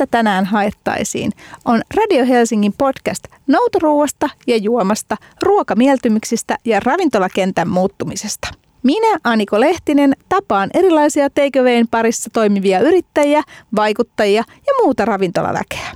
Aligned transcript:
mistä 0.00 0.10
tänään 0.10 0.44
haettaisiin, 0.44 1.32
on 1.64 1.82
Radio 1.94 2.26
Helsingin 2.26 2.72
podcast 2.78 3.24
noutoruuasta 3.46 4.30
ja 4.46 4.56
juomasta, 4.56 5.16
ruokamieltymyksistä 5.42 6.56
ja 6.64 6.80
ravintolakentän 6.80 7.68
muuttumisesta. 7.68 8.48
Minä, 8.82 9.18
Aniko 9.24 9.60
Lehtinen, 9.60 10.16
tapaan 10.28 10.70
erilaisia 10.74 11.30
takeawayn 11.30 11.88
parissa 11.88 12.30
toimivia 12.32 12.80
yrittäjiä, 12.80 13.42
vaikuttajia 13.76 14.44
ja 14.66 14.72
muuta 14.82 15.04
ravintolaväkeä. 15.04 15.90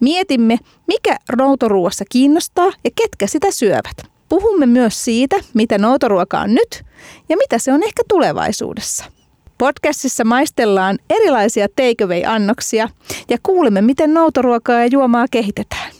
Mietimme, 0.00 0.58
mikä 0.86 1.16
noutoruuassa 1.36 2.04
kiinnostaa 2.10 2.72
ja 2.84 2.90
ketkä 2.94 3.26
sitä 3.26 3.50
syövät. 3.50 3.96
Puhumme 4.28 4.66
myös 4.66 5.04
siitä, 5.04 5.36
mitä 5.54 5.78
noutoruoka 5.78 6.40
on 6.40 6.54
nyt 6.54 6.84
ja 7.28 7.36
mitä 7.36 7.58
se 7.58 7.72
on 7.72 7.82
ehkä 7.82 8.02
tulevaisuudessa. 8.08 9.15
Podcastissa 9.58 10.24
maistellaan 10.24 10.98
erilaisia 11.10 11.66
takeaway-annoksia 11.68 12.88
ja 13.30 13.38
kuulemme, 13.42 13.82
miten 13.82 14.14
noutoruokaa 14.14 14.80
ja 14.80 14.86
juomaa 14.86 15.26
kehitetään. 15.30 15.92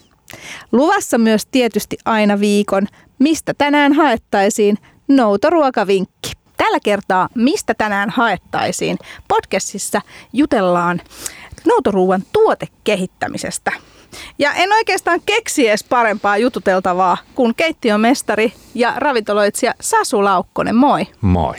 Luvassa 0.72 1.18
myös 1.18 1.46
tietysti 1.46 1.96
aina 2.04 2.40
viikon, 2.40 2.86
mistä 3.18 3.54
tänään 3.58 3.92
haettaisiin 3.92 4.78
noutoruokavinkki. 5.08 6.32
Tällä 6.56 6.78
kertaa 6.84 7.28
Mistä 7.34 7.74
tänään 7.74 8.10
haettaisiin? 8.10 8.98
Podcastissa 9.28 10.00
jutellaan 10.32 11.00
noutoruuan 11.66 12.22
tuotekehittämisestä. 12.32 13.72
Ja 14.38 14.52
en 14.52 14.72
oikeastaan 14.72 15.20
keksi 15.26 15.68
edes 15.68 15.84
parempaa 15.84 16.36
jututeltavaa 16.38 17.16
kuin 17.34 17.54
keittiömestari 17.54 18.52
ja 18.74 18.92
ravintoloitsija 18.96 19.74
Sasu 19.80 20.24
Laukkonen. 20.24 20.76
Moi. 20.76 21.06
Moi. 21.20 21.54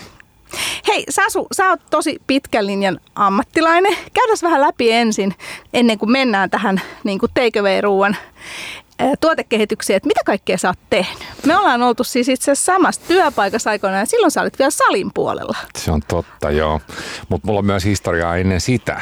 Hei 0.87 1.03
Sasu, 1.09 1.47
sä 1.51 1.69
oot 1.69 1.81
tosi 1.89 2.21
pitkän 2.27 2.67
linjan 2.67 2.99
ammattilainen. 3.15 3.97
Käydään 4.13 4.37
vähän 4.41 4.61
läpi 4.61 4.91
ensin, 4.91 5.35
ennen 5.73 5.97
kuin 5.97 6.11
mennään 6.11 6.49
tähän 6.49 6.81
niin 7.03 7.19
takeaway-ruuan 7.33 8.15
tuotekehityksiä, 9.21 9.97
että 9.97 10.07
mitä 10.07 10.21
kaikkea 10.25 10.57
sä 10.57 10.67
oot 10.67 10.79
tehnyt. 10.89 11.23
Me 11.45 11.57
ollaan 11.57 11.83
oltu 11.83 12.03
siis 12.03 12.29
itse 12.29 12.51
asiassa 12.51 12.73
samassa 12.73 13.01
työpaikassa 13.07 13.69
aikoinaan 13.69 14.01
ja 14.01 14.05
silloin 14.05 14.31
sä 14.31 14.41
olit 14.41 14.59
vielä 14.59 14.71
salin 14.71 15.11
puolella. 15.13 15.57
Se 15.77 15.91
on 15.91 16.01
totta, 16.07 16.51
joo. 16.51 16.81
Mutta 17.29 17.47
mulla 17.47 17.59
on 17.59 17.65
myös 17.65 17.85
historiaa 17.85 18.37
ennen 18.37 18.61
sitä. 18.61 19.01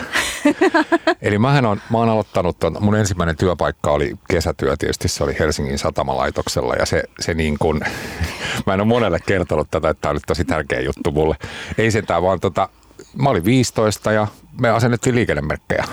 Eli 1.22 1.38
mähän 1.38 1.66
on, 1.66 1.82
mä 1.90 1.98
oon 1.98 2.10
aloittanut, 2.10 2.60
ton, 2.60 2.78
mun 2.80 2.96
ensimmäinen 2.96 3.38
työpaikka 3.38 3.92
oli 3.92 4.16
kesätyö 4.30 4.78
tietysti, 4.78 5.08
se 5.08 5.24
oli 5.24 5.36
Helsingin 5.40 5.80
satamalaitoksella 5.80 6.76
ja 6.76 6.86
se, 6.86 7.04
se 7.20 7.34
niin 7.34 7.58
kuin, 7.60 7.80
mä 8.66 8.74
en 8.74 8.82
ole 8.82 8.88
monelle 8.88 9.20
kertonut 9.26 9.68
tätä, 9.72 9.90
että 9.90 10.02
tämä 10.02 10.10
on 10.10 10.16
nyt 10.16 10.24
tosi 10.28 10.46
tärkeä 10.46 10.80
juttu 10.80 11.12
mulle. 11.12 11.36
Ei 11.78 11.92
sentään 11.92 12.24
vaan 12.24 12.40
tota, 12.40 12.70
mä 13.18 13.30
olin 13.30 13.46
15 13.46 14.12
ja 14.12 14.28
me 14.62 14.70
asennettiin 14.70 15.16
liikennemerkkejä. 15.16 15.86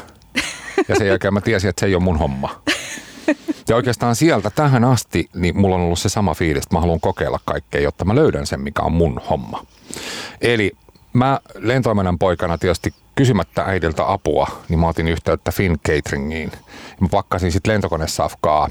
Ja 0.88 0.94
sen 0.98 1.06
jälkeen 1.06 1.34
mä 1.34 1.40
tiesin, 1.40 1.70
että 1.70 1.80
se 1.80 1.86
ei 1.86 1.94
ole 1.94 2.02
mun 2.02 2.18
homma. 2.18 2.62
Ja 3.68 3.76
oikeastaan 3.76 4.16
sieltä 4.16 4.50
tähän 4.50 4.84
asti, 4.84 5.28
niin 5.34 5.60
mulla 5.60 5.74
on 5.74 5.80
ollut 5.80 5.98
se 5.98 6.08
sama 6.08 6.34
fiilis, 6.34 6.62
että 6.62 6.76
mä 6.76 6.80
haluan 6.80 7.00
kokeilla 7.00 7.40
kaikkea, 7.44 7.80
jotta 7.80 8.04
mä 8.04 8.14
löydän 8.14 8.46
sen, 8.46 8.60
mikä 8.60 8.82
on 8.82 8.92
mun 8.92 9.20
homma. 9.30 9.66
Eli 10.40 10.72
mä 11.12 11.40
lentoimennan 11.54 12.18
poikana 12.18 12.58
tietysti 12.58 12.94
kysymättä 13.14 13.62
äidiltä 13.62 14.12
apua, 14.12 14.46
niin 14.68 14.78
mä 14.78 14.88
otin 14.88 15.08
yhteyttä 15.08 15.52
Finn 15.52 15.78
Cateringiin. 15.88 16.52
Mä 17.00 17.08
pakkasin 17.10 17.52
sitten 17.52 17.72
lentokonesafkaa 17.72 18.68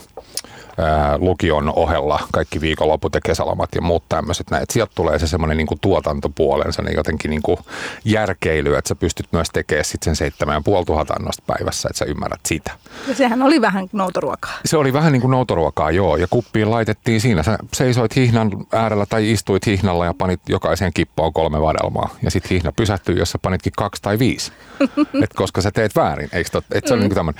ää, 0.81 1.17
lukion 1.17 1.73
ohella 1.75 2.19
kaikki 2.33 2.61
viikonloput 2.61 3.15
ja 3.15 3.21
kesälomat 3.21 3.69
ja 3.75 3.81
muut 3.81 4.03
tämmöiset 4.09 4.49
näin. 4.49 4.65
Sieltä 4.69 4.91
tulee 4.95 5.19
se 5.19 5.27
semmoinen 5.27 5.57
niin 5.57 5.67
tuotantopuolensa, 5.81 6.81
niin 6.81 6.95
jotenkin 6.95 7.29
niin 7.29 7.41
kuin 7.41 7.57
järkeily, 8.05 8.75
että 8.75 8.89
sä 8.89 8.95
pystyt 8.95 9.27
myös 9.31 9.47
tekemään 9.53 9.85
sitten 9.85 10.05
sen 10.05 10.15
seitsemän 10.15 10.55
ja 10.55 10.61
puoli 10.65 10.85
tuhatta 10.85 11.13
annosta 11.13 11.43
päivässä, 11.47 11.89
että 11.89 11.97
sä 11.97 12.05
ymmärrät 12.05 12.45
sitä. 12.45 12.71
Ja 13.08 13.15
sehän 13.15 13.41
oli 13.41 13.61
vähän 13.61 13.87
noutoruokaa. 13.91 14.53
Se 14.65 14.77
oli 14.77 14.93
vähän 14.93 15.11
niin 15.11 15.21
kuin 15.21 15.31
noutoruokaa, 15.31 15.91
joo. 15.91 16.17
Ja 16.17 16.27
kuppiin 16.30 16.71
laitettiin 16.71 17.21
siinä. 17.21 17.43
Sä 17.43 17.58
seisoit 17.73 18.15
hihnan 18.15 18.52
äärellä 18.71 19.05
tai 19.05 19.31
istuit 19.31 19.65
hihnalla 19.65 20.05
ja 20.05 20.14
panit 20.14 20.41
jokaiseen 20.49 20.93
kippoon 20.93 21.33
kolme 21.33 21.61
vadelmaa. 21.61 22.09
Ja 22.23 22.31
sitten 22.31 22.49
hihna 22.49 22.71
pysähtyi, 22.71 23.17
jos 23.17 23.31
sä 23.31 23.39
panitkin 23.41 23.73
kaksi 23.77 24.02
tai 24.02 24.20
viisi. 24.20 24.52
Et 25.23 25.33
koska 25.36 25.61
sä 25.61 25.71
teet 25.71 25.95
väärin, 25.95 26.30
eikö 26.33 26.49
tot? 26.49 26.65
Et 26.71 26.87
se 26.87 26.93
mm. 26.93 27.02
oli 27.02 27.09
niin 27.09 27.25
kuin 27.25 27.36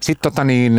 Sitten 0.00 0.32
tota 0.32 0.44
niin, 0.44 0.78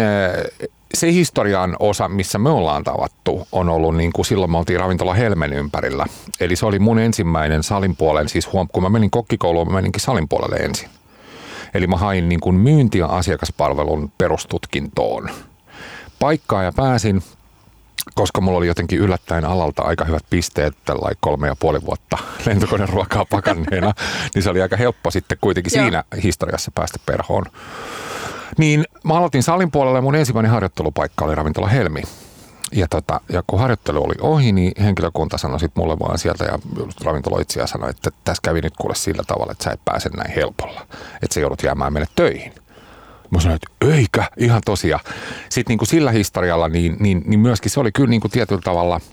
se 0.94 1.12
historian 1.12 1.76
osa, 1.80 2.10
missä 2.10 2.40
me 2.40 2.50
ollaan 2.50 2.84
tavattu, 2.84 3.48
on 3.52 3.70
ollut 3.70 3.96
niin 3.96 4.14
kuin 4.14 4.26
silloin 4.26 4.52
me 4.52 4.58
oltiin 4.58 4.80
ravintola 4.80 5.14
Helmen 5.14 5.54
ympärillä. 5.54 6.06
Eli 6.40 6.56
se 6.56 6.66
oli 6.66 6.80
mun 6.80 7.00
ensimmäinen 7.00 7.64
salin 7.64 7.96
puolen, 7.96 8.30
siis 8.30 8.54
huom, 8.54 8.68
kun 8.74 8.84
mä 8.84 8.90
menin 8.90 9.12
kokkikouluun, 9.12 9.68
mä 9.68 9.74
meninkin 9.74 10.02
salin 10.02 10.30
puolelle 10.30 10.56
ensin. 10.56 10.90
Eli 11.74 11.88
mä 11.88 11.98
hain 11.98 12.30
niin 12.30 12.40
kuin 12.40 12.56
myynti- 12.56 12.98
ja 12.98 13.06
asiakaspalvelun 13.06 14.12
perustutkintoon. 14.18 15.30
Paikkaa 16.20 16.64
ja 16.64 16.72
pääsin, 16.72 17.24
koska 18.16 18.42
mulla 18.42 18.58
oli 18.58 18.68
jotenkin 18.68 19.00
yllättäen 19.00 19.46
alalta 19.46 19.82
aika 19.82 20.06
hyvät 20.06 20.24
pisteet 20.30 20.74
tällä 20.86 21.12
kolme 21.20 21.48
ja 21.48 21.56
puoli 21.60 21.82
vuotta 21.86 22.18
lentokoneruokaa 22.46 23.26
pakanneena, 23.26 23.94
niin 24.36 24.44
se 24.44 24.50
oli 24.50 24.62
aika 24.62 24.78
helppo 24.78 25.12
sitten 25.12 25.38
kuitenkin 25.42 25.72
siinä 25.72 26.04
historiassa 26.24 26.72
päästä 26.76 27.00
perhoon. 27.06 27.46
Niin 28.58 28.86
mä 29.04 29.14
aloitin 29.14 29.44
salin 29.44 29.72
puolella 29.72 29.98
ja 29.98 30.02
mun 30.02 30.16
ensimmäinen 30.16 30.52
harjoittelupaikka 30.52 31.26
oli 31.26 31.36
ravintola 31.36 31.68
Helmi. 31.68 32.02
Ja, 32.72 32.88
tota, 32.88 33.22
ja 33.30 33.44
kun 33.48 33.60
harjoittelu 33.60 34.04
oli 34.04 34.16
ohi, 34.22 34.52
niin 34.52 34.72
henkilökunta 34.84 35.38
sanoi 35.38 35.60
sit 35.60 35.72
mulle 35.76 36.00
vaan 36.00 36.18
sieltä 36.18 36.46
ja 36.46 36.60
ravintoloitsija 37.04 37.68
sanoi, 37.68 37.90
että 37.90 38.12
tässä 38.24 38.42
kävi 38.44 38.62
nyt 38.62 38.74
kuule 38.82 38.96
sillä 38.96 39.24
tavalla, 39.28 39.52
että 39.52 39.64
sä 39.64 39.72
et 39.72 39.86
pääse 39.86 40.10
näin 40.10 40.32
helpolla. 40.32 40.88
Että 41.22 41.34
sä 41.34 41.40
joudut 41.40 41.64
jäämään 41.64 41.94
mennä 41.94 42.08
töihin. 42.16 42.54
Mä 43.30 43.40
sanoin, 43.40 43.60
että 43.64 43.96
eikä, 43.96 44.26
ihan 44.38 44.62
tosia. 44.66 45.00
Sitten 45.50 45.72
niin 45.72 45.78
kuin 45.78 45.88
sillä 45.88 46.12
historialla, 46.12 46.70
niin, 46.70 46.98
niin, 47.00 47.24
niin 47.26 47.40
myöskin 47.40 47.72
se 47.72 47.80
oli 47.80 47.92
kyllä 47.92 48.10
niin 48.10 48.22
kuin 48.22 48.32
tietyllä 48.32 48.62
tavalla– 48.62 49.02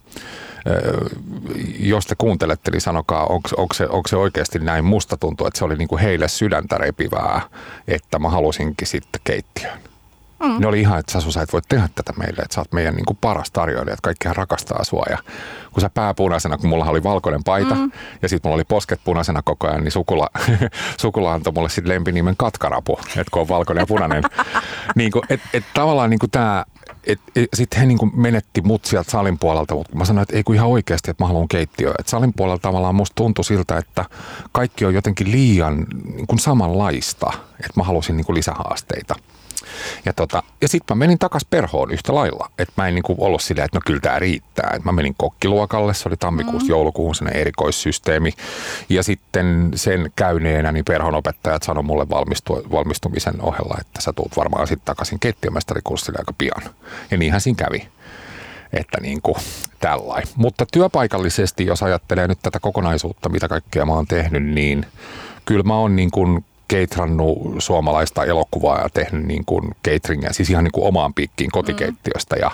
jos 1.78 2.06
te 2.06 2.14
kuuntelette, 2.18 2.70
niin 2.70 2.80
sanokaa, 2.80 3.26
onko, 3.26 3.48
onko, 3.56 3.74
se, 3.74 3.88
onko 3.88 4.08
se 4.08 4.16
oikeasti 4.16 4.58
näin. 4.58 4.84
Musta 4.84 5.16
tuntuu, 5.16 5.46
että 5.46 5.58
se 5.58 5.64
oli 5.64 5.76
niin 5.76 5.88
kuin 5.88 6.02
heille 6.02 6.28
sydäntä 6.28 6.78
repivää, 6.78 7.40
että 7.88 8.18
mä 8.18 8.28
halusinkin 8.28 8.88
sitten 8.88 9.20
keittiön. 9.24 9.78
Mm. 10.44 10.60
Ne 10.60 10.66
oli 10.66 10.80
ihan, 10.80 10.98
että 10.98 11.12
Sasu, 11.12 11.32
sä 11.32 11.42
et 11.42 11.52
voi 11.52 11.60
tehdä 11.68 11.88
tätä 11.94 12.12
meille, 12.16 12.42
että 12.42 12.54
sä 12.54 12.60
oot 12.60 12.72
meidän 12.72 12.94
niin 12.94 13.04
kuin 13.04 13.18
paras 13.20 13.50
tarjoilija, 13.50 13.94
että 13.94 14.02
kaikkihan 14.02 14.36
rakastaa 14.36 14.84
sua. 14.84 15.04
Ja 15.10 15.18
kun 15.72 15.80
sä 15.80 15.90
pääpunaisena, 15.90 16.58
kun 16.58 16.68
mulla 16.68 16.84
oli 16.84 17.02
valkoinen 17.02 17.44
paita 17.44 17.74
mm. 17.74 17.92
ja 18.22 18.28
sitten 18.28 18.48
mulla 18.48 18.54
oli 18.54 18.64
posket 18.64 19.00
punaisena 19.04 19.42
koko 19.42 19.68
ajan, 19.68 19.84
niin 19.84 19.92
sukula, 19.92 20.28
sukula 21.00 21.34
antoi 21.34 21.52
mulle 21.52 21.68
sitten 21.68 21.94
lempinimen 21.94 22.36
katkarapu, 22.36 22.98
että 23.08 23.30
kun 23.30 23.42
on 23.42 23.48
valkoinen 23.48 23.82
ja 23.82 23.86
punainen. 23.86 24.22
niin 24.96 25.10
kuin, 25.10 25.22
et, 25.28 25.40
et 25.52 25.64
tavallaan 25.74 26.10
niin 26.10 26.20
kuin 26.20 26.30
tämä 26.30 26.64
sitten 27.54 27.80
he 27.80 27.86
niin 27.86 27.98
menetti 28.14 28.60
mut 28.60 28.84
sieltä 28.84 29.10
salin 29.10 29.38
puolelta, 29.38 29.74
mutta 29.74 29.96
mä 29.96 30.04
sanoin, 30.04 30.22
että 30.22 30.36
ei 30.36 30.42
kun 30.42 30.54
ihan 30.54 30.68
oikeasti, 30.68 31.10
että 31.10 31.24
mä 31.24 31.28
haluan 31.28 31.48
keittiöä. 31.48 31.94
Et 31.98 32.08
salin 32.08 32.32
puolella 32.36 32.58
tavallaan 32.58 32.94
musta 32.94 33.14
tuntui 33.14 33.44
siltä, 33.44 33.78
että 33.78 34.04
kaikki 34.52 34.84
on 34.84 34.94
jotenkin 34.94 35.30
liian 35.30 35.86
niin 36.14 36.26
kuin 36.26 36.38
samanlaista, 36.38 37.32
että 37.60 37.72
mä 37.80 37.82
halusin 37.82 38.16
niin 38.16 38.24
kuin 38.24 38.36
lisähaasteita. 38.36 39.14
Ja, 40.04 40.12
tota, 40.12 40.42
ja 40.60 40.68
sitten 40.68 40.96
mä 40.96 40.98
menin 40.98 41.18
takas 41.18 41.44
perhoon 41.44 41.90
yhtä 41.90 42.14
lailla. 42.14 42.50
Että 42.58 42.72
mä 42.76 42.88
en 42.88 42.94
niinku 42.94 43.16
ollut 43.18 43.42
silleen, 43.42 43.64
että 43.64 43.76
no 43.76 43.82
kyllä 43.86 44.00
tämä 44.00 44.18
riittää. 44.18 44.72
Et 44.76 44.84
mä 44.84 44.92
menin 44.92 45.14
kokkiluokalle, 45.16 45.94
se 45.94 46.08
oli 46.08 46.16
tammikuusta 46.16 46.64
mm. 46.64 46.70
joulukuuhun 46.70 47.14
sen 47.14 47.28
erikoissysteemi. 47.28 48.32
Ja 48.88 49.02
sitten 49.02 49.70
sen 49.74 50.12
käyneenä 50.16 50.72
niin 50.72 50.84
perhon 50.84 51.14
opettajat 51.14 51.62
sanoi 51.62 51.82
mulle 51.82 52.08
valmistu, 52.08 52.66
valmistumisen 52.70 53.40
ohella, 53.40 53.76
että 53.80 54.00
sä 54.00 54.12
tuut 54.12 54.36
varmaan 54.36 54.66
sitten 54.66 54.86
takaisin 54.86 55.20
keittiömestarikurssille 55.20 56.18
aika 56.18 56.34
pian. 56.38 56.74
Ja 57.10 57.16
niinhän 57.16 57.40
siinä 57.40 57.64
kävi 57.64 57.88
että 58.72 59.00
niin 59.00 59.22
kuin 59.22 59.36
tällainen. 59.80 60.28
Mutta 60.36 60.66
työpaikallisesti, 60.72 61.66
jos 61.66 61.82
ajattelee 61.82 62.28
nyt 62.28 62.38
tätä 62.42 62.60
kokonaisuutta, 62.60 63.28
mitä 63.28 63.48
kaikkea 63.48 63.86
mä 63.86 63.92
oon 63.92 64.06
tehnyt, 64.06 64.42
niin 64.42 64.86
kyllä 65.44 65.62
mä 65.62 65.76
oon 65.76 65.96
niin 65.96 66.10
kuin 66.10 66.44
keitrannut 66.68 67.38
suomalaista 67.58 68.24
elokuvaa 68.24 68.80
ja 68.80 68.88
tehnyt 68.94 69.26
niin 69.26 69.44
kuin 69.44 69.70
cateringia, 69.88 70.32
siis 70.32 70.50
ihan 70.50 70.64
niin 70.64 70.72
kuin 70.72 70.86
omaan 70.86 71.14
piikkiin 71.14 71.50
kotikeittiöstä 71.50 72.36
ja 72.36 72.50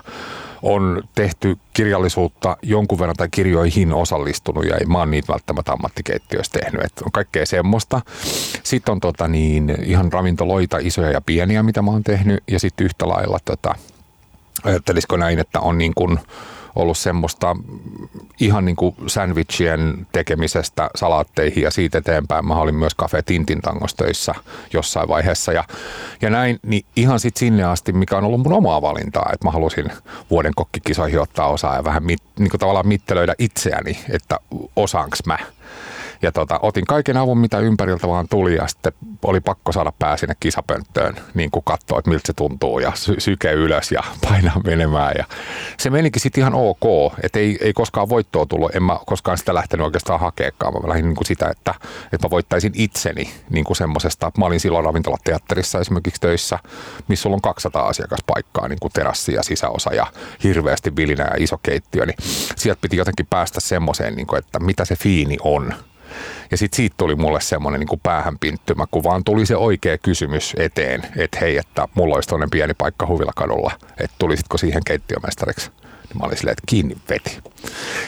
on 0.63 1.03
tehty 1.15 1.59
kirjallisuutta 1.73 2.57
jonkun 2.63 2.99
verran 2.99 3.17
tai 3.17 3.29
kirjoihin 3.31 3.93
osallistunut 3.93 4.65
ja 4.65 4.77
mä 4.87 4.99
oon 4.99 5.11
niitä 5.11 5.33
välttämättä 5.33 5.73
ammattikeittiöistä 5.73 6.59
tehnyt. 6.59 6.85
Että 6.85 7.03
on 7.05 7.13
kaikkea 7.13 7.47
semmoista. 7.47 8.01
Sitten 8.63 8.93
on 8.93 9.01
tota 9.01 9.29
niin, 9.29 9.75
ihan 9.83 10.13
ravintoloita, 10.13 10.79
isoja 10.79 11.11
ja 11.11 11.21
pieniä, 11.21 11.63
mitä 11.63 11.83
mä 11.83 11.91
oon 11.91 12.05
tehnyt. 12.05 12.43
Ja 12.51 12.61
sitten 12.61 12.85
yhtä 12.85 13.09
lailla, 13.09 13.39
tota, 13.45 13.75
ajattelisiko 14.65 15.17
näin, 15.17 15.39
että 15.39 15.61
on 15.61 15.79
niin 15.79 15.93
kuin, 15.95 16.19
ollut 16.77 16.99
semmoista 16.99 17.57
ihan 18.41 18.65
niin 18.65 18.77
kuin 18.77 18.95
sandwichien 19.07 20.07
tekemisestä 20.13 20.91
salaatteihin 20.95 21.63
ja 21.63 21.71
siitä 21.71 21.99
eteenpäin. 21.99 22.47
Mä 22.47 22.55
olin 22.55 22.75
myös 22.75 22.97
Cafe 22.97 23.23
Tintin 23.23 23.61
töissä 23.97 24.35
jossain 24.73 25.09
vaiheessa 25.09 25.53
ja, 25.53 25.65
ja 26.23 26.31
näin, 26.31 26.59
niin 26.63 26.85
ihan 26.97 27.21
sitten 27.21 27.41
sinne 27.41 27.65
asti, 27.65 27.93
mikä 27.93 28.17
on 28.17 28.25
ollut 28.25 28.41
mun 28.41 28.53
omaa 28.53 28.83
valintaa, 28.83 29.31
että 29.33 29.47
mä 29.47 29.51
halusin 29.51 29.93
vuoden 30.31 30.53
kokkikisoihin 30.57 31.21
ottaa 31.21 31.47
osaa 31.47 31.77
ja 31.77 31.85
vähän 31.85 32.05
mit, 32.05 32.23
niin 32.39 32.51
kuin 32.51 32.61
tavallaan 32.61 32.89
mittelöidä 32.89 33.35
itseäni, 33.39 33.99
että 34.11 34.39
osaanko 34.77 35.17
mä. 35.27 35.39
Ja 36.23 36.33
tota, 36.33 36.59
otin 36.63 36.85
kaiken 36.87 37.17
avun, 37.17 37.39
mitä 37.39 37.59
ympäriltä 37.59 38.09
vaan 38.09 38.29
tuli 38.29 38.55
ja 38.55 38.67
sitten 38.67 38.93
oli 39.23 39.41
pakko 39.41 39.73
saada 39.73 39.93
pää 39.99 40.17
sinne 40.17 40.35
kisapönttöön, 40.41 41.17
niin 41.35 41.51
kuin 41.51 41.65
katsoa, 41.65 41.99
että 41.99 42.11
miltä 42.11 42.27
se 42.27 42.33
tuntuu 42.33 42.79
ja 42.79 42.93
sy- 42.95 43.21
syke 43.21 43.53
ylös 43.53 43.93
ja 43.93 44.05
painaa 44.29 44.61
menemään. 44.65 45.13
Ja 45.19 45.25
se 45.79 45.91
menikin 45.91 46.23
sitten 46.23 46.41
ihan 46.41 46.55
ok, 46.55 47.13
että 47.23 47.39
ei, 47.39 47.59
ei 47.61 47.73
koskaan 47.73 48.09
voittoa 48.09 48.47
tullut, 48.47 48.75
en 48.75 48.83
mä 48.83 48.99
koskaan 49.07 49.39
sitä 49.39 49.55
lähtenyt 49.55 49.85
oikeastaan 49.85 50.21
hakeekaan. 50.21 50.73
Mä 50.73 50.89
lähdin 50.89 51.05
niin 51.05 51.17
kuin 51.17 51.27
sitä, 51.27 51.49
että, 51.49 51.75
että 52.13 52.27
mä 52.27 52.31
voittaisin 52.31 52.73
itseni 52.75 53.31
niin 53.51 53.65
kuin 53.65 53.77
semmosesta. 53.77 54.33
Mä 54.39 54.45
olin 54.45 54.61
silloin 54.61 54.85
ravintolateatterissa 54.85 55.81
esimerkiksi 55.81 56.21
töissä, 56.21 56.59
missä 57.09 57.23
sulla 57.23 57.37
on 57.37 57.41
200 57.41 57.87
asiakaspaikkaa, 57.87 58.69
niin 58.69 58.81
kuin 58.81 58.93
terassi 58.93 59.35
ja 59.35 59.43
sisäosa 59.43 59.95
ja 59.95 60.07
hirveästi 60.45 60.97
vilinä 60.97 61.25
ja 61.25 61.35
iso 61.39 61.59
keittiö, 61.59 62.07
niin 62.07 62.17
sieltä 62.57 62.81
piti 62.81 62.97
jotenkin 62.97 63.27
päästä 63.31 63.61
semmoiseen, 63.61 64.15
niin 64.15 64.27
kuin, 64.27 64.39
että 64.39 64.59
mitä 64.59 64.85
se 64.85 64.97
fiini 64.97 65.37
on. 65.45 65.75
Ja 66.51 66.57
sitten 66.57 66.77
siitä 66.77 66.95
tuli 66.99 67.15
mulle 67.17 67.41
semmoinen 67.41 67.81
niin 67.81 68.01
päähänpinttymä, 68.03 68.87
kun 68.91 69.05
vaan 69.05 69.25
tuli 69.25 69.47
se 69.47 69.57
oikea 69.57 69.99
kysymys 69.99 70.55
eteen, 70.59 71.03
että 71.17 71.39
hei, 71.41 71.57
että 71.57 71.89
mulla 71.95 72.15
olisi 72.15 72.29
tuonne 72.29 72.47
pieni 72.51 72.75
paikka 72.75 73.07
Huvilakadulla, 73.07 73.73
että 74.01 74.17
tulisitko 74.19 74.59
siihen 74.59 74.83
keittiömestariksi. 74.87 75.71
Niin 75.83 76.19
mä 76.19 76.27
olin 76.27 76.37
silleen, 76.37 76.53
että 76.53 76.65
kiinni 76.67 76.97
veti. 77.09 77.39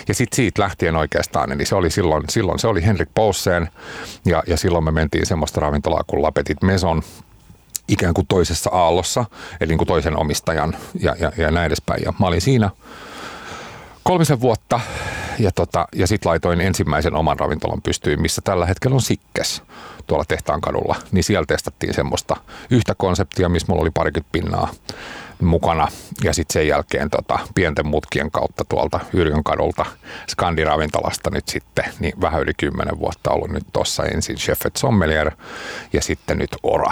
Ja 0.08 0.14
sitten 0.14 0.36
siitä 0.36 0.62
lähtien 0.62 0.96
oikeastaan, 0.96 1.48
niin 1.48 1.66
se 1.66 1.74
oli 1.74 1.90
silloin, 1.90 2.24
silloin 2.30 2.58
se 2.58 2.66
oli 2.66 2.86
Henrik 2.86 3.08
Pousseen 3.14 3.68
ja, 4.24 4.42
ja 4.46 4.56
silloin 4.56 4.84
me 4.84 4.90
mentiin 4.90 5.26
semmoista 5.26 5.60
ravintolaa 5.60 6.04
kuin 6.06 6.22
Lapetit 6.22 6.62
Meson, 6.62 7.02
ikään 7.88 8.14
kuin 8.14 8.26
toisessa 8.26 8.70
aallossa, 8.70 9.24
eli 9.60 9.68
niin 9.68 9.78
kuin 9.78 9.88
toisen 9.88 10.16
omistajan 10.16 10.76
ja, 11.00 11.16
ja, 11.18 11.32
ja 11.36 11.50
näin 11.50 11.66
edespäin. 11.66 12.02
Ja 12.04 12.12
mä 12.20 12.26
olin 12.26 12.40
siinä 12.40 12.70
kolmisen 14.02 14.40
vuotta 14.40 14.80
ja, 15.38 15.50
tota, 15.52 15.88
ja 15.94 16.06
sitten 16.06 16.30
laitoin 16.30 16.60
ensimmäisen 16.60 17.14
oman 17.14 17.38
ravintolan 17.38 17.82
pystyyn, 17.82 18.22
missä 18.22 18.42
tällä 18.44 18.66
hetkellä 18.66 18.94
on 18.94 19.02
Sikkes 19.02 19.62
tuolla 20.06 20.24
Tehtaan 20.28 20.60
kadulla. 20.60 20.96
Niin 21.12 21.24
siellä 21.24 21.46
testattiin 21.46 21.94
semmoista 21.94 22.36
yhtä 22.70 22.94
konseptia, 22.94 23.48
missä 23.48 23.66
mulla 23.68 23.82
oli 23.82 23.90
parikymmentä 23.90 24.32
pinnaa 24.32 24.74
mukana. 25.42 25.88
Ja 26.24 26.34
sitten 26.34 26.52
sen 26.52 26.68
jälkeen 26.68 27.10
tota, 27.10 27.38
pienten 27.54 27.86
mutkien 27.86 28.30
kautta 28.30 28.64
tuolta 28.68 29.00
Yrjön 29.12 29.44
kadulta 29.44 29.86
Skandiravintolasta 30.30 31.30
nyt 31.30 31.48
sitten, 31.48 31.84
niin 32.00 32.20
vähän 32.20 32.42
yli 32.42 32.52
kymmenen 32.56 32.98
vuotta 32.98 33.30
ollut 33.30 33.50
nyt 33.50 33.66
tuossa 33.72 34.04
ensin 34.04 34.36
Chef 34.36 34.60
Sommelier 34.76 35.30
ja 35.92 36.02
sitten 36.02 36.38
nyt 36.38 36.56
Ora. 36.62 36.90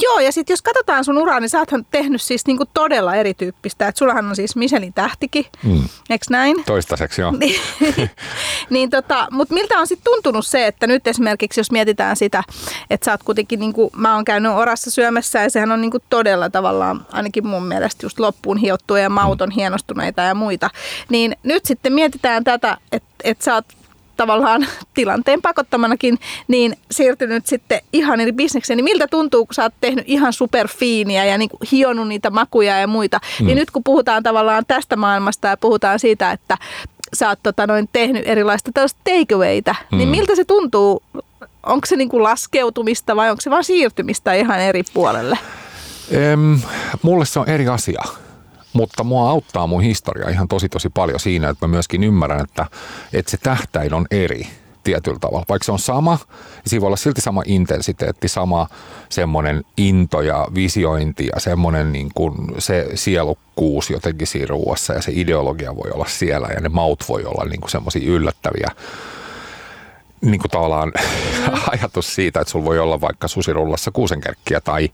Joo, 0.00 0.20
ja 0.20 0.32
sitten 0.32 0.54
jos 0.54 0.62
katsotaan 0.62 1.04
sun 1.04 1.18
uraa, 1.18 1.40
niin 1.40 1.48
sä 1.48 1.58
oothan 1.58 1.86
tehnyt 1.90 2.22
siis 2.22 2.46
niinku 2.46 2.64
todella 2.74 3.14
erityyppistä. 3.14 3.88
Että 3.88 3.98
sullahan 3.98 4.28
on 4.28 4.36
siis 4.36 4.56
Michelin 4.56 4.92
tähtikin, 4.92 5.46
mm. 5.62 5.82
eikö 6.10 6.24
näin? 6.30 6.64
Toistaiseksi 6.64 7.20
joo. 7.20 7.32
niin 8.70 8.90
tota, 8.96 9.28
Mutta 9.30 9.54
miltä 9.54 9.78
on 9.78 9.86
sitten 9.86 10.12
tuntunut 10.12 10.46
se, 10.46 10.66
että 10.66 10.86
nyt 10.86 11.06
esimerkiksi 11.06 11.60
jos 11.60 11.70
mietitään 11.70 12.16
sitä, 12.16 12.42
että 12.90 13.04
sä 13.04 13.10
oot 13.10 13.22
kuitenkin, 13.22 13.60
niinku, 13.60 13.90
mä 13.96 14.14
oon 14.14 14.24
käynyt 14.24 14.52
orassa 14.52 14.90
syömässä 14.90 15.42
ja 15.42 15.50
sehän 15.50 15.72
on 15.72 15.80
niinku 15.80 15.98
todella 16.10 16.50
tavallaan, 16.50 17.06
ainakin 17.12 17.46
mun 17.46 17.66
mielestä 17.66 18.06
just 18.06 18.20
loppuun 18.20 18.56
hiottuja 18.56 19.02
ja 19.02 19.10
mauton 19.10 19.50
hienostuneita 19.50 20.22
ja 20.22 20.34
muita. 20.34 20.70
Niin 21.08 21.36
nyt 21.42 21.64
sitten 21.64 21.92
mietitään 21.92 22.44
tätä, 22.44 22.78
että 22.92 23.08
et 23.24 23.42
sä 23.42 23.54
oot 23.54 23.64
tavallaan 24.16 24.66
tilanteen 24.94 25.42
pakottamanakin, 25.42 26.18
niin 26.48 26.76
siirtynyt 26.90 27.46
sitten 27.46 27.80
ihan 27.92 28.20
eri 28.20 28.32
bisnekseen. 28.32 28.76
Niin 28.76 28.84
miltä 28.84 29.06
tuntuu, 29.08 29.46
kun 29.46 29.54
sä 29.54 29.62
oot 29.62 29.74
tehnyt 29.80 30.04
ihan 30.08 30.32
superfiiniä 30.32 31.24
ja 31.24 31.38
niin 31.38 31.50
hionut 31.72 32.08
niitä 32.08 32.30
makuja 32.30 32.78
ja 32.78 32.86
muita. 32.86 33.20
Niin 33.22 33.44
mm. 33.44 33.46
Niin 33.46 33.56
nyt 33.56 33.70
kun 33.70 33.84
puhutaan 33.84 34.22
tavallaan 34.22 34.64
tästä 34.68 34.96
maailmasta 34.96 35.48
ja 35.48 35.56
puhutaan 35.56 35.98
siitä, 35.98 36.32
että 36.32 36.56
sä 37.14 37.28
oot 37.28 37.38
tota, 37.42 37.66
noin, 37.66 37.88
tehnyt 37.92 38.22
erilaista 38.26 38.72
tällaista 38.72 39.00
takeawayta, 39.04 39.72
niin 39.72 39.86
mm. 39.90 39.98
niin 39.98 40.08
miltä 40.08 40.34
se 40.34 40.44
tuntuu? 40.44 41.02
Onko 41.62 41.86
se 41.86 41.96
niin 41.96 42.08
kuin 42.08 42.22
laskeutumista 42.22 43.16
vai 43.16 43.30
onko 43.30 43.40
se 43.40 43.50
vain 43.50 43.64
siirtymistä 43.64 44.34
ihan 44.34 44.60
eri 44.60 44.82
puolelle? 44.94 45.38
Em, 46.10 46.60
mulle 47.02 47.24
se 47.24 47.40
on 47.40 47.48
eri 47.48 47.68
asia. 47.68 48.02
Mutta 48.76 49.04
mua 49.04 49.30
auttaa 49.30 49.66
mun 49.66 49.82
historia 49.82 50.30
ihan 50.30 50.48
tosi 50.48 50.68
tosi 50.68 50.88
paljon 50.88 51.20
siinä, 51.20 51.48
että 51.48 51.66
mä 51.66 51.70
myöskin 51.70 52.04
ymmärrän, 52.04 52.40
että, 52.40 52.66
että 53.12 53.30
se 53.30 53.36
tähtäin 53.36 53.94
on 53.94 54.06
eri 54.10 54.46
tietyllä 54.84 55.18
tavalla. 55.18 55.44
Vaikka 55.48 55.64
se 55.64 55.72
on 55.72 55.78
sama, 55.78 56.18
niin 56.34 56.62
siinä 56.66 56.80
voi 56.80 56.86
olla 56.86 56.96
silti 56.96 57.20
sama 57.20 57.42
intensiteetti, 57.46 58.28
sama 58.28 58.68
semmoinen 59.08 59.64
into 59.76 60.20
ja 60.20 60.46
visiointi 60.54 61.26
ja 61.34 61.40
semmoinen 61.40 61.92
niin 61.92 62.08
kuin 62.14 62.34
se 62.58 62.88
sielukkuus 62.94 63.90
jotenkin 63.90 64.26
siinä 64.26 64.46
ruuassa 64.46 64.92
ja 64.92 65.02
se 65.02 65.12
ideologia 65.14 65.76
voi 65.76 65.90
olla 65.94 66.06
siellä 66.08 66.48
ja 66.54 66.60
ne 66.60 66.68
maut 66.68 67.04
voi 67.08 67.24
olla 67.24 67.44
niin 67.44 67.60
kuin 67.60 67.70
semmoisia 67.70 68.10
yllättäviä 68.10 68.70
niin 70.20 70.40
kuin 70.40 70.50
tavallaan 70.50 70.92
mm. 70.96 71.60
ajatus 71.72 72.14
siitä, 72.14 72.40
että 72.40 72.50
sulla 72.50 72.64
voi 72.64 72.78
olla 72.78 73.00
vaikka 73.00 73.28
susirullassa 73.28 73.90
kuusenkerkkiä 73.90 74.60
tai 74.60 74.90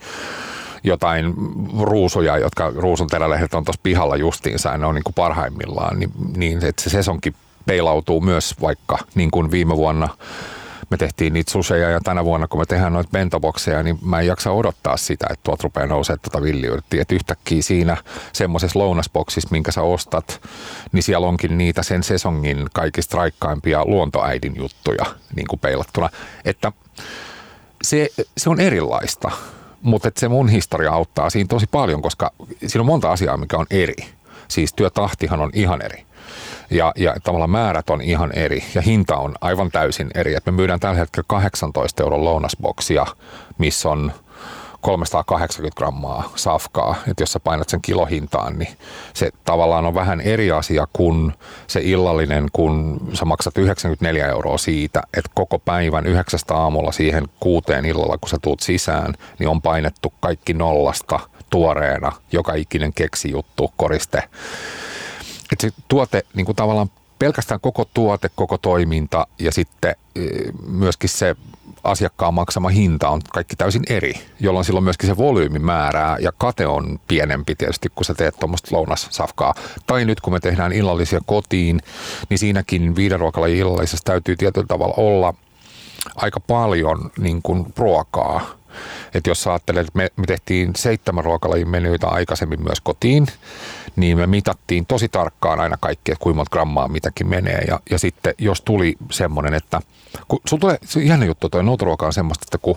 jotain 0.85 1.35
ruusuja, 1.81 2.39
jotka 2.39 2.73
ruusun 2.77 3.07
terälehdet 3.07 3.55
on 3.55 3.65
tuossa 3.65 3.81
pihalla 3.83 4.17
justiinsa 4.17 4.69
ja 4.69 4.79
ne 4.79 4.87
on 4.87 4.95
niin 4.95 5.05
kuin 5.05 5.15
parhaimmillaan, 5.15 5.99
niin, 5.99 6.13
niin 6.37 6.65
että 6.65 6.83
se 6.83 6.91
sesonkin 6.91 7.35
peilautuu 7.67 8.21
myös 8.21 8.55
vaikka 8.61 8.99
niin 9.15 9.31
kuin 9.31 9.51
viime 9.51 9.77
vuonna 9.77 10.09
me 10.93 10.97
tehtiin 10.97 11.33
niitä 11.33 11.53
suseja 11.53 11.91
ja 11.91 12.01
tänä 12.01 12.25
vuonna 12.25 12.49
kun 12.49 12.61
me 12.61 12.67
tehdään 12.67 12.93
noita 12.93 13.11
bentobokseja, 13.13 13.83
niin 13.83 13.99
mä 14.03 14.21
en 14.21 14.27
jaksa 14.27 14.51
odottaa 14.51 14.97
sitä, 14.97 15.27
että 15.31 15.41
tuot 15.45 15.63
rupeaa 15.63 15.87
nousee 15.87 16.17
tuota 16.17 16.43
villiyrttiä. 16.43 17.03
Että 17.03 17.15
yhtäkkiä 17.15 17.63
siinä 17.63 17.97
semmoisessa 18.33 18.79
lounasboksissa, 18.79 19.49
minkä 19.53 19.73
sä 19.73 19.83
ostat, 19.83 20.41
niin 20.93 21.03
siellä 21.03 21.27
onkin 21.27 21.59
niitä 21.59 21.83
sen 21.83 22.03
sesongin 22.03 22.67
kaikista 22.73 23.17
raikkaimpia 23.17 23.85
luontoäidin 23.85 24.57
juttuja 24.57 25.05
niin 25.37 25.47
kuin 25.47 25.61
peilattuna. 25.61 26.09
Että 26.45 26.73
se, 27.83 28.09
se 28.37 28.51
on 28.51 28.61
erilaista 28.61 29.31
mutta 29.83 30.11
se 30.17 30.29
mun 30.29 30.49
historia 30.49 30.93
auttaa 30.93 31.31
siinä 31.31 31.49
tosi 31.49 31.67
paljon, 31.67 32.03
koska 32.03 32.31
siinä 32.67 32.81
on 32.81 32.87
monta 32.87 33.13
asiaa, 33.13 33.37
mikä 33.37 33.57
on 33.57 33.67
eri. 33.71 33.97
Siis 34.49 34.73
työtahtihan 34.73 35.41
on 35.41 35.51
ihan 35.55 35.83
eri. 35.83 36.05
Ja, 36.71 36.93
ja 36.97 37.17
tavallaan 37.25 37.51
määrät 37.51 37.91
on 37.91 38.01
ihan 38.01 38.33
eri 38.33 38.65
ja 38.75 38.83
hinta 38.83 39.17
on 39.17 39.35
aivan 39.41 39.71
täysin 39.71 40.11
eri. 40.15 40.35
Et 40.35 40.47
me 40.47 40.53
myydään 40.53 40.81
tällä 40.81 40.99
hetkellä 40.99 41.25
18 41.29 42.03
euron 42.03 42.25
lounasboksia, 42.25 43.07
missä 43.59 43.89
on 43.89 44.13
380 44.83 45.77
grammaa 45.77 46.33
safkaa, 46.37 46.95
että 47.09 47.23
jos 47.23 47.33
sä 47.33 47.41
painat 47.41 47.69
sen 47.69 47.83
kilohintaan, 47.83 48.59
niin 48.59 48.77
se 49.15 49.31
tavallaan 49.45 49.87
on 49.87 49.95
vähän 49.95 50.21
eri 50.21 50.51
asia 50.51 50.87
kuin 50.93 51.33
se 51.67 51.81
illallinen, 51.83 52.49
kun 52.53 53.01
sä 53.13 53.25
maksat 53.25 53.59
94 53.59 54.27
euroa 54.27 54.59
siitä, 54.59 55.03
että 55.17 55.31
koko 55.35 55.59
päivän 55.59 56.07
yhdeksästä 56.07 56.55
aamulla 56.55 56.93
siihen 56.93 57.29
kuuteen 57.41 57.85
illalla, 57.85 58.19
kun 58.19 58.29
sä 58.29 58.39
tuut 58.43 58.61
sisään, 58.61 59.15
niin 59.39 59.49
on 59.49 59.63
painettu 59.63 60.13
kaikki 60.21 60.55
nollasta 60.55 61.21
tuoreena, 61.51 62.13
joka 62.33 62.55
ikinen 62.55 62.93
keksi 62.93 63.31
juttu, 63.31 63.73
koriste. 63.77 64.23
Että 65.53 65.67
se 65.67 65.71
tuote 65.89 66.23
niin 66.35 66.47
kuin 66.47 66.57
tavallaan 66.57 66.91
pelkästään 67.19 67.61
koko 67.61 67.85
tuote, 67.95 68.31
koko 68.35 68.59
toiminta 68.59 69.27
ja 69.39 69.53
sitten 69.53 69.95
e, 70.17 70.21
myöskin 70.67 71.11
se 71.11 71.37
asiakkaan 71.85 72.35
maksama 72.35 72.69
hinta 72.69 73.09
on 73.09 73.21
kaikki 73.33 73.57
täysin 73.57 73.83
eri, 73.89 74.15
jolloin 74.41 74.65
silloin 74.65 74.85
myöskin 74.85 75.09
se 75.09 75.17
volyymi 75.17 75.59
määrää 75.59 76.17
ja 76.21 76.33
kate 76.39 76.67
on 76.67 77.01
pienempi 77.09 77.55
tietysti, 77.55 77.89
kun 77.95 78.05
sä 78.05 78.15
teet 78.15 78.37
tuommoista 78.41 78.77
lounassafkaa. 78.77 79.55
Tai 79.87 80.05
nyt 80.05 80.21
kun 80.21 80.33
me 80.33 80.41
tehdään 80.41 80.73
illallisia 80.73 81.21
kotiin, 81.27 81.81
niin 82.29 82.39
siinäkin 82.39 82.97
viiden 82.97 83.21
ruokalajin 83.21 83.59
illallisessa 83.59 84.05
täytyy 84.05 84.37
tietyllä 84.37 84.67
tavalla 84.67 84.95
olla 84.97 85.35
aika 86.17 86.41
paljon 86.41 87.11
niin 87.19 87.43
kuin 87.43 87.67
ruokaa 87.77 88.62
että 89.15 89.31
jos 89.31 89.47
ajattelet, 89.47 89.87
että 89.87 89.97
me, 89.97 90.09
me 90.17 90.27
tehtiin 90.27 90.73
seitsemän 90.77 91.25
ruokalajin 91.25 91.69
menyitä 91.69 92.09
aikaisemmin 92.09 92.63
myös 92.63 92.81
kotiin, 92.81 93.27
niin 93.97 94.19
me 94.19 94.27
mitattiin 94.27 94.87
tosi 94.87 95.09
tarkkaan 95.09 95.61
aina 95.61 95.77
kaikki, 95.81 96.13
että 96.13 96.23
kuinka 96.23 96.37
monta 96.37 96.51
grammaa 96.51 96.89
mitäkin 96.89 97.29
menee. 97.29 97.65
Ja, 97.69 97.81
ja 97.91 97.99
sitten 97.99 98.35
jos 98.39 98.61
tuli 98.61 98.97
semmoinen, 99.11 99.55
että 99.55 99.81
kun 100.29 100.41
sulla 100.47 100.61
tulee, 100.61 100.79
se 100.85 100.99
on 100.99 101.05
ihana 101.05 101.25
juttu, 101.25 101.49
toi 101.49 101.65
noutoruoka 101.65 102.07
on 102.07 102.13
semmoista, 102.13 102.45
että 102.47 102.59
kun 102.59 102.77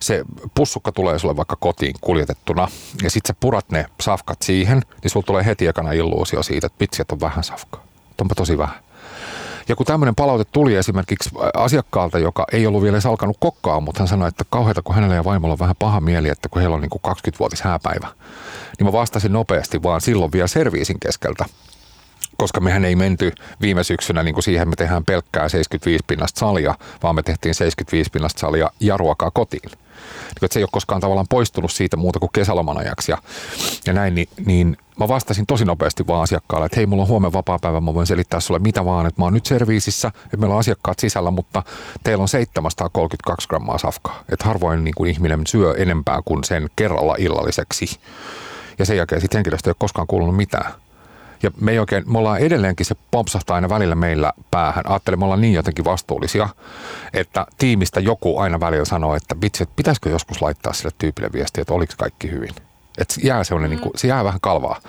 se 0.00 0.24
pussukka 0.54 0.92
tulee 0.92 1.18
sulle 1.18 1.36
vaikka 1.36 1.56
kotiin 1.56 1.94
kuljetettuna 2.00 2.68
ja 3.02 3.10
sitten 3.10 3.28
sä 3.28 3.36
purat 3.40 3.70
ne 3.70 3.86
safkat 4.00 4.42
siihen, 4.42 4.82
niin 5.02 5.10
sulla 5.10 5.26
tulee 5.26 5.44
heti 5.44 5.66
ekana 5.66 5.92
illuusio 5.92 6.42
siitä, 6.42 6.66
että 6.66 6.80
vitsi, 6.80 7.02
että 7.02 7.14
on 7.14 7.20
vähän 7.20 7.44
safkaa. 7.44 7.84
Onpa 8.20 8.34
tosi 8.34 8.58
vähän. 8.58 8.89
Ja 9.68 9.76
kun 9.76 9.86
tämmöinen 9.86 10.14
palaute 10.14 10.44
tuli 10.52 10.74
esimerkiksi 10.74 11.30
asiakkaalta, 11.54 12.18
joka 12.18 12.46
ei 12.52 12.66
ollut 12.66 12.82
vielä 12.82 12.94
edes 12.94 13.06
alkanut 13.06 13.36
kokkaa, 13.40 13.80
mutta 13.80 14.00
hän 14.00 14.08
sanoi, 14.08 14.28
että 14.28 14.44
kauheita, 14.50 14.82
kun 14.82 14.94
hänellä 14.94 15.14
ja 15.14 15.24
vaimolla 15.24 15.52
on 15.52 15.58
vähän 15.58 15.76
paha 15.78 16.00
mieli, 16.00 16.28
että 16.28 16.48
kun 16.48 16.60
heillä 16.60 16.74
on 16.74 16.80
niin 16.80 16.90
kuin 16.90 17.02
20-vuotis 17.06 17.62
hääpäivä, 17.62 18.08
niin 18.78 18.86
mä 18.86 18.92
vastasin 18.92 19.32
nopeasti 19.32 19.82
vaan 19.82 20.00
silloin 20.00 20.32
vielä 20.32 20.46
serviisin 20.46 21.00
keskeltä 21.00 21.44
koska 22.40 22.60
mehän 22.60 22.84
ei 22.84 22.96
menty 22.96 23.32
viime 23.60 23.84
syksynä 23.84 24.22
niin 24.22 24.34
kuin 24.34 24.44
siihen, 24.44 24.68
me 24.68 24.76
tehdään 24.76 25.04
pelkkää 25.04 25.48
75 25.48 26.04
pinnasta 26.06 26.40
salia, 26.40 26.74
vaan 27.02 27.14
me 27.14 27.22
tehtiin 27.22 27.54
75 27.54 28.10
pinnasta 28.10 28.40
salia 28.40 28.70
ja 28.80 28.96
ruokaa 28.96 29.30
kotiin. 29.30 29.70
Niin, 30.10 30.44
että 30.44 30.54
se 30.54 30.60
ei 30.60 30.64
ole 30.64 30.68
koskaan 30.72 31.00
tavallaan 31.00 31.26
poistunut 31.30 31.72
siitä 31.72 31.96
muuta 31.96 32.18
kuin 32.18 32.30
kesäloman 32.32 32.78
ajaksi 32.78 33.12
ja, 33.12 33.18
ja 33.86 33.92
näin, 33.92 34.14
niin, 34.14 34.28
niin 34.46 34.76
mä 35.00 35.08
vastasin 35.08 35.46
tosi 35.46 35.64
nopeasti 35.64 36.06
vaan 36.06 36.22
asiakkaalle, 36.22 36.66
että 36.66 36.76
hei, 36.76 36.86
mulla 36.86 37.02
on 37.02 37.08
huomenna 37.08 37.32
vapaa 37.32 37.58
päivä, 37.58 37.80
mä 37.80 37.94
voin 37.94 38.06
selittää 38.06 38.40
sulle 38.40 38.58
mitä 38.58 38.84
vaan, 38.84 39.06
että 39.06 39.20
mä 39.20 39.24
oon 39.24 39.34
nyt 39.34 39.46
serviisissä, 39.46 40.08
että 40.24 40.36
meillä 40.36 40.54
on 40.54 40.60
asiakkaat 40.60 40.98
sisällä, 40.98 41.30
mutta 41.30 41.62
teillä 42.04 42.22
on 42.22 42.28
732 42.28 43.48
grammaa 43.48 43.78
safkaa. 43.78 44.24
Että 44.32 44.44
harvoin 44.44 44.84
niin 44.84 44.94
kuin 44.96 45.10
ihminen 45.10 45.46
syö 45.46 45.74
enempää 45.78 46.20
kuin 46.24 46.44
sen 46.44 46.70
kerralla 46.76 47.16
illalliseksi. 47.18 48.00
Ja 48.78 48.86
sen 48.86 48.96
jälkeen 48.96 49.20
sitten 49.20 49.38
henkilöstö 49.38 49.68
ei 49.68 49.70
ole 49.70 49.76
koskaan 49.78 50.06
kuulunut 50.06 50.36
mitään. 50.36 50.72
Ja 51.42 51.50
me 51.60 51.72
ei 51.72 51.78
oikein, 51.78 52.12
me 52.12 52.18
ollaan 52.18 52.38
edelleenkin, 52.38 52.86
se 52.86 52.96
pompsahtaa 53.10 53.54
aina 53.54 53.68
välillä 53.68 53.94
meillä 53.94 54.32
päähän. 54.50 54.90
Ajattelin, 54.90 55.18
me 55.18 55.24
ollaan 55.24 55.40
niin 55.40 55.54
jotenkin 55.54 55.84
vastuullisia, 55.84 56.48
että 57.14 57.46
tiimistä 57.58 58.00
joku 58.00 58.38
aina 58.38 58.60
välillä 58.60 58.84
sanoo, 58.84 59.14
että 59.14 59.36
vitsi, 59.42 59.62
että 59.62 59.76
pitäisikö 59.76 60.10
joskus 60.10 60.42
laittaa 60.42 60.72
sille 60.72 60.90
tyypille 60.98 61.30
viestiä, 61.32 61.62
että 61.62 61.74
oliko 61.74 61.92
kaikki 61.96 62.30
hyvin. 62.30 62.50
Että 62.98 63.14
jää 63.22 63.42
mm. 63.50 63.62
niin 63.68 63.80
kuin, 63.80 63.92
se 63.96 64.08
jää 64.08 64.24
vähän 64.24 64.40
kalvaa. 64.40 64.80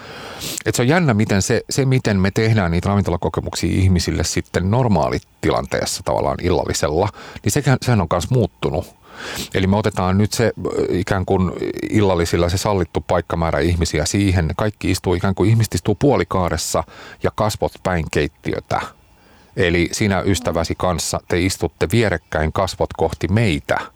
Et 0.65 0.75
se 0.75 0.81
on 0.81 0.87
jännä, 0.87 1.13
miten 1.13 1.41
se, 1.41 1.61
se, 1.69 1.85
miten 1.85 2.19
me 2.19 2.31
tehdään 2.31 2.71
niitä 2.71 2.89
ravintolakokemuksia 2.89 3.71
ihmisille 3.71 4.23
sitten 4.23 4.71
normaalitilanteessa 4.71 6.03
tavallaan 6.03 6.37
illallisella, 6.41 7.09
niin 7.43 7.51
sehän, 7.51 7.77
sehän 7.81 8.01
on 8.01 8.07
myös 8.11 8.29
muuttunut. 8.29 9.00
Eli 9.53 9.67
me 9.67 9.77
otetaan 9.77 10.17
nyt 10.17 10.33
se 10.33 10.51
ikään 10.89 11.25
kuin 11.25 11.51
illallisilla 11.89 12.49
se 12.49 12.57
sallittu 12.57 13.01
paikkamäärä 13.01 13.59
ihmisiä 13.59 14.05
siihen. 14.05 14.49
Kaikki 14.57 14.91
istuu 14.91 15.13
ikään 15.13 15.35
kuin 15.35 15.49
ihmiset 15.49 15.75
istuu 15.75 15.95
puolikaaressa 15.95 16.83
ja 17.23 17.31
kasvot 17.35 17.71
päin 17.83 18.05
keittiötä. 18.11 18.81
Eli 19.55 19.89
sinä 19.91 20.21
ystäväsi 20.21 20.75
kanssa 20.77 21.19
te 21.27 21.41
istutte 21.41 21.87
vierekkäin 21.91 22.53
kasvot 22.53 22.89
kohti 22.93 23.27
meitä– 23.27 23.79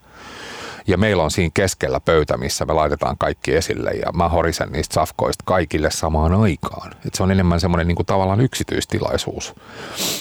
ja 0.88 0.98
meillä 0.98 1.24
on 1.24 1.32
siinä 1.32 1.52
keskellä 1.54 2.00
pöytä, 2.00 2.38
missä 2.38 2.66
me 2.66 2.74
laitetaan 2.74 3.18
kaikki 3.18 3.56
esille 3.56 3.92
ja 3.92 4.12
mä 4.12 4.30
horisen 4.30 4.72
niistä 4.72 4.94
safkoista 4.94 5.44
kaikille 5.48 5.92
samaan 5.92 6.34
aikaan. 6.34 6.92
Et 7.08 7.14
se 7.14 7.24
on 7.24 7.32
enemmän 7.32 7.60
semmoinen 7.60 7.88
niin 7.88 8.06
tavallaan 8.06 8.42
yksityistilaisuus, 8.42 9.56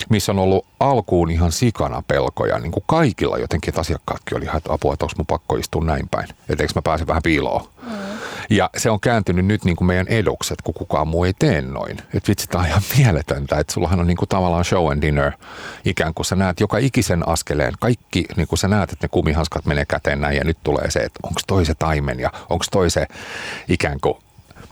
missä 0.09 0.33
on 0.33 0.39
ollut 0.39 0.67
alkuun 0.81 1.31
ihan 1.31 1.53
sikana 1.53 2.03
pelkoja. 2.09 2.59
Niin 2.59 2.73
kuin 2.73 2.85
kaikilla 2.87 3.39
jotenkin, 3.39 3.69
että 3.69 3.81
asiakkaatkin 3.81 4.37
oli, 4.37 4.47
että 4.57 4.73
apua, 4.73 4.93
että 4.93 5.05
onko 5.05 5.15
mun 5.19 5.27
pakko 5.27 5.57
istua 5.57 5.85
näin 5.85 6.09
päin. 6.09 6.29
Että 6.49 6.65
mä 6.75 6.83
pääse 6.83 7.07
vähän 7.07 7.23
piiloon. 7.23 7.69
Mm. 7.83 8.14
Ja 8.51 8.71
se 8.77 8.91
on 8.91 9.01
kääntynyt 9.01 9.47
nyt 9.47 9.65
niin 9.65 9.77
kuin 9.77 9.87
meidän 9.87 10.09
edukset, 10.09 10.63
kun 10.63 10.75
kukaan 10.75 11.09
muu 11.09 11.25
ei 11.25 11.33
tee 11.39 11.63
noin. 11.63 11.99
Että 12.15 12.29
vitsi, 12.29 12.47
tämä 12.47 12.63
on 12.63 12.69
ihan 12.69 12.83
mieletöntä, 12.99 13.59
että 13.59 13.73
sullahan 13.73 14.01
on 14.01 14.07
niin 14.07 14.17
kuin 14.17 14.29
tavallaan 14.29 14.65
show 14.65 14.93
and 14.93 15.03
dinner. 15.03 15.33
Ikään 15.85 16.15
kuin 16.15 16.27
sä 16.27 16.37
näet 16.37 16.61
joka 16.61 16.79
ikisen 16.79 17.29
askeleen, 17.29 17.73
kaikki, 17.81 18.25
niin 18.37 18.49
kuin 18.49 18.59
sä 18.59 18.69
näet, 18.69 18.93
että 18.93 19.05
ne 19.05 19.09
kumihanskat 19.09 19.65
menee 19.65 19.85
käteen 19.85 20.21
näin 20.21 20.37
ja 20.37 20.45
nyt 20.45 20.59
tulee 20.63 20.91
se, 20.91 21.01
että 21.01 21.21
onko 21.23 21.41
toi 21.47 21.65
se 21.65 21.75
taimen 21.75 22.21
ja 22.21 22.31
onko 22.51 22.65
toi 22.71 22.91
se 22.91 23.07
ikään 23.69 24.01
kuin 24.01 24.15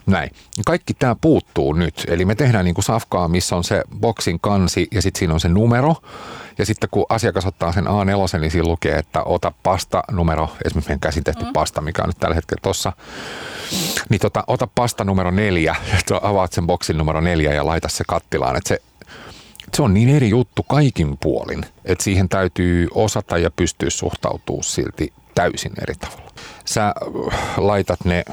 näin. 0.06 0.30
Kaikki 0.66 0.94
tämä 0.94 1.16
puuttuu 1.20 1.72
nyt. 1.72 2.04
Eli 2.08 2.24
me 2.24 2.34
tehdään 2.34 2.64
niin 2.64 2.74
kuin 2.74 2.84
safkaa, 2.84 3.28
missä 3.28 3.56
on 3.56 3.64
se 3.64 3.82
boksin 4.00 4.40
kansi 4.40 4.88
ja 4.92 5.02
sitten 5.02 5.18
siinä 5.18 5.34
on 5.34 5.40
se 5.40 5.48
numero. 5.48 5.96
Ja 6.58 6.66
sitten 6.66 6.88
kun 6.90 7.06
asiakas 7.08 7.46
ottaa 7.46 7.72
sen 7.72 7.84
A4, 7.84 8.38
niin 8.40 8.50
siinä 8.50 8.68
lukee, 8.68 8.98
että 8.98 9.22
ota 9.22 9.52
pasta 9.62 10.02
numero, 10.10 10.48
esimerkiksi 10.64 10.88
meidän 10.88 11.00
käsin 11.00 11.24
tehty 11.24 11.44
mm. 11.44 11.52
pasta, 11.52 11.80
mikä 11.80 12.02
on 12.02 12.08
nyt 12.08 12.18
tällä 12.18 12.34
hetkellä 12.34 12.60
tuossa. 12.62 12.92
Niin 14.08 14.20
tota, 14.20 14.44
ota 14.46 14.68
pasta 14.74 15.04
numero 15.04 15.30
neljä, 15.30 15.76
avaat 16.22 16.52
sen 16.52 16.66
boksin 16.66 16.98
numero 16.98 17.20
neljä 17.20 17.54
ja 17.54 17.66
laita 17.66 17.88
se 17.88 18.04
kattilaan. 18.08 18.56
Että 18.56 18.68
se, 18.68 18.82
se 19.74 19.82
on 19.82 19.94
niin 19.94 20.08
eri 20.08 20.28
juttu 20.28 20.62
kaikin 20.62 21.18
puolin, 21.22 21.66
että 21.84 22.04
siihen 22.04 22.28
täytyy 22.28 22.88
osata 22.94 23.38
ja 23.38 23.50
pystyä 23.50 23.90
suhtautumaan 23.90 24.64
silti 24.64 25.12
täysin 25.34 25.72
eri 25.82 25.94
tavalla. 25.94 26.30
Sä 26.64 26.94
laitat 27.56 28.04
ne 28.04 28.24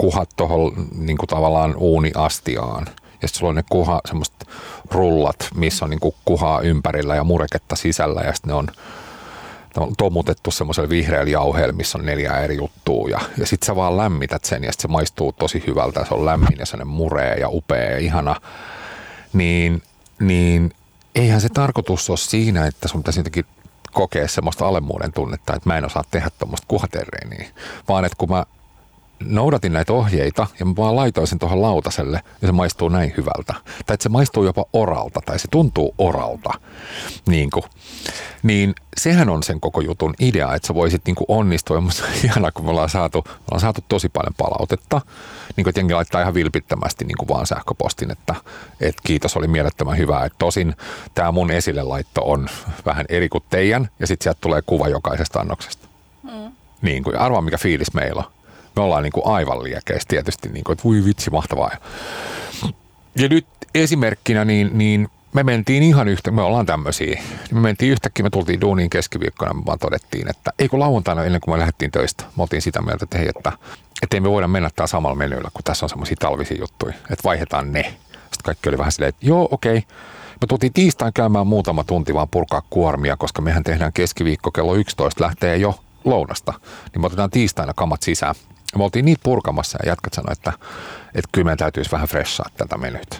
kuhat 0.00 0.30
tuohon 0.36 0.72
niin 0.98 1.16
tavallaan 1.28 1.74
uuniastiaan. 1.76 2.86
Ja 3.22 3.28
sitten 3.28 3.38
sulla 3.38 3.50
on 3.50 3.56
ne 3.56 3.64
kuha, 3.70 4.00
semmoiset 4.04 4.48
rullat, 4.90 5.48
missä 5.54 5.84
on 5.84 5.90
niin 5.90 6.00
kuin 6.00 6.14
kuhaa 6.24 6.60
ympärillä 6.60 7.16
ja 7.16 7.24
mureketta 7.24 7.76
sisällä. 7.76 8.20
Ja 8.20 8.32
sitten 8.32 8.48
ne 8.48 8.54
on, 8.54 8.68
tomutettu 9.98 10.50
semmoisella 10.50 10.88
vihreällä 10.88 11.30
jauheella, 11.30 11.72
missä 11.72 11.98
on 11.98 12.06
neljä 12.06 12.38
eri 12.38 12.56
juttua. 12.56 13.08
Ja, 13.08 13.20
ja 13.38 13.46
sitten 13.46 13.66
sä 13.66 13.76
vaan 13.76 13.96
lämmität 13.96 14.44
sen 14.44 14.64
ja 14.64 14.72
sitten 14.72 14.82
se 14.82 14.92
maistuu 14.92 15.32
tosi 15.32 15.64
hyvältä, 15.66 16.04
se 16.04 16.14
on 16.14 16.26
lämmin 16.26 16.58
ja 16.58 16.66
se 16.66 16.84
muree 16.84 17.34
ja 17.34 17.48
upea 17.48 17.90
ja 17.90 17.98
ihana, 17.98 18.36
niin, 19.32 19.82
niin 20.20 20.72
eihän 21.14 21.40
se 21.40 21.48
tarkoitus 21.48 22.10
ole 22.10 22.18
siinä, 22.18 22.66
että 22.66 22.88
sun 22.88 23.00
pitäisi 23.00 23.20
jotenkin 23.20 23.44
kokea 23.92 24.28
semmoista 24.28 24.68
alemmuuden 24.68 25.12
tunnetta, 25.12 25.54
että 25.56 25.68
mä 25.68 25.78
en 25.78 25.84
osaa 25.84 26.04
tehdä 26.10 26.30
tuommoista 26.38 26.66
kuhaterreeniä, 26.68 27.48
vaan 27.88 28.04
että 28.04 28.16
kun 28.18 28.28
mä 28.28 28.44
noudatin 29.24 29.72
näitä 29.72 29.92
ohjeita 29.92 30.46
ja 30.60 30.66
mä 30.66 30.76
vaan 30.76 30.96
laitoin 30.96 31.26
sen 31.26 31.38
tuohon 31.38 31.62
lautaselle 31.62 32.22
ja 32.42 32.48
se 32.48 32.52
maistuu 32.52 32.88
näin 32.88 33.14
hyvältä. 33.16 33.54
Tai 33.86 33.94
että 33.94 34.02
se 34.02 34.08
maistuu 34.08 34.44
jopa 34.44 34.64
oralta 34.72 35.20
tai 35.26 35.38
se 35.38 35.48
tuntuu 35.48 35.94
oralta. 35.98 36.50
Niin, 37.26 37.50
kuin. 37.50 37.64
niin 38.42 38.74
sehän 38.96 39.28
on 39.28 39.42
sen 39.42 39.60
koko 39.60 39.80
jutun 39.80 40.14
idea, 40.20 40.54
että 40.54 40.66
sä 40.66 40.74
voisit 40.74 41.02
niin 41.06 41.14
kuin 41.14 41.24
onnistua. 41.28 41.76
Ja 41.76 41.80
musta 41.80 42.04
ihanaa, 42.24 42.52
kun 42.52 42.64
me 42.64 42.70
ollaan 42.70 42.88
saatu, 42.88 43.22
me 43.26 43.32
ollaan 43.32 43.60
saatu 43.60 43.84
tosi 43.88 44.08
paljon 44.08 44.34
palautetta. 44.36 45.00
Niin 45.56 45.64
kuin 45.64 45.74
jengi 45.76 45.94
laittaa 45.94 46.20
ihan 46.20 46.34
vilpittömästi 46.34 47.04
niin 47.04 47.18
kuin 47.18 47.28
vaan 47.28 47.46
sähköpostin, 47.46 48.10
että, 48.10 48.34
että 48.80 49.02
kiitos, 49.06 49.36
oli 49.36 49.48
mielettömän 49.48 49.98
hyvää. 49.98 50.24
Että 50.24 50.38
tosin 50.38 50.76
tämä 51.14 51.32
mun 51.32 51.50
esille 51.50 51.82
laitto 51.82 52.22
on 52.24 52.48
vähän 52.86 53.06
eri 53.08 53.28
kuin 53.28 53.44
teidän 53.50 53.88
ja 53.98 54.06
sitten 54.06 54.24
sieltä 54.24 54.38
tulee 54.40 54.62
kuva 54.66 54.88
jokaisesta 54.88 55.40
annoksesta. 55.40 55.88
Mm. 56.22 56.52
Niin 56.82 57.02
kuin, 57.02 57.18
arvaa 57.18 57.42
mikä 57.42 57.58
fiilis 57.58 57.94
meillä 57.94 58.22
on 58.26 58.39
me 58.76 58.82
ollaan 58.82 59.02
niin 59.02 59.12
kuin 59.12 59.26
aivan 59.26 59.62
liekeissä 59.62 60.08
tietysti, 60.08 60.48
niin 60.48 60.64
kuin, 60.64 60.72
että 60.72 60.84
voi 60.84 61.04
vitsi, 61.04 61.30
mahtavaa. 61.30 61.70
Ja 63.18 63.28
nyt 63.28 63.46
esimerkkinä, 63.74 64.44
niin, 64.44 64.70
niin 64.72 65.08
me 65.32 65.42
mentiin 65.42 65.82
ihan 65.82 66.08
yhtä, 66.08 66.30
me 66.30 66.42
ollaan 66.42 66.66
tämmöisiä. 66.66 67.22
Me 67.52 67.60
mentiin 67.60 67.92
yhtäkkiä, 67.92 68.22
me 68.22 68.30
tultiin 68.30 68.60
duuniin 68.60 68.90
keskiviikkona, 68.90 69.54
me 69.54 69.62
vaan 69.66 69.78
todettiin, 69.78 70.30
että 70.30 70.52
ei 70.58 70.68
kun 70.68 70.80
lauantaina 70.80 71.24
ennen 71.24 71.40
kuin 71.40 71.54
me 71.54 71.58
lähdettiin 71.58 71.90
töistä, 71.90 72.24
me 72.36 72.42
oltiin 72.42 72.62
sitä 72.62 72.82
mieltä, 72.82 73.04
että 73.04 73.18
hei, 73.18 73.28
että, 73.36 73.52
että 74.02 74.16
ei 74.16 74.20
me 74.20 74.30
voida 74.30 74.48
mennä 74.48 74.70
täällä 74.76 74.88
samalla 74.88 75.16
menyllä, 75.16 75.50
kun 75.54 75.64
tässä 75.64 75.86
on 75.86 75.90
semmoisia 75.90 76.16
talvisia 76.20 76.58
juttuja, 76.60 76.94
että 76.94 77.24
vaihdetaan 77.24 77.72
ne. 77.72 77.82
Sitten 77.82 78.44
kaikki 78.44 78.68
oli 78.68 78.78
vähän 78.78 78.92
silleen, 78.92 79.08
että 79.08 79.26
joo, 79.26 79.48
okei. 79.50 79.78
Okay. 79.78 79.90
Me 80.40 80.46
tultiin 80.46 80.72
tiistain 80.72 81.12
käymään 81.12 81.46
muutama 81.46 81.84
tunti 81.84 82.14
vaan 82.14 82.28
purkaa 82.28 82.62
kuormia, 82.70 83.16
koska 83.16 83.42
mehän 83.42 83.64
tehdään 83.64 83.92
keskiviikko 83.92 84.50
kello 84.50 84.74
11 84.74 85.24
lähtee 85.24 85.56
jo 85.56 85.80
lounasta. 86.04 86.52
Niin 86.92 87.00
me 87.00 87.06
otetaan 87.06 87.30
tiistaina 87.30 87.72
kamat 87.76 88.02
sisään. 88.02 88.34
Me 88.76 88.84
oltiin 88.84 89.04
niitä 89.04 89.20
purkamassa 89.22 89.78
ja 89.82 89.90
jatkat 89.90 90.14
sanoi, 90.14 90.32
että, 90.32 90.52
että 91.14 91.28
kyllä 91.32 91.44
meidän 91.44 91.58
täytyisi 91.58 91.90
vähän 91.92 92.08
freshaa 92.08 92.46
tätä 92.56 92.76
menytä. 92.76 93.16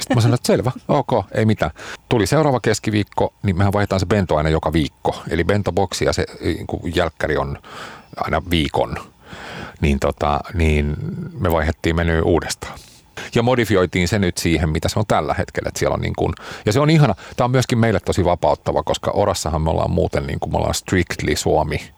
Sitten 0.00 0.16
mä 0.16 0.20
sanoin, 0.20 0.34
että 0.34 0.46
selvä, 0.46 0.72
ok, 0.88 1.10
ei 1.34 1.44
mitään. 1.44 1.70
Tuli 2.08 2.26
seuraava 2.26 2.60
keskiviikko, 2.60 3.34
niin 3.42 3.58
mehän 3.58 3.72
vaihdetaan 3.72 4.00
se 4.00 4.06
bento 4.06 4.36
aina 4.36 4.48
joka 4.48 4.72
viikko. 4.72 5.22
Eli 5.30 5.44
bentoboksi 5.44 6.04
ja 6.04 6.12
se 6.12 6.26
niin 6.40 6.66
jälkkäri 6.94 7.36
on 7.36 7.58
aina 8.16 8.42
viikon. 8.50 8.96
Niin, 9.80 10.00
tota, 10.00 10.40
niin 10.54 10.96
me 11.40 11.52
vaihdettiin 11.52 11.96
meny 11.96 12.22
uudestaan. 12.22 12.78
Ja 13.34 13.42
modifioitiin 13.42 14.08
se 14.08 14.18
nyt 14.18 14.38
siihen, 14.38 14.70
mitä 14.70 14.88
se 14.88 14.98
on 14.98 15.04
tällä 15.08 15.34
hetkellä. 15.34 15.68
Että 15.68 15.78
siellä 15.78 15.94
on 15.94 16.00
niin 16.00 16.16
kuin, 16.16 16.32
ja 16.66 16.72
se 16.72 16.80
on 16.80 16.90
ihana. 16.90 17.14
Tämä 17.36 17.44
on 17.44 17.50
myöskin 17.50 17.78
meille 17.78 18.00
tosi 18.00 18.24
vapauttava, 18.24 18.82
koska 18.82 19.10
Orassahan 19.10 19.62
me 19.62 19.70
ollaan 19.70 19.90
muuten 19.90 20.26
niin 20.26 20.40
kuin 20.40 20.52
me 20.52 20.56
ollaan 20.56 20.74
strictly 20.74 21.36
Suomi 21.36 21.92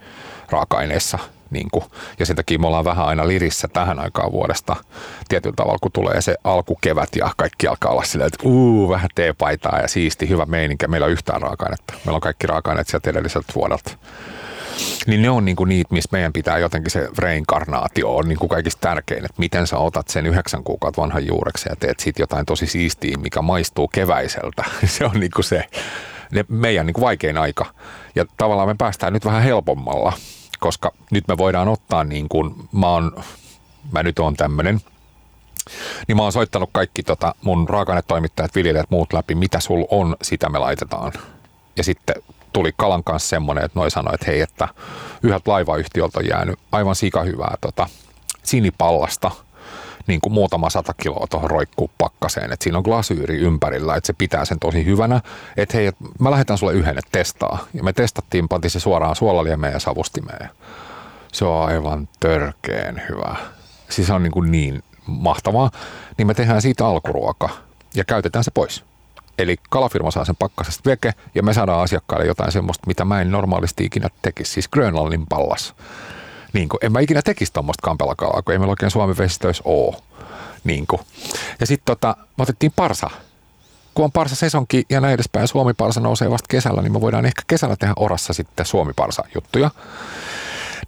raaka-aineissa– 0.51 1.19
niin 1.51 1.69
kuin, 1.73 1.85
ja 2.19 2.27
sen 2.27 2.37
takia 2.37 2.59
me 2.59 2.67
ollaan 2.67 2.85
vähän 2.85 3.07
aina 3.07 3.29
lirissä 3.29 3.69
tähän 3.69 3.99
aikaan 3.99 4.33
vuodesta 4.33 4.77
tietyllä 5.29 5.55
tavalla, 5.57 5.79
kun 5.83 5.93
tulee 5.93 6.21
se 6.21 6.35
alkukevät 6.45 7.09
ja 7.17 7.31
kaikki 7.37 7.67
alkaa 7.67 7.93
olla 7.93 8.05
silleen, 8.05 8.31
että 8.35 8.49
uu, 8.49 8.89
vähän 8.89 9.09
teepaitaa 9.15 9.79
ja 9.79 9.89
siisti, 9.89 10.29
hyvä 10.29 10.47
meininki. 10.47 10.89
Meillä 10.89 11.05
on 11.05 11.13
yhtään 11.13 11.43
raaka-ainetta. 11.43 11.95
Meillä 11.95 12.17
on 12.17 12.21
kaikki 12.21 12.47
raaka-aineet 12.47 12.89
sieltä 12.89 13.11
edelliseltä 13.11 13.53
vuodelta. 13.55 13.91
Niin 15.07 15.23
ne 15.23 15.31
on 15.31 15.45
niinku 15.45 15.65
niitä, 15.65 15.95
missä 15.95 16.09
meidän 16.13 16.33
pitää 16.33 16.59
jotenkin 16.59 16.91
se 16.91 17.09
reinkarnaatio 17.19 18.17
on 18.17 18.29
niinku 18.29 18.49
kaikista 18.49 18.81
tärkein, 18.81 19.25
että 19.25 19.39
miten 19.39 19.67
sä 19.67 19.79
otat 19.79 20.09
sen 20.09 20.27
yhdeksän 20.27 20.65
kuukautta 20.65 21.03
vanhan 21.03 21.27
juureksi 21.27 21.69
ja 21.69 21.77
teet 21.77 22.01
siitä 22.01 22.23
jotain 22.23 22.47
tosi 22.47 22.67
siistiä, 22.67 23.17
mikä 23.19 23.43
maistuu 23.43 23.89
keväiseltä. 23.89 24.65
se 24.87 25.05
on 25.05 25.21
niinku 25.21 25.43
se 25.43 25.65
ne 26.33 26.45
meidän 26.49 26.87
niinku 26.87 27.01
vaikein 27.01 27.39
aika. 27.39 27.67
Ja 28.15 28.25
tavallaan 28.37 28.69
me 28.69 28.75
päästään 28.79 29.13
nyt 29.13 29.25
vähän 29.25 29.43
helpommalla 29.43 30.13
koska 30.61 30.93
nyt 31.11 31.29
me 31.29 31.39
voidaan 31.39 31.69
ottaa 31.69 32.05
niin 32.05 32.29
kuin, 32.29 32.55
mä, 32.73 32.89
oon, 32.89 33.13
mä 33.93 34.03
nyt 34.03 34.19
oon 34.19 34.35
tämmönen, 34.35 34.81
niin 36.09 36.17
mä 36.17 36.23
oon 36.23 36.33
soittanut 36.33 36.71
kaikki 36.73 37.03
tota 37.03 37.35
mun 37.43 37.69
raaka-ainetoimittajat, 37.69 38.55
viljelijät, 38.55 38.91
muut 38.91 39.13
läpi, 39.13 39.35
mitä 39.35 39.61
sul 39.61 39.85
on, 39.91 40.17
sitä 40.23 40.49
me 40.49 40.59
laitetaan. 40.59 41.13
Ja 41.77 41.85
sitten 41.85 42.17
tuli 42.53 42.73
Kalan 42.77 43.05
kanssa 43.05 43.29
semmoinen, 43.29 43.65
että 43.65 43.79
noi 43.79 43.91
sanoi, 43.91 44.15
että 44.15 44.27
hei, 44.27 44.41
että 44.41 44.69
yhdeltä 45.23 45.51
laivayhtiöltä 45.51 46.19
on 46.19 46.29
jäänyt 46.29 46.59
aivan 46.73 46.95
sika 46.95 47.23
hyvää 47.23 47.55
tota, 47.61 47.89
sinipallasta, 48.43 49.31
niin 50.11 50.21
kuin 50.21 50.33
muutama 50.33 50.71
sata 50.71 50.95
kiloa 50.95 51.27
tuohon 51.31 51.51
roikkuu 51.51 51.91
pakkaseen. 51.99 52.53
Että 52.53 52.65
siinä 52.65 52.79
on 52.79 52.85
glasyyri 52.85 53.37
ympärillä, 53.37 53.97
että 53.97 54.07
se 54.07 54.13
pitää 54.13 54.45
sen 54.45 54.59
tosi 54.59 54.85
hyvänä. 54.85 55.21
Että 55.57 55.77
hei, 55.77 55.93
mä 56.19 56.31
lähetän 56.31 56.59
sulle 56.59 56.73
yhden, 56.73 56.99
että 56.99 57.09
testaa. 57.13 57.59
Ja 57.75 57.83
me 57.83 57.93
testattiin, 57.93 58.49
pantiin 58.49 58.71
se 58.71 58.81
suoraan 58.81 59.17
suolaliemeen 59.17 59.73
ja 59.73 59.79
savustimeen. 59.79 60.51
Se 61.33 61.45
on 61.45 61.67
aivan 61.67 62.09
törkeen 62.21 63.03
hyvä. 63.09 63.37
Siis 63.89 64.11
on 64.11 64.23
niin, 64.23 64.33
kuin 64.33 64.51
niin 64.51 64.83
mahtavaa. 65.07 65.71
Niin 66.19 66.27
me 66.27 66.35
tehdään 66.35 66.63
siitä 66.63 66.87
alkuruoka 66.87 67.49
ja 67.95 68.05
käytetään 68.05 68.45
se 68.45 68.51
pois. 68.51 68.85
Eli 69.39 69.57
kalafirma 69.71 70.11
saa 70.11 70.25
sen 70.25 70.37
pakkasesta 70.37 70.91
veke 70.91 71.13
ja 71.35 71.43
me 71.43 71.55
saadaan 71.55 71.83
asiakkaille 71.83 72.27
jotain 72.27 72.53
semmoista, 72.53 72.87
mitä 72.87 73.05
mä 73.05 73.21
en 73.21 73.31
normaalisti 73.31 73.85
ikinä 73.85 74.09
tekisi. 74.23 74.53
Siis 74.53 74.69
Grönlannin 74.69 75.27
pallas. 75.27 75.75
Niin 76.53 76.69
kuin, 76.69 76.79
en 76.83 76.93
mä 76.93 77.01
ikinä 77.01 77.23
tekisi 77.23 77.53
tuommoista 77.53 77.83
kampelakalaa, 77.83 78.43
kun 78.43 78.53
ei 78.53 78.59
meillä 78.59 78.71
oikein 78.71 78.91
Suomen 78.91 79.19
vesistöissä 79.19 79.63
ole. 79.67 79.97
Niin 80.65 80.87
kuin. 80.87 81.01
Ja 81.61 81.67
sitten 81.67 81.97
tota, 81.97 82.17
me 82.39 82.43
otettiin 82.43 82.73
parsa. 82.77 83.11
Kun 83.95 84.05
on 84.05 84.13
parsa 84.13 84.37
sesonki 84.37 84.85
ja 84.91 85.01
näin 85.01 85.15
edespäin, 85.15 85.49
Suomi 85.49 85.75
parsa 85.75 86.01
nousee 86.01 86.31
vasta 86.31 86.47
kesällä, 86.49 86.83
niin 86.83 86.93
me 86.93 87.01
voidaan 87.01 87.27
ehkä 87.27 87.43
kesällä 87.47 87.77
tehdä 87.77 87.95
orassa 87.97 88.33
sitten 88.33 88.67
Suomi 88.67 88.93
parsa 88.97 89.25
juttuja. 89.35 89.71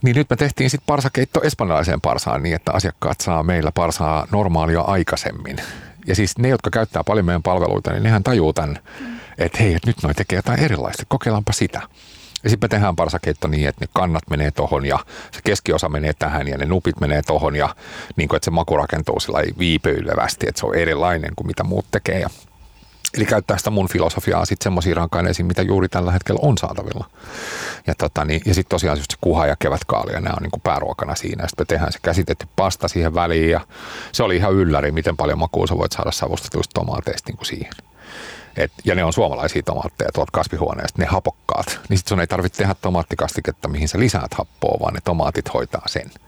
Niin 0.03 0.17
nyt 0.17 0.31
me 0.31 0.37
tehtiin 0.37 0.71
sitten 0.71 0.87
parsakeitto 0.87 1.43
espanjalaiseen 1.43 2.01
parsaan 2.01 2.43
niin, 2.43 2.55
että 2.55 2.73
asiakkaat 2.73 3.21
saa 3.21 3.43
meillä 3.43 3.73
parsaa 3.73 4.27
normaalia 4.31 4.81
aikaisemmin. 4.81 5.57
Ja 6.07 6.15
siis 6.15 6.39
ne, 6.39 6.49
jotka 6.49 6.71
käyttää 6.71 7.05
paljon 7.05 7.27
meidän 7.27 7.43
palveluita, 7.43 7.91
niin 7.91 8.03
nehän 8.03 8.23
tajuu 8.23 8.53
tämän, 8.53 8.79
että 9.39 9.59
hei, 9.59 9.75
että 9.75 9.89
nyt 9.89 10.03
noi 10.03 10.15
tekee 10.15 10.37
jotain 10.37 10.61
erilaista, 10.61 11.03
kokeillaanpa 11.09 11.53
sitä. 11.53 11.83
Ja 12.45 12.51
sitten 12.51 12.67
me 12.67 12.69
tehdään 12.69 12.97
parsakeitto 12.97 13.49
niin, 13.49 13.69
että 13.69 13.85
ne 13.85 13.89
kannat 13.93 14.23
menee 14.31 14.51
tohon 14.51 14.87
ja 14.87 14.99
se 15.33 15.41
keskiosa 15.45 15.89
menee 15.89 16.13
tähän 16.19 16.49
ja 16.49 16.59
ne 16.59 16.67
nupit 16.67 17.01
menee 17.01 17.23
tohon 17.23 17.57
ja 17.57 17.75
niin 18.17 18.29
kuin, 18.29 18.37
että 18.37 18.45
se 18.45 18.51
maku 18.51 18.77
rakentuu 18.77 19.21
sillä 19.21 19.39
viipyilevästi, 19.59 20.47
että 20.49 20.61
se 20.61 20.67
on 20.67 20.75
erilainen 20.75 21.33
kuin 21.37 21.47
mitä 21.47 21.65
muut 21.65 21.87
tekee. 21.91 22.21
Ja 22.21 22.29
Eli 23.15 23.27
käyttää 23.27 23.59
sitä 23.59 23.71
mun 23.71 23.89
filosofiaa 23.89 24.45
sitten 24.45 24.65
semmoisiin 24.65 24.97
raaka-aineisiin, 24.97 25.47
mitä 25.47 25.63
juuri 25.63 25.89
tällä 25.89 26.13
hetkellä 26.13 26.39
on 26.43 26.59
saatavilla. 26.59 27.11
Ja, 27.87 27.95
tota, 27.99 28.25
niin, 28.25 28.43
ja 28.47 28.55
sitten 28.55 28.71
tosiaan 28.71 28.99
just 28.99 29.11
se 29.11 29.17
kuha 29.21 29.47
ja 29.47 29.57
kevätkaali, 29.59 30.13
ja 30.13 30.21
nämä 30.21 30.35
on 30.37 30.43
niin 30.43 30.51
kuin 30.51 30.61
pääruokana 30.61 31.15
siinä. 31.15 31.49
Sitten 31.49 31.63
me 31.63 31.67
tehdään 31.67 31.93
se 31.93 31.99
käsitetty 32.03 32.47
pasta 32.57 32.89
siihen 32.89 33.15
väliin, 33.15 33.51
ja 33.51 33.61
se 34.13 34.23
oli 34.23 34.37
ihan 34.37 34.53
ylläri, 34.53 34.93
miten 34.93 35.17
paljon 35.17 35.39
makua 35.39 35.67
sä 35.67 35.79
voit 35.79 35.93
saada 35.93 36.11
savustetuista 36.11 36.81
tomaateista 36.81 37.29
niin 37.29 37.37
kuin 37.37 37.47
siihen. 37.47 37.73
Et, 38.57 38.73
ja 38.85 38.95
ne 38.95 39.05
on 39.05 39.13
suomalaisia 39.13 39.63
tomaatteja 39.63 40.11
tuolta 40.15 40.31
kasvihuoneesta, 40.33 41.03
ne 41.03 41.07
hapokkaat. 41.07 41.81
Niin 41.89 41.99
sitten 41.99 42.09
sun 42.09 42.21
ei 42.21 42.27
tarvitse 42.27 42.59
tehdä 42.59 42.75
tomaattikastiketta, 42.75 43.69
mihin 43.69 43.89
sä 43.89 43.99
lisäät 43.99 44.35
happoa, 44.35 44.81
vaan 44.81 44.95
ne 44.95 45.01
tomaatit 45.05 45.55
hoitaa 45.55 45.83
sen. 45.87 46.11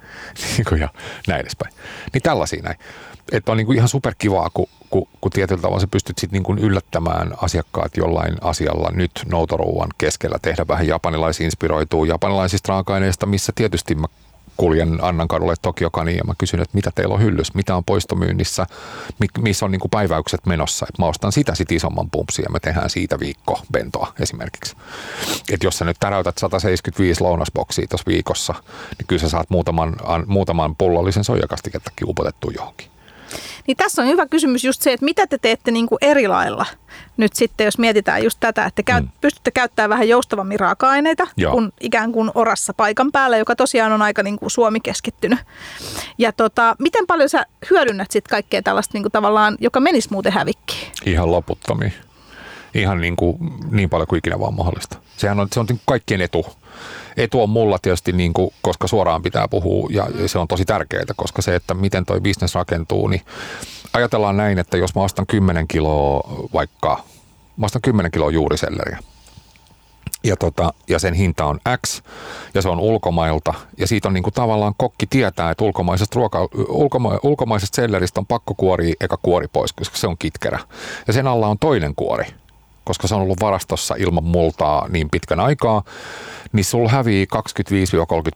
Niin 0.56 0.80
ja 0.80 0.88
näin 1.28 1.40
edespäin. 1.40 1.74
Niin 2.12 2.22
tällaisia 2.22 2.62
näin. 2.62 2.78
Että 3.32 3.52
on 3.52 3.56
niin 3.56 3.66
kuin 3.66 3.76
ihan 3.76 3.88
superkivaa, 3.88 4.50
kun, 4.54 4.66
kun, 4.90 5.08
kun 5.20 5.30
tietyllä 5.30 5.62
tavalla 5.62 5.80
sä 5.80 5.86
pystyt 5.86 6.18
sitten 6.18 6.42
niin 6.42 6.58
yllättämään 6.58 7.34
asiakkaat 7.42 7.96
jollain 7.96 8.36
asialla 8.40 8.90
nyt 8.92 9.10
noutoruuan 9.30 9.88
keskellä, 9.98 10.38
tehdä 10.42 10.68
vähän 10.68 10.86
japanilaisinspiroituu 10.86 12.04
japanilaisista 12.04 12.72
raaka-aineista, 12.72 13.26
missä 13.26 13.52
tietysti 13.54 13.94
mä 13.94 14.06
kuljen 14.56 14.98
Annan 15.02 15.28
kadulle 15.28 15.54
Tokiokani 15.62 16.16
ja 16.16 16.24
mä 16.24 16.32
kysyn, 16.38 16.60
että 16.60 16.74
mitä 16.74 16.90
teillä 16.94 17.14
on 17.14 17.22
hyllys, 17.22 17.54
mitä 17.54 17.76
on 17.76 17.84
poistomyynnissä, 17.84 18.66
missä 19.38 19.64
on 19.64 19.70
niin 19.70 19.80
kuin 19.80 19.90
päiväykset 19.90 20.46
menossa. 20.46 20.86
Että 20.88 21.02
mä 21.02 21.06
ostan 21.06 21.32
sitä 21.32 21.54
sitten 21.54 21.76
isomman 21.76 22.10
pumpsia 22.10 22.42
ja 22.42 22.50
me 22.50 22.60
tehdään 22.60 22.90
siitä 22.90 23.20
viikko 23.20 23.60
bentoa 23.72 24.12
esimerkiksi. 24.20 24.76
Että 25.52 25.66
jos 25.66 25.78
sä 25.78 25.84
nyt 25.84 25.96
täräytät 26.00 26.38
175 26.38 27.20
lounasboksia 27.20 27.86
tuossa 27.88 28.06
viikossa, 28.06 28.54
niin 28.98 29.06
kyllä 29.06 29.20
sä 29.20 29.28
saat 29.28 29.50
muutaman, 29.50 29.96
muutaman 30.26 30.76
pullollisen 30.76 31.24
soijakastikettakin 31.24 32.08
upotettua 32.08 32.50
johonkin. 32.54 32.93
Niin 33.66 33.76
tässä 33.76 34.02
on 34.02 34.08
hyvä 34.08 34.26
kysymys 34.26 34.64
just 34.64 34.82
se, 34.82 34.92
että 34.92 35.04
mitä 35.04 35.26
te 35.26 35.38
teette 35.38 35.70
niin 35.70 35.86
kuin 35.86 35.98
eri 36.00 36.28
lailla 36.28 36.66
nyt 37.16 37.32
sitten, 37.34 37.64
jos 37.64 37.78
mietitään 37.78 38.24
just 38.24 38.40
tätä, 38.40 38.64
että 38.64 38.82
käy, 38.82 39.00
mm. 39.00 39.08
pystytte 39.20 39.50
käyttämään 39.50 39.90
vähän 39.90 40.08
joustavammin 40.08 40.60
raaka-aineita 40.60 41.26
kuin 41.50 41.72
ikään 41.80 42.12
kuin 42.12 42.30
orassa 42.34 42.74
paikan 42.74 43.12
päällä, 43.12 43.36
joka 43.36 43.56
tosiaan 43.56 43.92
on 43.92 44.02
aika 44.02 44.22
niin 44.22 44.38
kuin 44.38 44.50
Suomi 44.50 44.80
keskittynyt. 44.80 45.38
Ja 46.18 46.32
tota, 46.32 46.76
miten 46.78 47.06
paljon 47.06 47.28
sä 47.28 47.46
hyödynnät 47.70 48.10
sitten 48.10 48.30
kaikkea 48.30 48.62
tällaista 48.62 48.90
niin 48.94 49.02
kuin 49.02 49.12
tavallaan, 49.12 49.56
joka 49.60 49.80
menisi 49.80 50.08
muuten 50.10 50.32
hävikkiin? 50.32 50.92
Ihan 51.06 51.30
loputtomiin. 51.30 51.92
Ihan 52.74 53.00
niin, 53.00 53.16
kuin, 53.16 53.36
niin 53.70 53.90
paljon 53.90 54.06
kuin 54.06 54.18
ikinä 54.18 54.40
vaan 54.40 54.54
mahdollista. 54.54 54.98
Sehän 55.16 55.40
on, 55.40 55.48
se 55.52 55.60
on 55.60 55.66
kaikkien 55.86 56.20
etu 56.20 56.46
etu 57.16 57.42
on 57.42 57.50
mulla 57.50 57.78
tietysti, 57.82 58.12
niin 58.12 58.32
kuin, 58.32 58.50
koska 58.62 58.86
suoraan 58.86 59.22
pitää 59.22 59.48
puhua 59.48 59.88
ja 59.90 60.06
se 60.26 60.38
on 60.38 60.48
tosi 60.48 60.64
tärkeää, 60.64 61.04
koska 61.16 61.42
se, 61.42 61.54
että 61.54 61.74
miten 61.74 62.06
toi 62.06 62.20
bisnes 62.20 62.54
rakentuu, 62.54 63.08
niin 63.08 63.22
ajatellaan 63.92 64.36
näin, 64.36 64.58
että 64.58 64.76
jos 64.76 64.94
mä 64.94 65.02
ostan 65.02 65.26
10 65.26 65.68
kiloa 65.68 66.48
vaikka, 66.52 67.04
mä 67.56 67.66
ostan 67.66 67.82
10 67.82 68.10
kiloa 68.10 68.30
juuriselleriä, 68.30 68.98
ja, 70.24 70.36
tota, 70.36 70.72
ja 70.88 70.98
sen 70.98 71.14
hinta 71.14 71.44
on 71.44 71.60
X 71.86 72.02
ja 72.54 72.62
se 72.62 72.68
on 72.68 72.80
ulkomailta 72.80 73.54
ja 73.78 73.86
siitä 73.86 74.08
on 74.08 74.14
niin 74.14 74.22
kuin 74.22 74.34
tavallaan 74.34 74.74
kokki 74.76 75.06
tietää, 75.06 75.50
että 75.50 75.64
ulkomaisesta, 75.64 76.16
ruoka, 76.16 76.48
ulkoma, 76.68 77.18
ulkomaisesta 77.22 77.76
selleristä 77.76 78.20
on 78.20 78.26
pakko 78.26 78.54
kuori 78.54 78.92
eka 79.00 79.16
kuori 79.22 79.48
pois, 79.52 79.72
koska 79.72 79.96
se 79.96 80.06
on 80.06 80.18
kitkerä. 80.18 80.58
Ja 81.06 81.12
sen 81.12 81.26
alla 81.26 81.48
on 81.48 81.58
toinen 81.58 81.94
kuori, 81.94 82.24
koska 82.84 83.08
se 83.08 83.14
on 83.14 83.20
ollut 83.20 83.40
varastossa 83.40 83.94
ilman 83.98 84.24
multaa 84.24 84.88
niin 84.88 85.10
pitkän 85.10 85.40
aikaa, 85.40 85.82
niin 86.52 86.64
sulla 86.64 86.90
hävii 86.90 87.26
25-30 87.34 87.38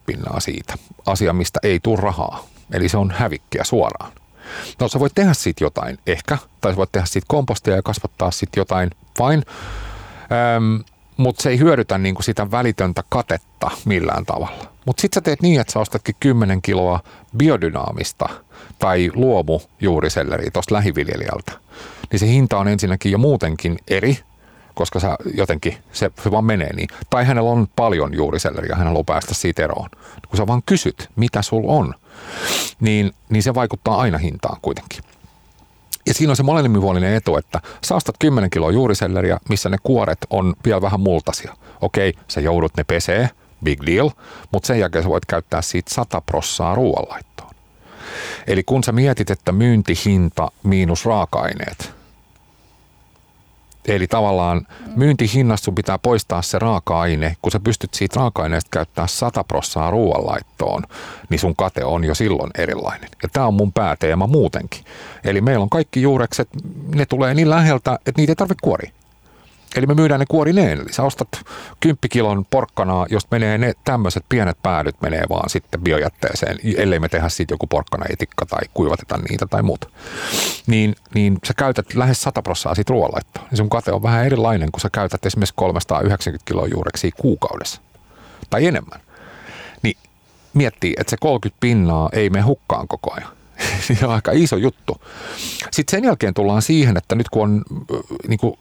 pinnaa 0.05 0.39
siitä. 0.39 0.73
Asia, 1.05 1.33
mistä 1.33 1.59
ei 1.63 1.79
tule 1.83 2.01
rahaa. 2.01 2.43
Eli 2.73 2.89
se 2.89 2.97
on 2.97 3.11
hävikkiä 3.11 3.63
suoraan. 3.63 4.11
No 4.79 4.87
sä 4.87 4.99
voit 4.99 5.15
tehdä 5.15 5.33
siitä 5.33 5.63
jotain, 5.63 5.97
ehkä, 6.07 6.37
tai 6.61 6.71
sä 6.71 6.77
voit 6.77 6.91
tehdä 6.91 7.05
siitä 7.05 7.25
kompostia 7.27 7.75
ja 7.75 7.81
kasvattaa 7.81 8.31
siitä 8.31 8.59
jotain, 8.59 8.89
fine. 9.17 9.43
Öm, 10.55 10.83
mutta 11.17 11.43
se 11.43 11.49
ei 11.49 11.59
hyödytä 11.59 11.97
niinku 11.97 12.21
sitä 12.21 12.51
välitöntä 12.51 13.03
katetta 13.09 13.71
millään 13.85 14.25
tavalla. 14.25 14.71
Mutta 14.85 15.01
sitten 15.01 15.17
sä 15.17 15.21
teet 15.21 15.41
niin, 15.41 15.61
että 15.61 15.73
sä 15.73 15.79
ostatkin 15.79 16.15
10 16.19 16.61
kiloa 16.61 16.99
biodynaamista 17.37 18.29
tai 18.79 19.11
luomu 19.13 19.59
juuriselleri 19.81 20.51
tuosta 20.51 20.75
lähiviljelijältä. 20.75 21.51
Niin 22.11 22.19
se 22.19 22.27
hinta 22.27 22.57
on 22.57 22.67
ensinnäkin 22.67 23.11
jo 23.11 23.17
muutenkin 23.17 23.77
eri, 23.87 24.19
koska 24.79 24.99
sä 24.99 25.15
jotenkin, 25.35 25.77
se, 25.91 26.11
se 26.23 26.31
vaan 26.31 26.45
menee 26.45 26.73
niin. 26.75 26.89
Tai 27.09 27.25
hänellä 27.25 27.49
on 27.49 27.67
paljon 27.75 28.13
juuriselleriä, 28.13 28.75
hän 28.75 28.87
haluaa 28.87 29.03
päästä 29.03 29.33
siitä 29.33 29.63
eroon. 29.63 29.89
Kun 30.29 30.37
sä 30.37 30.47
vaan 30.47 30.63
kysyt, 30.65 31.09
mitä 31.15 31.41
sul 31.41 31.63
on, 31.67 31.93
niin, 32.79 33.11
niin 33.29 33.43
se 33.43 33.53
vaikuttaa 33.53 34.01
aina 34.01 34.17
hintaan 34.17 34.57
kuitenkin. 34.61 35.03
Ja 36.05 36.13
siinä 36.13 36.31
on 36.31 36.35
se 36.35 36.43
molemminpuolinen 36.43 37.13
etu, 37.13 37.37
että 37.37 37.61
sä 37.85 37.95
ostat 37.95 38.15
10 38.19 38.49
kiloa 38.49 38.71
juuriselleriä, 38.71 39.37
missä 39.49 39.69
ne 39.69 39.77
kuoret 39.83 40.17
on 40.29 40.53
vielä 40.65 40.81
vähän 40.81 40.99
multasia. 40.99 41.55
Okei, 41.81 42.13
sä 42.27 42.41
joudut 42.41 42.77
ne 42.77 42.83
pesee, 42.83 43.29
big 43.63 43.81
deal, 43.85 44.09
mutta 44.51 44.67
sen 44.67 44.79
jälkeen 44.79 45.03
sä 45.03 45.09
voit 45.09 45.25
käyttää 45.25 45.61
siitä 45.61 45.93
100 45.93 46.21
prossaa 46.21 46.75
ruoanlaittoon. 46.75 47.49
Eli 48.47 48.63
kun 48.63 48.83
sä 48.83 48.91
mietit, 48.91 49.29
että 49.29 49.51
myyntihinta 49.51 50.51
miinus 50.63 51.05
raaka-aineet, 51.05 51.98
Eli 53.87 54.07
tavallaan 54.07 54.67
myyntihinnasta 54.95 55.65
sun 55.65 55.75
pitää 55.75 55.97
poistaa 55.97 56.41
se 56.41 56.59
raaka-aine. 56.59 57.35
Kun 57.41 57.51
sä 57.51 57.59
pystyt 57.59 57.93
siitä 57.93 58.19
raaka-aineesta 58.19 58.69
käyttää 58.71 59.07
100 59.07 59.43
prossaa 59.43 59.91
ruoanlaittoon, 59.91 60.83
niin 61.29 61.39
sun 61.39 61.55
kate 61.55 61.85
on 61.85 62.03
jo 62.03 62.15
silloin 62.15 62.51
erilainen. 62.57 63.09
Ja 63.23 63.29
tämä 63.33 63.47
on 63.47 63.53
mun 63.53 63.73
pääteema 63.73 64.27
muutenkin. 64.27 64.85
Eli 65.23 65.41
meillä 65.41 65.63
on 65.63 65.69
kaikki 65.69 66.01
juurekset, 66.01 66.49
ne 66.95 67.05
tulee 67.05 67.33
niin 67.33 67.49
läheltä, 67.49 67.95
että 68.05 68.21
niitä 68.21 68.31
ei 68.31 68.35
tarvitse 68.35 68.61
kuoria. 68.63 68.91
Eli 69.75 69.85
me 69.85 69.93
myydään 69.93 70.19
ne 70.19 70.25
kuorineen. 70.29 70.79
Eli 70.79 70.93
sä 70.93 71.03
ostat 71.03 71.27
10 71.79 71.97
kilon 72.09 72.45
porkkanaa, 72.49 73.05
josta 73.09 73.27
menee 73.31 73.57
ne 73.57 73.73
tämmöiset 73.83 74.23
pienet 74.29 74.57
päädyt 74.63 74.95
menee 75.01 75.23
vaan 75.29 75.49
sitten 75.49 75.81
biojätteeseen, 75.81 76.59
ellei 76.77 76.99
me 76.99 77.09
tehdä 77.09 77.29
siitä 77.29 77.53
joku 77.53 77.67
porkkanaetikka 77.67 78.45
tai 78.45 78.61
kuivateta 78.73 79.17
niitä 79.17 79.45
tai 79.45 79.63
muuta. 79.63 79.89
Niin, 80.67 80.95
niin 81.13 81.37
sä 81.47 81.53
käytät 81.53 81.93
lähes 81.93 82.21
100 82.21 82.41
prosenttia 82.41 82.75
siitä 82.75 82.91
ruoanlaittoa. 82.91 83.47
Ja 83.51 83.57
sun 83.57 83.69
kate 83.69 83.91
on 83.91 84.03
vähän 84.03 84.25
erilainen, 84.25 84.71
kun 84.71 84.81
sä 84.81 84.89
käytät 84.91 85.25
esimerkiksi 85.25 85.53
390 85.55 86.47
kiloa 86.47 86.67
juureksi 86.67 87.11
kuukaudessa. 87.17 87.81
Tai 88.49 88.65
enemmän. 88.65 88.99
Niin 89.83 89.97
miettii, 90.53 90.93
että 90.97 91.09
se 91.09 91.17
30 91.19 91.57
pinnaa 91.59 92.09
ei 92.13 92.29
me 92.29 92.41
hukkaan 92.41 92.87
koko 92.87 93.13
ajan. 93.13 93.31
se 93.99 94.05
on 94.05 94.13
aika 94.13 94.31
iso 94.31 94.55
juttu. 94.55 95.01
Sitten 95.71 95.91
sen 95.91 96.03
jälkeen 96.03 96.33
tullaan 96.33 96.61
siihen, 96.61 96.97
että 96.97 97.15
nyt 97.15 97.29
kun 97.29 97.43
on 97.43 97.63
niin 98.27 98.39
kuin 98.39 98.59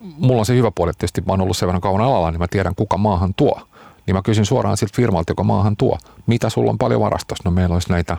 mulla 0.00 0.40
on 0.40 0.46
se 0.46 0.54
hyvä 0.54 0.70
puoli, 0.70 0.90
että 0.90 0.98
tietysti 0.98 1.20
mä 1.26 1.32
oon 1.32 1.40
ollut 1.40 1.56
sen 1.56 1.66
verran 1.66 1.80
kauan 1.80 2.00
alalla, 2.00 2.30
niin 2.30 2.40
mä 2.40 2.48
tiedän 2.50 2.74
kuka 2.74 2.96
maahan 2.98 3.34
tuo. 3.34 3.60
Niin 4.06 4.14
mä 4.14 4.22
kysyn 4.22 4.46
suoraan 4.46 4.76
siltä 4.76 4.96
firmalta, 4.96 5.30
joka 5.30 5.44
maahan 5.44 5.76
tuo, 5.76 5.98
mitä 6.26 6.50
sulla 6.50 6.70
on 6.70 6.78
paljon 6.78 7.00
varastossa? 7.00 7.42
No 7.44 7.50
meillä 7.50 7.72
olisi 7.72 7.90
näitä 7.90 8.16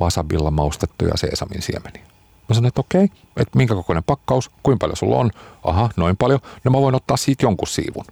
vasabilla 0.00 0.50
maustettuja 0.50 1.12
seesamin 1.16 1.62
siemeniä. 1.62 2.02
Mä 2.48 2.54
sanoin, 2.54 2.68
että 2.68 2.80
okei, 2.80 3.04
että 3.36 3.58
minkä 3.58 3.74
kokoinen 3.74 4.04
pakkaus, 4.04 4.50
kuinka 4.62 4.84
paljon 4.84 4.96
sulla 4.96 5.16
on? 5.16 5.30
Aha, 5.62 5.90
noin 5.96 6.16
paljon. 6.16 6.40
No 6.64 6.70
mä 6.70 6.80
voin 6.80 6.94
ottaa 6.94 7.16
siitä 7.16 7.46
jonkun 7.46 7.68
siivun. 7.68 8.04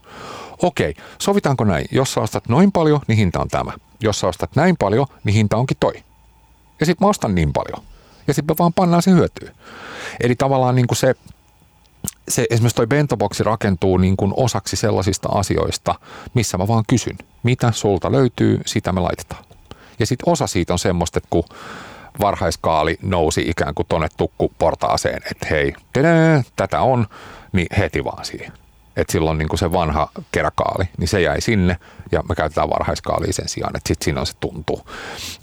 Okei, 0.63 0.95
sovitaanko 1.19 1.65
näin? 1.65 1.87
Jos 1.91 2.13
sä 2.13 2.21
ostat 2.21 2.49
noin 2.49 2.73
paljon, 2.73 3.01
niin 3.07 3.19
hinta 3.19 3.41
on 3.41 3.49
tämä. 3.49 3.73
Jos 4.01 4.21
sä 4.21 4.27
ostat 4.29 4.57
näin 4.57 4.77
paljon, 4.79 5.07
niin 5.25 5.35
hinta 5.35 5.57
onkin 5.57 5.77
toi. 5.81 5.95
Ja 6.81 6.87
sitten 6.87 7.07
mä 7.07 7.11
ostan 7.11 7.35
niin 7.35 7.53
paljon. 7.53 7.83
ja 8.27 8.35
sitten 8.35 8.55
me 8.55 8.59
vaan 8.59 8.73
pannaan 8.73 9.03
se 9.03 9.11
hyötyä. 9.11 9.51
Eli 10.21 10.37
tavallaan 10.37 10.75
niin 10.75 10.87
kuin 10.87 10.97
se, 10.97 11.15
se, 12.31 12.47
esimerkiksi 12.51 12.77
toi 12.77 12.87
bentoboksi 12.87 13.43
rakentuu 13.43 13.97
niin 13.97 14.17
kuin 14.17 14.33
osaksi 14.37 14.77
sellaisista 14.77 15.29
asioista, 15.29 15.95
missä 16.35 16.59
mä 16.59 16.69
vaan 16.69 16.85
kysyn, 16.89 17.19
mitä 17.43 17.73
sulta 17.73 18.13
löytyy, 18.13 18.61
sitä 18.67 18.93
me 18.93 19.01
laitetaan. 19.01 19.45
Ja 19.99 20.07
sitten 20.07 20.33
osa 20.33 20.47
siitä 20.47 20.73
on 20.73 20.79
semmoista, 20.79 21.19
että 21.19 21.29
kun 21.31 21.45
varhaiskaali 22.21 22.99
nousi 23.03 23.41
ikään 23.49 23.75
kuin 23.75 23.87
tuonne 23.89 24.09
tukkuportaaseen, 24.17 25.23
että 25.31 25.47
hei, 25.51 25.73
tätä 26.57 26.81
on, 26.81 27.07
niin 27.53 27.67
heti 27.79 28.05
vaan 28.05 28.25
siihen. 28.25 28.53
Että 28.97 29.13
silloin 29.13 29.39
niin 29.39 29.49
kuin 29.49 29.59
se 29.59 29.73
vanha 29.73 30.09
keräkaali, 30.33 30.85
niin 30.99 31.09
se 31.09 31.21
jäi 31.21 31.41
sinne 31.41 31.77
ja 32.13 32.23
me 32.29 32.35
käytetään 32.35 32.71
varhaiskaalia 32.71 33.33
sen 33.33 33.49
sijaan, 33.49 33.77
että 33.77 33.89
sitten 33.89 34.05
siinä 34.05 34.21
on 34.21 34.27
se 34.27 34.33
tuntuu. 34.41 34.81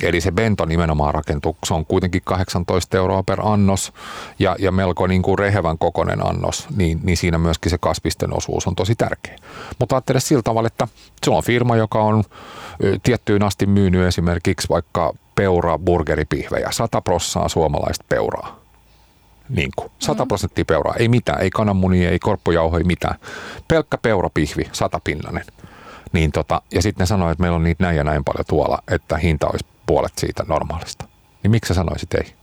Eli 0.03 0.21
se 0.21 0.31
bento 0.31 0.65
nimenomaan 0.65 1.13
rakentuu, 1.13 1.57
se 1.65 1.73
on 1.73 1.85
kuitenkin 1.85 2.21
18 2.25 2.97
euroa 2.97 3.23
per 3.23 3.39
annos 3.43 3.93
ja, 4.39 4.55
ja 4.59 4.71
melko 4.71 5.07
niin 5.07 5.21
kuin 5.21 5.39
rehevän 5.39 5.77
kokoinen 5.77 6.27
annos, 6.27 6.67
niin, 6.75 6.99
niin 7.03 7.17
siinä 7.17 7.37
myöskin 7.37 7.69
se 7.69 7.77
kasvisten 7.77 8.37
osuus 8.37 8.67
on 8.67 8.75
tosi 8.75 8.95
tärkeä. 8.95 9.35
Mutta 9.79 9.95
ajattele 9.95 10.19
sillä 10.19 10.43
tavalla, 10.43 10.67
että 10.67 10.87
sulla 11.25 11.37
on 11.37 11.43
firma, 11.43 11.75
joka 11.75 12.01
on 12.01 12.23
tiettyyn 13.03 13.43
asti 13.43 13.65
myynyt 13.65 14.07
esimerkiksi 14.07 14.69
vaikka 14.69 15.13
peura 15.35 15.77
burgeripihvejä, 15.77 16.71
100 16.71 17.01
prossaa 17.01 17.49
suomalaista 17.49 18.05
peuraa. 18.09 18.66
Niin 19.49 19.71
kuin, 19.75 19.91
100 19.99 20.23
mm. 20.23 20.27
prosenttia 20.27 20.65
peuraa, 20.65 20.95
ei 20.95 21.07
mitään, 21.07 21.41
ei 21.41 21.49
kananmunia, 21.49 22.09
ei 22.09 22.19
korppujauhoja, 22.19 22.85
mitään. 22.85 23.19
Pelkkä 23.67 23.97
peurapihvi, 23.97 24.69
satapinnanen. 24.71 25.45
Niin 26.11 26.31
tota, 26.31 26.61
ja 26.73 26.81
sitten 26.81 27.01
ne 27.01 27.05
sanoi, 27.05 27.31
että 27.31 27.41
meillä 27.41 27.55
on 27.55 27.63
niitä 27.63 27.83
näin 27.83 27.97
ja 27.97 28.03
näin 28.03 28.23
paljon 28.23 28.45
tuolla, 28.47 28.83
että 28.91 29.17
hinta 29.17 29.47
olisi 29.47 29.65
puolet 29.85 30.13
siitä 30.17 30.43
normaalista. 30.47 31.05
Niin 31.43 31.51
miksi 31.51 31.67
sä 31.67 31.73
sanoisit 31.73 32.13
ei? 32.13 32.36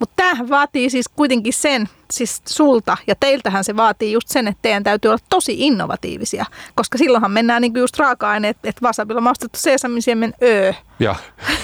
Mutta 0.00 0.12
tämähän 0.16 0.48
vaatii 0.48 0.90
siis 0.90 1.08
kuitenkin 1.08 1.52
sen, 1.52 1.88
siis 2.10 2.42
sulta 2.48 2.96
ja 3.06 3.14
teiltähän 3.14 3.64
se 3.64 3.76
vaatii 3.76 4.12
just 4.12 4.28
sen, 4.28 4.48
että 4.48 4.62
teidän 4.62 4.84
täytyy 4.84 5.08
olla 5.08 5.24
tosi 5.28 5.54
innovatiivisia, 5.58 6.46
koska 6.74 6.98
silloinhan 6.98 7.30
mennään 7.30 7.62
niinku 7.62 7.78
just 7.78 7.98
raaka-aineet, 7.98 8.56
että 8.64 8.82
vasabilla 8.82 9.20
maustettu 9.20 9.58
seesamisiemen 9.58 10.34
öö. 10.42 10.72
Ja, 11.00 11.14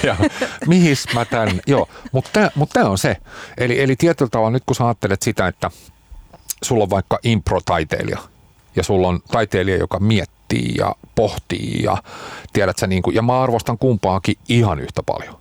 ja 0.03 0.17
mihin 0.67 0.97
mä 1.15 1.25
tämän, 1.25 1.61
joo, 1.67 1.89
mutta 2.13 2.31
tämä 2.33 2.51
mut 2.55 2.71
on 2.77 2.99
se. 2.99 3.17
Eli, 3.59 3.81
eli 3.81 3.97
tietyllä 3.97 4.31
tavalla 4.31 4.51
nyt 4.51 4.63
kun 4.67 4.77
sä 4.77 4.85
ajattelet 4.85 5.23
sitä, 5.23 5.47
että 5.47 5.71
sulla 6.63 6.85
on 6.85 6.91
vaikka 6.91 7.19
impro-taiteilija 7.23 8.19
ja 8.77 8.83
sulla 8.83 9.09
on 9.09 9.21
taiteilija, 9.33 9.77
joka 9.77 9.99
miettii 10.01 10.75
ja 10.79 10.95
pohtii 11.15 11.83
ja 11.83 12.03
tiedät 12.53 12.79
sä 12.79 12.87
niin 12.87 13.03
kuin, 13.03 13.17
ja 13.17 13.23
mä 13.23 13.43
arvostan 13.43 13.79
kumpaakin 13.79 14.35
ihan 14.49 14.81
yhtä 14.81 15.03
paljon 15.03 15.40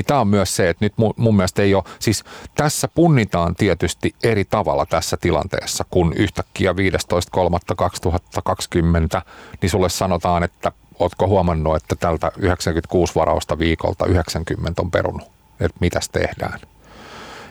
niin 0.00 0.06
tämä 0.06 0.20
on 0.20 0.28
myös 0.28 0.56
se, 0.56 0.70
että 0.70 0.84
nyt 0.84 0.94
mun, 1.16 1.36
mielestä 1.36 1.62
ei 1.62 1.74
ole, 1.74 1.84
siis 1.98 2.24
tässä 2.54 2.88
punnitaan 2.88 3.54
tietysti 3.54 4.14
eri 4.22 4.44
tavalla 4.44 4.86
tässä 4.86 5.16
tilanteessa, 5.16 5.84
kun 5.90 6.12
yhtäkkiä 6.16 6.72
15.3.2020, 6.72 6.76
niin 9.62 9.70
sulle 9.70 9.88
sanotaan, 9.88 10.42
että 10.42 10.72
ootko 10.98 11.28
huomannut, 11.28 11.76
että 11.76 11.96
tältä 11.96 12.32
96 12.38 13.14
varausta 13.14 13.58
viikolta 13.58 14.06
90 14.06 14.82
on 14.82 14.90
perunut, 14.90 15.30
että 15.60 15.76
mitäs 15.80 16.08
tehdään. 16.08 16.60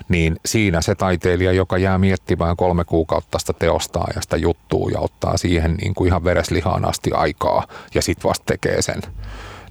Niin 0.08 0.36
siinä 0.46 0.82
se 0.82 0.96
taiteilija, 0.96 1.52
joka 1.52 1.78
jää 1.78 1.98
miettimään 1.98 2.58
kolme 2.58 2.84
kuukautta 2.84 3.40
sitä 3.40 3.54
teostaa 3.54 4.08
ja 4.16 4.22
sitä 4.22 4.38
juttua 4.38 4.90
ja 4.94 5.00
ottaa 5.00 5.38
siihen 5.38 5.76
niin 5.76 5.94
kuin 5.94 6.08
ihan 6.08 6.24
vereslihaan 6.24 6.86
asti 6.86 7.12
aikaa 7.14 7.68
ja 7.96 8.02
sitten 8.02 8.30
vasta 8.30 8.46
tekee 8.46 8.82
sen, 8.82 9.02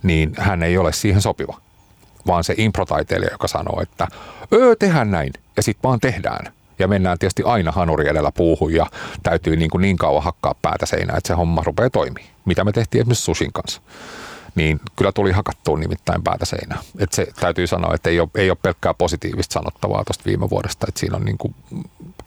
niin 0.03 0.33
hän 0.38 0.62
ei 0.62 0.79
ole 0.79 0.93
siihen 0.93 1.23
sopiva 1.23 1.67
vaan 2.29 2.45
se 2.45 2.55
improtaiteilija, 2.57 3.33
joka 3.33 3.49
sanoo, 3.49 3.81
että 3.83 4.09
öö, 4.53 4.77
tehdään 4.77 5.11
näin, 5.11 5.33
ja 5.57 5.62
sitten 5.62 5.88
vaan 5.88 6.01
tehdään. 6.01 6.53
Ja 6.79 6.88
mennään 6.88 7.19
tietysti 7.19 7.43
aina 7.43 7.73
hanuri 7.73 8.09
edellä 8.09 8.33
puuhun 8.33 8.75
ja 8.75 8.87
täytyy 9.23 9.57
niin, 9.57 9.71
kuin 9.71 9.83
niin 9.83 9.97
kauan 9.97 10.23
hakkaa 10.23 10.55
päätä 10.62 10.87
seinään, 10.87 11.19
että 11.19 11.29
se 11.29 11.35
homma 11.35 11.62
rupeaa 11.64 11.91
toimii. 11.91 12.25
Mitä 12.45 12.64
me 12.64 12.73
tehtiin 12.73 13.01
esimerkiksi 13.01 13.25
Susin 13.25 13.53
kanssa. 13.53 13.81
Niin 14.55 14.81
kyllä 14.97 15.12
tuli 15.12 15.33
hakattua 15.33 15.79
nimittäin 15.79 16.23
päätä 16.23 16.45
seinään. 16.45 16.81
Että 16.99 17.17
se 17.17 17.27
täytyy 17.41 17.67
sanoa, 17.67 17.95
että 17.95 18.11
ei 18.11 18.21
ole, 18.21 18.29
ei 18.35 18.51
ole 18.51 18.59
pelkkää 18.62 18.95
positiivista 18.95 19.53
sanottavaa 19.53 20.05
tuosta 20.05 20.25
viime 20.27 20.51
vuodesta. 20.51 20.87
Että 20.88 21.01
siinä 21.01 21.17
on 21.17 21.25
niin 21.25 21.38
kuin 21.38 21.55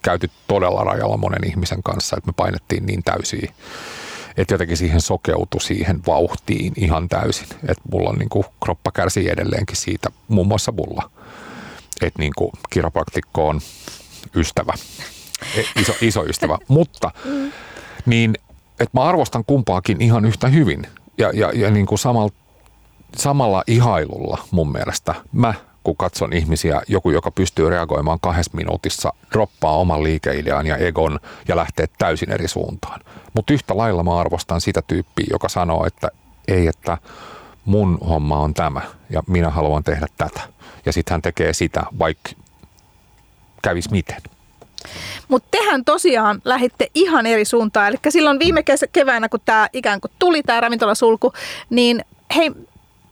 käyty 0.01 0.29
todella 0.47 0.83
rajalla 0.83 1.17
monen 1.17 1.47
ihmisen 1.47 1.83
kanssa, 1.83 2.17
että 2.17 2.27
me 2.27 2.33
painettiin 2.37 2.85
niin 2.85 3.03
täysiä 3.03 3.51
että 4.37 4.53
jotenkin 4.53 4.77
siihen 4.77 5.01
sokeutu 5.01 5.59
siihen 5.59 6.01
vauhtiin 6.07 6.73
ihan 6.75 7.09
täysin. 7.09 7.47
Että 7.53 7.83
mulla 7.91 8.09
on 8.09 8.17
niin 8.17 8.29
kuin, 8.29 8.45
kroppa 8.63 8.91
kärsii 8.91 9.29
edelleenkin 9.29 9.77
siitä, 9.77 10.09
muun 10.27 10.47
muassa 10.47 10.71
mulla. 10.71 11.11
Että 12.01 12.19
niin 12.19 12.33
kuin, 12.37 12.51
kiropraktikko 12.69 13.47
on 13.47 13.61
ystävä, 14.35 14.73
e, 15.55 15.63
iso, 15.79 15.93
iso 16.01 16.23
ystävä. 16.23 16.57
Mutta 16.67 17.11
niin, 18.05 18.37
että 18.79 18.99
mä 18.99 19.03
arvostan 19.03 19.45
kumpaakin 19.45 20.01
ihan 20.01 20.25
yhtä 20.25 20.47
hyvin. 20.47 20.87
Ja, 21.17 21.31
ja, 21.33 21.51
ja 21.53 21.71
niin 21.71 21.85
kuin 21.85 21.99
samalla, 21.99 22.31
samalla 23.17 23.63
ihailulla 23.67 24.37
mun 24.51 24.71
mielestä 24.71 25.15
mä 25.31 25.53
kun 25.83 25.97
katson 25.97 26.33
ihmisiä, 26.33 26.81
joku, 26.87 27.09
joka 27.11 27.31
pystyy 27.31 27.69
reagoimaan 27.69 28.19
kahdessa 28.21 28.51
minuutissa, 28.55 29.13
droppaa 29.31 29.77
oman 29.77 30.03
liikeidean 30.03 30.67
ja 30.67 30.77
egon 30.77 31.19
ja 31.47 31.55
lähtee 31.55 31.85
täysin 31.97 32.31
eri 32.31 32.47
suuntaan. 32.47 33.01
Mutta 33.33 33.53
yhtä 33.53 33.77
lailla 33.77 34.03
mä 34.03 34.19
arvostan 34.19 34.61
sitä 34.61 34.81
tyyppiä, 34.81 35.25
joka 35.29 35.49
sanoo, 35.49 35.85
että 35.85 36.11
ei, 36.47 36.67
että 36.67 36.97
mun 37.65 37.97
homma 38.09 38.39
on 38.39 38.53
tämä 38.53 38.81
ja 39.09 39.23
minä 39.27 39.49
haluan 39.49 39.83
tehdä 39.83 40.07
tätä. 40.17 40.39
Ja 40.85 40.93
sitten 40.93 41.13
hän 41.13 41.21
tekee 41.21 41.53
sitä, 41.53 41.83
vaikka 41.99 42.31
kävis 43.61 43.91
miten. 43.91 44.21
Mutta 45.27 45.47
tehän 45.51 45.85
tosiaan 45.85 46.41
lähditte 46.45 46.91
ihan 46.95 47.25
eri 47.25 47.45
suuntaan. 47.45 47.87
Eli 47.87 47.97
silloin 48.09 48.39
viime 48.39 48.63
keväänä, 48.91 49.29
kun 49.29 49.39
tämä 49.45 49.69
ikään 49.73 50.01
kuin 50.01 50.11
tuli 50.19 50.43
tämä 50.43 50.59
ravintolasulku, 50.59 51.33
niin 51.69 52.05
hei, 52.35 52.51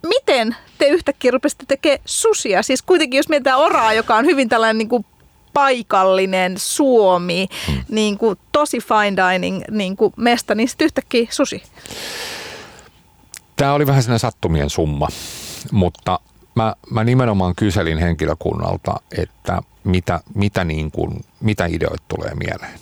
miten 0.07 0.55
te 0.77 0.87
yhtäkkiä 0.87 1.31
rupesitte 1.31 1.65
tekemään 1.67 2.01
susia? 2.05 2.63
Siis 2.63 2.81
kuitenkin 2.81 3.17
jos 3.17 3.29
mietitään 3.29 3.59
oraa, 3.59 3.93
joka 3.93 4.15
on 4.15 4.25
hyvin 4.25 4.49
tällainen 4.49 4.77
niin 4.77 4.89
kuin 4.89 5.05
paikallinen 5.53 6.53
Suomi, 6.57 7.47
hmm. 7.67 7.83
niin 7.89 8.17
kuin 8.17 8.39
tosi 8.51 8.77
fine 8.79 9.31
dining 9.31 9.61
niin 9.71 9.97
kuin 9.97 10.13
mesta, 10.17 10.55
niin 10.55 10.69
sitten 10.69 10.85
yhtäkkiä 10.85 11.27
susi. 11.29 11.63
Tämä 13.55 13.73
oli 13.73 13.87
vähän 13.87 14.03
sellainen 14.03 14.19
sattumien 14.19 14.69
summa, 14.69 15.07
mutta 15.71 16.19
mä, 16.55 16.75
mä 16.91 17.03
nimenomaan 17.03 17.55
kyselin 17.55 17.97
henkilökunnalta, 17.97 18.95
että 19.17 19.61
mitä, 19.83 20.19
mitä, 20.35 20.63
niin 20.63 20.91
kuin, 20.91 21.25
mitä 21.41 21.65
ideoita 21.65 22.03
tulee 22.07 22.35
mieleen. 22.35 22.79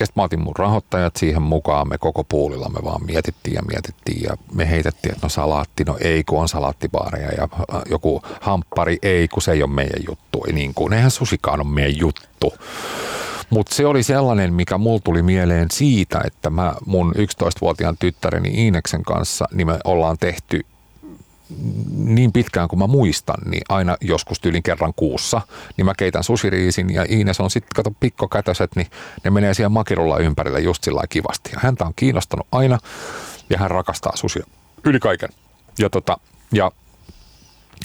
Ja 0.00 0.06
sitten 0.06 0.20
mä 0.20 0.24
otin 0.24 0.40
mun 0.40 0.56
rahoittajat 0.58 1.16
siihen 1.16 1.42
mukaan, 1.42 1.88
me 1.88 1.98
koko 1.98 2.24
puulilla 2.24 2.68
me 2.68 2.78
vaan 2.84 3.04
mietittiin 3.04 3.54
ja 3.54 3.62
mietittiin 3.62 4.22
ja 4.22 4.36
me 4.54 4.70
heitettiin, 4.70 5.12
että 5.12 5.26
no 5.26 5.28
salaatti, 5.28 5.84
no 5.84 5.96
ei 6.00 6.24
kun 6.24 6.40
on 6.40 6.48
salaattibaareja 6.48 7.32
ja 7.32 7.48
äh, 7.52 7.82
joku 7.90 8.22
hamppari, 8.40 8.98
ei 9.02 9.28
kun 9.28 9.42
se 9.42 9.52
ei 9.52 9.62
ole 9.62 9.70
meidän 9.70 10.02
juttu. 10.08 10.44
Ei 10.46 10.52
niin 10.52 10.74
kuin, 10.74 10.92
eihän 10.92 11.10
susikaan 11.10 11.60
ole 11.60 11.68
meidän 11.68 11.98
juttu. 11.98 12.54
Mutta 13.50 13.74
se 13.74 13.86
oli 13.86 14.02
sellainen, 14.02 14.54
mikä 14.54 14.78
mulla 14.78 15.00
tuli 15.04 15.22
mieleen 15.22 15.70
siitä, 15.70 16.20
että 16.24 16.50
mä 16.50 16.74
mun 16.86 17.14
11-vuotiaan 17.16 17.96
tyttäreni 17.98 18.48
Iineksen 18.64 19.02
kanssa, 19.02 19.44
niin 19.52 19.66
me 19.66 19.78
ollaan 19.84 20.18
tehty 20.18 20.66
niin 22.04 22.32
pitkään 22.32 22.68
kuin 22.68 22.78
mä 22.78 22.86
muistan, 22.86 23.36
niin 23.50 23.62
aina 23.68 23.96
joskus 24.00 24.40
tyylin 24.40 24.62
kerran 24.62 24.92
kuussa, 24.96 25.40
niin 25.76 25.84
mä 25.84 25.94
keitän 25.96 26.24
susiriisin 26.24 26.94
ja 26.94 27.06
Iines 27.10 27.40
on 27.40 27.50
sitten, 27.50 27.70
kato 27.74 27.90
pikkokätöset, 28.00 28.70
niin 28.76 28.86
ne 29.24 29.30
menee 29.30 29.54
siellä 29.54 29.68
makirulla 29.68 30.18
ympärillä 30.18 30.58
just 30.58 30.84
sillä 30.84 31.02
kivasti. 31.08 31.50
Ja 31.52 31.58
häntä 31.62 31.84
on 31.84 31.92
kiinnostanut 31.96 32.46
aina 32.52 32.78
ja 33.50 33.58
hän 33.58 33.70
rakastaa 33.70 34.16
susia 34.16 34.44
yli 34.84 35.00
kaiken. 35.00 35.28
Ja, 35.78 35.90
tota, 35.90 36.16
ja 36.52 36.72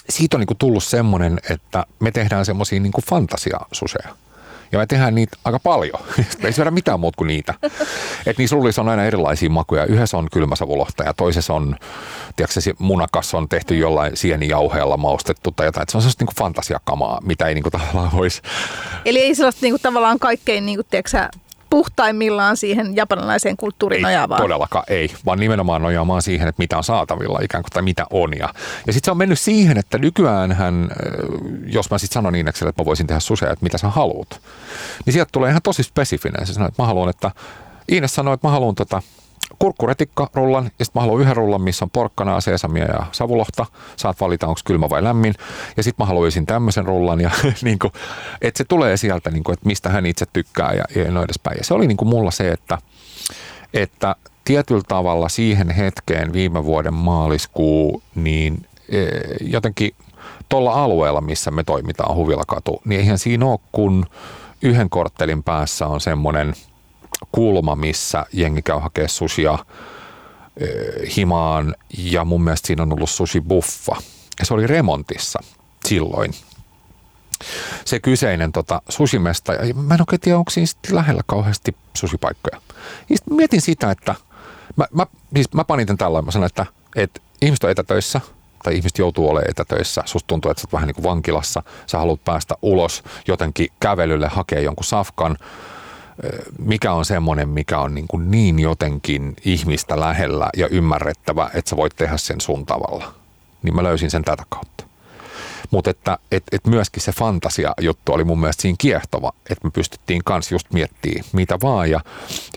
siitä 0.10 0.38
on 0.38 0.39
niinku 0.39 0.56
tullut 0.56 0.84
semmoinen, 0.84 1.39
että 1.49 1.86
me 1.99 2.12
tehdään 2.12 2.45
semmoisia 2.45 2.80
niinku 2.80 3.02
fantasiasuseja. 3.10 4.15
Ja 4.74 4.80
me 4.80 4.86
tehdään 4.86 5.16
niitä 5.16 5.38
aika 5.46 5.60
paljon. 5.60 6.00
ei 6.44 6.54
syödä 6.54 6.72
mitään 6.72 7.00
muuta 7.00 7.18
kuin 7.18 7.28
niitä. 7.28 7.54
Et 8.26 8.38
niissä 8.38 8.56
rullissa 8.56 8.82
on 8.82 8.90
aina 8.90 9.06
erilaisia 9.06 9.50
makuja. 9.50 9.86
Yhdessä 9.86 10.18
on 10.18 10.28
kylmäsavulohta 10.32 11.04
ja 11.04 11.14
toisessa 11.14 11.54
on, 11.54 11.76
tiedätkö, 12.36 12.60
munakas 12.80 13.34
on 13.34 13.50
tehty 13.50 13.78
jollain 13.78 14.18
sienijauheella 14.18 14.98
maustettu 14.98 15.52
tai 15.52 15.66
jotain. 15.66 15.84
Et 15.84 15.90
se 15.90 15.98
on 15.98 16.02
sellaista 16.02 16.22
niinku 16.22 16.34
fantasiakamaa, 16.40 17.20
mitä 17.24 17.48
ei 17.48 17.54
niinku 17.54 17.72
tavallaan 17.80 18.12
voisi. 18.12 18.42
Eli 19.06 19.20
ei 19.20 19.36
sellaista 19.36 19.62
niinku 19.62 19.80
tavallaan 19.80 20.20
kaikkein, 20.20 20.66
niinku, 20.66 20.84
tiedätkö, 20.84 21.30
puhtaimmillaan 21.74 22.58
siihen 22.58 22.96
japanilaiseen 22.96 23.58
kulttuuriin 23.58 23.98
ei, 23.98 24.04
nojaavaan. 24.04 24.42
todellakaan 24.42 24.86
ei, 24.88 25.10
vaan 25.26 25.40
nimenomaan 25.40 25.82
nojaamaan 25.82 26.22
siihen, 26.22 26.48
että 26.48 26.62
mitä 26.62 26.78
on 26.78 26.84
saatavilla 26.84 27.40
ikään 27.42 27.64
kuin 27.64 27.72
tai 27.72 27.82
mitä 27.82 28.06
on. 28.10 28.38
Ja, 28.38 28.54
ja 28.88 28.94
sitten 28.94 29.06
se 29.06 29.12
on 29.12 29.18
mennyt 29.18 29.40
siihen, 29.40 29.78
että 29.78 29.98
nykyään 29.98 30.52
hän, 30.52 30.92
jos 31.66 31.92
mä 31.92 31.98
sitten 31.98 32.14
sanon 32.14 32.34
niin, 32.34 32.48
että 32.48 32.66
mä 32.66 32.86
voisin 32.86 33.08
tehdä 33.08 33.20
susea, 33.20 33.52
että 33.52 33.64
mitä 33.64 33.78
sä 33.78 33.90
haluat, 33.90 34.42
niin 35.06 35.14
sieltä 35.14 35.30
tulee 35.32 35.50
ihan 35.50 35.62
tosi 35.62 35.84
spesifinen. 35.84 36.48
Se 36.48 36.54
sanoo, 36.54 36.68
että 36.68 36.82
mä 36.84 36.88
haluan, 36.88 37.10
että 37.10 37.32
Iines 37.92 38.16
sanoi, 38.16 38.34
että 38.34 38.48
mä 38.48 38.52
haluan 38.52 38.76
tota 38.76 39.02
kurkkuretikkarullan 39.60 40.72
ja 40.80 40.86
sitten 40.86 41.00
mä 41.00 41.02
haluan 41.02 41.22
yhden 41.22 41.36
rullan, 41.36 41.62
missä 41.62 41.86
on 41.86 41.89
porkkanaa, 41.89 42.42
sesamia 42.42 42.86
ja 42.86 43.06
savulohta. 43.12 43.66
Saat 43.96 44.22
valita, 44.22 44.48
onko 44.48 44.62
kylmä 44.66 44.89
vai 44.89 45.04
lämmin. 45.04 45.34
Ja 45.78 45.84
sitten 45.84 46.04
mä 46.04 46.08
haluaisin 46.08 46.46
tämmöisen 46.46 46.86
rullan, 46.86 47.22
ja 47.22 47.32
niin 47.62 47.80
kuin, 47.80 47.94
että 48.42 48.58
se 48.58 48.63
tulee 48.63 48.98
sieltä, 48.98 49.32
niin 49.32 49.44
kuin, 49.44 49.54
että 49.54 49.66
mistä 49.66 49.89
hän 49.89 50.06
itse 50.06 50.26
tykkää 50.34 50.74
ja, 50.74 50.84
ja 50.96 51.12
noin 51.12 51.26
edespäin. 51.26 51.58
Ja 51.58 51.63
se 51.63 51.74
oli 51.74 51.88
niin 51.88 51.98
kuin 51.98 52.10
mulla 52.10 52.32
se, 52.32 52.52
että, 52.52 52.78
että 53.74 54.16
tietyllä 54.46 54.84
tavalla 54.88 55.30
siihen 55.30 55.70
hetkeen 55.70 56.34
viime 56.34 56.66
vuoden 56.66 56.94
maaliskuu, 56.94 58.04
niin 58.16 58.66
e, 58.89 59.06
jotenkin 59.42 59.92
tuolla 60.50 60.84
alueella, 60.84 61.22
missä 61.22 61.52
me 61.52 61.63
toimitaan 61.63 62.16
Huvilakatu, 62.16 62.82
niin 62.86 63.00
eihän 63.02 63.18
siinä 63.18 63.46
ole, 63.46 63.60
kun 63.72 64.06
yhden 64.62 64.89
korttelin 64.89 65.44
päässä 65.44 65.88
on 65.88 66.02
semmoinen 66.02 66.54
kulma, 67.32 67.76
missä 67.76 68.26
jengi 68.34 68.62
käy 68.62 68.80
hakea 68.80 69.08
susia 69.08 69.58
e, 70.58 70.66
himaan 71.16 71.76
ja 71.98 72.26
mun 72.26 72.44
mielestä 72.44 72.68
siinä 72.68 72.84
on 72.84 72.94
ollut 72.94 73.10
sushi 73.10 73.42
buffa. 73.42 73.96
Ja 74.40 74.46
se 74.46 74.54
oli 74.54 74.68
remontissa 74.68 75.40
silloin. 75.86 76.34
Se 77.86 78.00
kyseinen 78.00 78.52
tota, 78.52 78.82
susimesta, 78.90 79.54
ja 79.54 79.74
mä 79.74 79.94
en 79.94 80.02
oikein 80.02 80.20
tiedä, 80.20 80.38
onko 80.38 80.52
siinä 80.52 80.68
lähellä 80.92 81.22
kauheasti 81.26 81.76
susipaikkoja. 81.94 82.62
Ja 83.10 83.18
mietin 83.30 83.62
sitä, 83.62 83.92
että 83.92 84.16
mä, 84.76 84.86
mä, 84.92 85.08
siis 85.36 85.54
mä 85.54 85.64
panin 85.64 85.88
tämän 85.88 85.98
tällainen, 85.98 86.26
mä 86.26 86.32
sanoin, 86.32 86.48
että, 86.48 86.66
että 86.96 87.22
ihmiset 87.42 87.64
on 87.64 87.70
etätöissä, 87.70 88.22
tai 88.64 88.76
ihmiset 88.76 88.98
joutuu 88.98 89.30
olemaan 89.30 89.50
etätöissä, 89.50 90.04
susta 90.06 90.28
tuntuu, 90.28 90.52
että 90.52 90.62
sä 90.62 90.66
oot 90.68 90.74
vähän 90.74 90.88
niin 90.88 90.96
kuin 90.96 91.04
vankilassa, 91.04 91.64
sä 91.88 91.98
haluat 91.98 92.24
päästä 92.26 92.56
ulos 92.62 93.04
jotenkin 93.28 93.68
kävelylle, 93.80 94.28
hakea 94.28 94.60
jonkun 94.60 94.86
safkan, 94.86 95.38
mikä 96.60 96.93
on 96.93 97.06
semmoinen, 97.06 97.49
mikä 97.49 97.80
on 97.80 97.95
niin, 97.95 98.08
kuin 98.08 98.32
niin 98.32 98.60
jotenkin 98.60 99.36
ihmistä 99.45 99.99
lähellä 99.99 100.49
ja 100.58 100.67
ymmärrettävä, 100.67 101.49
että 101.54 101.69
sä 101.69 101.78
voit 101.78 101.95
tehdä 101.95 102.17
sen 102.17 102.41
sun 102.41 102.65
tavalla. 102.65 103.13
Niin 103.63 103.76
mä 103.76 103.84
löysin 103.84 104.12
sen 104.12 104.23
tätä 104.23 104.43
kautta. 104.49 104.84
Mutta 105.71 105.89
että 105.89 106.17
et, 106.32 106.43
et 106.52 106.67
myöskin 106.67 107.04
se 107.04 107.12
fantasia-juttu 107.12 108.13
oli 108.13 108.23
mun 108.23 108.39
mielestä 108.39 108.62
siinä 108.62 108.76
kiehtova, 108.80 109.32
että 109.49 109.67
me 109.67 109.71
pystyttiin 109.71 110.21
kans 110.26 110.52
just 110.52 110.67
miettimään 110.73 111.26
mitä 111.34 111.58
vaan. 111.62 111.89
Ja 111.89 111.99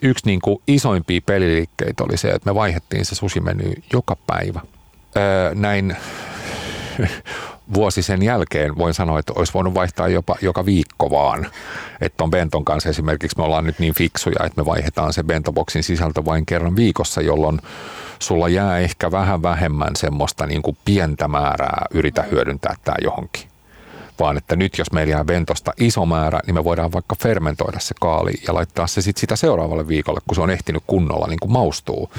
yksi 0.02 0.26
niin 0.26 0.40
kuin 0.40 0.62
isoimpia 0.66 1.20
peliliikkeitä 1.26 2.04
oli 2.04 2.16
se, 2.16 2.30
että 2.30 2.50
me 2.50 2.54
vaihettiin 2.54 3.04
se 3.04 3.14
susimeny 3.14 3.72
joka 3.92 4.16
päivä. 4.26 4.60
Öö, 5.16 5.54
näin 5.54 5.96
vuosi 7.74 8.02
sen 8.02 8.22
jälkeen 8.22 8.78
voin 8.78 8.94
sanoa, 8.94 9.18
että 9.18 9.32
olisi 9.36 9.54
voinut 9.54 9.74
vaihtaa 9.74 10.08
jopa 10.08 10.36
joka 10.42 10.66
viikko 10.66 11.10
vaan. 11.10 11.46
Että 12.00 12.24
on 12.24 12.30
Benton 12.30 12.64
kanssa 12.64 12.88
esimerkiksi 12.88 13.38
me 13.38 13.44
ollaan 13.44 13.64
nyt 13.64 13.78
niin 13.78 13.94
fiksuja, 13.94 14.44
että 14.44 14.60
me 14.60 14.66
vaihdetaan 14.66 15.12
se 15.12 15.22
Bentoboksin 15.22 15.82
sisältö 15.82 16.24
vain 16.24 16.46
kerran 16.46 16.76
viikossa, 16.76 17.20
jolloin 17.20 17.60
sulla 18.18 18.48
jää 18.48 18.78
ehkä 18.78 19.10
vähän 19.10 19.42
vähemmän 19.42 19.96
semmoista 19.96 20.46
niin 20.46 20.62
kuin 20.62 20.76
pientä 20.84 21.28
määrää 21.28 21.86
yritä 21.90 22.22
hyödyntää 22.22 22.74
tämä 22.84 22.96
johonkin. 23.02 23.48
Vaan 24.18 24.36
että 24.36 24.56
nyt 24.56 24.78
jos 24.78 24.92
meillä 24.92 25.10
jää 25.10 25.24
bentosta 25.24 25.72
iso 25.80 26.06
määrä, 26.06 26.40
niin 26.46 26.54
me 26.54 26.64
voidaan 26.64 26.92
vaikka 26.92 27.16
fermentoida 27.22 27.78
se 27.80 27.94
kaali 28.00 28.32
ja 28.46 28.54
laittaa 28.54 28.86
se 28.86 29.02
sitten 29.02 29.20
sitä 29.20 29.36
seuraavalle 29.36 29.88
viikolle, 29.88 30.20
kun 30.26 30.34
se 30.34 30.40
on 30.40 30.50
ehtinyt 30.50 30.82
kunnolla 30.86 31.26
niin 31.26 31.38
kuin 31.40 31.52
maustuu. 31.52 32.10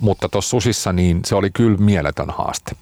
Mutta 0.00 0.28
tuossa 0.28 0.50
susissa 0.50 0.92
niin 0.92 1.20
se 1.24 1.34
oli 1.34 1.50
kyllä 1.50 1.78
mieletön 1.78 2.30
haaste 2.30 2.72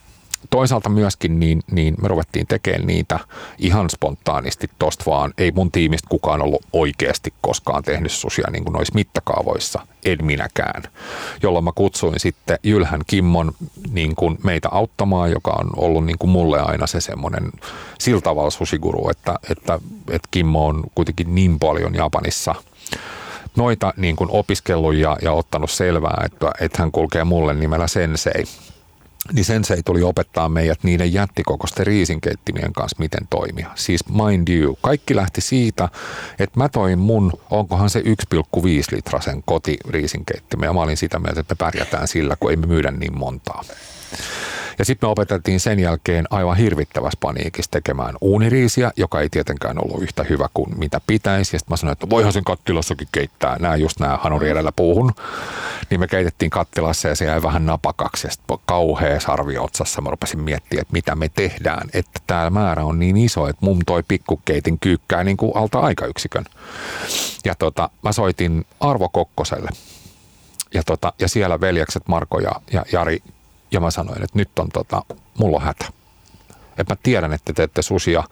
toisaalta 0.51 0.89
myöskin 0.89 1.41
niin, 1.41 1.63
niin 1.71 1.95
me 2.03 2.09
ruvettiin 2.09 2.47
tekemään 2.47 2.87
niitä 2.87 3.19
ihan 3.59 3.91
spontaanisti 3.91 4.71
tosta 4.79 5.05
vaan. 5.07 5.35
Ei 5.39 5.53
mun 5.53 5.73
tiimistä 5.73 6.09
kukaan 6.09 6.43
ollut 6.43 6.67
oikeasti 6.73 7.33
koskaan 7.41 7.83
tehnyt 7.83 8.13
susia 8.13 8.51
niin 8.53 8.65
kuin 8.65 8.73
noissa 8.73 8.95
mittakaavoissa, 8.95 9.87
en 10.05 10.25
minäkään. 10.25 10.83
Jolloin 11.43 11.65
mä 11.65 11.73
kutsuin 11.75 12.21
sitten 12.21 12.59
Jylhän 12.63 13.01
Kimmon 13.07 13.53
niin 13.93 14.15
kuin 14.15 14.39
meitä 14.45 14.69
auttamaan, 14.69 15.31
joka 15.31 15.51
on 15.51 15.71
ollut 15.77 16.07
niin 16.07 16.19
kuin 16.19 16.31
mulle 16.31 16.61
aina 16.61 16.87
se 16.87 17.01
semmoinen 17.01 17.53
sillä 17.99 18.21
tavalla 18.21 18.51
susiguru, 18.51 19.11
että, 19.11 19.39
että, 19.51 19.79
että 20.11 20.29
Kimmo 20.31 20.67
on 20.67 20.85
kuitenkin 20.95 21.35
niin 21.35 21.59
paljon 21.59 21.95
Japanissa– 21.95 22.55
noita 23.57 23.95
niin 23.97 24.17
kuin 24.17 24.31
opiskellut 24.31 24.95
ja, 24.95 25.17
ja 25.23 25.33
ottanut 25.33 25.71
selvää, 25.71 26.23
että, 26.25 26.51
että 26.61 26.83
hän 26.83 26.93
kulkee 26.93 27.25
mulle 27.25 27.55
nimellä 27.55 27.87
sensei 27.87 28.45
niin 29.33 29.45
sensei 29.45 29.83
tuli 29.83 30.03
opettaa 30.03 30.49
meidät 30.49 30.85
niiden 30.85 31.13
jättikokoisten 31.13 31.87
riisinkeittimien 31.87 32.73
kanssa, 32.73 32.97
miten 32.99 33.27
toimia. 33.31 33.71
Siis 33.75 34.09
mind 34.09 34.49
you, 34.49 34.79
kaikki 34.81 35.17
lähti 35.17 35.41
siitä, 35.41 35.89
että 36.39 36.59
mä 36.59 36.69
toin 36.69 36.99
mun, 36.99 37.33
onkohan 37.51 37.91
se 37.91 38.01
1,5 38.01 38.07
litrasen 38.93 39.43
kotiriisinkeittime, 39.47 40.67
ja 40.67 40.73
mä 40.73 40.81
olin 40.81 40.97
sitä 40.97 41.19
mieltä, 41.19 41.41
että 41.41 41.55
me 41.55 41.59
pärjätään 41.59 42.09
sillä, 42.09 42.37
kun 42.37 42.51
ei 42.51 42.57
me 42.57 42.67
myydä 42.67 42.91
niin 42.91 43.19
montaa. 43.19 43.65
Ja 44.79 44.85
sitten 44.85 45.09
me 45.09 45.11
opeteltiin 45.11 45.61
sen 45.61 45.79
jälkeen 45.79 46.27
aivan 46.31 46.57
hirvittävässä 46.57 47.19
paniikissa 47.21 47.71
tekemään 47.71 48.15
uuniriisiä, 48.21 48.93
joka 48.97 49.21
ei 49.21 49.29
tietenkään 49.31 49.79
ollut 49.85 50.03
yhtä 50.03 50.25
hyvä 50.25 50.49
kuin 50.55 50.79
mitä 50.79 51.01
pitäisi. 51.07 51.57
Ja 51.57 51.59
sitten 51.59 51.73
mä 51.73 51.77
sanoin, 51.77 51.93
että 51.93 52.11
voihan 52.11 52.33
sen 52.33 52.45
kattilassakin 52.45 53.09
keittää 53.13 53.57
nämä 53.61 53.77
just 53.77 54.01
nämä 54.01 54.17
hanuri 54.17 54.51
edellä 54.51 54.73
puuhun. 54.77 55.13
Niin 55.91 56.01
me 56.01 56.07
keitettiin 56.07 56.51
kattilassa 56.51 57.09
ja 57.09 57.17
se 57.17 57.25
jäi 57.25 57.43
vähän 57.43 57.67
napakaksi. 57.67 58.27
Ja 58.27 58.31
sitten 58.31 58.59
kauhea 58.67 59.21
sarvi 59.21 59.59
otsassa 59.59 60.01
mä 60.01 60.11
rupesin 60.11 60.41
miettimään, 60.41 60.83
että 60.83 60.93
mitä 60.93 61.15
me 61.15 61.29
tehdään. 61.29 61.89
Että 61.93 62.21
tämä 62.27 62.51
määrä 62.51 62.85
on 62.85 62.99
niin 62.99 63.17
iso, 63.17 63.49
että 63.49 63.67
mum 63.67 63.79
toi 63.87 64.03
pikkukeitin 64.09 64.79
kyykkää 64.79 65.25
niin 65.25 65.37
kuin 65.37 65.53
alta 65.55 65.81
aikayksikön. 65.81 66.45
Ja 67.45 67.55
tota, 67.55 67.91
mä 68.03 68.13
soitin 68.13 68.67
Arvo 68.81 69.09
Kokkoselle. 69.09 69.69
Ja, 70.75 70.83
tota, 70.83 71.13
ja 71.19 71.29
siellä 71.29 71.61
veljekset 71.61 72.03
Marko 72.09 72.41
ja, 72.41 72.53
ja 72.73 72.85
Jari 72.93 73.23
ja 73.73 73.81
mä 73.81 73.91
sanoin, 73.91 74.23
että 74.23 74.39
nyt 74.39 74.59
on 74.59 74.69
tota, 74.69 75.03
mulla 75.39 75.57
on 75.57 75.63
hätä. 75.63 75.85
Että 76.79 76.93
mä 76.93 76.97
tiedän, 77.03 77.33
että 77.33 77.45
te 77.45 77.53
teette 77.53 77.83
susia, 77.83 78.25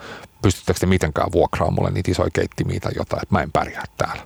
pystyttekö 0.42 0.80
te 0.80 0.86
mitenkään 0.86 1.32
vuokraamaan 1.32 1.74
mulle 1.74 1.90
niitä 1.90 2.10
isoja 2.10 2.30
keittimiä 2.32 2.80
tai 2.80 2.92
jotain, 2.96 3.22
että 3.22 3.34
mä 3.34 3.42
en 3.42 3.52
pärjää 3.52 3.84
täällä. 3.96 4.22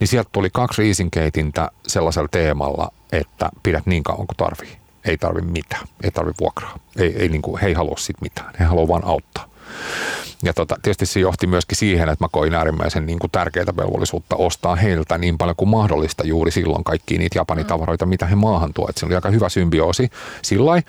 Niin 0.00 0.08
sieltä 0.08 0.30
tuli 0.32 0.50
kaksi 0.52 0.82
riisinkeitintä 0.82 1.70
sellaisella 1.86 2.28
teemalla, 2.28 2.92
että 3.12 3.50
pidät 3.62 3.86
niin 3.86 4.02
kauan 4.02 4.26
kuin 4.26 4.36
tarvii. 4.36 4.76
Ei 5.04 5.18
tarvi 5.18 5.40
mitään, 5.40 5.86
ei 6.02 6.10
tarvi 6.10 6.32
vuokraa. 6.40 6.78
Ei, 6.96 7.16
ei 7.16 7.28
niin 7.28 7.42
kuin, 7.42 7.60
he 7.60 7.66
ei 7.66 7.72
halua 7.72 7.96
sit 7.96 8.20
mitään, 8.20 8.54
he 8.60 8.64
haluaa 8.64 8.88
vaan 8.88 9.04
auttaa. 9.04 9.51
Ja 10.42 10.54
tota, 10.54 10.76
tietysti 10.82 11.06
se 11.06 11.20
johti 11.20 11.46
myöskin 11.46 11.78
siihen, 11.78 12.08
että 12.08 12.24
mä 12.24 12.28
koin 12.32 12.54
äärimmäisen 12.54 13.06
niin 13.06 13.18
kuin 13.18 13.30
tärkeää 13.30 13.76
velvollisuutta 13.76 14.36
ostaa 14.36 14.76
heiltä 14.76 15.18
niin 15.18 15.38
paljon 15.38 15.56
kuin 15.56 15.68
mahdollista 15.68 16.26
juuri 16.26 16.50
silloin 16.50 16.84
kaikki 16.84 17.18
niitä 17.18 17.38
japanitavaroita, 17.38 18.06
mitä 18.06 18.26
he 18.26 18.34
maahan 18.34 18.72
tuovat. 18.74 18.96
Se 18.96 19.06
oli 19.06 19.14
aika 19.14 19.30
hyvä 19.30 19.48
symbioosi 19.48 20.10
sillä 20.42 20.82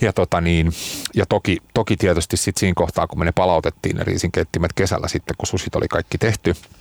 ja, 0.00 0.12
tota 0.12 0.40
niin, 0.40 0.72
ja 1.14 1.26
toki, 1.26 1.58
toki 1.74 1.96
tietysti 1.96 2.36
sit 2.36 2.56
siinä 2.56 2.74
kohtaa, 2.76 3.06
kun 3.06 3.18
me 3.18 3.24
ne 3.24 3.32
palautettiin 3.32 3.96
ne 3.96 4.04
riisinkeittimet 4.04 4.72
kesällä 4.72 5.08
sitten, 5.08 5.36
kun 5.38 5.46
susit 5.46 5.74
oli 5.74 5.88
kaikki 5.88 6.18
tehty– 6.18 6.54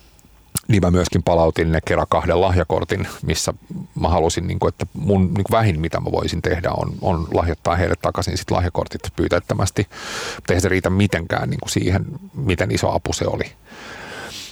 niin 0.68 0.82
mä 0.82 0.92
myöskin 0.92 1.24
palautin 1.24 1.72
ne 1.72 1.80
kerran 1.86 2.08
kahden 2.10 2.42
lahjakortin, 2.42 3.08
missä 3.26 3.54
mä 4.00 4.08
halusin, 4.08 4.48
niin 4.48 4.60
kuin, 4.60 4.70
että 4.70 4.86
mun 4.94 5.22
niin 5.22 5.44
kuin 5.44 5.52
vähin 5.52 5.80
mitä 5.80 6.00
mä 6.00 6.12
voisin 6.12 6.42
tehdä 6.42 6.70
on, 6.72 6.94
on 7.02 7.28
lahjoittaa 7.34 7.76
heille 7.76 7.96
takaisin 8.02 8.38
sit 8.38 8.52
lahjakortit 8.52 9.02
pyytämättömästi. 9.16 9.88
Mutta 10.36 10.54
eihän 10.54 10.62
se 10.62 10.70
riitä 10.70 10.90
mitenkään 10.90 11.50
niin 11.50 11.60
kuin 11.60 11.70
siihen, 11.70 12.06
miten 12.34 12.72
iso 12.72 12.92
apu 12.92 13.14
se 13.14 13.26
oli. 13.28 13.52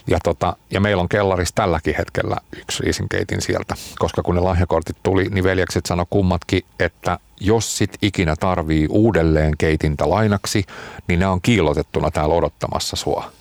Ja, 0.07 0.19
tota, 0.23 0.55
ja 0.71 0.79
meillä 0.79 1.01
on 1.01 1.09
kellarissa 1.09 1.55
tälläkin 1.55 1.95
hetkellä 1.97 2.37
yksi 2.61 2.83
riisinkeitin 2.83 3.41
sieltä, 3.41 3.75
koska 3.99 4.23
kun 4.23 4.35
ne 4.35 4.41
lahjakortit 4.41 4.97
tuli, 5.03 5.27
niin 5.29 5.43
veljekset 5.43 5.85
sano 5.85 6.05
kummatkin, 6.09 6.61
että 6.79 7.19
jos 7.39 7.77
sit 7.77 7.97
ikinä 8.01 8.35
tarvii 8.35 8.87
uudelleen 8.89 9.53
keitintä 9.57 10.09
lainaksi, 10.09 10.65
niin 11.07 11.19
ne 11.19 11.27
on 11.27 11.41
kiilotettuna 11.41 12.11
täällä 12.11 12.35
odottamassa 12.35 12.95
sua 12.95 13.31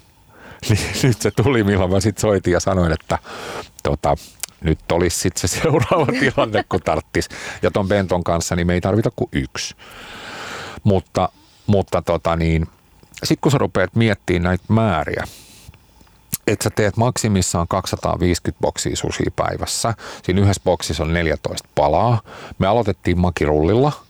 niin 0.69 0.79
nyt 1.03 1.23
se 1.23 1.31
tuli, 1.31 1.65
milloin 1.65 1.91
mä 1.91 2.01
sitten 2.01 2.21
soitin 2.21 2.53
ja 2.53 2.61
sanoin, 2.61 2.93
että 2.93 3.19
tota, 3.83 4.17
nyt 4.61 4.93
olisi 4.93 5.21
sitten 5.21 5.49
se 5.49 5.61
seuraava 5.61 6.07
tilanne, 6.21 6.65
kun 6.69 6.81
tarttis. 6.83 7.29
Ja 7.63 7.71
ton 7.71 7.89
Benton 7.89 8.25
kanssa, 8.25 8.57
niin 8.57 8.67
me 8.67 8.75
ei 8.75 8.81
tarvita 8.81 9.11
kuin 9.17 9.29
yksi. 9.33 9.75
Mutta, 10.85 11.29
mutta 11.67 12.03
tota 12.03 12.37
niin, 12.37 12.67
sitten 13.25 13.41
kun 13.41 13.53
sä 13.53 13.59
rupeat 13.59 13.95
miettimään 13.95 14.43
näitä 14.43 14.65
määriä, 14.69 15.25
että 16.47 16.65
sä 16.65 16.71
teet 16.71 16.97
maksimissaan 16.97 17.69
250 17.69 18.61
boksia 18.61 18.97
susia 18.97 19.31
päivässä. 19.37 19.95
Siinä 20.23 20.41
yhdessä 20.41 20.63
boksissa 20.65 21.03
on 21.03 21.13
14 21.13 21.69
palaa. 21.75 22.21
Me 22.59 22.67
aloitettiin 22.67 23.21
makirullilla– 23.21 23.93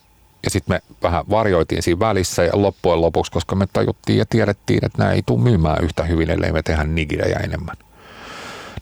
ja 0.47 0.51
sitten 0.51 0.75
me 0.75 0.83
vähän 1.03 1.25
varjoitiin 1.31 1.83
siinä 1.83 1.99
välissä 1.99 2.45
ja 2.45 2.51
loppujen 2.55 3.01
lopuksi, 3.01 3.33
koska 3.33 3.55
me 3.55 3.67
tajuttiin 3.73 4.19
ja 4.19 4.27
tiedettiin, 4.27 4.85
että 4.85 4.99
nämä 4.99 5.13
ei 5.13 5.23
tule 5.27 5.43
myymään 5.43 5.85
yhtä 5.85 6.05
hyvin, 6.05 6.31
ellei 6.31 6.53
me 6.53 6.63
tehdä 6.63 6.85
nigirejä 6.85 7.39
enemmän. 7.39 7.77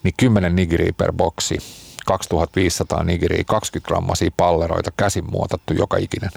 Niin 0.03 0.15
10 0.17 0.57
nigiriä 0.57 0.93
per 0.93 1.13
boksi, 1.13 1.59
2500 2.07 3.05
nigiriä, 3.05 3.45
20 3.47 3.89
grammasia 3.89 4.31
palleroita, 4.37 4.91
käsin 4.97 5.31
muotattu 5.31 5.73
joka 5.75 5.97
ikinen. 5.97 6.31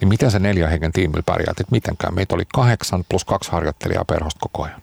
Niin 0.00 0.08
miten 0.08 0.30
se 0.30 0.38
neljä 0.38 0.68
hengen 0.68 0.92
tiimillä 0.92 1.22
pärjää, 1.26 1.50
että 1.50 1.64
mitenkään. 1.70 2.14
Meitä 2.14 2.34
oli 2.34 2.44
kahdeksan 2.54 3.04
plus 3.08 3.24
kaksi 3.24 3.52
harjoittelijaa 3.52 4.04
perhosta 4.04 4.40
koko 4.40 4.62
ajan. 4.62 4.82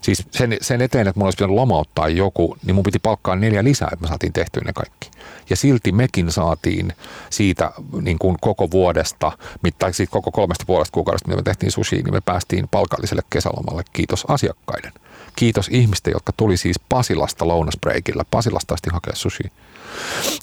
Siis 0.00 0.26
sen, 0.30 0.56
sen 0.60 0.82
eteen, 0.82 1.08
että 1.08 1.18
mulla 1.18 1.26
olisi 1.26 1.36
pitänyt 1.36 1.56
lomauttaa 1.56 2.08
joku, 2.08 2.56
niin 2.66 2.74
mun 2.74 2.84
piti 2.84 2.98
palkkaa 2.98 3.36
neljä 3.36 3.64
lisää, 3.64 3.88
että 3.92 4.02
me 4.02 4.08
saatiin 4.08 4.32
tehtyä 4.32 4.62
ne 4.66 4.72
kaikki. 4.72 5.10
Ja 5.50 5.56
silti 5.56 5.92
mekin 5.92 6.32
saatiin 6.32 6.92
siitä 7.30 7.72
niin 8.02 8.18
kuin 8.18 8.36
koko 8.40 8.70
vuodesta, 8.70 9.32
tai 9.78 9.94
siitä 9.94 10.10
koko 10.10 10.30
kolmesta 10.30 10.64
puolesta 10.66 10.94
kuukaudesta, 10.94 11.28
mitä 11.28 11.36
me 11.36 11.42
tehtiin 11.42 11.72
sushi, 11.72 11.96
niin 11.96 12.14
me 12.14 12.20
päästiin 12.20 12.68
palkalliselle 12.68 13.22
kesälomalle. 13.30 13.82
Kiitos 13.92 14.24
asiakkaiden. 14.28 14.92
Kiitos 15.36 15.68
ihmisten, 15.68 16.12
jotka 16.12 16.32
tuli 16.36 16.56
siis 16.56 16.80
Pasilasta 16.88 17.48
lounasbreakillä. 17.48 18.24
Pasilasta 18.30 18.74
asti 18.74 18.90
hakea 18.92 19.14
sushi. 19.14 19.44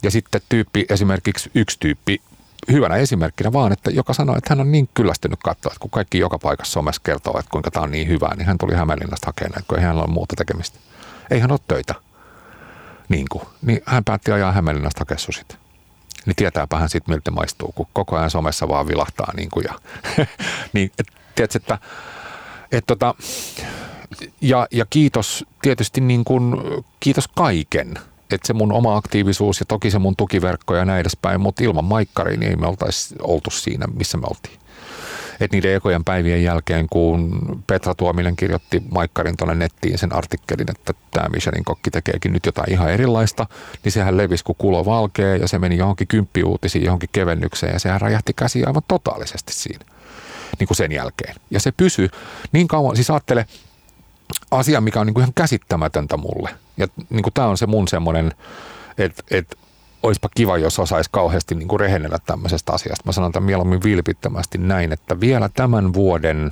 Ja 0.04 0.12
sitten 0.12 0.42
tyyppi, 0.50 0.86
esimerkiksi 0.90 1.52
yksi 1.56 1.78
tyyppi, 1.80 2.22
hyvänä 2.72 2.96
esimerkkinä 2.96 3.54
vaan, 3.54 3.72
että 3.72 3.92
joka 3.92 4.14
sanoi, 4.14 4.38
että 4.38 4.50
hän 4.50 4.60
on 4.60 4.72
niin 4.72 4.90
kyllästynyt 4.94 5.40
katsoa, 5.44 5.72
että 5.72 5.80
kun 5.80 5.90
kaikki 5.90 6.20
joka 6.20 6.40
paikassa 6.40 6.72
somessa 6.72 7.02
kertoo, 7.06 7.40
että 7.40 7.52
kuinka 7.52 7.72
tämä 7.72 7.84
on 7.84 7.92
niin 7.92 8.08
hyvää, 8.08 8.36
niin 8.36 8.46
hän 8.46 8.58
tuli 8.58 8.76
Hämeenlinnasta 8.76 9.28
hakemaan 9.28 9.64
kun 9.68 9.78
ei 9.78 9.84
hänellä 9.84 10.04
ole 10.04 10.12
muuta 10.12 10.36
tekemistä. 10.36 10.80
Ei 11.32 11.40
hän 11.40 11.52
ole 11.52 11.60
töitä. 11.68 11.96
Niin, 13.10 13.26
kuin. 13.32 13.44
niin 13.62 13.82
hän 13.86 14.04
päätti 14.04 14.32
ajaa 14.32 14.52
Hämeenlinnasta 14.52 15.02
hakea 15.02 15.18
susit. 15.18 15.58
Niin 16.26 16.36
tietääpä 16.36 16.78
hän 16.78 16.90
sitten, 16.90 17.16
miltä 17.16 17.32
maistuu, 17.32 17.72
kun 17.72 17.88
koko 17.94 18.18
ajan 18.18 18.30
somessa 18.30 18.68
vaan 18.68 18.88
vilahtaa. 18.88 19.34
Niin 19.38 19.50
kuin 19.50 19.66
ja, 19.68 19.74
niin, 20.74 20.92
et, 21.00 21.08
tiedätkö, 21.36 21.58
että, 21.58 21.78
et, 22.72 22.84
tota, 22.88 23.16
ja, 24.42 24.68
ja 24.72 24.86
kiitos 24.90 25.46
tietysti 25.62 26.02
niin 26.02 26.24
kuin, 26.24 26.56
kiitos 27.00 27.28
kaiken– 27.28 27.94
että 28.36 28.48
se 28.48 28.54
mun 28.54 28.72
oma 28.72 28.96
aktiivisuus 28.96 29.60
ja 29.60 29.66
toki 29.66 29.92
se 29.92 30.00
mun 30.00 30.16
tukiverkko 30.16 30.76
ja 30.76 30.86
näin 30.86 31.02
edespäin, 31.02 31.42
mutta 31.42 31.64
ilman 31.64 31.86
maikkaria 31.86 32.38
niin 32.38 32.50
ei 32.50 32.56
me 32.56 32.68
oltaisi 32.68 33.16
oltu 33.22 33.50
siinä, 33.50 33.86
missä 33.88 34.18
me 34.18 34.28
oltiin. 34.30 34.60
Et 35.40 35.52
niiden 35.52 35.76
ekojen 35.76 36.04
päivien 36.04 36.44
jälkeen, 36.44 36.88
kun 36.90 37.42
Petra 37.68 37.96
Tuominen 37.96 38.36
kirjoitti 38.36 38.84
Maikkarin 38.92 39.38
tuonne 39.38 39.56
nettiin 39.56 39.98
sen 39.98 40.16
artikkelin, 40.16 40.72
että 40.72 40.94
tämä 41.12 41.30
Michelin 41.30 41.66
kokki 41.66 41.92
tekeekin 41.92 42.34
nyt 42.34 42.46
jotain 42.46 42.72
ihan 42.72 42.92
erilaista, 42.92 43.46
niin 43.84 43.92
sehän 43.92 44.18
levisi 44.18 44.44
kuin 44.44 44.56
kulo 44.60 44.86
valkea 44.86 45.36
ja 45.36 45.48
se 45.48 45.60
meni 45.60 45.78
johonkin 45.78 46.08
kymppiuutisiin, 46.08 46.86
johonkin 46.86 47.10
kevennykseen 47.12 47.74
ja 47.74 47.80
sehän 47.80 48.02
räjähti 48.02 48.34
käsi 48.34 48.66
aivan 48.66 48.82
totaalisesti 48.88 49.54
siinä 49.54 49.86
niin 50.60 50.68
kuin 50.68 50.78
sen 50.78 50.92
jälkeen. 50.92 51.36
Ja 51.52 51.60
se 51.60 51.72
pysyi 51.72 52.10
niin 52.52 52.68
kauan, 52.68 52.96
siis 52.96 53.10
ajattele, 53.10 53.46
asia, 54.52 54.82
mikä 54.82 55.00
on 55.00 55.06
niin 55.06 55.14
kuin 55.14 55.22
ihan 55.22 55.34
käsittämätöntä 55.36 56.18
mulle. 56.18 56.50
Ja 56.78 56.88
niin 57.10 57.24
kuin 57.24 57.34
tämä 57.34 57.48
on 57.48 57.58
se 57.58 57.68
mun 57.68 57.88
semmoinen, 57.88 58.32
että, 58.98 59.24
että 59.32 59.56
olisipa 60.04 60.30
kiva, 60.36 60.58
jos 60.58 60.80
osaisi 60.80 61.10
kauheasti 61.14 61.56
niin 61.56 61.68
kuin 61.68 61.80
rehennellä 61.80 62.18
tämmöisestä 62.26 62.74
asiasta. 62.74 63.04
Mä 63.06 63.12
sanon 63.12 63.32
tämän 63.32 63.46
mieluummin 63.46 63.84
vilpittömästi 63.84 64.58
näin, 64.58 64.94
että 64.94 65.20
vielä 65.20 65.50
tämän 65.50 65.94
vuoden, 65.94 66.52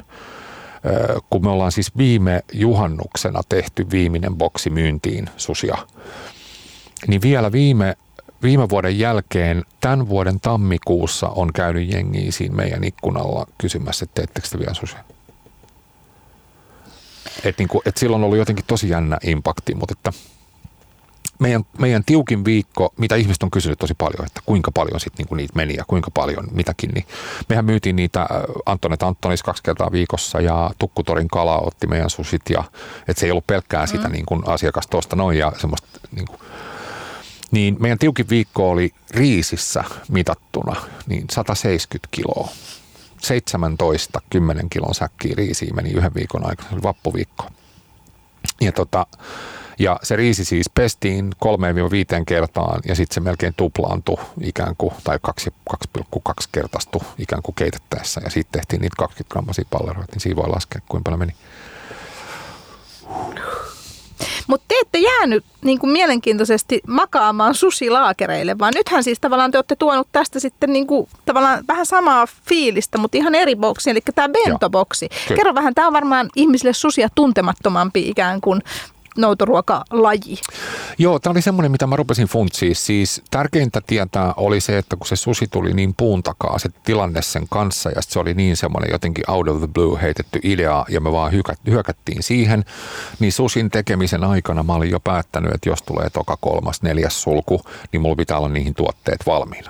kun 1.30 1.44
me 1.44 1.50
ollaan 1.50 1.72
siis 1.72 1.98
viime 1.98 2.44
juhannuksena 2.54 3.42
tehty 3.50 3.88
viimeinen 3.92 4.36
boksi 4.36 4.70
myyntiin 4.70 5.30
susia, 5.38 5.78
niin 7.08 7.22
vielä 7.22 7.52
viime, 7.52 7.98
viime 8.44 8.70
vuoden 8.70 9.00
jälkeen, 9.00 9.64
tämän 9.82 10.10
vuoden 10.10 10.40
tammikuussa 10.40 11.28
on 11.28 11.54
käynyt 11.54 11.94
jengiä 11.94 12.32
siinä 12.32 12.56
meidän 12.56 12.84
ikkunalla 12.84 13.48
kysymässä, 13.58 14.04
että 14.04 14.16
teettekö 14.16 14.48
te 14.48 14.60
vielä 14.60 14.74
susia? 14.74 15.00
Et 17.44 17.58
niin 17.58 17.68
kuin, 17.68 17.82
et 17.86 17.98
silloin 17.98 18.22
on 18.22 18.26
ollut 18.26 18.38
jotenkin 18.38 18.66
tosi 18.68 18.90
jännä 18.90 19.18
impakti, 19.24 19.76
mutta 19.76 19.96
että 19.98 20.20
meidän, 21.40 21.64
meidän 21.80 22.04
tiukin 22.06 22.46
viikko, 22.46 22.94
mitä 22.98 23.16
ihmiset 23.16 23.44
on 23.44 23.52
kysynyt 23.52 23.80
tosi 23.80 23.94
paljon, 23.94 24.26
että 24.26 24.42
kuinka 24.46 24.72
paljon 24.72 25.00
sit 25.00 25.14
niinku 25.18 25.36
niitä 25.36 25.54
meni 25.56 25.76
ja 25.76 25.84
kuinka 25.88 26.12
paljon 26.12 26.48
mitäkin, 26.52 26.90
niin 26.90 27.06
mehän 27.50 27.66
myytiin 27.66 27.96
niitä 27.96 28.22
äh, 28.22 28.28
Antonet 28.66 29.04
Antonis 29.04 29.44
kaksi 29.44 29.64
kertaa 29.64 29.92
viikossa 29.92 30.42
ja 30.42 30.72
Tukkutorin 30.80 31.28
kala 31.28 31.58
otti 31.58 31.88
meidän 31.88 32.10
susit 32.10 32.42
ja 32.50 32.64
että 33.08 33.20
se 33.20 33.26
ei 33.26 33.32
ollut 33.32 33.48
pelkkää 33.48 33.86
sitä 33.86 34.08
mm. 34.08 34.12
niin 34.12 34.26
kuin 34.26 34.42
asiakasta 34.48 34.92
tuosta 34.92 35.16
noin 35.16 35.38
ja 35.38 35.52
semmoista 35.58 35.88
niin 36.12 36.28
kuin, 36.28 36.40
niin 37.52 37.78
meidän 37.80 38.00
tiukin 38.00 38.30
viikko 38.30 38.70
oli 38.70 38.94
riisissä 39.12 39.84
mitattuna 40.10 40.76
niin 41.08 41.26
170 41.32 42.08
kiloa. 42.12 42.50
17 43.22 44.22
10 44.30 44.70
kilon 44.70 44.96
säkkiä 44.96 45.34
riisiä 45.38 45.74
meni 45.74 45.92
yhden 45.92 46.14
viikon 46.14 46.46
aikana, 46.46 46.70
se 46.70 46.76
oli 46.76 46.84
vappuviikko. 46.84 47.46
Ja, 48.62 48.72
tota, 48.72 49.08
ja 49.80 50.00
se 50.04 50.16
riisi 50.16 50.46
siis 50.46 50.70
pestiin 50.70 51.32
3-5 52.20 52.24
kertaan 52.26 52.82
ja 52.86 52.96
sitten 52.96 53.14
se 53.14 53.20
melkein 53.20 53.54
tuplaantui 53.58 54.18
ikään 54.42 54.76
kuin, 54.78 54.94
tai 55.04 55.20
2,2 55.28 56.34
kertaistui 56.52 57.02
ikään 57.18 57.42
kuin 57.42 57.56
keitettäessä. 57.56 58.22
Ja 58.24 58.30
sitten 58.30 58.60
tehtiin 58.60 58.82
niitä 58.82 58.96
20 59.00 59.34
grammasia 59.34 59.66
palleroita, 59.70 60.12
niin 60.12 60.22
siinä 60.22 60.36
voi 60.36 60.50
laskea, 60.50 60.82
kuinka 60.90 61.04
paljon 61.04 61.20
meni. 61.20 61.36
Mutta 64.48 64.66
te 64.68 64.76
ette 64.82 65.00
jäänyt 65.00 65.46
niin 65.62 65.80
kuin 65.80 65.92
mielenkiintoisesti 65.92 66.82
makaamaan 66.88 67.56
susilaakereille, 67.56 68.60
vaan 68.60 68.74
nythän 68.76 69.04
siis 69.04 69.20
tavallaan 69.20 69.52
te 69.52 69.58
olette 69.58 69.76
tuonut 69.76 70.08
tästä 70.12 70.40
sitten 70.40 70.74
niin 70.74 70.88
kuin, 70.88 71.08
tavallaan 71.26 71.64
vähän 71.68 71.86
samaa 71.86 72.28
fiilistä, 72.50 72.98
mutta 72.98 73.18
ihan 73.18 73.36
eri 73.36 73.56
boksi, 73.56 73.90
eli 73.90 74.02
tämä 74.16 74.30
bentoboksi. 74.30 75.10
Kerro 75.28 75.56
vähän, 75.56 75.76
tämä 75.76 75.88
on 75.88 75.94
varmaan 75.94 76.30
ihmisille 76.36 76.74
susia 76.74 77.10
tuntemattomampi 77.16 78.10
ikään 78.10 78.42
kuin 78.42 78.62
noutoruokalaji? 79.18 80.38
Joo, 80.98 81.20
tämä 81.20 81.32
oli 81.32 81.42
semmoinen, 81.42 81.72
mitä 81.72 81.88
mä 81.88 81.96
rupesin 81.96 82.28
funtsiin. 82.28 82.76
Siis 82.76 83.22
tärkeintä 83.32 83.82
tietää 83.88 84.34
oli 84.38 84.62
se, 84.62 84.78
että 84.78 84.96
kun 84.96 85.08
se 85.08 85.16
susi 85.16 85.48
tuli 85.48 85.74
niin 85.74 85.94
puun 85.98 86.24
takaa, 86.24 86.60
se 86.60 86.70
tilanne 86.84 87.22
sen 87.22 87.46
kanssa, 87.50 87.90
ja 87.90 88.02
se 88.02 88.20
oli 88.20 88.34
niin 88.34 88.58
semmoinen 88.58 88.92
jotenkin 88.92 89.32
out 89.32 89.48
of 89.48 89.58
the 89.58 89.68
blue 89.68 90.02
heitetty 90.02 90.40
idea, 90.44 90.86
ja 90.90 91.02
me 91.02 91.12
vaan 91.12 91.32
hyökättiin 91.68 92.24
siihen, 92.24 92.66
niin 93.20 93.32
susin 93.32 93.70
tekemisen 93.70 94.24
aikana 94.24 94.64
mä 94.64 94.74
olin 94.74 94.92
jo 94.92 95.00
päättänyt, 95.00 95.54
että 95.54 95.70
jos 95.70 95.82
tulee 95.82 96.10
toka 96.10 96.38
kolmas, 96.42 96.82
neljäs 96.82 97.22
sulku, 97.22 97.62
niin 97.92 98.02
mulla 98.02 98.16
pitää 98.16 98.38
olla 98.38 98.50
niihin 98.50 98.74
tuotteet 98.74 99.26
valmiina. 99.26 99.70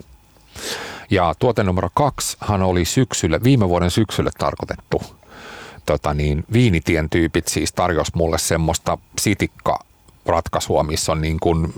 Ja 1.10 1.36
tuote 1.39 1.63
numero 1.63 1.89
kaksi 1.93 2.38
hän 2.39 2.62
oli 2.62 2.86
syksylle, 2.86 3.43
viime 3.43 3.69
vuoden 3.69 3.91
syksylle 3.91 4.29
tarkoitettu 4.38 5.01
tota 5.86 6.13
niin, 6.13 6.43
viinitien 6.54 7.10
tyypit 7.10 7.48
siis 7.48 7.74
tarjosi 7.74 8.12
mulle 8.15 8.38
semmoista 8.38 8.98
sitikka-ratkaisua, 9.19 10.84
missä 10.84 11.12
on 11.12 11.21
niin 11.21 11.39
kuin 11.39 11.74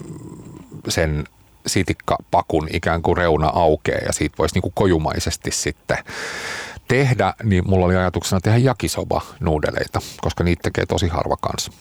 sen 0.89 1.23
sitikkapakun 1.67 2.67
ikään 2.73 3.01
kuin 3.01 3.17
reuna 3.17 3.47
aukeaa 3.47 4.01
ja 4.05 4.13
siitä 4.13 4.35
voisi 4.37 4.55
niin 4.55 4.61
kuin 4.61 4.73
kojumaisesti 4.75 5.51
sitten 5.51 5.97
tehdä, 6.87 7.33
niin 7.43 7.63
mulla 7.67 7.85
oli 7.85 7.95
ajatuksena 7.95 8.41
tehdä 8.41 8.57
jakisoba 8.57 9.21
nuudeleita, 9.39 10.01
koska 10.21 10.43
niitä 10.43 10.61
tekee 10.63 10.85
tosi 10.85 11.07
harva 11.07 11.37
kanssa 11.41 11.71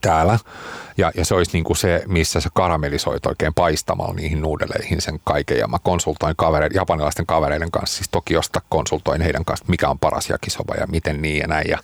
täällä. 0.00 0.38
Ja, 0.96 1.12
ja 1.16 1.24
se 1.24 1.34
olisi 1.34 1.50
niin 1.52 1.64
kuin 1.64 1.76
se, 1.76 2.02
missä 2.06 2.40
sä 2.40 2.48
karamellisoit 2.54 3.26
oikein 3.26 3.54
paistamalla 3.54 4.14
niihin 4.14 4.40
nuudeleihin 4.42 5.00
sen 5.00 5.20
kaiken. 5.24 5.58
Ja 5.58 5.68
mä 5.68 5.78
konsultoin 5.82 6.36
kavereiden, 6.36 6.76
japanilaisten 6.76 7.26
kavereiden 7.26 7.70
kanssa, 7.70 7.96
siis 7.96 8.08
Tokiosta 8.08 8.60
konsultoin 8.68 9.20
heidän 9.20 9.44
kanssa, 9.44 9.64
mikä 9.68 9.88
on 9.88 9.98
paras 9.98 10.30
jakisoba 10.30 10.74
ja 10.74 10.86
miten 10.86 11.22
niin 11.22 11.38
ja 11.38 11.46
näin. 11.46 11.70
Ja 11.70 11.78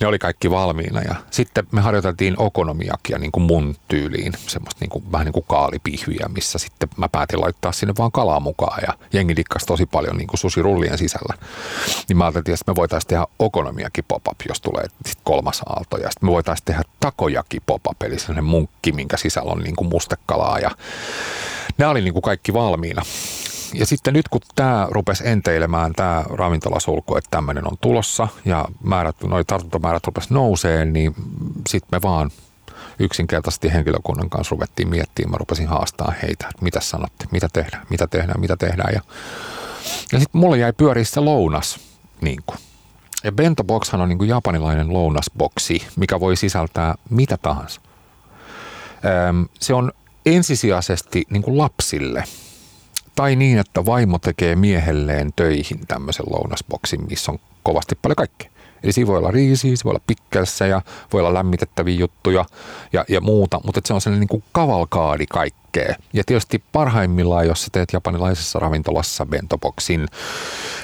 ne 0.00 0.06
oli 0.06 0.18
kaikki 0.18 0.50
valmiina. 0.50 1.02
Ja 1.02 1.14
sitten 1.30 1.66
me 1.72 1.80
harjoiteltiin 1.80 2.34
okonomiakia 2.38 3.18
niin 3.18 3.32
kuin 3.32 3.44
mun 3.44 3.76
tyyliin, 3.88 4.32
semmoista 4.46 4.80
niin 4.80 4.90
kuin, 4.90 5.12
vähän 5.12 5.24
niin 5.24 5.32
kuin 5.32 5.46
kaalipihviä, 5.48 6.26
missä 6.34 6.58
sitten 6.58 6.88
mä 6.96 7.08
päätin 7.08 7.40
laittaa 7.40 7.72
sinne 7.72 7.94
vaan 7.98 8.12
kalaa 8.12 8.40
mukaan. 8.40 8.78
Ja 8.86 8.94
jengi 9.12 9.36
dikkasi 9.36 9.66
tosi 9.66 9.86
paljon 9.86 10.16
niin 10.16 10.28
kuin 10.28 10.38
susirullien 10.38 10.98
sisällä. 10.98 11.34
Niin 12.08 12.16
mä 12.16 12.24
ajattelin, 12.24 12.54
että 12.54 12.72
me 12.72 12.76
voitaisiin 12.76 13.08
tehdä 13.08 13.26
okonomiakin 13.38 14.04
pop-up, 14.08 14.38
jos 14.48 14.60
tulee 14.60 14.84
kolmas 15.24 15.62
aalto. 15.66 15.96
Ja 15.96 16.10
sitten 16.10 16.28
me 16.28 16.32
voitaisiin 16.32 16.64
tehdä 16.64 16.82
takojakin 17.00 17.62
pop-up, 17.66 18.02
eli 18.02 18.18
sellainen 18.32 18.50
munkki, 18.50 18.92
minkä 18.92 19.16
sisällä 19.16 19.52
on 19.52 19.58
niin 19.58 19.76
kuin 19.76 19.88
mustekalaa 19.88 20.58
ja 20.58 20.70
nämä 21.78 21.90
oli 21.90 22.00
niin 22.00 22.12
kuin 22.12 22.22
kaikki 22.22 22.52
valmiina. 22.52 23.02
Ja 23.74 23.86
sitten 23.86 24.14
nyt 24.14 24.28
kun 24.28 24.40
tämä 24.54 24.86
rupesi 24.90 25.28
enteilemään, 25.28 25.92
tämä 25.92 26.24
ravintolasulku, 26.30 27.16
että 27.16 27.30
tämmöinen 27.30 27.66
on 27.66 27.78
tulossa 27.80 28.28
ja 28.44 28.64
määrät, 28.84 29.16
noi 29.22 29.44
tartuntamäärät 29.44 30.06
rupesi 30.06 30.34
nouseen, 30.34 30.92
niin 30.92 31.14
sitten 31.68 31.88
me 31.92 32.02
vaan 32.02 32.30
yksinkertaisesti 32.98 33.72
henkilökunnan 33.72 34.30
kanssa 34.30 34.52
ruvettiin 34.52 34.88
miettimään. 34.88 35.30
Mä 35.30 35.38
rupesin 35.38 35.68
haastaa 35.68 36.12
heitä, 36.22 36.46
että 36.50 36.62
mitä 36.62 36.80
sanotte, 36.80 37.24
mitä 37.30 37.48
tehdään, 37.52 37.86
mitä 37.90 38.06
tehdään, 38.06 38.40
mitä 38.40 38.56
tehdään. 38.56 38.94
Ja, 38.94 39.00
ja 40.12 40.18
sitten 40.18 40.40
mulle 40.40 40.58
jäi 40.58 40.72
pyöriä 40.72 41.04
se 41.04 41.20
lounas. 41.20 41.80
Niin 42.20 42.42
kuin. 42.46 42.58
Ja 43.24 43.32
bento 43.32 43.64
boxhan 43.64 44.00
on 44.00 44.08
niin 44.08 44.18
kuin 44.18 44.30
japanilainen 44.30 44.92
lounasboksi, 44.92 45.86
mikä 45.96 46.20
voi 46.20 46.36
sisältää 46.36 46.94
mitä 47.10 47.36
tahansa– 47.36 47.80
se 49.60 49.74
on 49.74 49.92
ensisijaisesti 50.26 51.24
niin 51.30 51.42
kuin 51.42 51.58
lapsille. 51.58 52.24
Tai 53.14 53.36
niin, 53.36 53.58
että 53.58 53.86
vaimo 53.86 54.18
tekee 54.18 54.56
miehelleen 54.56 55.32
töihin 55.36 55.86
tämmöisen 55.88 56.26
lounasboksin, 56.30 57.00
missä 57.10 57.32
on 57.32 57.38
kovasti 57.62 57.98
paljon 58.02 58.16
kaikkea. 58.16 58.52
Eli 58.82 58.92
siinä 58.92 59.06
voi 59.06 59.18
olla 59.18 59.30
riisiä, 59.30 59.76
se 59.76 59.84
voi 59.84 59.90
olla 59.90 60.04
pikkelssä 60.06 60.66
ja 60.66 60.82
voi 61.12 61.20
olla 61.20 61.34
lämmitettäviä 61.34 61.98
juttuja 61.98 62.44
ja, 62.92 63.04
ja 63.08 63.20
muuta, 63.20 63.60
mutta 63.64 63.80
se 63.84 63.94
on 63.94 64.00
sellainen 64.00 64.28
niin 64.30 64.44
kavalkaadi 64.52 65.26
kaikkea. 65.26 65.94
Ja 66.12 66.24
tietysti 66.26 66.62
parhaimmillaan, 66.72 67.46
jos 67.46 67.62
sä 67.62 67.68
teet 67.72 67.92
japanilaisessa 67.92 68.58
ravintolassa 68.58 69.26
bentoboksin, 69.26 70.08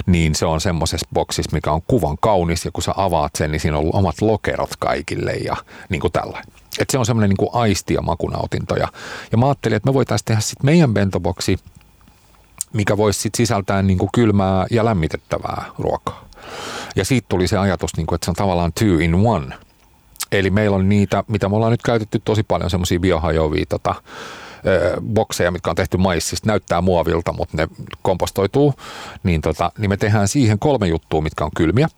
niin 0.07 0.35
se 0.35 0.47
on 0.47 0.61
semmoisessa 0.61 1.09
boksissa, 1.15 1.51
mikä 1.53 1.73
on 1.73 1.83
kuvan 1.87 2.17
kaunis 2.21 2.65
ja 2.65 2.71
kun 2.71 2.83
sä 2.83 2.93
avaat 2.97 3.33
sen, 3.39 3.53
niin 3.53 3.61
siinä 3.61 3.79
on 3.79 3.91
omat 3.93 4.21
lokerot 4.21 4.71
kaikille 4.79 5.33
ja 5.33 5.57
niin 5.89 6.01
kuin 6.01 6.13
tällainen. 6.13 6.53
Että 6.79 6.93
se 6.93 6.99
on 6.99 7.07
semmoinen 7.07 7.31
niin 7.39 7.51
aisti 7.53 7.95
ja 7.95 8.03
makunautinto. 8.03 8.77
Ja, 8.77 8.89
ja 9.33 9.39
mä 9.39 9.47
ajattelin, 9.47 9.77
että 9.77 9.91
me 9.91 9.95
voitaisiin 9.95 10.25
tehdä 10.25 10.41
sitten 10.41 10.67
meidän 10.67 10.95
bentoboksi, 10.95 11.59
mikä 12.73 12.97
voisi 12.97 13.21
sitten 13.21 13.37
sisältää 13.37 13.83
niin 13.83 13.99
kuin 13.99 14.09
kylmää 14.15 14.67
ja 14.71 14.85
lämmitettävää 14.85 15.65
ruokaa. 15.79 16.29
Ja 16.97 17.05
siitä 17.05 17.27
tuli 17.29 17.49
se 17.49 17.59
ajatus, 17.59 17.97
niin 17.97 18.07
kuin, 18.07 18.15
että 18.15 18.25
se 18.25 18.31
on 18.31 18.35
tavallaan 18.35 18.73
two 18.73 18.99
in 18.99 19.15
one. 19.15 19.55
Eli 20.33 20.51
meillä 20.51 20.77
on 20.77 20.89
niitä, 20.89 21.25
mitä 21.29 21.49
me 21.49 21.57
ollaan 21.57 21.73
nyt 21.73 21.83
käytetty 21.83 22.21
tosi 22.25 22.43
paljon, 22.43 22.71
semmoisia 22.71 23.01
biohajoavia 23.01 23.65
tota, 23.69 23.95
bokseja, 25.15 25.51
mitkä 25.51 25.71
on 25.71 25.77
tehty 25.77 25.97
maissista, 25.97 26.47
näyttää 26.47 26.81
muovilta, 26.81 27.33
mutta 27.33 27.57
ne 27.57 27.69
kompostoituu, 28.03 28.75
niin, 29.23 29.41
tota, 29.41 29.73
niin 29.79 29.91
me 29.91 29.97
tehdään 29.97 30.29
siihen 30.29 30.59
kolme 30.59 30.87
juttua, 30.87 31.21
mitkä 31.21 31.45
on 31.45 31.51
kylmiä 31.57 31.89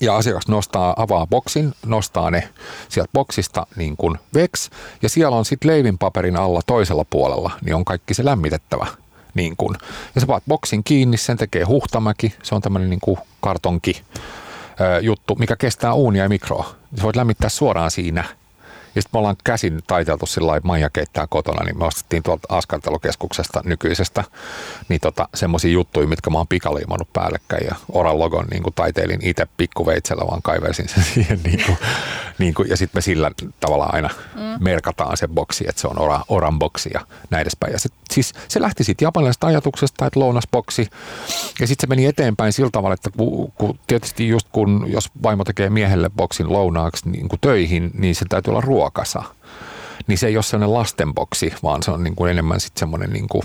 ja 0.00 0.16
asiakas 0.16 0.48
nostaa, 0.48 0.94
avaa 0.96 1.26
boksin, 1.26 1.74
nostaa 1.86 2.30
ne 2.30 2.48
sieltä 2.88 3.10
boksista 3.12 3.66
niin 3.76 3.96
kuin 3.96 4.18
veks, 4.34 4.70
ja 5.02 5.08
siellä 5.08 5.36
on 5.36 5.44
sitten 5.44 5.70
leivinpaperin 5.70 6.36
alla 6.36 6.60
toisella 6.66 7.04
puolella, 7.10 7.50
niin 7.64 7.74
on 7.74 7.84
kaikki 7.84 8.14
se 8.14 8.24
lämmitettävä. 8.24 8.86
Niin 9.34 9.56
kuin. 9.56 9.76
Ja 10.14 10.20
sä 10.20 10.26
paat 10.26 10.42
boksin 10.48 10.84
kiinni, 10.84 11.16
sen 11.16 11.36
tekee 11.36 11.64
huhtamäki, 11.64 12.34
se 12.42 12.54
on 12.54 12.62
tämmöinen 12.62 12.90
niin 12.90 13.18
kartonki 13.40 14.02
juttu, 15.02 15.34
mikä 15.34 15.56
kestää 15.56 15.92
uunia 15.92 16.22
ja 16.22 16.28
mikroa. 16.28 16.74
Sä 16.96 17.02
voit 17.02 17.16
lämmittää 17.16 17.48
suoraan 17.48 17.90
siinä 17.90 18.24
ja 18.98 19.02
sitten 19.02 19.16
me 19.16 19.18
ollaan 19.18 19.36
käsin 19.44 19.80
taiteltu 19.86 20.26
sillä 20.26 20.46
lailla, 20.46 20.66
Maija 20.66 20.90
keittää 20.90 21.26
kotona, 21.30 21.64
niin 21.64 21.78
me 21.78 21.84
ostettiin 21.84 22.22
tuolta 22.22 22.56
askartelukeskuksesta 22.56 23.60
nykyisestä 23.64 24.24
niin 24.88 25.00
tota, 25.00 25.28
semmoisia 25.34 25.70
juttuja, 25.70 26.06
mitkä 26.06 26.30
mä 26.30 26.38
oon 26.38 26.48
pikaliimannut 26.48 27.12
päällekkäin 27.12 27.66
ja 27.66 27.74
Oran 27.92 28.18
logon 28.18 28.46
niin 28.50 28.62
kuin 28.62 28.74
taiteilin 28.74 29.18
itse 29.22 29.46
pikkuveitsellä, 29.56 30.26
vaan 30.26 30.42
kaiversin 30.42 30.88
sen 30.88 31.04
siihen. 31.14 31.40
Niin 31.44 31.64
kuin, 31.66 31.78
niin 32.38 32.54
kuin, 32.54 32.68
ja 32.70 32.76
sitten 32.76 32.98
me 32.98 33.02
sillä 33.02 33.30
tavalla 33.60 33.84
aina 33.92 34.10
mm. 34.34 34.64
merkataan 34.64 35.16
se 35.16 35.28
boksi, 35.28 35.64
että 35.68 35.80
se 35.80 35.88
on 35.88 35.98
Oran, 35.98 36.24
Oran 36.28 36.58
boksi 36.58 36.90
ja 36.94 37.00
näin 37.30 37.42
edespäin. 37.42 37.72
Ja 37.72 37.78
se, 37.78 37.88
siis, 38.10 38.32
se 38.48 38.60
lähti 38.60 38.84
siitä 38.84 39.04
japanilaisesta 39.04 39.46
ajatuksesta, 39.46 40.06
että 40.06 40.20
lounasboksi. 40.20 40.88
Ja 41.60 41.66
sitten 41.66 41.80
se 41.80 41.86
meni 41.86 42.06
eteenpäin 42.06 42.52
sillä 42.52 42.70
tavalla, 42.72 42.94
että 42.94 43.10
kun, 43.10 43.52
kun, 43.52 43.78
tietysti 43.86 44.28
just 44.28 44.48
kun, 44.52 44.84
jos 44.88 45.10
vaimo 45.22 45.44
tekee 45.44 45.70
miehelle 45.70 46.10
boksin 46.10 46.52
lounaaksi 46.52 47.10
niin 47.10 47.28
kuin 47.28 47.40
töihin, 47.40 47.90
niin 47.94 48.14
se 48.14 48.24
täytyy 48.28 48.50
olla 48.50 48.60
ruoka 48.60 48.87
ruokasa, 48.88 49.22
niin 50.06 50.18
se 50.18 50.26
ei 50.26 50.36
ole 50.36 50.42
sellainen 50.42 50.74
lastenboksi, 50.74 51.52
vaan 51.62 51.82
se 51.82 51.90
on 51.90 52.04
niin 52.04 52.16
kuin 52.16 52.30
enemmän 52.30 52.60
sitten 52.60 52.80
semmoinen 52.80 53.10
niin 53.10 53.28
kuin 53.28 53.42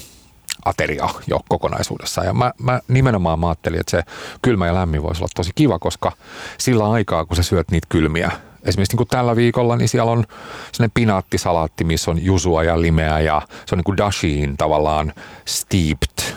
ateria 0.66 1.10
jo 1.28 1.40
kokonaisuudessaan. 1.50 2.28
Ja 2.28 2.34
mä, 2.34 2.52
mä 2.62 2.80
nimenomaan 2.88 3.40
mä 3.40 3.48
ajattelin, 3.48 3.80
että 3.80 3.92
se 3.92 4.04
kylmä 4.42 4.68
ja 4.68 4.74
lämmin 4.74 5.04
voisi 5.04 5.22
olla 5.22 5.32
tosi 5.36 5.52
kiva, 5.56 5.80
koska 5.80 6.12
sillä 6.58 6.92
aikaa, 6.92 7.26
kun 7.26 7.36
sä 7.36 7.44
syöt 7.44 7.72
niitä 7.72 7.88
kylmiä, 7.90 8.32
esimerkiksi 8.64 8.94
niin 8.94 8.98
kuin 8.98 9.08
tällä 9.08 9.36
viikolla, 9.36 9.76
niin 9.76 9.90
siellä 9.90 10.12
on 10.12 10.26
sellainen 10.72 10.92
pinaattisalaatti, 10.94 11.84
missä 11.84 12.12
on 12.12 12.26
jusua 12.26 12.64
ja 12.64 12.82
limeä 12.82 13.20
ja 13.20 13.42
se 13.66 13.76
on 13.76 13.78
niin 13.78 13.84
kuin 13.84 13.98
dashiin 13.98 14.58
tavallaan 14.58 15.14
steeped 15.46 16.33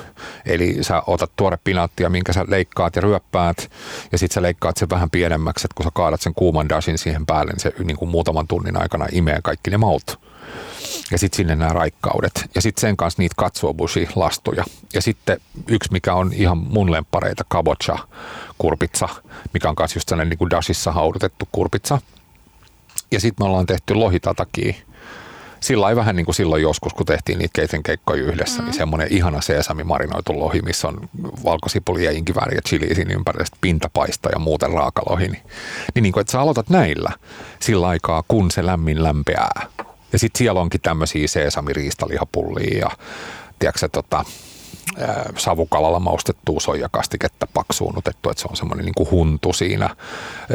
Eli 0.47 0.77
sä 0.81 1.03
otat 1.07 1.31
tuore 1.37 1.59
pinaattia, 1.65 2.11
minkä 2.11 2.33
sä 2.33 2.45
leikkaat 2.49 2.97
ja 2.97 3.03
ryöppäät, 3.03 3.71
ja 4.13 4.19
sitten 4.19 4.35
sä 4.35 4.43
leikkaat 4.43 4.77
sen 4.77 4.91
vähän 4.91 5.11
pienemmäksi, 5.11 5.67
että 5.67 5.75
kun 5.75 5.85
sä 5.85 5.91
kaadat 5.95 6.21
sen 6.21 6.35
kuuman 6.35 6.69
dashin 6.69 6.99
siihen 6.99 7.27
päälle, 7.27 7.53
niin 7.53 7.61
se 7.61 7.73
niin 7.85 7.97
kuin 7.97 8.09
muutaman 8.09 8.47
tunnin 8.47 8.83
aikana 8.83 9.07
imee 9.13 9.39
kaikki 9.43 9.71
ne 9.71 9.77
maut. 9.77 10.21
Ja 11.11 11.19
sitten 11.19 11.37
sinne 11.37 11.57
nämä 11.57 11.73
raikkaudet. 11.73 12.51
Ja 12.55 12.63
sitten 12.63 12.81
sen 12.81 12.97
kanssa 12.97 13.23
niitä 13.23 13.35
katsuobushi-lastuja. 13.37 14.65
Ja 14.95 15.03
sitten 15.03 15.41
yksi, 15.69 15.93
mikä 15.93 16.15
on 16.15 16.33
ihan 16.33 16.59
mun 16.59 16.93
lemppareita, 16.93 17.45
kabocha 17.49 17.99
kurpitsa, 18.59 19.09
mikä 19.55 19.69
on 19.69 19.77
kanssa 19.77 19.97
just 19.97 20.09
sellainen 20.09 20.31
niin 20.31 20.39
kuin 20.39 20.51
dashissa 20.51 20.93
haudutettu 20.93 21.49
kurpitsa. 21.53 21.99
Ja 23.11 23.21
sitten 23.21 23.45
me 23.45 23.49
ollaan 23.49 23.67
tehty 23.67 23.95
lohitatakia, 23.95 24.75
sillä 25.61 25.97
vähän 25.97 26.17
niin 26.17 26.25
kuin 26.25 26.35
silloin 26.35 26.63
joskus, 26.63 26.95
kun 26.95 27.07
tehtiin 27.07 27.39
niitä 27.39 27.53
keiten 27.53 27.83
keikkoja 27.83 28.23
yhdessä, 28.23 28.57
niin 28.57 28.63
mm. 28.63 28.67
niin 28.67 28.79
semmoinen 28.79 29.09
ihana 29.11 29.41
seesami 29.41 29.85
marinoitu 29.85 30.41
lohi, 30.41 30.63
missä 30.63 30.89
on 30.89 31.09
valkosipuli 31.45 32.05
ja 32.05 32.11
inkivääri 32.11 32.55
ja 32.55 32.63
chili 32.63 32.95
siinä 32.95 33.15
ympärillä, 33.15 33.47
pintapaista 33.61 34.29
ja 34.33 34.39
muuten 34.39 34.71
raakalohi. 34.71 35.29
Niin, 35.29 35.43
niin, 35.95 36.03
niin 36.03 36.13
kuin, 36.13 36.21
että 36.21 36.31
sä 36.31 36.41
aloitat 36.41 36.71
näillä 36.71 37.11
sillä 37.61 37.89
aikaa, 37.89 38.25
kun 38.29 38.51
se 38.51 38.67
lämmin 38.67 39.03
lämpeää. 39.03 39.67
Ja 40.13 40.19
sitten 40.19 40.39
siellä 40.39 40.61
onkin 40.61 40.81
tämmöisiä 40.81 41.29
seesamiriistalihapullia 41.29 42.79
ja 42.79 42.91
tiedätkö, 43.59 43.89
tota, 43.89 44.25
savukalalla 45.39 46.01
maustettua 46.01 46.61
soijakastiketta 46.61 47.47
paksuunutettu, 47.55 48.31
että 48.31 48.43
se 48.43 48.49
on 48.51 48.57
semmoinen 48.57 48.87
niin 48.87 49.11
huntu 49.11 49.53
siinä 49.53 49.97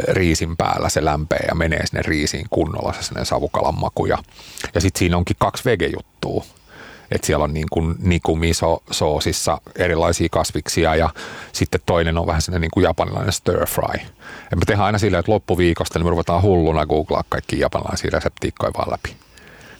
riisin 0.08 0.56
päällä, 0.56 0.88
se 0.88 1.04
lämpee 1.04 1.44
ja 1.48 1.54
menee 1.54 1.86
sinne 1.86 2.02
riisiin 2.02 2.46
kunnolla 2.50 2.92
se 2.92 3.02
sinne 3.02 3.24
savukalan 3.24 3.80
maku. 3.80 4.06
Ja, 4.06 4.18
ja 4.74 4.80
sitten 4.80 4.98
siinä 4.98 5.16
onkin 5.16 5.36
kaksi 5.38 5.64
vegejuttua. 5.64 6.44
Että 7.10 7.26
siellä 7.26 7.44
on 7.44 7.54
niin 7.54 7.66
kuin 7.70 7.94
nikumiso 7.98 8.82
soosissa 8.90 9.60
erilaisia 9.76 10.28
kasviksia 10.30 10.94
ja 10.94 11.10
sitten 11.52 11.80
toinen 11.86 12.18
on 12.18 12.26
vähän 12.26 12.42
sellainen 12.42 12.70
niin 12.74 12.82
japanilainen 12.82 13.32
stir 13.32 13.66
fry. 13.66 14.00
Ja 14.50 14.56
me 14.56 14.62
tehdään 14.66 14.86
aina 14.86 14.98
silleen, 14.98 15.18
että 15.18 15.32
loppuviikosta 15.32 15.98
niin 15.98 16.06
me 16.06 16.10
ruvetaan 16.10 16.42
hulluna 16.42 16.86
googlaa 16.86 17.24
kaikki 17.28 17.58
japanilaisia 17.58 18.10
reseptiikkoja 18.12 18.72
vaan 18.78 18.92
läpi. 18.92 19.16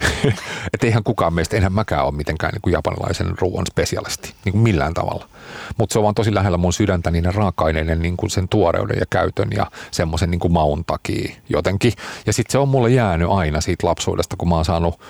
että 0.72 0.86
eihän 0.86 1.04
kukaan 1.04 1.34
meistä, 1.34 1.56
enhän 1.56 1.72
mäkään 1.72 2.04
ole 2.04 2.14
mitenkään 2.14 2.52
niin 2.52 2.62
kuin 2.62 2.72
japanilaisen 2.72 3.38
ruoan 3.38 3.66
spesialisti, 3.66 4.34
niin 4.44 4.52
kuin 4.52 4.62
millään 4.62 4.94
tavalla. 4.94 5.28
Mutta 5.78 5.92
se 5.92 5.98
on 5.98 6.02
vaan 6.02 6.14
tosi 6.14 6.34
lähellä 6.34 6.56
mun 6.56 6.72
sydäntä 6.72 7.10
niiden 7.10 7.34
raaka-aineiden 7.34 8.02
niin 8.02 8.16
kuin 8.16 8.30
sen 8.30 8.48
tuoreuden 8.48 8.96
ja 9.00 9.06
käytön 9.10 9.48
ja 9.56 9.66
semmoisen 9.90 10.30
niin 10.30 10.38
kuin 10.38 10.52
maun 10.52 10.84
takia 10.84 11.34
jotenkin. 11.48 11.92
Ja 12.26 12.32
sitten 12.32 12.52
se 12.52 12.58
on 12.58 12.68
mulle 12.68 12.90
jäänyt 12.90 13.28
aina 13.30 13.60
siitä 13.60 13.86
lapsuudesta, 13.86 14.36
kun 14.36 14.48
mä 14.48 14.54
oon 14.54 14.64
saanut 14.64 15.00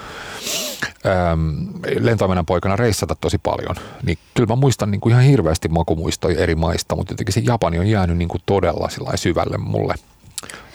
lentoimenan 2.01 2.47
poikana 2.47 2.77
reissata 2.77 3.15
tosi 3.15 3.39
paljon. 3.39 3.77
Niin 4.03 4.19
kyllä 4.35 4.49
mä 4.49 4.57
muistan 4.57 4.91
niin 4.91 5.01
kuin 5.01 5.13
ihan 5.13 5.25
hirveästi 5.25 5.69
makumuistoja 5.69 6.39
eri 6.39 6.55
maista, 6.55 6.97
mutta 6.97 7.13
jotenkin 7.13 7.33
se 7.33 7.41
Japani 7.45 7.79
on 7.79 7.87
jäänyt 7.87 8.17
niin 8.17 8.29
kuin 8.29 8.43
todella 8.47 8.89
syvälle 9.15 9.59
mulle 9.59 9.95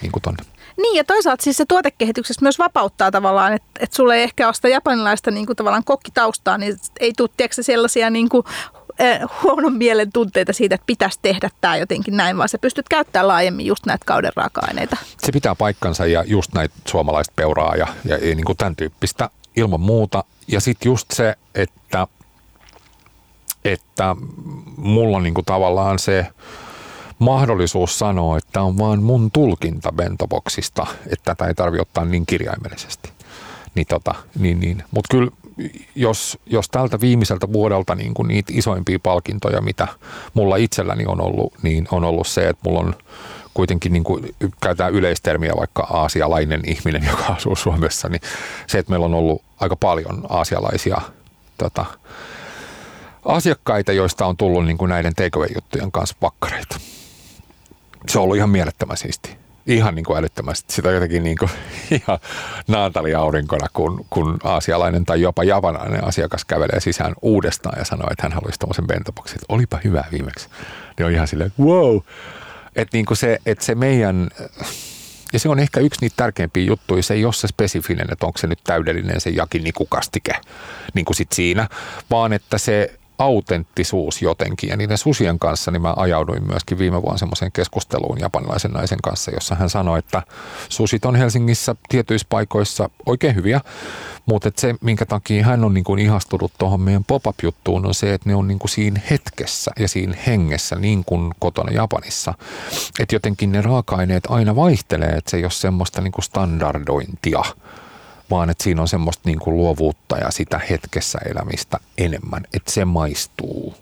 niin 0.02 0.12
kuin 0.12 0.22
niin 0.78 0.96
ja 0.96 1.04
toisaalta 1.04 1.44
siis 1.44 1.58
se 1.58 1.66
tuotekehityksessä 1.66 2.42
myös 2.42 2.60
vapauttaa 2.60 3.12
tavallaan, 3.12 3.54
että, 3.54 3.68
että 3.80 3.96
sulle 3.96 4.16
ei 4.16 4.24
ehkä 4.24 4.48
ole 4.48 4.54
sitä 4.54 4.68
japanilaista 4.68 5.32
niin 5.32 5.46
kuin 5.46 5.56
tavallaan 5.56 5.84
kokkitaustaa, 5.84 6.58
niin 6.58 6.78
ei 7.00 7.14
tule 7.18 7.30
tiedätkö, 7.38 7.64
sellaisia 7.64 8.10
niin 8.10 8.30
kuin, 8.30 8.44
eh, 9.00 9.20
huonon 9.44 9.74
mielen 9.74 10.12
tunteita 10.12 10.54
siitä, 10.54 10.76
että 10.76 10.86
pitäisi 10.86 11.20
tehdä 11.22 11.50
tämä 11.62 11.78
jotenkin 11.78 12.18
näin, 12.18 12.38
vaan 12.38 12.50
sä 12.50 12.58
pystyt 12.58 12.90
käyttämään 12.90 13.28
laajemmin 13.28 13.66
just 13.66 13.86
näitä 13.86 14.06
kauden 14.06 14.32
raaka-aineita. 14.36 14.98
Se 15.18 15.32
pitää 15.32 15.56
paikkansa 15.56 16.06
ja 16.06 16.24
just 16.24 16.54
näitä 16.54 16.76
suomalaista 16.88 17.34
peuraa 17.36 17.76
ja, 17.76 17.88
ja, 18.06 18.18
niin 18.18 18.46
kuin 18.46 18.58
tämän 18.58 18.76
tyyppistä 18.76 19.30
ilman 19.56 19.80
muuta. 19.80 20.24
Ja 20.48 20.62
sitten 20.62 20.90
just 20.90 21.12
se, 21.14 21.36
että, 21.56 22.08
että 23.66 24.16
mulla 24.78 25.20
niin 25.20 25.34
kuin 25.34 25.46
tavallaan 25.46 26.00
se 26.00 26.28
mahdollisuus 27.20 28.00
sanoa, 28.00 28.38
että 28.38 28.62
on 28.62 28.78
vaan 28.78 29.04
mun 29.04 29.32
tulkinta 29.32 29.92
bentoboksista, 29.92 30.88
että 31.10 31.36
tätä 31.36 31.48
ei 31.48 31.54
tarvitse 31.54 31.82
ottaa 31.82 32.06
niin 32.06 32.26
kirjaimellisesti. 32.26 33.10
Niin 33.76 33.88
tota, 33.88 34.16
niin, 34.40 34.60
niin. 34.60 34.84
Mutta 34.92 35.08
kyllä 35.12 35.32
jos, 35.96 36.40
jos 36.46 36.70
tältä 36.70 37.02
viimeiseltä 37.02 37.54
vuodelta 37.54 37.96
niin 37.96 38.14
kuin 38.14 38.28
niitä 38.28 38.54
isoimpia 38.56 39.00
palkintoja, 39.04 39.62
mitä 39.62 39.88
mulla 40.34 40.56
itselläni 40.56 41.06
on 41.06 41.22
ollut, 41.22 41.54
niin 41.64 41.88
on 41.92 42.04
ollut 42.04 42.28
se, 42.28 42.50
että 42.50 42.70
mulla 42.70 42.80
on 42.80 42.96
kuitenkin, 43.54 43.94
niin 43.94 44.04
kuin 44.04 44.36
käytetään 44.62 44.94
yleistermiä 44.94 45.54
vaikka 45.58 45.84
aasialainen 45.84 46.62
ihminen, 46.66 47.04
joka 47.12 47.26
asuu 47.26 47.56
Suomessa, 47.56 48.10
niin 48.10 48.22
se, 48.68 48.80
että 48.80 48.90
meillä 48.90 49.06
on 49.06 49.14
ollut 49.14 49.42
aika 49.60 49.76
paljon 49.76 50.24
aasialaisia 50.30 51.02
tota, 51.58 51.86
asiakkaita, 53.26 53.92
joista 53.92 54.26
on 54.26 54.38
tullut 54.38 54.66
niin 54.66 54.78
kuin 54.78 54.90
näiden 54.90 55.14
takeaway-juttujen 55.16 55.92
kanssa 55.92 56.16
pakkareita 56.20 56.80
se 58.10 58.20
on 58.20 58.24
ollut 58.24 58.38
ihan 58.38 58.50
mielettömän 58.50 58.98
siisti. 58.98 59.38
Ihan 59.68 59.96
niin 59.96 60.06
kuin 60.06 60.18
älyttömästi. 60.18 60.74
Sitä 60.74 60.92
jotenkin 60.92 61.24
niin 61.24 61.38
kuin, 61.38 61.52
ihan 62.02 62.20
naantaliaurinkona, 62.68 63.68
kun, 63.74 64.06
kun 64.10 64.38
aasialainen 64.44 65.06
tai 65.06 65.22
jopa 65.22 65.44
javanainen 65.44 66.04
asiakas 66.04 66.46
kävelee 66.46 66.80
sisään 66.80 67.14
uudestaan 67.22 67.80
ja 67.80 67.86
sanoo, 67.86 68.08
että 68.12 68.24
hän 68.24 68.34
haluaisi 68.34 68.60
tämmöisen 68.60 68.88
bentoboksin. 68.88 69.36
Että 69.36 69.54
olipa 69.54 69.80
hyvä 69.84 70.04
viimeksi. 70.12 70.50
Niin 70.98 71.06
on 71.06 71.12
ihan 71.12 71.28
silleen, 71.28 71.54
wow. 71.60 71.98
Että 72.76 72.98
niin 72.98 73.06
kuin 73.06 73.18
se, 73.18 73.40
että 73.46 73.66
se 73.66 73.76
meidän, 73.76 74.30
ja 75.34 75.40
se 75.40 75.50
on 75.50 75.60
ehkä 75.60 75.80
yksi 75.80 76.02
niitä 76.02 76.14
tärkeimpiä 76.18 76.64
juttuja, 76.64 77.04
se 77.04 77.14
ei 77.14 77.26
ole 77.26 77.34
se 77.34 77.48
spesifinen, 77.48 78.08
että 78.12 78.26
onko 78.26 78.38
se 78.38 78.48
nyt 78.48 78.60
täydellinen 78.64 79.22
se 79.22 79.30
jakinikukastike 79.30 80.34
niin 80.94 81.06
kuin 81.06 81.16
sit 81.16 81.32
siinä, 81.32 81.68
vaan 82.10 82.34
että 82.34 82.58
se 82.58 82.97
autenttisuus 83.18 84.22
jotenkin. 84.22 84.70
Ja 84.70 84.78
niiden 84.78 84.98
susien 84.98 85.40
kanssa 85.40 85.72
niin 85.72 85.82
mä 85.82 85.94
ajauduin 85.98 86.48
myöskin 86.48 86.78
viime 86.78 87.02
vuonna 87.02 87.18
semmoiseen 87.18 87.52
keskusteluun 87.52 88.20
japanilaisen 88.20 88.72
naisen 88.72 89.02
kanssa, 89.04 89.32
jossa 89.32 89.56
hän 89.56 89.70
sanoi, 89.70 90.00
että 90.00 90.24
susit 90.70 91.06
on 91.06 91.16
Helsingissä 91.16 91.76
tietyissä 91.90 92.28
paikoissa 92.30 92.90
oikein 93.06 93.36
hyviä, 93.36 93.62
mutta 94.26 94.52
se, 94.56 94.76
minkä 94.82 95.06
takia 95.06 95.46
hän 95.46 95.64
on 95.64 95.74
niin 95.74 95.84
kuin 95.84 96.00
ihastunut 96.00 96.52
tuohon 96.58 96.82
meidän 96.82 97.04
pop-up-juttuun, 97.04 97.86
on 97.86 97.94
se, 97.94 98.14
että 98.14 98.30
ne 98.30 98.36
on 98.36 98.48
niin 98.48 98.60
kuin 98.60 98.70
siinä 98.70 99.02
hetkessä 99.10 99.72
ja 99.80 99.88
siinä 99.88 100.18
hengessä 100.28 100.76
niin 100.76 101.04
kuin 101.06 101.32
kotona 101.40 101.72
Japanissa. 101.72 102.34
Että 103.00 103.16
jotenkin 103.16 103.52
ne 103.52 103.62
raaka-aineet 103.62 104.24
aina 104.30 104.56
vaihtelee, 104.56 105.10
että 105.10 105.32
se 105.32 105.38
ei 105.38 105.44
ole 105.44 105.52
semmoista 105.52 106.02
niin 106.02 106.12
kuin 106.12 106.26
standardointia 106.26 107.44
vaan 108.32 108.50
että 108.50 108.64
siinä 108.64 108.82
on 108.82 108.88
semmoista 108.88 109.22
niin 109.26 109.40
kuin 109.40 109.58
luovuutta 109.58 110.18
ja 110.18 110.32
sitä 110.32 110.60
hetkessä 110.70 111.20
elämistä 111.26 111.80
enemmän, 111.98 112.44
että 112.54 112.72
se 112.72 112.86
maistuu. 112.86 113.76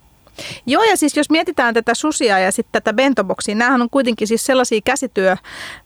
Joo, 0.66 0.84
ja 0.84 0.98
siis 0.98 1.18
jos 1.18 1.30
mietitään 1.30 1.74
tätä 1.74 1.94
susia 1.94 2.40
ja 2.40 2.52
sitten 2.52 2.72
tätä 2.72 2.94
bentoboksia, 2.94 3.56
näähän 3.56 3.82
on 3.82 3.90
kuitenkin 3.90 4.28
siis 4.28 4.46
sellaisia 4.46 4.82
käsityö 4.86 5.38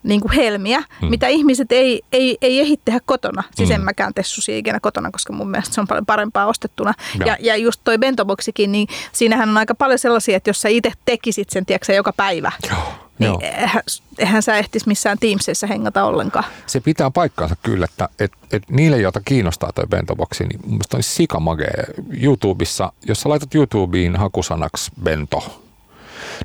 niin 0.04 0.22
kuin 0.22 0.32
helmiä, 0.32 0.80
mm. 1.02 1.10
mitä 1.10 1.28
ihmiset 1.28 1.72
ei, 1.72 2.02
ei, 2.12 2.38
ei 2.42 2.60
ehdi 2.60 2.78
tehdä 2.86 3.00
kotona. 3.06 3.44
Siis 3.56 3.70
mm. 3.70 3.76
en 3.76 3.82
mäkään 3.82 4.14
tee 4.14 4.24
susia 4.24 4.58
ikinä 4.58 4.80
kotona, 4.80 5.12
koska 5.12 5.34
mun 5.34 5.50
mielestä 5.50 5.76
se 5.76 5.82
on 5.82 5.88
paljon 5.88 6.06
parempaa 6.06 6.46
ostettuna. 6.46 6.94
Ja, 7.20 7.26
ja, 7.26 7.38
ja 7.40 7.58
just 7.58 7.82
toi 7.84 7.98
bentoboksikin, 7.98 8.72
niin 8.72 8.88
siinähän 9.12 9.50
on 9.50 9.58
aika 9.58 9.76
paljon 9.76 10.00
sellaisia, 10.00 10.38
että 10.38 10.50
jos 10.50 10.62
sä 10.62 10.70
itse 10.70 10.92
tekisit 11.06 11.50
sen, 11.50 11.66
tiedätkö, 11.66 11.94
joka 11.94 12.14
päivä. 12.14 12.52
Joo 12.70 13.09
niin 13.20 13.42
eihän, 13.42 13.84
eihän 14.18 14.44
sä 14.44 14.58
ehtisi 14.58 14.88
missään 14.88 15.18
Teamsissa 15.20 15.68
hengata 15.68 16.04
ollenkaan. 16.04 16.46
Se 16.68 16.80
pitää 16.80 17.12
paikkaansa 17.12 17.56
kyllä, 17.64 17.86
että 17.86 18.10
et, 18.20 18.32
et 18.52 18.64
niille, 18.70 18.98
joita 18.98 19.22
kiinnostaa 19.26 19.72
toi 19.76 19.88
bentoboksi, 19.88 20.44
niin 20.44 20.60
mun 20.62 20.72
mielestä 20.72 20.98
on 20.98 21.04
sikamagee 21.04 21.84
YouTubessa, 22.22 22.92
jos 23.08 23.22
sä 23.22 23.30
laitat 23.30 23.56
YouTubeen 23.56 24.16
hakusanaksi 24.16 24.92
bento, 25.04 25.62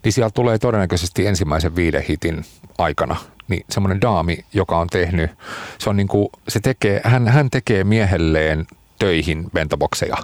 niin 0.05 0.13
siellä 0.13 0.31
tulee 0.31 0.59
todennäköisesti 0.59 1.27
ensimmäisen 1.27 1.77
viiden 1.77 2.03
hitin 2.03 2.45
aikana 2.79 3.17
niin 3.49 3.65
semmoinen 3.71 4.01
daami, 4.01 4.45
joka 4.53 4.79
on 4.79 4.87
tehnyt, 4.87 5.31
se 5.79 5.91
on 5.91 5.97
niin 5.97 6.09
kuin, 6.09 6.29
se 6.49 6.61
tekee, 6.61 7.01
hän, 7.05 7.29
hän 7.29 7.51
tekee 7.51 7.85
miehelleen 7.85 8.67
töihin 8.99 9.51
bentobokseja. 9.55 10.17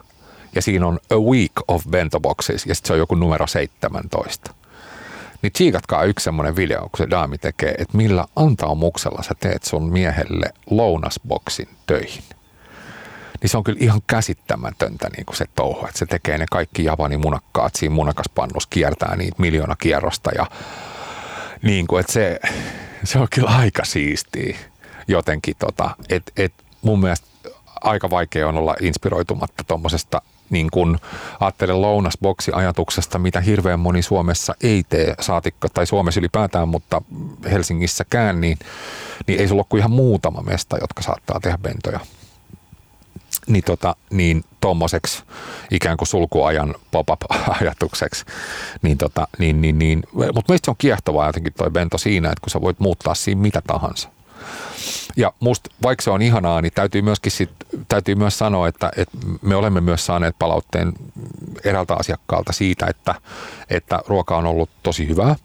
Ja 0.55 0.63
siinä 0.63 0.87
on 0.87 0.99
A 1.11 1.15
Week 1.15 1.53
of 1.69 1.85
Bentoboxes 1.91 2.67
ja 2.67 2.75
sitten 2.75 2.89
se 2.89 2.93
on 2.93 2.99
joku 2.99 3.15
numero 3.15 3.47
17. 3.47 4.55
Niin 5.43 5.53
tsiikatkaa 5.53 6.05
yksi 6.05 6.25
semmoinen 6.25 6.57
video, 6.57 6.81
kun 6.81 6.99
se 6.99 7.11
daami 7.11 7.39
tekee, 7.39 7.75
että 7.79 7.97
millä 7.97 8.25
antaumuksella 8.37 9.23
sä 9.23 9.35
teet 9.41 9.63
sun 9.63 9.93
miehelle 9.93 10.47
lounasboksin 10.71 11.69
töihin. 11.87 12.23
Niin 13.43 13.51
se 13.51 13.57
on 13.57 13.65
kyllä 13.65 13.79
ihan 13.83 14.01
käsittämätöntä 14.07 15.09
niin 15.17 15.27
kuin 15.27 15.37
se 15.37 15.45
touhu, 15.55 15.87
että 15.87 15.99
se 15.99 16.07
tekee 16.07 16.39
ne 16.39 16.47
kaikki 16.51 16.85
Japani 16.85 17.17
munakkaat 17.17 17.75
siinä 17.75 17.95
munakaspannus, 17.95 18.67
kiertää 18.67 19.17
niitä 19.17 19.37
miljoona 19.39 19.77
kierrosta 19.77 20.31
ja 20.35 20.47
niin 21.63 21.87
kuin, 21.87 22.01
että 22.01 22.13
se, 22.13 22.41
se 23.05 23.19
on 23.19 23.27
kyllä 23.35 23.51
aika 23.51 23.85
siistiä 23.85 24.57
jotenkin, 25.09 25.55
tota, 25.59 25.91
että 26.09 26.33
et 26.37 26.53
mun 26.83 27.01
mielestä 27.01 27.27
aika 27.81 28.11
vaikea 28.11 28.49
on 28.49 28.57
olla 28.57 28.77
inspiroitumatta 28.81 29.65
tuommoisesta 29.65 30.23
niin 30.51 30.69
kuin 30.71 30.99
ajattelen 31.41 31.83
lounasboksi-ajatuksesta, 31.83 33.19
mitä 33.19 33.41
hirveän 33.41 33.81
moni 33.81 34.03
Suomessa 34.03 34.55
ei 34.63 34.83
tee, 34.89 35.15
saatikka, 35.21 35.69
tai 35.69 35.87
Suomessa 35.87 36.21
ylipäätään, 36.21 36.69
mutta 36.69 37.03
Helsingissäkään, 37.51 38.41
niin, 38.41 38.59
niin 39.27 39.41
ei 39.41 39.49
sulla 39.49 39.61
ole 39.61 39.67
kuin 39.69 39.79
ihan 39.79 39.91
muutama 39.91 40.43
mesta, 40.43 40.79
jotka 40.81 41.03
saattaa 41.03 41.41
tehdä 41.41 41.59
bentoja. 41.59 42.01
Niin, 43.47 43.65
tota, 43.65 43.97
niin 44.11 44.45
tuommoiseksi 44.61 45.23
ikään 45.71 45.97
kuin 45.97 46.09
sulkuajan 46.09 46.75
pop-up-ajatukseksi. 46.91 48.25
Niin, 48.83 48.99
tota, 48.99 49.29
niin, 49.39 49.61
niin, 49.61 49.79
niin. 49.79 50.03
Mutta 50.13 50.53
meistä 50.53 50.67
se 50.67 50.71
on 50.71 50.77
kiehtovaa 50.79 51.27
jotenkin 51.27 51.53
toi 51.53 51.71
bento 51.71 51.99
siinä, 51.99 52.29
että 52.29 52.41
kun 52.41 52.51
sä 52.51 52.61
voit 52.61 52.81
muuttaa 52.81 53.15
siinä 53.15 53.41
mitä 53.41 53.63
tahansa. 53.67 54.09
Ja 55.17 55.33
musta, 55.41 55.71
vaikka 55.83 56.03
se 56.03 56.11
on 56.11 56.23
ihanaa, 56.23 56.63
niin 56.63 56.73
täytyy 56.75 57.03
myöskin 57.03 57.33
sit, 57.33 57.51
täytyy 57.89 58.15
myös 58.15 58.39
sanoa, 58.39 58.69
että, 58.69 58.91
että 58.97 59.19
me 59.43 59.57
olemme 59.57 59.81
myös 59.81 60.07
saaneet 60.07 60.37
palautteen 60.39 60.93
eräältä 61.65 61.95
asiakkaalta 61.95 62.53
siitä, 62.53 62.87
että, 62.87 63.15
että 63.71 63.99
ruoka 64.07 64.37
on 64.37 64.47
ollut 64.47 64.71
tosi 64.83 65.09
hyvää, 65.09 65.37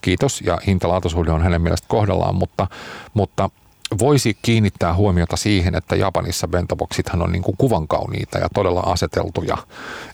kiitos, 0.00 0.40
ja 0.40 0.58
hintalaatuisuuden 0.66 1.34
on 1.34 1.42
hänen 1.42 1.62
mielestä 1.62 1.88
kohdallaan, 1.88 2.34
mutta, 2.34 2.66
mutta 3.14 3.50
voisi 3.98 4.38
kiinnittää 4.42 4.94
huomiota 4.94 5.36
siihen, 5.36 5.74
että 5.74 5.96
Japanissa 5.96 6.48
bentoboksithan 6.48 7.22
on 7.22 7.32
niin 7.32 7.42
kuin 7.42 7.56
kuvan 7.56 7.88
kauniita 7.88 8.38
ja 8.38 8.48
todella 8.54 8.80
aseteltuja, 8.80 9.56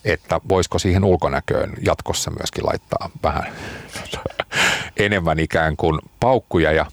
että 0.05 0.41
voisiko 0.49 0.79
siihen 0.79 1.05
ulkonäköön 1.05 1.73
jatkossa 1.87 2.31
myöskin 2.31 2.67
laittaa 2.67 3.11
vähän 3.23 3.53
enemmän 4.97 5.39
ikään 5.39 5.77
kuin 5.77 5.99
paukkuja 6.21 6.73
ja 6.73 6.87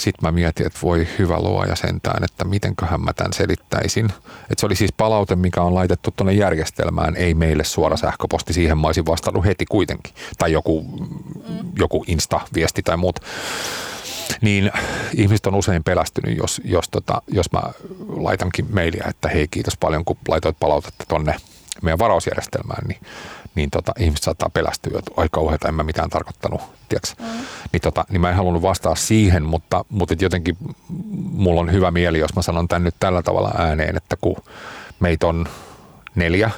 sitten 0.00 0.28
mä 0.28 0.32
mietin, 0.32 0.66
että 0.66 0.78
voi 0.82 1.08
hyvä 1.18 1.40
luoja 1.40 1.76
sentään, 1.76 2.24
että 2.24 2.44
mitenköhän 2.44 3.00
mä 3.00 3.12
tämän 3.12 3.32
selittäisin. 3.32 4.04
Että 4.42 4.54
se 4.56 4.66
oli 4.66 4.76
siis 4.76 4.92
palaute, 4.92 5.36
mikä 5.36 5.62
on 5.62 5.74
laitettu 5.74 6.10
tuonne 6.10 6.32
järjestelmään, 6.32 7.16
ei 7.16 7.34
meille 7.34 7.64
suora 7.64 7.96
sähköposti. 7.96 8.52
Siihen 8.52 8.78
mä 8.78 8.86
olisin 8.86 9.06
vastannut 9.06 9.44
heti 9.44 9.66
kuitenkin. 9.66 10.14
Tai 10.38 10.52
joku, 10.52 10.86
joku 11.78 12.04
Insta-viesti 12.06 12.82
tai 12.82 12.96
muut 12.96 13.20
niin 14.40 14.70
ihmiset 15.14 15.46
on 15.46 15.54
usein 15.54 15.84
pelästynyt, 15.84 16.38
jos, 16.38 16.60
jos, 16.64 16.88
tota, 16.88 17.22
jos 17.28 17.52
mä 17.52 17.60
laitankin 18.08 18.66
mailia, 18.74 19.04
että 19.08 19.28
hei 19.28 19.48
kiitos 19.48 19.76
paljon, 19.80 20.04
kun 20.04 20.16
laitoit 20.28 20.56
palautetta 20.60 21.04
tonne 21.08 21.34
meidän 21.82 21.98
varausjärjestelmään, 21.98 22.86
niin 22.88 22.98
niin 23.58 23.70
tota, 23.70 23.92
ihmiset 23.98 24.24
saattaa 24.24 24.50
pelästyä, 24.54 24.98
että 24.98 25.10
oi 25.16 25.26
kauheeta, 25.30 25.68
en 25.68 25.74
mä 25.74 25.82
mitään 25.82 26.10
tarkoittanut, 26.10 26.60
Mm. 27.18 27.26
Niin, 27.72 27.80
tota, 27.80 28.04
niin 28.10 28.20
mä 28.20 28.30
en 28.30 28.36
halunnut 28.36 28.62
vastaa 28.62 28.94
siihen, 28.94 29.42
mutta, 29.42 29.84
mutta 29.88 30.14
jotenkin 30.20 30.56
mulla 31.32 31.60
on 31.60 31.72
hyvä 31.72 31.90
mieli, 31.90 32.18
jos 32.18 32.36
mä 32.36 32.42
sanon 32.42 32.68
tämän 32.68 32.84
nyt 32.84 32.94
tällä 33.00 33.22
tavalla 33.22 33.52
ääneen, 33.58 33.96
että 33.96 34.16
kun 34.20 34.36
meitä 35.00 35.26
on 35.26 35.46
neljä, 36.14 36.50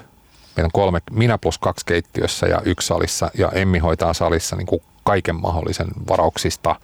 meitä 0.56 0.66
on 0.66 0.70
kolme, 0.72 1.00
minä 1.10 1.38
plus 1.38 1.58
kaksi 1.58 1.86
keittiössä 1.86 2.46
ja 2.46 2.60
yksi 2.64 2.86
salissa 2.86 3.30
ja 3.38 3.50
Emmi 3.52 3.78
hoitaa 3.78 4.14
salissa 4.14 4.56
niin 4.56 4.66
kuin 4.66 4.82
kaiken 5.04 5.36
mahdollisen 5.36 5.88
varauksista, 6.08 6.76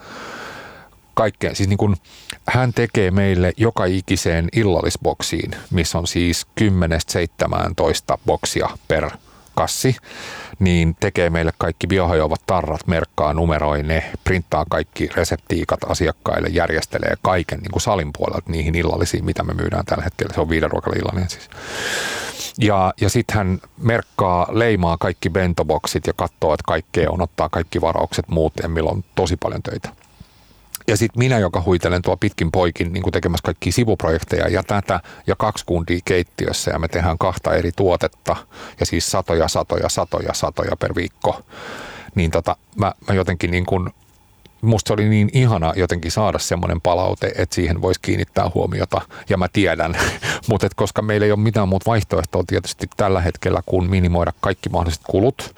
kaikkeen. 1.15 1.57
Siis 1.57 1.69
niin 1.69 1.79
kuin, 1.79 1.97
hän 2.49 2.73
tekee 2.73 3.11
meille 3.11 3.53
joka 3.57 3.85
ikiseen 3.85 4.49
illallisboksiin, 4.53 5.51
missä 5.71 5.99
on 5.99 6.07
siis 6.07 6.47
10-17 6.61 8.19
boksia 8.27 8.69
per 8.89 9.11
kassi, 9.57 9.97
niin 10.59 10.97
tekee 11.01 11.31
meille 11.31 11.53
kaikki 11.59 11.87
biohajoavat 11.87 12.41
tarrat, 12.47 12.87
merkkaa, 12.87 13.35
numeroi 13.35 13.83
ne, 13.83 14.13
printtaa 14.25 14.65
kaikki 14.71 15.09
reseptiikat 15.15 15.81
asiakkaille, 15.89 16.49
järjestelee 16.49 17.15
kaiken 17.23 17.59
niin 17.59 17.73
kuin 17.73 17.83
salin 17.83 18.11
puolelta 18.19 18.51
niihin 18.51 18.75
illallisiin, 18.75 19.25
mitä 19.25 19.43
me 19.43 19.55
myydään 19.55 19.85
tällä 19.85 20.05
hetkellä. 20.05 20.35
Se 20.35 20.41
on 20.41 20.49
viiden 20.49 20.71
ruokalillinen 20.71 21.31
siis. 21.31 21.51
Ja, 22.59 22.95
ja 23.01 23.09
sitten 23.09 23.37
hän 23.37 23.59
merkkaa, 23.79 24.47
leimaa 24.51 24.97
kaikki 24.97 25.31
bentoboksit 25.31 26.07
ja 26.07 26.13
katsoo, 26.13 26.55
että 26.55 26.65
kaikkea 26.67 27.11
on, 27.11 27.23
ottaa 27.23 27.49
kaikki 27.49 27.81
varaukset 27.81 28.29
muut, 28.29 28.53
ja 28.63 28.69
milloin 28.69 28.97
on 28.97 29.05
tosi 29.15 29.37
paljon 29.37 29.63
töitä. 29.63 30.06
Ja 30.89 30.97
sitten 30.97 31.19
minä, 31.19 31.39
joka 31.39 31.63
huitelen 31.67 32.03
tuo 32.03 32.17
pitkin 32.17 32.53
poikin 32.53 32.93
niin 32.93 33.13
tekemässä 33.13 33.43
kaikki 33.45 33.73
sivuprojekteja 33.73 34.49
ja 34.49 34.63
tätä 34.63 35.01
ja 35.27 35.37
kaksi 35.37 35.65
kundia 35.67 35.99
keittiössä 36.05 36.71
ja 36.71 36.79
me 36.79 36.89
tehdään 36.89 37.19
kahta 37.19 37.55
eri 37.55 37.71
tuotetta 37.77 38.37
ja 38.81 38.87
siis 38.87 39.07
satoja, 39.07 39.49
satoja, 39.49 39.89
satoja, 39.89 40.35
satoja 40.35 40.77
per 40.77 40.95
viikko. 40.95 41.43
Niin 42.15 42.31
tota, 42.31 42.57
mä, 42.77 42.93
mä 43.09 43.15
jotenkin 43.15 43.51
niin 43.51 43.67
kuin, 43.67 43.91
musta 44.61 44.95
oli 44.95 45.09
niin 45.09 45.31
ihana 45.33 45.73
jotenkin 45.77 46.11
saada 46.11 46.39
semmoinen 46.39 46.81
palaute, 46.81 47.33
että 47.37 47.55
siihen 47.55 47.83
voisi 47.83 48.01
kiinnittää 48.03 48.51
huomiota 48.55 49.01
ja 49.29 49.37
mä 49.37 49.49
tiedän, 49.53 49.99
mutta 50.49 50.69
koska 50.77 51.03
meillä 51.03 51.27
ei 51.27 51.33
ole 51.33 51.41
mitään 51.41 51.69
muuta 51.69 51.91
vaihtoehtoa 51.91 52.45
tietysti 52.47 52.87
tällä 52.97 53.21
hetkellä 53.21 53.63
kuin 53.67 53.91
minimoida 53.91 54.33
kaikki 54.41 54.69
mahdolliset 54.69 55.03
kulut, 55.07 55.55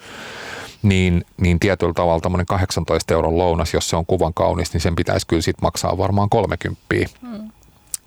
niin, 0.81 1.25
niin 1.37 1.59
tietyllä 1.59 1.93
tavalla 1.93 2.21
tämmöinen 2.21 2.45
18 2.45 3.13
euron 3.13 3.37
lounas, 3.37 3.73
jos 3.73 3.89
se 3.89 3.95
on 3.95 4.05
kuvan 4.05 4.33
kaunis, 4.33 4.73
niin 4.73 4.81
sen 4.81 4.95
pitäisi 4.95 5.27
kyllä 5.27 5.41
sitten 5.41 5.65
maksaa 5.65 5.97
varmaan 5.97 6.29
30. 6.29 6.85
Hmm. 7.21 7.51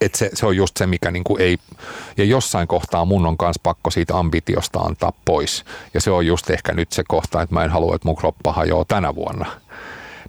Et 0.01 0.15
se, 0.15 0.31
se 0.35 0.47
on 0.47 0.57
just 0.57 0.77
se, 0.77 0.87
mikä 0.87 1.11
niinku 1.11 1.37
ei, 1.37 1.59
ja 2.17 2.25
jossain 2.25 2.69
kohtaa 2.69 3.05
mun 3.05 3.27
on 3.27 3.37
myös 3.43 3.57
pakko 3.63 3.91
siitä 3.91 4.19
ambitiosta 4.19 4.81
antaa 4.81 5.13
pois. 5.25 5.65
Ja 5.95 6.01
se 6.01 6.11
on 6.11 6.27
just 6.27 6.51
ehkä 6.51 6.73
nyt 6.73 6.93
se 6.93 7.05
kohta, 7.09 7.43
että 7.43 7.55
mä 7.55 7.65
en 7.65 7.71
halua, 7.71 7.95
että 7.95 8.09
mun 8.09 8.17
kroppa 8.17 8.53
hajoaa 8.53 8.85
tänä 8.85 9.15
vuonna. 9.15 9.47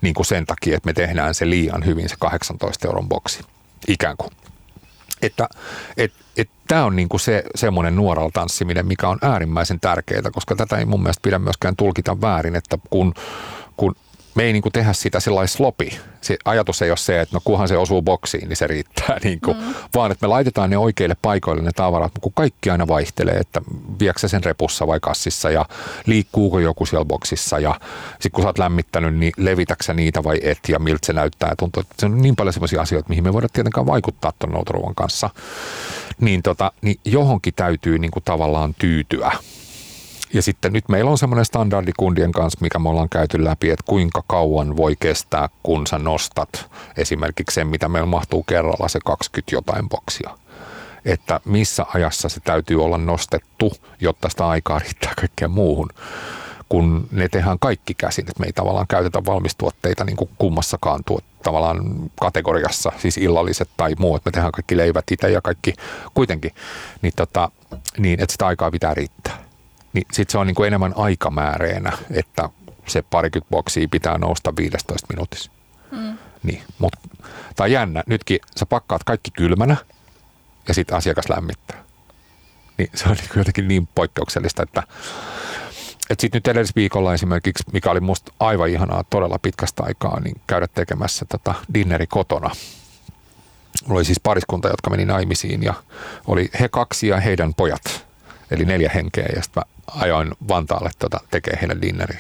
Niin 0.02 0.14
kuin 0.14 0.26
sen 0.26 0.46
takia, 0.46 0.78
että 0.78 0.88
me 0.88 0.94
tehdään 0.94 1.34
se 1.34 1.50
liian 1.50 1.86
hyvin 1.86 2.10
se 2.10 2.16
18 2.20 2.88
euron 2.88 3.10
boksi. 3.10 3.40
Ikään 3.88 4.18
kuin. 4.18 4.32
Että 5.24 5.50
et, 5.98 6.14
et 6.38 6.50
tämä 6.68 6.86
on 6.86 6.96
niinku 6.96 7.18
se 7.18 7.44
semmoinen 7.56 7.96
nuoralla 7.96 8.32
tanssiminen, 8.34 8.88
mikä 8.88 9.08
on 9.08 9.18
äärimmäisen 9.22 9.80
tärkeää, 9.80 10.32
koska 10.32 10.56
tätä 10.56 10.78
ei 10.78 10.86
mun 10.86 11.02
mielestä 11.04 11.22
pidä 11.22 11.40
myöskään 11.40 11.76
tulkita 11.76 12.22
väärin, 12.22 12.56
että 12.56 12.78
kun, 12.90 13.14
kun 13.78 13.96
me 14.36 14.44
ei 14.44 14.54
niin 14.54 14.62
kuin 14.62 14.74
tehdä 14.74 14.94
sitä 14.94 15.20
sellainen 15.20 15.48
slopi. 15.48 16.00
Se 16.22 16.38
ajatus 16.46 16.82
ei 16.82 16.92
ole 16.92 16.98
se, 16.98 17.22
että 17.22 17.36
no 17.36 17.42
kunhan 17.44 17.68
se 17.68 17.78
osuu 17.78 18.02
boksiin, 18.02 18.50
niin 18.50 18.58
se 18.58 18.68
riittää. 18.68 19.18
Niin 19.24 19.40
kuin, 19.42 19.58
mm. 19.58 19.74
Vaan 19.96 20.12
että 20.12 20.28
me 20.28 20.28
laitetaan 20.28 20.70
ne 20.70 20.78
oikeille 20.78 21.16
paikoille 21.22 21.62
ne 21.62 21.72
tavarat, 21.76 22.12
kun 22.22 22.34
kaikki 22.36 22.70
aina 22.70 22.88
vaihtelee, 22.88 23.36
että 23.36 23.62
viekö 24.00 24.28
sen 24.28 24.44
repussa 24.44 24.88
vai 24.88 25.00
kassissa 25.00 25.52
ja 25.52 25.66
liikkuuko 26.06 26.60
joku 26.60 26.86
siellä 26.86 27.06
boksissa. 27.06 27.60
Ja 27.60 27.80
sitten 28.12 28.32
kun 28.32 28.42
sä 28.42 28.48
oot 28.48 28.58
lämmittänyt, 28.58 29.16
niin 29.16 29.34
levitäksä 29.38 29.94
niitä 29.94 30.24
vai 30.24 30.40
et 30.42 30.60
ja 30.68 30.80
miltä 30.80 31.06
se 31.06 31.14
näyttää. 31.14 31.50
Ja 31.50 31.56
tuntuu, 31.56 31.82
että 31.82 31.96
se 32.00 32.06
on 32.06 32.22
niin 32.22 32.36
paljon 32.36 32.54
sellaisia 32.54 32.82
asioita, 32.82 33.10
mihin 33.10 33.24
me 33.24 33.34
voidaan 33.34 33.50
tietenkään 33.54 33.86
vaikuttaa 33.86 34.34
tuon 34.40 34.54
noutoruuan 34.54 34.96
kanssa. 34.96 35.30
Niin, 36.22 36.44
tota, 36.44 36.72
niin 36.82 37.00
johonkin 37.06 37.54
täytyy 37.56 38.00
niin 38.00 38.12
kuin 38.12 38.24
tavallaan 38.24 38.76
tyytyä. 38.78 39.32
Ja 40.34 40.42
sitten 40.42 40.74
nyt 40.74 40.90
meillä 40.90 41.12
on 41.12 41.18
semmoinen 41.18 41.46
standardi 41.46 41.92
kundien 41.98 42.32
kanssa, 42.32 42.60
mikä 42.62 42.80
me 42.80 42.90
ollaan 42.90 43.10
käyty 43.10 43.44
läpi, 43.44 43.70
että 43.70 43.84
kuinka 43.88 44.24
kauan 44.28 44.78
voi 44.78 44.96
kestää, 45.00 45.50
kun 45.64 45.88
sä 45.88 46.00
nostat 46.00 46.70
esimerkiksi 46.98 47.56
sen, 47.56 47.68
mitä 47.68 47.90
meillä 47.90 48.08
mahtuu 48.08 48.44
kerralla, 48.44 48.88
se 48.88 49.00
20 49.06 49.56
jotain 49.56 49.90
boksia. 49.90 50.38
Että 51.06 51.40
missä 51.46 51.86
ajassa 51.94 52.30
se 52.30 52.40
täytyy 52.40 52.84
olla 52.84 52.98
nostettu, 52.98 53.74
jotta 54.00 54.30
sitä 54.30 54.48
aikaa 54.48 54.80
riittää 54.80 55.14
kaikkeen 55.16 55.52
muuhun 55.52 55.90
kun 56.70 57.08
ne 57.12 57.30
tehdään 57.30 57.60
kaikki 57.60 57.94
käsin, 57.94 58.26
että 58.30 58.40
me 58.40 58.46
ei 58.46 58.54
tavallaan 58.54 58.88
käytetä 58.88 59.26
valmistuotteita 59.26 60.04
niin 60.04 60.16
kuin 60.16 60.30
kummassakaan 60.38 61.04
tuot, 61.06 61.24
tavallaan 61.44 62.10
kategoriassa, 62.20 62.92
siis 62.98 63.18
illalliset 63.18 63.70
tai 63.78 63.96
muut, 64.00 64.26
me 64.26 64.32
tehdään 64.32 64.52
kaikki 64.52 64.78
leivät 64.78 65.12
itse 65.12 65.30
ja 65.30 65.42
kaikki 65.42 65.74
kuitenkin, 66.14 66.52
niin, 67.02 67.14
tota, 67.16 67.52
niin 67.98 68.20
että 68.20 68.32
sitä 68.32 68.48
aikaa 68.48 68.72
pitää 68.72 68.94
riittää 68.94 69.43
niin 69.94 70.06
sitten 70.12 70.32
se 70.32 70.38
on 70.38 70.48
niin 70.48 70.56
kuin 70.56 70.68
enemmän 70.68 70.94
aikamääreenä, 70.96 71.98
että 72.12 72.50
se 72.88 73.02
parikymmentä 73.02 73.50
boksia 73.52 73.88
pitää 73.92 74.18
nousta 74.18 74.56
15 74.56 75.08
minuutissa. 75.10 75.52
Mm. 75.92 76.18
Niin, 76.44 76.64
mutta 76.80 77.00
tämä 77.56 77.66
on 77.66 77.72
jännä. 77.72 78.04
Nytkin 78.08 78.40
sä 78.60 78.66
pakkaat 78.66 79.04
kaikki 79.04 79.32
kylmänä 79.32 79.78
ja 80.68 80.74
sitten 80.74 80.98
asiakas 80.98 81.30
lämmittää. 81.30 81.84
Niin 82.78 82.90
se 82.96 83.10
on 83.10 83.16
niin 83.16 83.30
jotenkin 83.36 83.68
niin 83.68 83.88
poikkeuksellista, 83.96 84.64
että 84.64 84.84
et 86.10 86.20
sitten 86.20 86.38
nyt 86.38 86.48
edellisviikolla 86.48 87.14
esimerkiksi, 87.14 87.64
mikä 87.74 87.92
oli 87.92 88.00
musta 88.00 88.32
aivan 88.40 88.70
ihanaa 88.70 89.04
todella 89.10 89.40
pitkästä 89.40 89.84
aikaa, 89.84 90.20
niin 90.20 90.42
käydä 90.48 90.68
tekemässä 90.68 91.26
tota 91.26 91.54
dinneri 91.74 92.08
kotona. 92.08 92.50
Mulla 93.86 94.00
oli 94.00 94.06
siis 94.06 94.20
pariskunta, 94.24 94.68
jotka 94.68 94.90
meni 94.90 95.06
naimisiin 95.06 95.64
ja 95.64 95.74
oli 96.28 96.50
he 96.60 96.70
kaksi 96.70 97.08
ja 97.08 97.20
heidän 97.20 97.54
pojat 97.54 98.06
eli 98.52 98.66
neljä 98.66 98.92
henkeä, 98.96 99.26
ja 99.36 99.44
sitten 99.44 99.64
mä 99.66 99.92
ajoin 100.02 100.32
Vantaalle 100.48 100.92
tota, 101.00 101.20
tekee 101.32 101.58
heidän 101.62 101.82
dinneriä. 101.82 102.20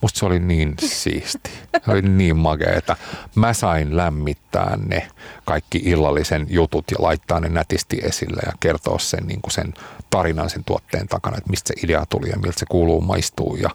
Musta 0.00 0.18
se 0.18 0.26
oli 0.26 0.38
niin 0.38 0.74
siisti. 0.78 1.50
Se 1.84 1.90
oli 1.90 2.02
niin 2.02 2.36
makea, 2.36 2.72
että 2.76 2.96
mä 3.34 3.52
sain 3.52 3.96
lämmittää 3.96 4.78
ne 4.88 5.08
kaikki 5.44 5.78
illallisen 5.84 6.46
jutut 6.50 6.84
ja 6.90 6.96
laittaa 6.98 7.40
ne 7.40 7.48
nätisti 7.48 7.98
esille 8.02 8.42
ja 8.46 8.52
kertoa 8.60 8.98
sen, 8.98 9.26
niin 9.26 9.40
kuin 9.42 9.52
sen 9.52 9.74
tarinan 10.10 10.50
sen 10.50 10.64
tuotteen 10.64 11.08
takana, 11.08 11.36
että 11.36 11.50
mistä 11.50 11.68
se 11.68 11.74
idea 11.84 12.06
tuli 12.08 12.28
ja 12.28 12.38
miltä 12.38 12.58
se 12.58 12.66
kuuluu 12.68 13.00
maistuu. 13.00 13.56
Ja 13.56 13.70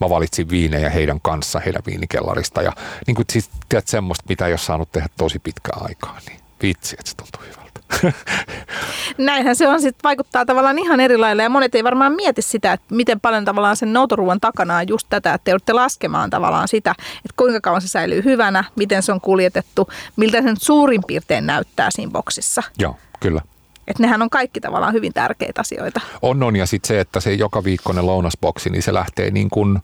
mä 0.00 0.10
valitsin 0.10 0.50
viinejä 0.50 0.90
heidän 0.90 1.20
kanssa, 1.20 1.60
heidän 1.60 1.82
viinikellarista. 1.86 2.62
Ja 2.62 2.72
niin 3.06 3.14
kuin, 3.14 3.26
siis, 3.32 3.50
tiedät, 3.68 3.88
semmoista, 3.88 4.24
mitä 4.28 4.46
ei 4.46 4.52
ole 4.52 4.58
saanut 4.58 4.92
tehdä 4.92 5.08
tosi 5.16 5.38
pitkään 5.38 5.82
aikaa, 5.84 6.18
niin 6.28 6.40
vitsi, 6.62 6.96
että 6.98 7.10
se 7.10 7.16
tuntuu 7.16 7.61
hyvältä. 8.02 8.18
Näinhän 9.18 9.56
se 9.56 9.68
on, 9.68 9.80
sit 9.80 9.96
vaikuttaa 10.04 10.46
tavallaan 10.46 10.78
ihan 10.78 11.00
eri 11.00 11.16
lailla 11.16 11.42
ja 11.42 11.48
monet 11.48 11.74
ei 11.74 11.84
varmaan 11.84 12.12
mieti 12.12 12.42
sitä, 12.42 12.72
että 12.72 12.94
miten 12.94 13.20
paljon 13.20 13.44
tavallaan 13.44 13.76
sen 13.76 13.92
noutoruuan 13.92 14.40
takana 14.40 14.76
on 14.76 14.88
just 14.88 15.06
tätä, 15.10 15.34
että 15.34 15.44
te 15.44 15.50
joudutte 15.50 15.72
laskemaan 15.72 16.30
tavallaan 16.30 16.68
sitä, 16.68 16.90
että 17.16 17.34
kuinka 17.36 17.60
kauan 17.60 17.82
se 17.82 17.88
säilyy 17.88 18.24
hyvänä, 18.24 18.64
miten 18.76 19.02
se 19.02 19.12
on 19.12 19.20
kuljetettu, 19.20 19.88
miltä 20.16 20.42
sen 20.42 20.56
suurin 20.58 21.02
piirtein 21.06 21.46
näyttää 21.46 21.88
siinä 21.90 22.12
boksissa. 22.12 22.62
Joo, 22.78 22.96
kyllä. 23.20 23.40
Että 23.88 24.02
nehän 24.02 24.22
on 24.22 24.30
kaikki 24.30 24.60
tavallaan 24.60 24.92
hyvin 24.92 25.12
tärkeitä 25.12 25.60
asioita. 25.60 26.00
On, 26.22 26.42
on. 26.42 26.56
Ja 26.56 26.66
sitten 26.66 26.88
se, 26.88 27.00
että 27.00 27.20
se 27.20 27.32
joka 27.32 27.64
viikkoinen 27.64 28.06
lounasboksi, 28.06 28.70
niin 28.70 28.82
se 28.82 28.94
lähtee 28.94 29.30
niin 29.30 29.50
kuin 29.50 29.78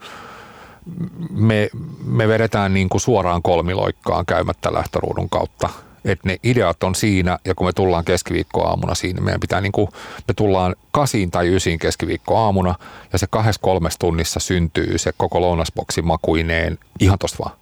me, 1.30 1.70
me 2.04 2.28
vedetään 2.28 2.74
niin 2.74 2.88
kuin 2.88 3.00
suoraan 3.00 3.42
kolmiloikkaan 3.42 4.26
käymättä 4.26 4.72
lähtöruudun 4.72 5.28
kautta 5.30 5.68
että 6.04 6.28
ne 6.28 6.36
ideat 6.42 6.82
on 6.82 6.94
siinä, 6.94 7.38
ja 7.44 7.54
kun 7.54 7.66
me 7.66 7.72
tullaan 7.72 8.04
keskiviikkoaamuna 8.04 8.94
siinä, 8.94 9.20
meidän 9.20 9.40
pitää 9.40 9.60
niin 9.60 9.72
kuin, 9.72 9.88
me 10.28 10.34
tullaan 10.34 10.76
kasiin 10.90 11.30
tai 11.30 11.54
ysiin 11.54 11.78
keskiviikkoaamuna, 11.78 12.74
ja 13.12 13.18
se 13.18 13.26
kahdessa 13.30 13.60
kolmessa 13.60 13.98
tunnissa 13.98 14.40
syntyy 14.40 14.98
se 14.98 15.12
koko 15.16 15.40
lounasboksi 15.40 16.02
makuineen 16.02 16.78
ihan 17.00 17.18
tosta 17.18 17.44
vaan. 17.44 17.56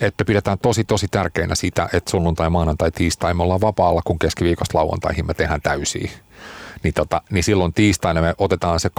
Että 0.00 0.24
pidetään 0.24 0.58
tosi 0.58 0.84
tosi 0.84 1.08
tärkeänä 1.10 1.54
sitä, 1.54 1.88
että 1.92 2.10
sunnuntai, 2.10 2.50
maanantai, 2.50 2.90
tiistai 2.90 3.34
me 3.34 3.42
ollaan 3.42 3.60
vapaalla, 3.60 4.02
kun 4.04 4.18
keskiviikosta 4.18 4.78
lauantaihin 4.78 5.26
me 5.26 5.34
tehdään 5.34 5.62
täysiä 5.62 6.10
niin, 6.84 6.94
tota, 6.94 7.22
niin 7.30 7.44
silloin 7.44 7.72
tiistaina 7.72 8.20
me 8.20 8.34
otetaan 8.38 8.80
se 8.80 8.88
2-3 8.88 8.92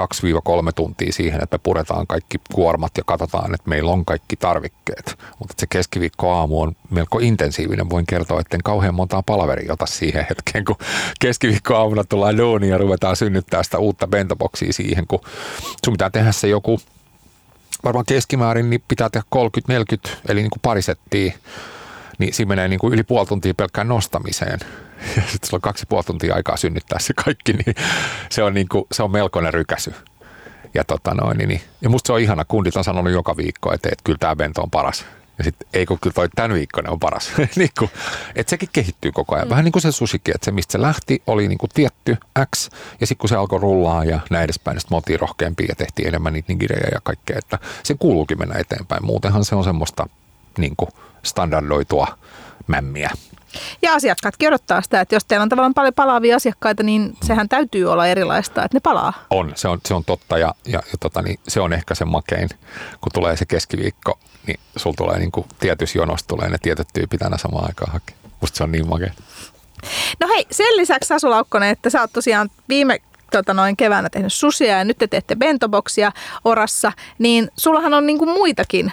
tuntia 0.75 1.11
siihen, 1.11 1.43
että 1.43 1.57
me 1.57 1.59
puretaan 1.63 2.07
kaikki 2.07 2.37
kuormat 2.53 2.91
ja 2.97 3.03
katsotaan, 3.05 3.53
että 3.55 3.69
meillä 3.69 3.91
on 3.91 4.05
kaikki 4.05 4.35
tarvikkeet. 4.35 5.15
Mutta 5.39 5.53
se 5.57 5.67
keskiviikko 5.69 6.31
aamu 6.31 6.61
on 6.61 6.75
melko 6.89 7.19
intensiivinen. 7.19 7.89
Voin 7.89 8.05
kertoa, 8.05 8.39
että 8.39 8.57
en 8.57 8.63
kauhean 8.63 8.95
montaa 8.95 9.23
palaveria 9.23 9.73
ota 9.73 9.85
siihen 9.85 10.25
hetkeen, 10.29 10.65
kun 10.65 10.75
keskiviikko 11.19 11.75
aamuna 11.75 12.03
tullaan 12.03 12.37
duuniin 12.37 12.71
ja 12.71 12.77
ruvetaan 12.77 13.15
synnyttää 13.15 13.63
sitä 13.63 13.77
uutta 13.77 14.07
bentoboksia 14.07 14.73
siihen, 14.73 15.07
kun 15.07 15.19
sun 15.85 15.93
pitää 15.93 16.09
tehdä 16.09 16.31
se 16.31 16.47
joku 16.47 16.79
varmaan 17.83 18.05
keskimäärin 18.05 18.69
niin 18.69 18.83
pitää 18.87 19.09
tehdä 19.09 19.25
30-40, 20.09 20.11
eli 20.29 20.41
niin 20.41 20.49
kuin 20.49 20.61
pari 20.61 20.81
settiä, 20.81 21.33
niin 22.17 22.33
siinä 22.33 22.49
menee 22.49 22.67
niin 22.67 22.79
kuin 22.79 22.93
yli 22.93 23.03
puoli 23.03 23.25
tuntia 23.25 23.53
pelkkään 23.53 23.87
nostamiseen 23.87 24.59
ja 25.15 25.21
sitten 25.21 25.49
sulla 25.49 25.57
on 25.57 25.61
kaksi 25.61 25.85
puoli 25.89 26.03
tuntia 26.03 26.35
aikaa 26.35 26.57
synnyttää 26.57 26.99
se 26.99 27.13
kaikki, 27.13 27.53
niin 27.53 27.75
se 28.29 28.43
on, 28.43 28.53
niin 28.53 28.69
kuin, 28.69 28.85
se 28.91 29.03
on 29.03 29.11
melkoinen 29.11 29.53
rykäsy. 29.53 29.93
Ja, 30.73 30.83
tota 30.83 31.13
noin, 31.13 31.37
niin, 31.37 31.49
niin, 31.49 31.61
ja 31.81 31.89
musta 31.89 32.07
se 32.07 32.13
on 32.13 32.19
ihana, 32.19 32.45
kundit 32.45 32.75
on 32.75 32.83
sanonut 32.83 33.13
joka 33.13 33.37
viikko, 33.37 33.73
että, 33.73 33.89
että 33.91 34.03
kyllä 34.03 34.17
tämä 34.17 34.35
bento 34.35 34.61
on 34.61 34.71
paras. 34.71 35.05
Ja 35.37 35.43
sitten 35.43 35.67
ei 35.73 35.85
kun 35.85 35.99
kyllä 36.01 36.13
toi 36.13 36.29
tämän 36.35 36.53
viikkoinen 36.53 36.91
on 36.91 36.99
paras. 36.99 37.31
niin 37.55 37.69
kuin, 37.79 37.91
että 38.35 38.49
sekin 38.49 38.69
kehittyy 38.73 39.11
koko 39.11 39.35
ajan. 39.35 39.47
Mm. 39.47 39.49
Vähän 39.49 39.65
niin 39.65 39.71
kuin 39.71 39.81
se 39.81 39.91
susikin, 39.91 40.35
että 40.35 40.45
se 40.45 40.51
mistä 40.51 40.71
se 40.71 40.81
lähti 40.81 41.21
oli 41.27 41.47
niin 41.47 41.57
kuin 41.57 41.69
tietty 41.73 42.17
X. 42.55 42.69
Ja 43.01 43.07
sitten 43.07 43.21
kun 43.21 43.29
se 43.29 43.35
alkoi 43.35 43.59
rullaa 43.59 44.05
ja 44.05 44.19
näin 44.29 44.43
edespäin, 44.43 44.75
niin 44.75 44.83
me 44.89 44.95
oltiin 44.95 45.19
rohkeampia 45.19 45.65
ja 45.69 45.75
tehtiin 45.75 46.07
enemmän 46.07 46.33
niitä 46.33 46.53
nigirejä 46.53 46.89
ja 46.93 46.99
kaikkea. 47.03 47.37
Että 47.37 47.59
se 47.83 47.95
kuuluukin 47.99 48.39
mennä 48.39 48.55
eteenpäin. 48.59 49.05
Muutenhan 49.05 49.45
se 49.45 49.55
on 49.55 49.63
semmoista 49.63 50.09
niin 50.57 50.73
kuin 50.77 50.89
standardoitua 51.25 52.07
mämmiä. 52.67 53.09
Ja 53.81 53.93
asiakkaat 53.93 54.35
odottaa 54.47 54.81
sitä, 54.81 55.01
että 55.01 55.15
jos 55.15 55.25
teillä 55.25 55.43
on 55.43 55.49
tavallaan 55.49 55.73
paljon 55.73 55.93
palaavia 55.93 56.35
asiakkaita, 56.35 56.83
niin 56.83 57.17
sehän 57.23 57.49
täytyy 57.49 57.85
olla 57.85 58.07
erilaista, 58.07 58.63
että 58.63 58.75
ne 58.75 58.79
palaa. 58.79 59.13
On, 59.29 59.51
se 59.55 59.67
on, 59.67 59.79
se 59.85 59.93
on 59.93 60.05
totta 60.05 60.37
ja, 60.37 60.55
ja, 60.65 60.79
ja 60.91 60.97
tota, 60.99 61.21
niin 61.21 61.39
se 61.47 61.61
on 61.61 61.73
ehkä 61.73 61.95
se 61.95 62.05
makein, 62.05 62.49
kun 63.01 63.11
tulee 63.13 63.37
se 63.37 63.45
keskiviikko, 63.45 64.19
niin 64.47 64.59
sulla 64.75 64.95
tulee 64.97 65.19
niin 65.19 65.31
kuin 65.31 65.47
tietyssä 65.59 65.97
jonossa 65.97 66.27
tulee 66.27 66.49
ne 66.49 66.57
tietyt 66.61 66.87
tyypit 66.93 67.21
aina 67.21 67.37
samaan 67.37 67.65
aikaan 67.65 67.91
hakea. 67.91 68.15
Musta 68.41 68.57
se 68.57 68.63
on 68.63 68.71
niin 68.71 68.87
makea. 68.87 69.13
No 70.19 70.27
hei, 70.27 70.47
sen 70.51 70.77
lisäksi 70.77 71.07
Sasu 71.07 71.29
Laukkonen, 71.29 71.69
että 71.69 71.89
sä 71.89 72.01
oot 72.01 72.13
tosiaan 72.13 72.49
viime 72.69 72.99
tota 73.31 73.53
noin 73.53 73.77
keväänä 73.77 74.09
tehnyt 74.09 74.33
susia 74.33 74.77
ja 74.77 74.83
nyt 74.83 74.97
te 74.97 75.07
teette 75.07 75.35
bentoboksia 75.35 76.11
orassa, 76.45 76.91
niin 77.19 77.51
sullahan 77.57 77.93
on 77.93 78.05
niinku 78.05 78.25
muitakin 78.25 78.91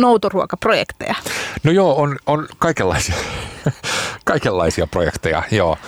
noutoruokaprojekteja. 0.00 1.14
No 1.64 1.70
joo, 1.70 2.02
on, 2.02 2.16
on 2.26 2.48
kaikenlaisia, 2.58 3.14
kaikenlaisia 4.24 4.86
projekteja, 4.86 5.42
joo. 5.50 5.78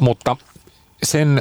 Mutta 0.00 0.36
sen, 1.02 1.40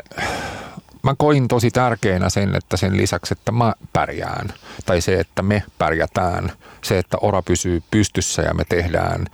mä 1.03 1.15
koin 1.17 1.47
tosi 1.47 1.71
tärkeänä 1.71 2.29
sen, 2.29 2.55
että 2.55 2.77
sen 2.77 2.97
lisäksi, 2.97 3.33
että 3.33 3.51
mä 3.51 3.73
pärjään, 3.93 4.53
tai 4.85 5.01
se, 5.01 5.19
että 5.19 5.41
me 5.41 5.63
pärjätään, 5.77 6.51
se, 6.83 6.97
että 6.97 7.17
ora 7.21 7.41
pysyy 7.41 7.83
pystyssä 7.91 8.41
ja 8.41 8.53
me 8.53 8.63
tehdään 8.69 9.25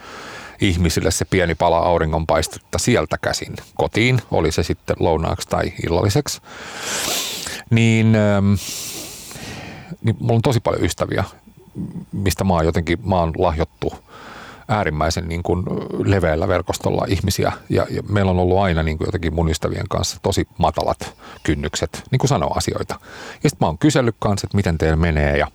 ihmisille 0.61 1.11
se 1.11 1.25
pieni 1.25 1.55
pala 1.55 1.77
auringonpaistetta 1.77 2.79
sieltä 2.79 3.17
käsin 3.17 3.55
kotiin, 3.75 4.21
oli 4.31 4.51
se 4.51 4.63
sitten 4.63 4.95
lounaaksi 4.99 5.47
tai 5.47 5.73
illalliseksi, 5.87 6.41
niin, 7.69 8.15
ähm, 8.15 8.53
niin 10.03 10.15
mulla 10.19 10.35
on 10.35 10.41
tosi 10.41 10.59
paljon 10.59 10.83
ystäviä, 10.83 11.23
mistä 12.11 12.43
mä 12.43 12.53
oon 12.53 12.65
jotenkin, 12.65 12.99
mä 13.03 13.15
oon 13.15 13.33
lahjottu 13.37 13.93
äärimmäisen 14.67 15.27
niin 15.27 15.43
kuin 15.43 15.63
leveällä 16.05 16.47
verkostolla 16.47 17.05
ihmisiä 17.07 17.51
ja, 17.69 17.85
ja 17.89 18.03
meillä 18.09 18.31
on 18.31 18.39
ollut 18.39 18.57
aina 18.57 18.83
niin 18.83 18.97
kuin 18.97 19.07
jotenkin 19.07 19.33
mun 19.33 19.49
ystävien 19.49 19.87
kanssa 19.89 20.17
tosi 20.21 20.47
matalat 20.57 21.13
kynnykset 21.43 22.03
niin 22.11 22.19
kuin 22.19 22.29
sanoa 22.29 22.53
asioita. 22.55 22.99
Ja 23.43 23.49
sitten 23.49 23.65
mä 23.65 23.65
oon 23.65 23.77
kysellyt 23.77 24.15
kanssa, 24.19 24.47
että 24.47 24.57
miten 24.57 24.77
teillä 24.77 24.95
menee 24.95 25.37
ja 25.37 25.47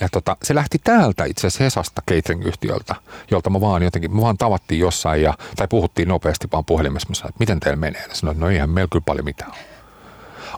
ja 0.00 0.08
tota, 0.12 0.36
se 0.42 0.54
lähti 0.54 0.78
täältä 0.84 1.24
itse 1.24 1.46
asiassa 1.46 1.64
Hesasta 1.64 2.02
catering-yhtiöltä, 2.10 2.94
jolta 3.30 3.50
mä 3.50 3.60
vaan 3.60 3.82
jotenkin, 3.82 4.16
me 4.16 4.22
vaan 4.22 4.38
tavattiin 4.38 4.78
jossain 4.78 5.22
ja, 5.22 5.34
tai 5.56 5.68
puhuttiin 5.68 6.08
nopeasti 6.08 6.48
vaan 6.52 6.64
puhelimessa, 6.64 7.08
mä 7.08 7.14
sanoin, 7.14 7.30
että 7.30 7.38
miten 7.38 7.60
teillä 7.60 7.76
menee. 7.76 8.02
Ja 8.08 8.14
sanoin, 8.14 8.34
että 8.34 8.44
no 8.44 8.50
eihän 8.50 8.70
meillä 8.70 8.88
kyllä 8.92 9.04
paljon 9.06 9.24
mitään 9.24 9.52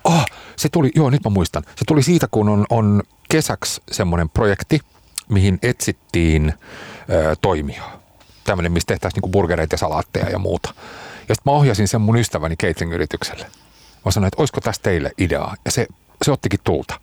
Ah, 0.05 0.25
se 0.57 0.69
tuli, 0.69 0.91
joo 0.95 1.11
nyt 1.11 1.25
mä 1.25 1.31
muistan. 1.31 1.63
Se 1.67 1.85
tuli 1.87 2.03
siitä, 2.03 2.29
kun 2.31 2.49
on, 2.49 2.67
on 2.71 3.03
kesäksi 3.29 3.83
semmoinen 3.91 4.29
projekti, 4.29 4.81
mihin 5.29 5.59
etsittiin 5.63 6.55
ö, 7.11 7.37
toimijaa. 7.43 8.01
Tämmöinen, 8.45 8.73
missä 8.73 8.87
tehtäisiin 8.87 9.17
niinku 9.17 9.29
burgereita 9.29 9.75
ja 9.75 9.79
salaatteja 9.79 10.31
ja 10.31 10.39
muuta. 10.39 10.75
Ja 11.29 11.35
sitten 11.35 11.53
mä 11.53 11.57
ohjasin 11.57 11.89
sen 11.89 12.01
mun 12.01 12.19
ystäväni 12.19 12.57
catering-yritykselle. 12.57 13.47
Mä 14.05 14.11
sanoin, 14.11 14.29
että 14.29 14.43
olisiko 14.43 14.61
tästä 14.61 14.83
teille 14.83 15.13
ideaa. 15.19 15.55
Ja 15.65 15.71
se, 15.71 15.87
se 16.23 16.33
ottikin 16.33 16.61
tulta. 16.65 17.01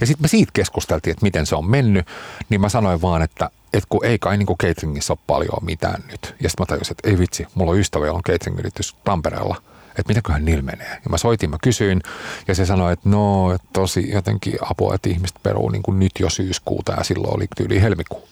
Ja 0.00 0.06
sitten 0.06 0.24
me 0.24 0.28
siitä 0.28 0.50
keskusteltiin, 0.52 1.12
että 1.12 1.22
miten 1.22 1.46
se 1.46 1.54
on 1.54 1.70
mennyt. 1.70 2.06
Niin 2.48 2.60
mä 2.60 2.68
sanoin 2.68 3.02
vaan, 3.02 3.22
että, 3.22 3.50
että 3.72 3.86
kun 3.88 4.04
ei 4.04 4.18
kai 4.18 4.36
niin 4.36 4.46
kuin 4.46 4.58
cateringissa 4.58 5.12
ole 5.12 5.18
paljon 5.26 5.64
mitään 5.64 6.04
nyt. 6.10 6.34
Ja 6.40 6.48
sitten 6.48 6.62
mä 6.62 6.66
tajusin, 6.66 6.92
että 6.92 7.10
ei 7.10 7.18
vitsi, 7.18 7.46
mulla 7.54 7.72
on 7.72 7.78
ystävä, 7.78 8.06
jolla 8.06 8.18
on 8.18 8.34
catering-yritys 8.34 8.96
Tampereella– 9.04 9.56
että 9.98 10.10
mitäköhän 10.10 10.44
niillä 10.44 10.62
menee. 10.62 10.90
Ja 10.90 11.10
mä 11.10 11.18
soitin, 11.18 11.50
mä 11.50 11.56
kysyin 11.62 12.00
ja 12.48 12.54
se 12.54 12.66
sanoi, 12.66 12.92
että 12.92 13.08
no, 13.08 13.52
että 13.52 13.68
tosi 13.72 14.10
jotenkin 14.10 14.54
apua, 14.70 14.94
että 14.94 15.08
ihmiset 15.08 15.36
peruu 15.42 15.68
niin 15.68 15.82
kuin 15.82 15.98
nyt 15.98 16.12
jo 16.20 16.30
syyskuuta 16.30 16.92
ja 16.92 17.04
silloin 17.04 17.36
oli 17.36 17.46
tyyli 17.56 17.82
helmikuu. 17.82 18.28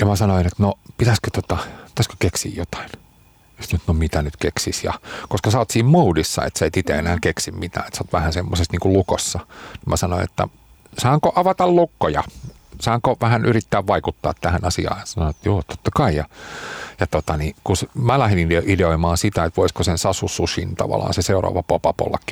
Ja 0.00 0.06
mä 0.06 0.16
sanoin, 0.16 0.46
että 0.46 0.62
no 0.62 0.74
pitäisikö, 0.98 1.30
tota, 1.32 1.58
pitäisikö 1.84 2.14
keksiä 2.18 2.52
jotain. 2.56 2.90
Sitten 3.60 3.80
no 3.86 3.94
mitä 3.94 4.22
nyt 4.22 4.36
keksis. 4.36 4.84
Ja, 4.84 4.92
koska 5.28 5.50
sä 5.50 5.58
oot 5.58 5.70
siinä 5.70 5.88
moodissa, 5.88 6.44
että 6.44 6.58
sä 6.58 6.66
et 6.66 6.76
itse 6.76 6.92
enää 6.92 7.18
keksi 7.22 7.52
mitään, 7.52 7.86
että 7.86 7.96
sä 7.96 8.04
oot 8.04 8.12
vähän 8.12 8.32
semmoisessa 8.32 8.72
niin 8.72 8.92
lukossa. 8.92 9.38
Mä 9.86 9.96
sanoin, 9.96 10.24
että 10.24 10.48
saanko 10.98 11.32
avata 11.34 11.68
lukkoja? 11.68 12.24
Saanko 12.80 13.16
vähän 13.20 13.44
yrittää 13.44 13.86
vaikuttaa 13.86 14.34
tähän 14.40 14.64
asiaan? 14.64 15.00
Sanoin, 15.04 15.30
että 15.30 15.48
joo, 15.48 15.62
totta 15.62 15.90
kai. 15.94 16.16
Ja 16.16 16.24
ja 17.00 17.06
tota, 17.06 17.36
niin, 17.36 17.56
kun 17.64 17.76
mä 17.94 18.18
lähdin 18.18 18.48
ideoimaan 18.66 19.18
sitä, 19.18 19.44
että 19.44 19.56
voisiko 19.56 19.82
sen 19.82 19.98
Sasu 19.98 20.28
Sushin 20.28 20.76
tavallaan 20.76 21.14
se 21.14 21.22
seuraava 21.22 21.62
pop 21.62 21.82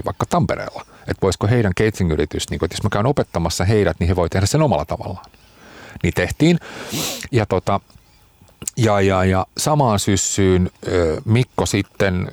vaikka 0.04 0.26
Tampereella. 0.30 0.86
Että 1.00 1.22
voisiko 1.22 1.46
heidän 1.46 1.72
catering-yritys, 1.80 2.50
niin 2.50 2.58
kun, 2.58 2.66
että 2.66 2.74
jos 2.74 2.82
mä 2.82 2.88
käyn 2.90 3.06
opettamassa 3.06 3.64
heidät, 3.64 3.96
niin 4.00 4.08
he 4.08 4.16
voi 4.16 4.30
tehdä 4.30 4.46
sen 4.46 4.62
omalla 4.62 4.84
tavallaan. 4.84 5.26
Niin 6.02 6.14
tehtiin. 6.14 6.58
Ja 7.32 7.46
tota, 7.46 7.80
ja, 8.76 9.00
ja, 9.00 9.24
ja 9.24 9.46
samaan 9.58 9.98
syssyyn 9.98 10.70
Mikko 11.24 11.66
sitten 11.66 12.32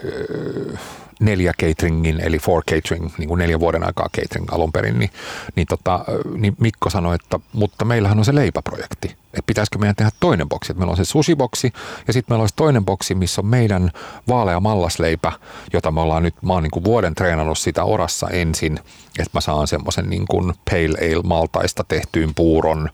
neljä 1.22 1.54
cateringin, 1.62 2.20
eli 2.20 2.40
four 2.40 2.64
catering, 2.64 3.10
niin 3.18 3.28
kuin 3.28 3.40
neljä 3.40 3.60
vuoden 3.60 3.84
aikaa 3.84 4.10
catering 4.18 4.54
alun 4.54 4.72
perin, 4.72 5.00
niin, 5.00 5.10
niin, 5.56 5.68
tota, 5.68 6.06
niin 6.38 6.56
Mikko 6.60 6.90
sanoi, 6.90 7.16
että 7.16 7.40
mutta 7.54 7.86
meillähän 7.86 8.20
on 8.20 8.26
se 8.26 8.36
leipäprojekti. 8.36 9.08
Että 9.08 9.44
pitäisikö 9.46 9.78
meidän 9.78 9.96
tehdä 9.96 10.12
toinen 10.20 10.50
boksi. 10.50 10.72
Että 10.72 10.80
meillä 10.80 10.92
on 10.92 10.98
se 10.98 11.06
sushi-boksi 11.06 11.74
ja 12.08 12.14
sitten 12.14 12.34
meillä 12.34 12.44
olisi 12.44 12.56
toinen 12.56 12.86
boksi, 12.86 13.16
missä 13.16 13.42
on 13.42 13.46
meidän 13.46 13.92
vaalea 14.28 14.60
mallasleipä, 14.60 15.32
jota 15.74 15.92
me 15.92 16.02
ollaan 16.02 16.24
nyt, 16.24 16.36
mä 16.42 16.54
oon 16.54 16.64
niin 16.64 16.72
kuin 16.72 16.84
vuoden 16.84 17.16
treenannut 17.16 17.58
sitä 17.58 17.84
orassa 17.84 18.28
ensin, 18.30 18.80
että 19.20 19.32
mä 19.34 19.42
saan 19.42 19.68
semmoisen 19.68 20.10
niin 20.10 20.26
kuin 20.30 20.54
pale 20.72 21.14
ale 21.16 21.24
maltaista 21.24 21.84
tehtyyn 21.88 22.36
puuron, 22.36 22.90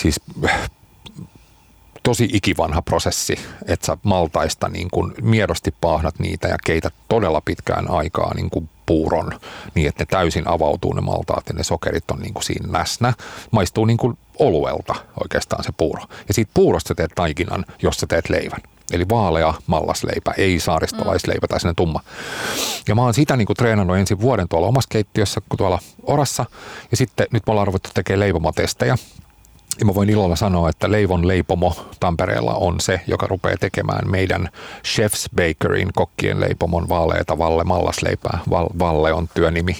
siis 0.00 0.20
tosi 2.04 2.28
ikivanha 2.32 2.82
prosessi, 2.82 3.36
että 3.66 3.86
sä 3.86 3.96
maltaista 4.02 4.68
niin 4.68 4.88
kuin 4.92 5.14
miedosti 5.22 5.74
paahnat 5.80 6.18
niitä 6.18 6.48
ja 6.48 6.56
keität 6.64 6.94
todella 7.08 7.42
pitkään 7.44 7.90
aikaa 7.90 8.34
niin 8.34 8.50
kuin 8.50 8.68
puuron 8.86 9.40
niin, 9.74 9.88
että 9.88 10.02
ne 10.02 10.06
täysin 10.06 10.48
avautuu 10.48 10.92
ne 10.92 11.00
maltaat 11.00 11.44
ja 11.48 11.54
ne 11.54 11.64
sokerit 11.64 12.10
on 12.10 12.18
niin 12.18 12.34
kuin 12.34 12.44
siinä 12.44 12.78
läsnä. 12.78 13.12
Maistuu 13.50 13.84
niin 13.84 13.96
kuin 13.96 14.18
oluelta 14.38 14.94
oikeastaan 15.22 15.64
se 15.64 15.72
puuro. 15.76 16.02
Ja 16.28 16.34
siitä 16.34 16.50
puurosta 16.54 16.88
sä 16.88 16.94
teet 16.94 17.12
taikinan, 17.14 17.64
jos 17.82 17.96
sä 17.96 18.06
teet 18.06 18.28
leivän. 18.28 18.60
Eli 18.92 19.08
vaalea 19.08 19.54
mallasleipä, 19.66 20.34
ei 20.36 20.60
saaristolaisleipä 20.60 21.46
tai 21.46 21.60
sinne 21.60 21.74
tumma. 21.76 22.00
Ja 22.88 22.94
mä 22.94 23.02
oon 23.02 23.14
sitä 23.14 23.36
niin 23.36 23.46
kuin 23.46 23.56
treenannut 23.56 23.96
ensin 23.96 24.20
vuoden 24.20 24.48
tuolla 24.48 24.66
omassa 24.66 24.88
keittiössä, 24.88 25.40
kun 25.48 25.58
tuolla 25.58 25.78
Orassa. 26.02 26.44
Ja 26.90 26.96
sitten 26.96 27.26
nyt 27.30 27.42
me 27.46 27.50
ollaan 27.50 27.66
ruvettu 27.66 27.90
tekemään 27.94 28.20
leipomotestejä. 28.20 28.96
Ja 29.80 29.86
mä 29.86 29.94
voin 29.94 30.10
ilolla 30.10 30.36
sanoa, 30.36 30.68
että 30.68 30.90
Leivon 30.90 31.28
leipomo 31.28 31.76
Tampereella 32.00 32.54
on 32.54 32.80
se, 32.80 33.00
joka 33.06 33.26
rupeaa 33.26 33.56
tekemään 33.60 34.10
meidän 34.10 34.48
Chef's 34.84 35.28
Bakerin 35.36 35.90
kokkien 35.94 36.40
leipomon 36.40 36.88
vaaleita 36.88 37.38
Valle 37.38 37.64
Mallasleipää. 37.64 38.38
Val, 38.50 38.68
Valle 38.78 39.12
on 39.12 39.28
työnimi. 39.34 39.76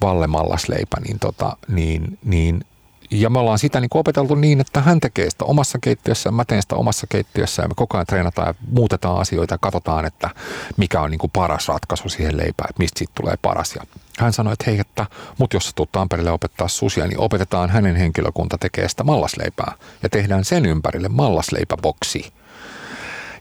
Valle 0.00 0.26
Mallasleipä, 0.26 0.96
niin, 1.00 1.18
tota, 1.18 1.56
niin, 1.68 2.18
niin 2.24 2.64
ja 3.10 3.30
me 3.30 3.38
ollaan 3.38 3.58
sitä 3.58 3.80
niin 3.80 3.88
opeteltu 3.94 4.34
niin, 4.34 4.60
että 4.60 4.80
hän 4.80 5.00
tekee 5.00 5.30
sitä 5.30 5.44
omassa 5.44 5.78
keittiössä, 5.78 6.30
mä 6.30 6.44
teen 6.44 6.62
sitä 6.62 6.76
omassa 6.76 7.06
keittiössä 7.06 7.62
ja 7.62 7.68
me 7.68 7.74
koko 7.76 7.96
ajan 7.96 8.06
treenataan 8.06 8.48
ja 8.48 8.54
muutetaan 8.70 9.20
asioita 9.20 9.54
ja 9.54 9.58
katsotaan, 9.58 10.04
että 10.04 10.30
mikä 10.76 11.00
on 11.00 11.10
niin 11.10 11.18
kuin 11.18 11.30
paras 11.30 11.68
ratkaisu 11.68 12.08
siihen 12.08 12.36
leipään, 12.36 12.70
että 12.70 12.82
mistä 12.82 12.98
siitä 12.98 13.12
tulee 13.20 13.34
paras. 13.42 13.74
Ja 13.74 13.82
hän 14.18 14.32
sanoi, 14.32 14.52
että 14.52 14.64
hei, 14.66 14.78
että 14.78 15.06
mut 15.38 15.52
jos 15.52 15.66
sä 15.66 15.72
tulet 15.74 15.92
Tampereelle 15.92 16.30
opettaa 16.30 16.68
susia, 16.68 17.06
niin 17.06 17.20
opetetaan 17.20 17.70
hänen 17.70 17.96
henkilökunta 17.96 18.58
tekee 18.58 18.88
sitä 18.88 19.04
mallasleipää 19.04 19.72
ja 20.02 20.08
tehdään 20.08 20.44
sen 20.44 20.66
ympärille 20.66 21.08
mallasleipäboksi 21.08 22.32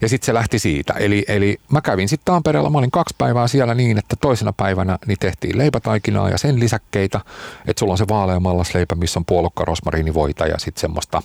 ja 0.04 0.10
sitten 0.10 0.26
se 0.26 0.34
lähti 0.34 0.60
siitä. 0.60 0.94
Eli, 0.94 1.26
eli 1.28 1.60
mä 1.72 1.82
kävin 1.82 2.10
sitten 2.10 2.34
Tampereella, 2.34 2.70
mä 2.70 2.78
olin 2.78 2.92
kaksi 2.92 3.16
päivää 3.18 3.48
siellä 3.48 3.74
niin, 3.74 3.98
että 3.98 4.16
toisena 4.16 4.54
päivänä 4.54 5.00
niin 5.06 5.18
tehtiin 5.20 5.58
leipätaikinaa 5.58 6.30
ja 6.30 6.38
sen 6.38 6.60
lisäkkeitä. 6.60 7.22
Että 7.68 7.80
sulla 7.80 7.94
on 7.94 7.98
se 7.98 8.08
vaalea 8.10 8.40
mallasleipä, 8.40 8.96
missä 8.96 9.20
on 9.20 9.26
puolukka 9.26 9.66
rosmariinivoita 9.66 10.48
ja 10.48 10.60
sitten 10.60 10.82
semmoista 10.82 11.22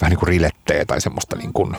vähän 0.00 0.10
niin 0.10 0.18
kuin 0.18 0.28
riletteä 0.28 0.84
tai 0.84 1.00
semmoista 1.00 1.36
niin 1.36 1.52
kuin, 1.52 1.76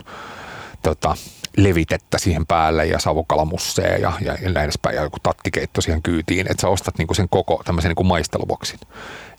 tota, 0.84 1.16
levitettä 1.58 2.18
siihen 2.18 2.46
päälle 2.46 2.86
ja 2.86 3.00
savukalamusseja 3.00 3.98
ja, 3.98 4.14
ja, 4.22 4.34
näin 4.34 4.64
edespäin 4.64 4.96
ja 4.96 5.04
joku 5.04 5.18
tattikeitto 5.24 5.82
siihen 5.82 6.02
kyytiin, 6.02 6.52
että 6.52 6.62
sä 6.62 6.68
ostat 6.68 6.98
niinku 6.98 7.14
sen 7.14 7.30
koko 7.30 7.62
tämmöisen 7.66 7.90
niinku 7.90 8.04
maisteluboksin. 8.04 8.80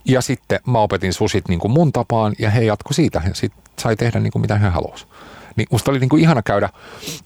Ja 0.05 0.21
sitten 0.21 0.61
mä 0.66 0.79
opetin 0.79 1.12
susit 1.12 1.49
niinku 1.49 1.69
mun 1.69 1.93
tapaan 1.93 2.35
ja 2.39 2.51
he 2.51 2.61
jatko 2.61 2.95
siitä 2.95 3.23
ja 3.29 3.35
sit 3.35 3.53
sai 3.79 3.97
tehdä 3.97 4.21
niinku 4.21 4.39
mitä 4.39 4.59
he 4.59 4.69
halusivat 4.69 5.12
niin 5.59 5.69
musta 5.71 5.91
oli 5.91 5.99
niin 5.99 6.09
kuin 6.09 6.23
ihana 6.23 6.43
käydä 6.43 6.69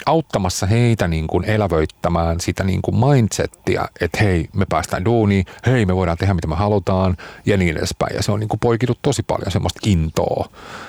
auttamassa 0.06 0.66
heitä 0.66 1.08
niin 1.08 1.26
kuin 1.26 1.44
elävöittämään 1.44 2.40
sitä 2.40 2.64
niin 2.64 2.82
kuin 2.82 2.96
mindsettiä, 2.96 3.88
että 4.00 4.18
hei, 4.20 4.48
me 4.52 4.66
päästään 4.68 5.04
duuniin, 5.04 5.44
hei, 5.66 5.86
me 5.86 5.96
voidaan 5.96 6.18
tehdä 6.18 6.34
mitä 6.34 6.46
me 6.46 6.56
halutaan 6.56 7.16
ja 7.46 7.56
niin 7.56 7.76
edespäin. 7.76 8.16
Ja 8.16 8.22
se 8.22 8.32
on 8.32 8.40
niin 8.40 8.48
kuin 8.48 8.60
poikitut 8.60 8.98
tosi 9.02 9.22
paljon 9.22 9.52
semmoista 9.52 9.80
intoa 9.86 10.48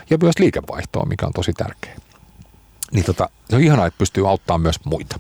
ja 0.09 0.17
myös 0.21 0.39
liikevaihtoa, 0.39 1.05
mikä 1.05 1.25
on 1.25 1.33
tosi 1.33 1.53
tärkeä. 1.53 1.95
Niin 2.93 3.05
tota, 3.05 3.29
se 3.49 3.55
on 3.55 3.61
ihanaa, 3.61 3.85
että 3.85 3.97
pystyy 3.97 4.29
auttamaan 4.29 4.61
myös 4.61 4.79
muita. 4.83 5.19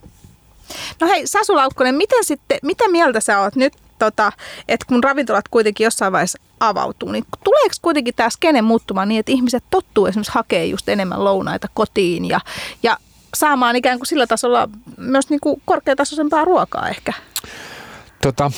No 1.01 1.07
hei, 1.07 1.27
Sasu 1.27 1.55
Laukkonen, 1.55 1.95
miten 1.95 2.23
sitten, 2.23 2.59
mitä 2.61 2.87
mieltä 2.89 3.19
sä 3.19 3.39
oot 3.39 3.55
nyt 3.55 3.73
tota, 3.99 4.31
että 4.67 4.85
kun 4.85 5.03
ravintolat 5.03 5.47
kuitenkin 5.47 5.85
jossain 5.85 6.13
vaiheessa 6.13 6.39
avautuu, 6.59 7.11
niin 7.11 7.25
tuleeko 7.43 7.75
kuitenkin 7.81 8.13
tämä 8.15 8.29
skene 8.29 8.61
muuttumaan 8.61 9.07
niin, 9.07 9.19
että 9.19 9.31
ihmiset 9.31 9.63
tottuu 9.69 10.05
esimerkiksi 10.05 10.33
hakee 10.33 10.65
just 10.65 10.89
enemmän 10.89 11.23
lounaita 11.23 11.67
kotiin 11.73 12.25
ja, 12.25 12.39
ja 12.83 12.97
saamaan 13.35 13.75
ikään 13.75 13.99
kuin 13.99 14.07
sillä 14.07 14.27
tasolla 14.27 14.69
myös 14.97 15.29
niin 15.29 15.39
kuin 15.39 15.61
korkeatasoisempaa 15.65 16.45
ruokaa 16.45 16.89
ehkä? 16.89 17.13
Tota, 18.21 18.51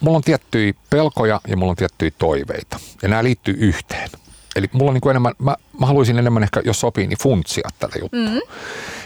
mulla 0.00 0.16
on 0.16 0.22
tiettyjä 0.22 0.72
pelkoja 0.90 1.40
ja 1.48 1.56
mulla 1.56 1.70
on 1.70 1.76
tiettyjä 1.76 2.10
toiveita 2.18 2.80
ja 3.02 3.08
nämä 3.08 3.24
liittyy 3.24 3.54
yhteen. 3.58 4.10
Eli 4.56 4.66
mulla 4.72 4.90
on 4.90 4.94
niin 4.94 5.00
kuin 5.00 5.10
enemmän, 5.10 5.32
mä, 5.38 5.56
mä 5.80 5.86
haluaisin 5.86 6.18
enemmän 6.18 6.42
ehkä, 6.42 6.62
jos 6.64 6.80
sopii, 6.80 7.06
niin 7.06 7.18
funtsia 7.18 7.68
tätä 7.78 7.98
juttua. 7.98 8.20
Mm-hmm. 8.20 8.40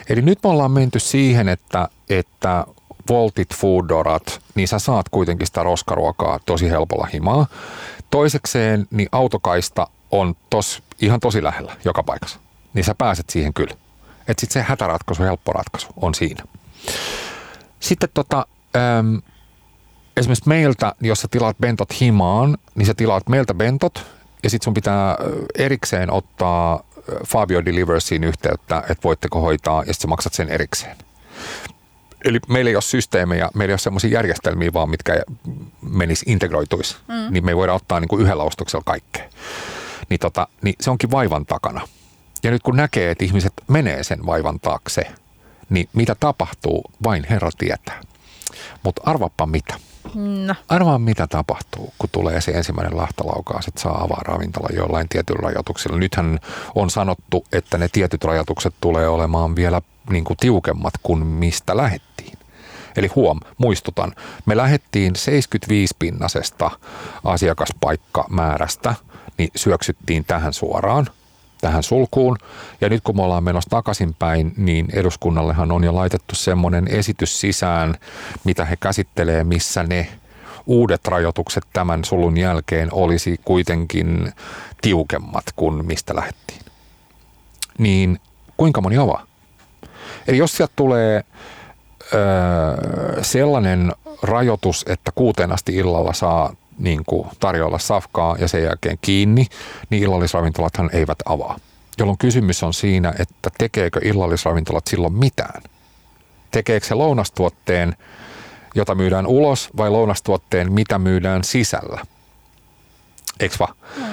Eli 0.08 0.22
nyt 0.22 0.38
me 0.42 0.50
ollaan 0.50 0.70
menty 0.70 0.98
siihen, 0.98 1.48
että, 1.48 1.88
että 2.10 2.66
Voltit 3.08 3.54
Foodorat, 3.54 4.40
niin 4.54 4.68
sä 4.68 4.78
saat 4.78 5.08
kuitenkin 5.08 5.46
sitä 5.46 5.62
roskaruokaa 5.62 6.40
tosi 6.46 6.70
helpolla 6.70 7.08
himaa. 7.12 7.46
Toisekseen, 8.10 8.86
niin 8.90 9.08
autokaista 9.12 9.86
on 10.10 10.36
tos, 10.50 10.82
ihan 11.00 11.20
tosi 11.20 11.42
lähellä 11.42 11.76
joka 11.84 12.02
paikassa. 12.02 12.38
Niin 12.74 12.84
sä 12.84 12.94
pääset 12.94 13.30
siihen 13.30 13.54
kyllä. 13.54 13.74
Että 14.28 14.40
sitten 14.40 14.62
se 14.62 14.68
hätäratkaisu, 14.68 15.22
helppo 15.22 15.52
ratkaisu 15.52 15.88
on 15.96 16.14
siinä. 16.14 16.44
Sitten 17.80 18.08
tota, 18.14 18.46
äm, 18.98 19.22
esimerkiksi 20.16 20.48
meiltä, 20.48 20.94
jos 21.00 21.20
sä 21.20 21.28
tilaat 21.30 21.58
bentot 21.58 22.00
himaan, 22.00 22.58
niin 22.74 22.86
sä 22.86 22.94
tilaat 22.94 23.28
meiltä 23.28 23.54
bentot 23.54 24.06
ja 24.44 24.50
sitten 24.50 24.64
sun 24.64 24.74
pitää 24.74 25.16
erikseen 25.58 26.10
ottaa 26.10 26.84
Fabio 27.26 27.64
Deliversiin 27.64 28.24
yhteyttä, 28.24 28.78
että 28.78 29.04
voitteko 29.04 29.40
hoitaa 29.40 29.82
ja 29.86 29.94
sitten 29.94 30.10
maksat 30.10 30.34
sen 30.34 30.48
erikseen. 30.48 30.96
Eli 32.24 32.38
meillä 32.48 32.68
ei 32.68 32.76
ole 32.76 32.82
systeemejä, 32.82 33.48
meillä 33.54 33.70
ei 33.70 33.72
ole 33.72 33.78
sellaisia 33.78 34.10
järjestelmiä 34.10 34.72
vaan, 34.72 34.90
mitkä 34.90 35.22
menis 35.80 36.22
integroituisi. 36.26 36.96
Mm. 37.08 37.32
Niin 37.32 37.44
me 37.44 37.50
ei 37.50 37.56
voida 37.56 37.72
ottaa 37.72 38.00
niin 38.00 38.08
kuin 38.08 38.22
yhdellä 38.22 38.42
ostoksella 38.42 38.82
kaikkea. 38.86 39.24
Niin, 40.08 40.20
tota, 40.20 40.48
niin 40.62 40.74
se 40.80 40.90
onkin 40.90 41.10
vaivan 41.10 41.46
takana. 41.46 41.88
Ja 42.42 42.50
nyt 42.50 42.62
kun 42.62 42.76
näkee, 42.76 43.10
että 43.10 43.24
ihmiset 43.24 43.52
menee 43.68 44.04
sen 44.04 44.26
vaivan 44.26 44.60
taakse, 44.60 45.02
niin 45.70 45.88
mitä 45.92 46.14
tapahtuu, 46.20 46.84
vain 47.04 47.26
Herra 47.30 47.50
tietää. 47.58 48.00
Mutta 48.82 49.02
arvappa 49.04 49.46
mitä. 49.46 49.74
No. 50.14 50.54
Arvaa 50.68 50.98
mitä 50.98 51.26
tapahtuu, 51.26 51.92
kun 51.98 52.08
tulee 52.12 52.40
se 52.40 52.52
ensimmäinen 52.52 52.96
lahtalaukaus, 52.96 53.68
että 53.68 53.80
saa 53.80 54.04
avaa 54.04 54.22
ravintola 54.24 54.68
jollain 54.76 55.08
tietyllä 55.08 55.40
rajoituksilla. 55.42 55.98
Nythän 55.98 56.40
on 56.74 56.90
sanottu, 56.90 57.44
että 57.52 57.78
ne 57.78 57.88
tietyt 57.92 58.24
rajoitukset 58.24 58.74
tulee 58.80 59.08
olemaan 59.08 59.56
vielä 59.56 59.82
niin 60.10 60.24
kuin 60.24 60.36
tiukemmat 60.36 60.94
kuin 61.02 61.26
mistä 61.26 61.76
lähettiin. 61.76 62.38
Eli 62.96 63.06
huom, 63.06 63.40
muistutan, 63.58 64.12
me 64.46 64.56
lähettiin 64.56 65.12
75-pinnasesta 65.16 66.70
asiakaspaikkamäärästä, 67.24 68.94
niin 69.38 69.50
syöksyttiin 69.56 70.24
tähän 70.24 70.52
suoraan– 70.52 71.06
tähän 71.64 71.82
sulkuun. 71.82 72.38
Ja 72.80 72.88
nyt 72.88 73.00
kun 73.04 73.16
me 73.16 73.22
ollaan 73.22 73.44
menossa 73.44 73.70
takaisinpäin, 73.70 74.52
niin 74.56 74.86
eduskunnallehan 74.92 75.72
on 75.72 75.84
jo 75.84 75.94
laitettu 75.94 76.34
semmoinen 76.34 76.88
esitys 76.88 77.40
sisään, 77.40 77.94
mitä 78.44 78.64
he 78.64 78.76
käsittelee, 78.76 79.44
missä 79.44 79.82
ne 79.82 80.08
uudet 80.66 81.08
rajoitukset 81.08 81.64
tämän 81.72 82.04
sulun 82.04 82.36
jälkeen 82.36 82.88
olisi 82.92 83.40
kuitenkin 83.44 84.32
tiukemmat 84.82 85.44
kuin 85.56 85.86
mistä 85.86 86.14
lähdettiin. 86.16 86.60
Niin 87.78 88.20
kuinka 88.56 88.80
moni 88.80 88.98
avaa? 88.98 89.26
Eli 90.28 90.38
jos 90.38 90.56
sieltä 90.56 90.72
tulee 90.76 91.24
öö, 92.14 93.22
sellainen 93.22 93.92
rajoitus, 94.22 94.84
että 94.88 95.10
kuuteen 95.14 95.52
asti 95.52 95.76
illalla 95.76 96.12
saa 96.12 96.54
niin 96.78 97.02
kuin 97.06 97.28
tarjolla 97.40 97.78
safkaa 97.78 98.36
ja 98.38 98.48
sen 98.48 98.62
jälkeen 98.62 98.98
kiinni, 99.00 99.46
niin 99.90 100.02
illallisravintolathan 100.02 100.90
eivät 100.92 101.18
avaa. 101.24 101.58
Jolloin 101.98 102.18
kysymys 102.18 102.62
on 102.62 102.74
siinä, 102.74 103.14
että 103.18 103.50
tekeekö 103.58 104.00
illallisravintolat 104.04 104.86
silloin 104.86 105.12
mitään? 105.12 105.62
Tekeekö 106.50 106.86
se 106.86 106.94
lounastuotteen, 106.94 107.96
jota 108.74 108.94
myydään 108.94 109.26
ulos, 109.26 109.70
vai 109.76 109.90
lounastuotteen, 109.90 110.72
mitä 110.72 110.98
myydään 110.98 111.44
sisällä? 111.44 112.00
Eikö 113.40 113.56
va? 113.60 113.74
Mm. 113.96 114.04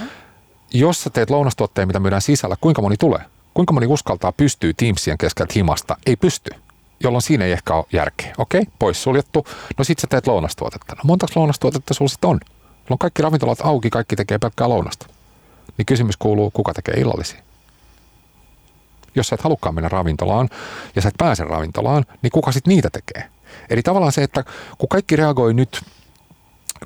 Jos 0.73 1.03
sä 1.03 1.09
teet 1.09 1.29
lounastuotteen, 1.29 1.87
mitä 1.87 1.99
myydään 1.99 2.21
sisällä, 2.21 2.55
kuinka 2.61 2.81
moni 2.81 2.97
tulee? 2.97 3.21
Kuinka 3.53 3.73
moni 3.73 3.87
uskaltaa 3.87 4.31
pystyy 4.31 4.73
Teamsien 4.73 5.17
keskeltä 5.17 5.53
himasta? 5.55 5.97
Ei 6.05 6.15
pysty 6.15 6.51
jolloin 7.03 7.21
siinä 7.21 7.45
ei 7.45 7.51
ehkä 7.51 7.73
ole 7.73 7.85
järkeä. 7.93 8.33
Okei, 8.37 8.63
pois 8.79 9.03
suljettu. 9.03 9.45
No 9.77 9.83
sit 9.83 9.99
sä 9.99 10.07
teet 10.07 10.27
lounastuotetta. 10.27 10.95
No 10.95 11.01
montaks 11.03 11.35
lounastuotetta 11.35 11.93
sulla 11.93 12.09
sitten 12.09 12.29
on? 12.29 12.39
Sulla 12.43 12.89
on 12.89 12.97
kaikki 12.97 13.21
ravintolat 13.21 13.59
auki, 13.63 13.89
kaikki 13.89 14.15
tekee 14.15 14.37
pelkkää 14.37 14.69
lounasta. 14.69 15.05
Niin 15.77 15.85
kysymys 15.85 16.17
kuuluu, 16.17 16.51
kuka 16.51 16.73
tekee 16.73 16.93
illallisia? 16.93 17.41
Jos 19.15 19.27
sä 19.27 19.35
et 19.35 19.41
halukkaan 19.41 19.75
mennä 19.75 19.89
ravintolaan 19.89 20.49
ja 20.95 21.01
sä 21.01 21.09
et 21.09 21.17
pääse 21.17 21.43
ravintolaan, 21.43 22.05
niin 22.21 22.31
kuka 22.31 22.51
sitten 22.51 22.71
niitä 22.71 22.89
tekee? 22.89 23.29
Eli 23.69 23.81
tavallaan 23.81 24.11
se, 24.11 24.23
että 24.23 24.43
kun 24.77 24.89
kaikki 24.89 25.15
reagoi 25.15 25.53
nyt 25.53 25.81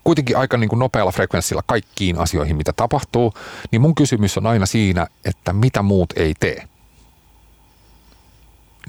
kuitenkin 0.03 0.37
aika 0.37 0.57
niin 0.57 0.69
kuin 0.69 0.79
nopealla 0.79 1.11
frekvenssillä 1.11 1.61
kaikkiin 1.65 2.17
asioihin, 2.17 2.55
mitä 2.55 2.73
tapahtuu, 2.73 3.33
niin 3.71 3.81
mun 3.81 3.95
kysymys 3.95 4.37
on 4.37 4.45
aina 4.45 4.65
siinä, 4.65 5.07
että 5.25 5.53
mitä 5.53 5.81
muut 5.81 6.13
ei 6.15 6.33
tee. 6.39 6.67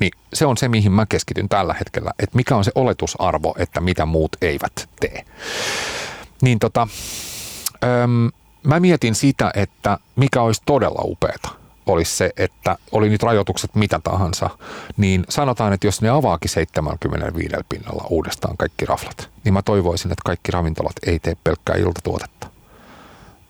Niin 0.01 0.13
se 0.33 0.47
on 0.47 0.57
se, 0.57 0.69
mihin 0.69 0.93
mä 0.93 1.07
keskityn 1.07 1.49
tällä 1.49 1.75
hetkellä, 1.75 2.13
että 2.19 2.37
mikä 2.37 2.57
on 2.57 2.65
se 2.65 2.73
oletusarvo, 2.75 3.55
että 3.59 3.81
mitä 3.81 4.07
muut 4.07 4.37
eivät 4.43 4.89
tee. 5.01 5.25
Niin 6.43 6.59
tota, 6.59 6.89
öm, 7.85 8.31
mä 8.63 8.81
mietin 8.81 9.15
sitä, 9.15 9.51
että 9.55 9.99
mikä 10.17 10.43
olisi 10.43 10.63
todella 10.67 11.01
upeeta 11.05 11.49
olisi 11.87 12.17
se, 12.17 12.31
että 12.37 12.77
oli 12.93 13.09
nyt 13.09 13.23
rajoitukset 13.23 13.75
mitä 13.75 14.01
tahansa, 14.05 14.51
niin 14.97 15.25
sanotaan, 15.29 15.73
että 15.73 15.87
jos 15.87 16.03
ne 16.03 16.09
avaakin 16.09 16.51
75 16.51 17.57
pinnalla 17.69 18.07
uudestaan 18.11 18.57
kaikki 18.57 18.87
raflat, 18.87 19.31
niin 19.45 19.53
mä 19.53 19.63
toivoisin, 19.63 20.13
että 20.13 20.23
kaikki 20.25 20.53
ravintolat 20.53 20.97
ei 21.07 21.19
tee 21.19 21.37
pelkkää 21.45 21.77
iltatuotetta. 21.77 22.47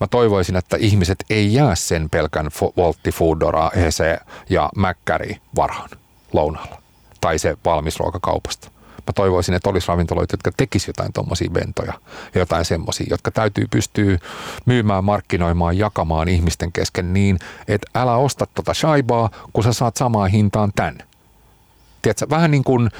Mä 0.00 0.06
toivoisin, 0.06 0.56
että 0.56 0.76
ihmiset 0.80 1.24
ei 1.30 1.54
jää 1.54 1.74
sen 1.74 2.10
pelkän 2.10 2.50
Voltti, 2.76 3.12
Foodora, 3.12 3.70
Hese 3.76 4.18
ja 4.50 4.68
Mäkkäri 4.76 5.36
varhaan 5.56 5.90
lounaalla 6.36 6.82
tai 7.20 7.38
se 7.38 7.56
valmis 7.64 7.98
ruokakaupasta. 7.98 8.70
Mä 9.06 9.12
toivoisin, 9.14 9.54
että 9.54 9.70
olisi 9.70 9.88
ravintoloita, 9.88 10.32
jotka 10.32 10.50
tekisivät 10.56 10.88
jotain 10.96 11.12
tuommoisia 11.12 11.50
bentoja 11.50 11.92
ja 12.34 12.40
jotain 12.40 12.64
semmoisia, 12.64 13.06
jotka 13.10 13.30
täytyy 13.30 13.66
pystyä 13.70 14.18
myymään, 14.66 15.04
markkinoimaan, 15.04 15.78
jakamaan 15.78 16.28
ihmisten 16.28 16.72
kesken 16.72 17.12
niin, 17.12 17.38
että 17.68 17.90
älä 17.94 18.16
osta 18.16 18.46
tota 18.54 18.74
shaibaa, 18.74 19.30
kun 19.52 19.64
sä 19.64 19.72
saat 19.72 19.96
samaan 19.96 20.30
hintaan 20.30 20.72
tän. 20.76 20.98
Tiedätkö, 22.02 22.26
vähän 22.30 22.50
niin 22.50 22.64
kuin, 22.64 22.90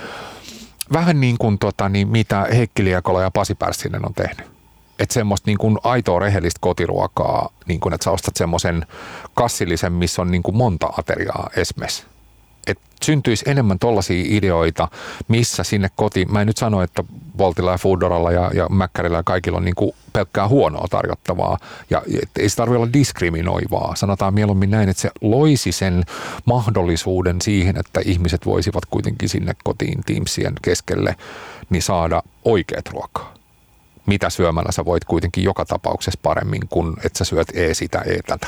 vähän 0.93 1.21
niin 1.21 1.39
kuin 1.39 1.59
tota, 1.59 1.89
niin 1.89 2.09
mitä 2.09 2.47
Heikki 2.55 2.85
Liekola 2.85 3.23
ja 3.23 3.31
Pasi 3.31 3.55
Pärssinen 3.55 4.07
on 4.07 4.15
tehnyt. 4.15 4.47
Että 4.99 5.15
semmoista 5.15 5.51
niin 5.51 5.59
kuin 5.59 5.79
aitoa 5.83 6.19
rehellistä 6.19 6.59
kotiruokaa, 6.61 7.51
niin 7.67 7.81
kuin, 7.81 7.95
että 7.95 8.05
sä 8.05 8.11
ostat 8.11 8.37
semmoisen 8.37 8.87
kassillisen, 9.35 9.93
missä 9.93 10.23
on 10.23 10.31
niin 10.31 10.43
kuin 10.43 10.57
monta 10.57 10.91
ateriaa 10.99 11.51
esimerkiksi 11.57 12.05
että 12.67 12.85
syntyisi 13.03 13.45
enemmän 13.51 13.79
tollaisia 13.79 14.25
ideoita, 14.29 14.89
missä 15.29 15.65
sinne 15.65 15.89
koti, 15.97 16.25
mä 16.25 16.41
en 16.41 16.47
nyt 16.47 16.57
sano, 16.57 16.83
että 16.83 17.05
Voltilla 17.39 17.71
ja 17.71 17.79
Foodoralla 17.79 18.33
ja, 18.33 18.51
ja 18.55 18.69
Mäkkärillä 18.69 19.17
ja 19.17 19.23
kaikilla 19.23 19.59
on 19.59 19.65
niin 19.65 19.75
kuin 19.75 19.93
pelkkää 20.13 20.49
huonoa 20.49 20.87
tarjottavaa 20.91 21.59
ja 21.91 22.03
ei 22.39 22.49
se 22.49 22.57
tarvitse 22.57 22.79
olla 22.79 22.93
diskriminoivaa. 22.93 23.97
Sanotaan 23.97 24.35
mieluummin 24.35 24.71
näin, 24.71 24.89
että 24.89 25.03
se 25.03 25.11
loisi 25.21 25.73
sen 25.73 26.05
mahdollisuuden 26.45 27.41
siihen, 27.41 27.77
että 27.77 28.01
ihmiset 28.05 28.47
voisivat 28.47 28.87
kuitenkin 28.87 29.29
sinne 29.29 29.53
kotiin 29.65 30.01
Teamsien 30.07 30.55
keskelle 30.63 31.17
niin 31.71 31.83
saada 31.83 32.23
oikeat 32.45 32.89
ruokaa 32.89 33.37
mitä 34.07 34.31
syömällä 34.31 34.73
sä 34.73 34.85
voit 34.85 35.05
kuitenkin 35.05 35.45
joka 35.45 35.65
tapauksessa 35.65 36.21
paremmin 36.23 36.63
kuin 36.69 36.97
että 37.05 37.19
sä 37.19 37.25
syöt 37.25 37.49
e 37.55 37.75
sitä, 37.75 37.99
e 37.99 38.19
tätä. 38.27 38.47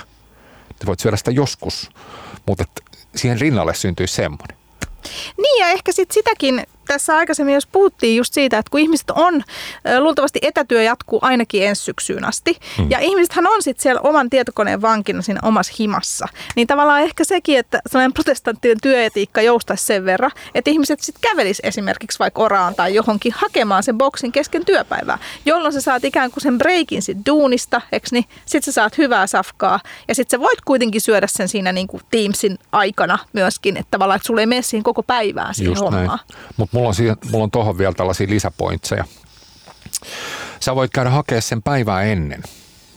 Sä 0.81 0.87
voit 0.87 1.01
syödä 1.01 1.17
sitä 1.17 1.31
joskus, 1.31 1.91
mutta 2.47 2.65
siihen 3.19 3.41
rinnalle 3.41 3.75
syntyisi 3.75 4.15
semmoinen. 4.15 4.57
Niin 5.37 5.61
ja 5.61 5.69
ehkä 5.69 5.93
sit 5.93 6.11
sitäkin 6.11 6.67
tässä 6.89 7.17
aikaisemmin, 7.17 7.55
jos 7.55 7.67
puhuttiin 7.67 8.17
just 8.17 8.35
siitä, 8.35 8.59
että 8.59 8.71
kun 8.71 8.81
ihmiset 8.81 9.11
on, 9.11 9.43
luultavasti 9.99 10.39
etätyö 10.43 10.83
jatkuu 10.83 11.19
ainakin 11.23 11.67
ensi 11.67 11.83
syksyyn 11.83 12.25
asti, 12.25 12.57
mm. 12.79 12.91
ja 12.91 12.99
ihmisethän 12.99 13.47
on 13.47 13.63
sitten 13.63 13.83
siellä 13.83 14.01
oman 14.01 14.31
tietokoneen 14.31 14.83
vankina 14.83 15.23
siinä 15.23 15.41
omassa 15.43 15.73
himassa, 15.79 16.29
niin 16.57 16.67
tavallaan 16.67 17.03
ehkä 17.03 17.25
sekin, 17.25 17.59
että 17.59 17.81
sellainen 17.87 18.13
protestanttinen 18.13 18.79
työetiikka 18.83 19.43
joustaisi 19.43 19.85
sen 19.85 20.05
verran, 20.05 20.31
että 20.55 20.71
ihmiset 20.71 21.01
sitten 21.01 21.31
kävelis 21.31 21.61
esimerkiksi 21.65 22.19
vaikka 22.19 22.43
oraan 22.43 22.75
tai 22.75 22.95
johonkin 22.95 23.33
hakemaan 23.37 23.83
sen 23.83 23.99
boksin 23.99 24.33
kesken 24.33 24.65
työpäivää, 24.65 25.19
jolloin 25.47 25.73
sä 25.73 25.81
saat 25.81 26.05
ikään 26.05 26.31
kuin 26.31 26.43
sen 26.43 26.59
breikin 26.59 27.03
sit 27.03 27.19
duunista, 27.27 27.81
eks 27.93 28.13
niin? 28.13 28.25
Sitten 28.47 28.73
sä 28.73 28.73
saat 28.73 28.99
hyvää 28.99 29.27
safkaa, 29.27 29.81
ja 30.09 30.15
sitten 30.15 30.39
sä 30.39 30.43
voit 30.43 30.61
kuitenkin 30.61 31.01
syödä 31.01 31.27
sen 31.27 31.49
siinä 31.49 31.73
niin 31.73 31.87
kuin 31.87 32.03
Teamsin 32.11 32.59
aikana 32.73 33.19
myöskin, 33.33 33.77
että 33.77 33.91
tavallaan, 33.91 34.17
että 34.17 34.27
sulle 34.27 34.41
ei 34.41 34.47
mene 34.47 34.63
siihen 34.63 34.85
koko 34.85 35.03
päivään 35.03 35.55
siihen 35.55 35.71
Just 35.71 35.83
hommaan. 35.83 36.19
Mutta 36.57 36.78
mulla 36.79 36.89
on, 36.89 36.95
siihen, 36.95 37.17
mulla 37.31 37.45
on 37.45 37.51
tohon 37.51 37.79
vielä 37.79 37.93
tällaisia 37.93 38.27
lisäpointseja. 38.31 39.05
Sä 40.61 40.75
voit 40.75 40.93
käydä 40.93 41.11
hakea 41.11 41.41
sen 41.41 41.63
päivää 41.63 42.03
ennen, 42.03 42.43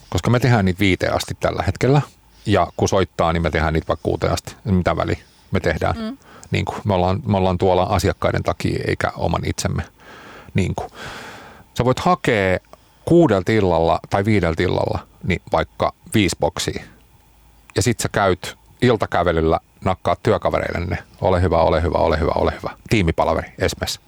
koska 0.09 0.29
me 0.29 0.39
tehdään 0.39 0.65
niitä 0.65 0.79
viiteen 0.79 1.15
asti 1.15 1.37
tällä 1.39 1.63
hetkellä. 1.63 2.01
Ja 2.45 2.67
kun 2.77 2.89
soittaa, 2.89 3.33
niin 3.33 3.43
me 3.43 3.51
tehdään 3.51 3.73
niitä 3.73 3.87
vaikka 3.87 4.03
kuuteen 4.03 4.33
asti. 4.33 4.55
Mitä 4.63 4.97
väli 4.97 5.19
me 5.51 5.59
tehdään? 5.59 5.97
Mm. 5.97 6.17
Niin 6.51 6.65
kuin, 6.65 6.77
me, 6.85 6.93
ollaan, 6.93 7.21
me 7.25 7.37
ollaan 7.37 7.57
tuolla 7.57 7.83
asiakkaiden 7.83 8.43
takia 8.43 8.83
eikä 8.87 9.11
oman 9.15 9.41
itsemme. 9.45 9.83
Niin 10.53 10.75
kuin. 10.75 10.89
Sä 11.77 11.85
voit 11.85 11.99
hakea 11.99 12.59
kuudelta 13.05 13.51
illalla 13.51 13.99
tai 14.09 14.25
viideltä 14.25 14.63
illalla 14.63 14.99
niin 15.23 15.41
vaikka 15.51 15.93
viisi 16.13 16.35
boksia. 16.39 16.83
Ja 17.75 17.81
sit 17.81 17.99
sä 17.99 18.09
käyt 18.09 18.57
iltakävelyllä 18.81 19.59
nakkaa 19.85 20.15
työkavereillenne, 20.23 20.97
ole 21.21 21.41
hyvä, 21.41 21.57
ole 21.57 21.81
hyvä, 21.81 21.97
ole 21.97 22.19
hyvä, 22.19 22.31
ole 22.35 22.53
hyvä. 22.57 22.69
Tiimipalaveri 22.89 23.51
esimerkiksi. 23.59 23.99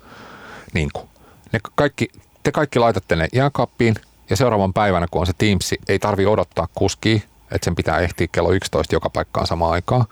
Niin 0.73 0.89
kuin. 0.93 1.09
Ne 1.51 1.59
kaikki, 1.75 2.09
te 2.43 2.51
kaikki 2.51 2.79
laitatte 2.79 3.15
ne 3.15 3.27
jääkaappiin 3.33 3.95
ja 4.29 4.35
seuraavan 4.35 4.73
päivänä, 4.73 5.07
kun 5.11 5.21
on 5.21 5.27
se 5.27 5.33
Teamsi, 5.37 5.77
ei 5.87 5.99
tarvi 5.99 6.25
odottaa 6.25 6.67
kuskia, 6.75 7.19
että 7.51 7.65
sen 7.65 7.75
pitää 7.75 7.99
ehtiä 7.99 8.27
kello 8.31 8.51
11 8.51 8.95
joka 8.95 9.09
paikkaan 9.09 9.47
samaan 9.47 9.71
aikaan, 9.71 10.05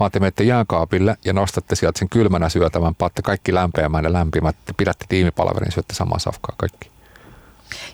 vaan 0.00 0.10
te 0.10 0.20
menette 0.20 0.44
jääkaapille 0.44 1.16
ja 1.24 1.32
nostatte 1.32 1.76
sieltä 1.76 1.98
sen 1.98 2.08
kylmänä 2.08 2.48
syötävän, 2.48 2.94
paatte 2.94 3.22
kaikki 3.22 3.54
lämpeämään 3.54 4.04
ja 4.04 4.12
lämpimät, 4.12 4.56
pidätte 4.76 5.04
tiimipalaverin, 5.08 5.72
syötte 5.72 5.94
samaa 5.94 6.18
safkaa 6.18 6.54
kaikki. 6.56 6.90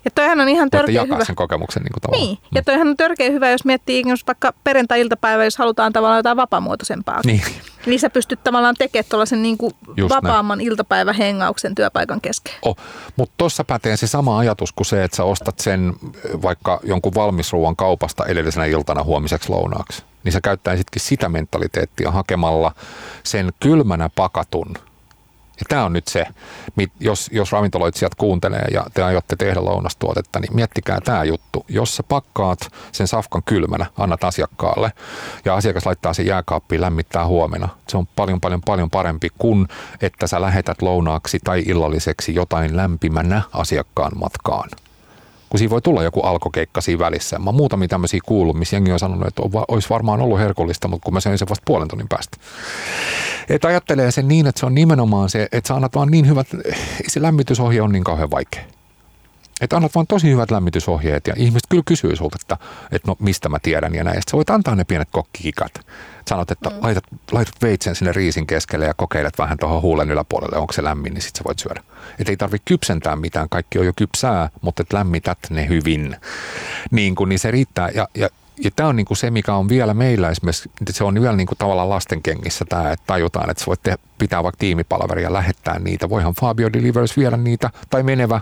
Ja 0.05 0.11
toihan 0.15 0.39
on 0.39 0.49
ihan 0.49 0.69
törkeä 0.69 1.03
hyvä. 1.03 1.25
sen 1.25 1.35
kokemuksen 1.35 1.83
niin 1.83 1.93
kuin 1.93 2.01
tavallaan. 2.01 2.27
Niin, 2.27 2.39
ja 2.55 2.61
mm. 2.61 2.65
toihan 2.65 2.87
on 2.87 2.97
törkeä 2.97 3.31
hyvä, 3.31 3.49
jos 3.49 3.65
miettii 3.65 4.03
jos 4.05 4.27
vaikka 4.27 4.53
perjantai-iltapäivä, 4.63 5.43
jos 5.43 5.57
halutaan 5.57 5.93
tavallaan 5.93 6.19
jotain 6.19 6.37
vapaamuotoisempaa. 6.37 7.21
Niin. 7.25 7.41
Niin 7.85 7.99
sä 7.99 8.09
pystyt 8.09 8.43
tavallaan 8.43 8.75
tekemään 8.77 9.05
tuollaisen 9.09 9.43
niin 9.43 9.57
kuin 9.57 9.73
vapaamman 10.09 10.57
näin. 10.57 10.67
iltapäivähengauksen 10.67 11.75
työpaikan 11.75 12.21
kesken. 12.21 12.53
Oh, 12.61 12.77
mutta 13.15 13.33
tuossa 13.37 13.63
pätee 13.63 13.97
se 13.97 14.07
sama 14.07 14.39
ajatus 14.39 14.71
kuin 14.71 14.85
se, 14.85 15.03
että 15.03 15.17
sä 15.17 15.23
ostat 15.23 15.59
sen 15.59 15.93
vaikka 16.41 16.79
jonkun 16.83 17.15
valmisruuan 17.15 17.75
kaupasta 17.75 18.25
edellisenä 18.25 18.65
iltana 18.65 19.03
huomiseksi 19.03 19.49
lounaaksi. 19.49 20.03
Niin 20.23 20.33
sä 20.33 20.41
käyttäisitkin 20.41 21.01
sitä 21.01 21.29
mentaliteettia 21.29 22.11
hakemalla 22.11 22.71
sen 23.23 23.51
kylmänä 23.59 24.09
pakatun 24.15 24.73
Ja 25.59 25.65
tämä 25.69 25.85
on 25.85 25.93
nyt 25.93 26.07
se, 26.07 26.25
jos, 26.99 27.29
jos 27.33 27.51
ravintoloitsijat 27.51 28.15
kuuntelee 28.15 28.67
ja 28.71 28.85
te 28.93 29.03
aiotte 29.03 29.35
tehdä 29.35 29.65
lounastuotetta, 29.65 30.39
niin 30.39 30.55
miettikää 30.55 31.01
tämä 31.01 31.23
juttu. 31.23 31.65
Jos 31.67 31.95
sä 31.95 32.03
pakkaat 32.03 32.59
sen 32.91 33.07
safkan 33.07 33.43
kylmänä, 33.45 33.85
annat 33.97 34.23
asiakkaalle 34.23 34.91
ja 35.45 35.55
asiakas 35.55 35.85
laittaa 35.85 36.13
sen 36.13 36.25
jääkaappiin 36.25 36.81
lämmittää 36.81 37.27
huomenna. 37.27 37.69
Se 37.87 37.97
on 37.97 38.07
paljon 38.07 38.41
paljon 38.41 38.61
paljon 38.65 38.89
parempi 38.89 39.27
kuin, 39.37 39.67
että 40.01 40.27
sä 40.27 40.41
lähetät 40.41 40.81
lounaaksi 40.81 41.39
tai 41.43 41.63
illalliseksi 41.65 42.35
jotain 42.35 42.77
lämpimänä 42.77 43.41
asiakkaan 43.53 44.11
matkaan 44.15 44.69
kun 45.49 45.57
siinä 45.57 45.69
voi 45.69 45.81
tulla 45.81 46.03
joku 46.03 46.21
alkokeikka 46.21 46.81
siinä 46.81 46.99
välissä. 46.99 47.39
Mä 47.39 47.45
oon 47.45 47.55
muutamia 47.55 47.87
tämmöisiä 47.87 48.19
kuullut, 48.25 48.57
missä 48.57 48.75
jengi 48.75 48.91
on 48.91 48.99
sanonut, 48.99 49.27
että 49.27 49.41
olisi 49.67 49.89
varmaan 49.89 50.21
ollut 50.21 50.39
herkullista, 50.39 50.87
mutta 50.87 51.05
kun 51.05 51.13
mä 51.13 51.19
söin 51.19 51.37
sen 51.37 51.49
vasta 51.49 51.63
puolen 51.65 51.87
tunnin 51.87 52.07
päästä. 52.09 52.37
Että 53.49 53.67
ajattelee 53.67 54.11
sen 54.11 54.27
niin, 54.27 54.47
että 54.47 54.59
se 54.59 54.65
on 54.65 54.75
nimenomaan 54.75 55.29
se, 55.29 55.47
että 55.51 55.67
sä 55.67 55.75
annat 55.75 55.95
vaan 55.95 56.11
niin 56.11 56.27
hyvät, 56.27 56.47
se 57.07 57.21
lämmitysohje 57.21 57.81
on 57.81 57.91
niin 57.91 58.03
kauhean 58.03 58.31
vaikea. 58.31 58.76
Että 59.61 59.75
annat 59.75 59.95
vaan 59.95 60.07
tosi 60.07 60.31
hyvät 60.31 60.51
lämmitysohjeet 60.51 61.27
ja 61.27 61.33
ihmiset 61.37 61.67
kyllä 61.69 61.83
kysyy 61.85 62.15
sulta, 62.15 62.37
että, 62.41 62.57
että 62.91 63.07
no 63.07 63.15
mistä 63.19 63.49
mä 63.49 63.59
tiedän 63.59 63.95
ja 63.95 64.03
näin. 64.03 64.21
Sä 64.31 64.37
voit 64.37 64.49
antaa 64.49 64.75
ne 64.75 64.83
pienet 64.83 65.07
kokkikikat. 65.11 65.71
Sanot, 66.27 66.51
että 66.51 66.69
mm. 66.69 66.75
laitat, 66.81 67.03
laitat 67.31 67.55
veitsen 67.61 67.95
sinne 67.95 68.11
riisin 68.13 68.47
keskelle 68.47 68.85
ja 68.85 68.93
kokeilet 68.93 69.37
vähän 69.37 69.57
tuohon 69.57 69.81
huulen 69.81 70.11
yläpuolelle, 70.11 70.57
onko 70.57 70.73
se 70.73 70.83
lämmin, 70.83 71.13
niin 71.13 71.21
sit 71.21 71.35
sä 71.35 71.43
voit 71.43 71.59
syödä. 71.59 71.83
Että 72.19 72.31
ei 72.31 72.37
tarvitse 72.37 72.65
kypsentää 72.65 73.15
mitään, 73.15 73.49
kaikki 73.49 73.79
on 73.79 73.85
jo 73.85 73.93
kypsää, 73.95 74.49
mutta 74.61 74.81
et 74.81 74.93
lämmität 74.93 75.37
ne 75.49 75.67
hyvin. 75.67 76.15
Niin, 76.91 77.15
kun, 77.15 77.29
niin 77.29 77.39
se 77.39 77.51
riittää. 77.51 77.89
Ja, 77.89 78.07
ja 78.15 78.29
ja 78.63 78.71
tämä 78.75 78.89
on 78.89 78.95
niinku 78.95 79.15
se, 79.15 79.31
mikä 79.31 79.53
on 79.53 79.69
vielä 79.69 79.93
meillä 79.93 80.29
esimerkiksi, 80.29 80.69
se 80.91 81.03
on 81.03 81.21
vielä 81.21 81.35
niinku 81.35 81.55
tavallaan 81.55 81.89
lastenkengissä 81.89 82.65
tämä, 82.69 82.91
että 82.91 83.03
tajutaan, 83.07 83.49
että 83.49 83.61
sä 83.61 83.67
voit 83.67 83.83
te- 83.83 83.97
pitää 84.17 84.43
vaikka 84.43 84.59
tiimipalveria 84.59 85.33
lähettää 85.33 85.79
niitä. 85.79 86.09
Voihan 86.09 86.33
Fabio 86.33 86.73
Delivers 86.73 87.17
viedä 87.17 87.37
niitä 87.37 87.69
tai 87.89 88.03
menevä 88.03 88.41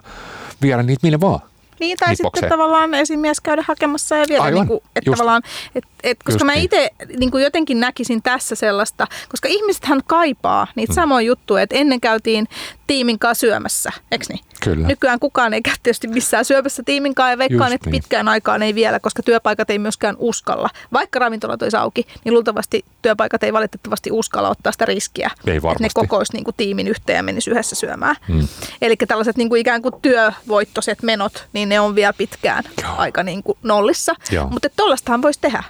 viedä 0.62 0.84
niitä 0.84 1.00
minne 1.04 1.20
vaan. 1.20 1.40
Niin, 1.80 1.98
tai 1.98 2.10
Nipokseen. 2.10 2.32
sitten 2.34 2.50
tavallaan 2.50 2.94
esimies 2.94 3.42
käydä 3.42 3.64
hakemassa 3.68 4.16
ja 4.16 4.26
viedä, 4.30 4.52
niin 4.52 4.68
kuin, 4.68 4.80
että 4.96 5.12
tavallaan, 5.12 5.42
et, 5.76 5.84
et, 6.04 6.18
koska 6.24 6.34
Just 6.34 6.46
mä 6.46 6.54
niin. 6.54 6.64
itse 6.64 6.90
niin 7.20 7.32
kuin 7.32 7.44
jotenkin 7.44 7.80
näkisin 7.80 8.22
tässä 8.22 8.56
sellaista, 8.56 9.08
koska 9.30 9.48
ihmisethän 9.48 10.02
kaipaa 10.08 10.68
niitä 10.76 10.94
hmm. 10.94 11.02
samoja 11.02 11.26
juttuja, 11.26 11.64
että 11.64 11.76
ennen 11.76 12.02
käytiin 12.02 12.48
tiimin 12.88 13.20
kanssa 13.20 13.40
syömässä, 13.40 13.92
eikö 14.12 14.26
niin? 14.30 14.40
Kyllä. 14.64 14.88
Nykyään 14.88 15.20
kukaan 15.20 15.54
ei 15.54 15.62
käy 15.62 15.74
tietysti 15.84 16.08
missään 16.08 16.46
syömässä 16.46 16.84
tiimin 16.86 17.16
kanssa 17.16 17.32
ja 17.32 17.38
veikkaan, 17.38 17.72
Just 17.72 17.76
että 17.76 17.90
niin. 17.90 18.02
pitkään 18.02 18.28
aikaan 18.28 18.64
ei 18.64 18.76
vielä, 18.76 19.00
koska 19.00 19.24
työpaikat 19.24 19.70
ei 19.70 19.80
myöskään 19.80 20.16
uskalla. 20.20 20.70
Vaikka 20.94 21.20
ravintolat 21.20 21.62
olisi 21.62 21.78
auki, 21.78 22.08
niin 22.24 22.34
luultavasti 22.34 22.86
työpaikat 23.02 23.44
ei 23.44 23.54
valitettavasti 23.54 24.12
uskalla 24.12 24.50
ottaa 24.50 24.72
sitä 24.72 24.86
riskiä, 24.86 25.32
ei 25.48 25.58
että 25.58 25.70
ne 25.80 25.90
kokoisi 25.94 26.34
niin 26.34 26.44
kuin 26.44 26.56
tiimin 26.58 26.88
yhteen 26.88 27.18
ja 27.18 27.24
menisi 27.24 27.52
yhdessä 27.52 27.76
syömään. 27.76 28.16
Hmm. 28.28 28.48
Eli 28.82 28.96
tällaiset 29.08 29.38
niin 29.38 29.50
kuin 29.50 29.62
ikään 29.62 29.82
kuin 29.82 29.94
työvoittoiset 30.02 31.04
menot, 31.04 31.48
niin 31.54 31.65
ne 31.66 31.80
on 31.80 31.96
vielä 31.96 32.14
pitkään 32.14 32.64
Joo. 32.84 32.94
aika 32.98 33.24
niin 33.24 33.44
kuin 33.44 33.58
nollissa. 33.64 34.14
Joo. 34.32 34.48
Mutta 34.50 34.70
tuollaistahan 34.76 35.22
voisi 35.22 35.40
tehdä. 35.42 35.64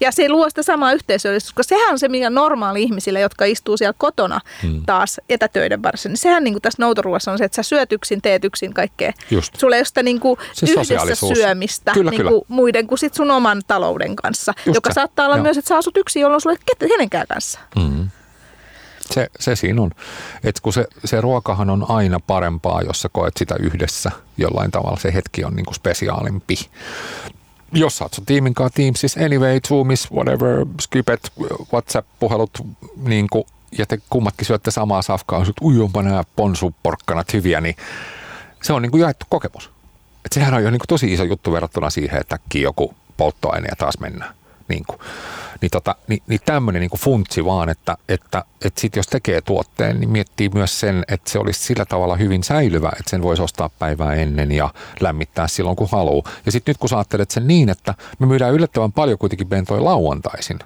Ja 0.00 0.12
se 0.12 0.28
luo 0.28 0.48
sitä 0.48 0.62
samaa 0.62 0.92
yhteisöllisyyttä, 0.92 1.56
koska 1.56 1.76
sehän 1.76 1.92
on 1.92 1.98
se, 1.98 2.08
mikä 2.08 2.30
normaali 2.30 2.82
ihmisille, 2.82 3.20
jotka 3.20 3.44
istuu 3.44 3.76
siellä 3.76 3.94
kotona 3.98 4.40
hmm. 4.62 4.82
taas 4.86 5.20
etätöiden 5.28 5.82
varsin. 5.82 6.08
Niin 6.08 6.18
sehän 6.18 6.44
niin 6.44 6.54
kuin 6.54 6.62
tässä 6.62 6.82
noutoruuassa 6.82 7.32
on 7.32 7.38
se, 7.38 7.44
että 7.44 7.56
sä 7.56 7.62
syöt 7.62 7.92
yksin, 7.92 8.22
teet 8.22 8.44
yksin 8.44 8.74
kaikkea. 8.74 9.12
Just. 9.30 9.56
Sulla 9.56 9.76
ei 9.76 9.80
ole 9.80 9.84
sitä 9.84 10.02
niin 10.02 10.20
kuin 10.20 10.40
yhdessä 10.62 11.26
syömistä 11.34 11.92
kyllä, 11.92 12.10
niin 12.10 12.26
kuin 12.26 12.42
muiden 12.48 12.86
kuin 12.86 12.98
sit 12.98 13.14
sun 13.14 13.30
oman 13.30 13.62
talouden 13.66 14.16
kanssa, 14.16 14.52
Just 14.66 14.74
joka 14.74 14.90
se. 14.90 14.94
saattaa 14.94 15.26
olla 15.26 15.36
Joo. 15.36 15.42
myös, 15.42 15.58
että 15.58 15.68
sä 15.68 15.76
asut 15.76 15.96
yksin, 15.96 16.20
jolloin 16.20 16.40
sulle 16.40 16.56
ei 16.80 16.88
kenenkään 16.88 17.26
kanssa. 17.28 17.60
Hmm. 17.80 18.08
Se, 19.10 19.28
se 19.40 19.56
siinä 19.56 19.82
on. 19.82 19.90
Et 20.44 20.60
kun 20.60 20.72
se, 20.72 20.86
se 21.04 21.20
ruokahan 21.20 21.70
on 21.70 21.86
aina 21.88 22.20
parempaa, 22.20 22.82
jos 22.82 23.02
sä 23.02 23.08
koet 23.08 23.36
sitä 23.36 23.54
yhdessä. 23.60 24.10
Jollain 24.36 24.70
tavalla 24.70 24.98
se 25.00 25.14
hetki 25.14 25.44
on 25.44 25.56
niinku 25.56 25.74
spesiaalimpi 25.74 26.56
jos 27.74 27.98
saat 27.98 28.14
sun 28.14 28.26
tiimin 28.26 28.54
kanssa 28.54 28.76
Teamsissa, 28.76 29.20
anyway, 29.24 29.60
Zoomis, 29.68 30.12
whatever, 30.12 30.66
Skypet, 30.80 31.32
WhatsApp-puhelut, 31.72 32.66
niin 32.96 33.26
kuin, 33.30 33.44
ja 33.78 33.86
te 33.86 33.98
kummatkin 34.10 34.46
syötte 34.46 34.70
samaa 34.70 35.02
safkaa, 35.02 35.40
että 35.40 35.64
ui 35.64 35.80
onpa 35.80 36.02
nämä 36.02 36.24
ponsuporkkanat 36.36 37.32
hyviä, 37.32 37.60
niin 37.60 37.76
se 38.62 38.72
on 38.72 38.82
niin 38.82 38.90
kuin 38.90 39.00
jaettu 39.00 39.26
kokemus. 39.28 39.70
Et 40.24 40.32
sehän 40.32 40.54
on 40.54 40.62
jo 40.62 40.70
niin 40.70 40.78
kuin 40.78 40.88
tosi 40.88 41.12
iso 41.12 41.24
juttu 41.24 41.52
verrattuna 41.52 41.90
siihen, 41.90 42.20
että 42.20 42.38
joku 42.54 42.94
polttoaine 43.16 43.68
ja 43.70 43.76
taas 43.76 43.98
mennään. 44.00 44.34
Niin 44.68 44.84
kuin. 44.86 44.98
Niin, 45.60 45.70
tota, 45.70 45.94
niin, 46.08 46.22
niin 46.26 46.40
tämmöinen 46.44 46.80
niin 46.80 46.90
funtsi 46.98 47.44
vaan, 47.44 47.68
että, 47.68 47.96
että, 48.08 48.44
että 48.64 48.80
sit 48.80 48.96
jos 48.96 49.06
tekee 49.06 49.40
tuotteen, 49.40 50.00
niin 50.00 50.10
miettii 50.10 50.48
myös 50.54 50.80
sen, 50.80 51.04
että 51.08 51.30
se 51.30 51.38
olisi 51.38 51.62
sillä 51.62 51.84
tavalla 51.84 52.16
hyvin 52.16 52.42
säilyvä, 52.42 52.88
että 52.88 53.10
sen 53.10 53.22
voisi 53.22 53.42
ostaa 53.42 53.70
päivää 53.78 54.14
ennen 54.14 54.52
ja 54.52 54.74
lämmittää 55.00 55.48
silloin 55.48 55.76
kun 55.76 55.88
haluaa. 55.92 56.30
Ja 56.46 56.52
sitten 56.52 56.72
nyt 56.72 56.78
kun 56.78 56.88
sä 56.88 56.96
ajattelet 56.96 57.30
sen 57.30 57.46
niin, 57.46 57.68
että 57.68 57.94
me 58.18 58.26
myydään 58.26 58.54
yllättävän 58.54 58.92
paljon 58.92 59.18
kuitenkin 59.18 59.48
bentoja 59.48 59.84
lauantaisin, 59.84 60.58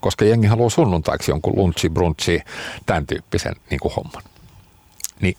koska 0.00 0.24
jengi 0.24 0.46
haluaa 0.46 0.70
sunnuntaiksi 0.70 1.30
jonkun 1.30 1.56
lunchi, 1.56 1.88
brunchi, 1.88 2.40
tämän 2.86 3.06
tyyppisen 3.06 3.56
niin 3.70 3.80
kuin 3.80 3.94
homman. 3.94 4.22
Niin 5.20 5.36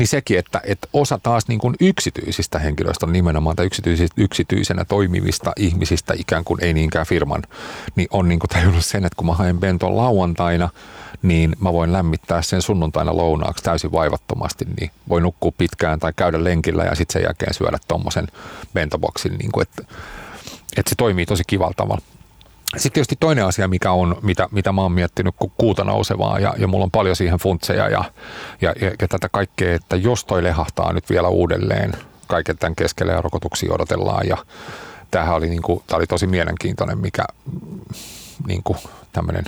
niin 0.00 0.08
sekin, 0.08 0.38
että, 0.38 0.60
että 0.64 0.88
osa 0.92 1.18
taas 1.22 1.48
niin 1.48 1.58
kuin 1.60 1.74
yksityisistä 1.80 2.58
henkilöistä 2.58 3.06
on 3.06 3.12
nimenomaan 3.12 3.56
tai 3.56 3.68
yksityisenä 4.16 4.84
toimivista 4.84 5.52
ihmisistä 5.56 6.14
ikään 6.18 6.44
kuin 6.44 6.64
ei 6.64 6.72
niinkään 6.72 7.06
firman, 7.06 7.42
niin 7.96 8.08
on 8.10 8.28
niin 8.28 8.38
kuin 8.38 8.48
tajunnut 8.48 8.84
sen, 8.84 9.04
että 9.04 9.16
kun 9.16 9.26
mä 9.26 9.34
haen 9.34 9.58
benton 9.58 9.96
lauantaina, 9.96 10.68
niin 11.22 11.56
mä 11.60 11.72
voin 11.72 11.92
lämmittää 11.92 12.42
sen 12.42 12.62
sunnuntaina 12.62 13.16
lounaaksi 13.16 13.64
täysin 13.64 13.92
vaivattomasti, 13.92 14.64
niin 14.80 14.90
voi 15.08 15.20
nukkua 15.20 15.52
pitkään 15.58 16.00
tai 16.00 16.12
käydä 16.16 16.44
lenkillä 16.44 16.84
ja 16.84 16.94
sitten 16.94 17.12
sen 17.12 17.22
jälkeen 17.22 17.54
syödä 17.54 17.78
tuommoisen 17.88 18.26
bentoboksin, 18.74 19.32
niin 19.38 19.52
kuin, 19.52 19.62
että, 19.62 19.94
että 20.76 20.90
se 20.90 20.94
toimii 20.96 21.26
tosi 21.26 21.42
kivalla 21.46 21.74
tavalla. 21.76 22.02
Sitten 22.76 22.92
tietysti 22.92 23.16
toinen 23.20 23.46
asia, 23.46 23.68
mikä 23.68 23.92
on, 23.92 24.16
mitä, 24.22 24.48
mitä 24.50 24.72
mä 24.72 24.82
oon 24.82 24.92
miettinyt, 24.92 25.34
kun 25.38 25.52
kuuta 25.58 25.84
nousevaa 25.84 26.38
ja, 26.38 26.54
ja 26.58 26.66
mulla 26.66 26.84
on 26.84 26.90
paljon 26.90 27.16
siihen 27.16 27.38
funtseja 27.38 27.88
ja, 27.88 28.04
ja, 28.60 28.74
ja, 28.80 28.90
ja 29.00 29.08
tätä 29.08 29.28
kaikkea, 29.28 29.74
että 29.74 29.96
jos 29.96 30.24
toi 30.24 30.42
lehahtaa 30.42 30.92
nyt 30.92 31.10
vielä 31.10 31.28
uudelleen 31.28 31.92
kaiken 32.26 32.58
tämän 32.58 32.76
keskelle 32.76 33.12
ja 33.12 33.22
rokotuksia 33.22 33.74
odotellaan 33.74 34.28
ja 34.28 34.36
tämähän 35.10 35.34
oli, 35.34 35.48
niin 35.48 35.62
kuin, 35.62 35.82
tämä 35.86 35.96
oli 35.96 36.06
tosi 36.06 36.26
mielenkiintoinen, 36.26 36.98
mikä 36.98 37.24
niin 38.46 38.62
kuin 38.62 38.78
tämmöinen 39.12 39.44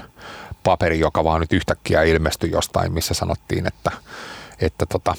paperi, 0.64 0.98
joka 0.98 1.24
vaan 1.24 1.40
nyt 1.40 1.52
yhtäkkiä 1.52 2.02
ilmestyi 2.02 2.50
jostain, 2.50 2.92
missä 2.92 3.14
sanottiin, 3.14 3.66
että, 3.66 3.90
että, 4.60 4.86
tota, 4.86 5.14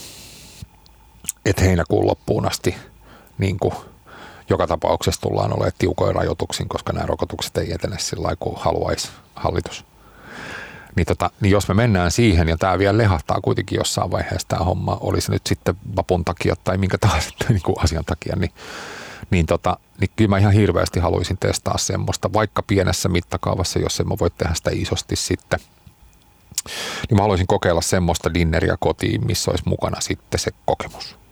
että 1.46 1.62
heinäkuun 1.62 2.08
loppuun 2.08 2.48
asti 2.48 2.76
niin 3.38 3.60
kuin 3.60 3.74
joka 4.50 4.68
tapauksessa 4.68 5.22
tullaan 5.22 5.54
olemaan 5.54 5.72
tiukoin 5.78 6.16
rajoituksin, 6.16 6.70
koska 6.70 6.94
nämä 6.94 7.06
rokotukset 7.06 7.58
ei 7.58 7.74
etene 7.74 8.00
sillä 8.00 8.24
lailla 8.24 8.38
kuin 8.40 8.56
haluaisi 8.60 9.10
hallitus. 9.36 9.86
Niin, 10.96 11.06
tota, 11.06 11.30
niin 11.42 11.52
jos 11.52 11.68
me 11.68 11.74
mennään 11.74 12.12
siihen, 12.12 12.50
ja 12.50 12.58
tämä 12.58 12.80
vielä 12.80 12.98
lehahtaa 12.98 13.42
kuitenkin 13.42 13.78
jossain 13.78 14.12
vaiheessa 14.12 14.48
tämä 14.48 14.66
homma, 14.66 14.98
olisi 15.02 15.32
nyt 15.32 15.48
sitten 15.48 15.76
vapun 15.96 16.26
takia 16.26 16.56
tai 16.64 16.78
minkä 16.78 16.98
tahansa 16.98 17.30
niin 17.50 17.62
kuin 17.62 17.76
asian 17.84 18.06
takia, 18.06 18.36
niin, 18.36 18.52
niin, 19.30 19.46
tota, 19.46 19.78
niin 20.00 20.10
kyllä 20.16 20.30
mä 20.30 20.38
ihan 20.38 20.54
hirveästi 20.54 21.00
haluaisin 21.00 21.38
testaa 21.38 21.78
semmoista, 21.78 22.34
vaikka 22.34 22.64
pienessä 22.64 23.10
mittakaavassa, 23.10 23.80
jos 23.80 24.00
en 24.00 24.08
mä 24.08 24.16
voi 24.20 24.32
tehdä 24.32 24.54
sitä 24.54 24.72
isosti 24.74 25.16
sitten. 25.16 25.60
Niin 27.10 27.18
mä 27.18 27.22
haluaisin 27.22 27.48
kokeilla 27.48 27.82
semmoista 27.82 28.34
dinneriä 28.34 28.78
kotiin, 28.80 29.26
missä 29.26 29.52
olisi 29.52 29.64
mukana 29.68 30.02
sitten 30.02 30.40
se 30.40 30.52
kokemus 30.66 31.23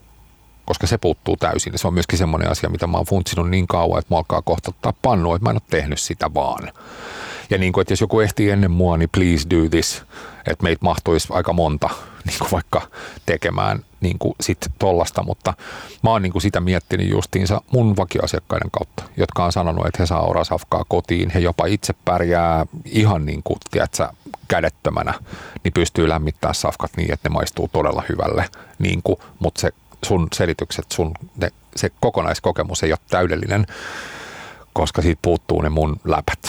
koska 0.72 0.88
se 0.88 0.98
puuttuu 0.98 1.38
täysin. 1.38 1.74
Se 1.76 1.88
on 1.88 1.94
myöskin 1.94 2.20
semmoinen 2.20 2.52
asia, 2.52 2.70
mitä 2.70 2.88
mä 2.88 2.98
oon 2.98 3.06
funtsinut 3.06 3.50
niin 3.50 3.68
kauan, 3.68 4.00
että 4.00 4.14
mä 4.14 4.18
alkaa 4.18 4.42
kohta 4.42 4.70
ottaa 4.70 4.94
pannu, 5.02 5.34
että 5.34 5.44
mä 5.46 5.50
en 5.50 5.56
ole 5.56 5.62
tehnyt 5.70 6.00
sitä 6.00 6.34
vaan. 6.34 6.72
Ja 7.50 7.58
niin 7.58 7.74
kuin, 7.74 7.82
että 7.82 7.92
jos 7.92 8.02
joku 8.02 8.20
ehtii 8.20 8.50
ennen 8.50 8.72
mua, 8.72 8.98
niin 8.98 9.10
please 9.12 9.50
do 9.50 9.70
this, 9.70 10.04
että 10.48 10.64
meitä 10.64 10.86
mahtuisi 10.86 11.28
aika 11.32 11.54
monta 11.54 11.90
niin 12.26 12.40
kuin 12.40 12.52
vaikka 12.52 12.82
tekemään 13.26 13.86
niin 14.02 14.20
kuin 14.20 14.36
sit 14.42 14.58
tollasta, 14.80 15.24
mutta 15.24 15.54
mä 16.04 16.10
oon 16.10 16.22
niin 16.22 16.32
kuin 16.32 16.42
sitä 16.42 16.60
miettinyt 16.60 17.10
justiinsa 17.10 17.62
mun 17.72 17.98
vakioasiakkaiden 17.98 18.72
kautta, 18.72 19.04
jotka 19.18 19.46
on 19.46 19.52
sanonut, 19.52 19.86
että 19.86 20.04
he 20.04 20.06
saa 20.06 20.22
orasafkaa 20.22 20.84
kotiin, 20.88 21.30
he 21.30 21.40
jopa 21.40 21.66
itse 21.66 21.94
pärjää 22.06 22.66
ihan 22.86 23.26
niin 23.26 23.42
kuin, 23.44 23.58
tiedätkö, 23.72 24.08
kädettömänä, 24.48 25.14
niin 25.64 25.74
pystyy 25.74 26.10
lämmittämään 26.10 26.56
safkat 26.56 26.92
niin, 26.98 27.14
että 27.14 27.30
ne 27.30 27.34
maistuu 27.34 27.68
todella 27.68 28.04
hyvälle, 28.10 28.46
niin 28.80 29.02
kuin, 29.04 29.20
mutta 29.40 29.62
se 29.62 29.72
sun 30.06 30.28
selitykset, 30.34 30.86
sun, 30.94 31.12
ne, 31.38 31.52
se 31.76 31.92
kokonaiskokemus 32.00 32.84
ei 32.84 32.92
ole 32.92 33.00
täydellinen, 33.10 33.68
koska 34.74 35.02
siitä 35.02 35.20
puuttuu 35.22 35.62
ne 35.62 35.70
mun 35.70 36.00
läpät. 36.06 36.40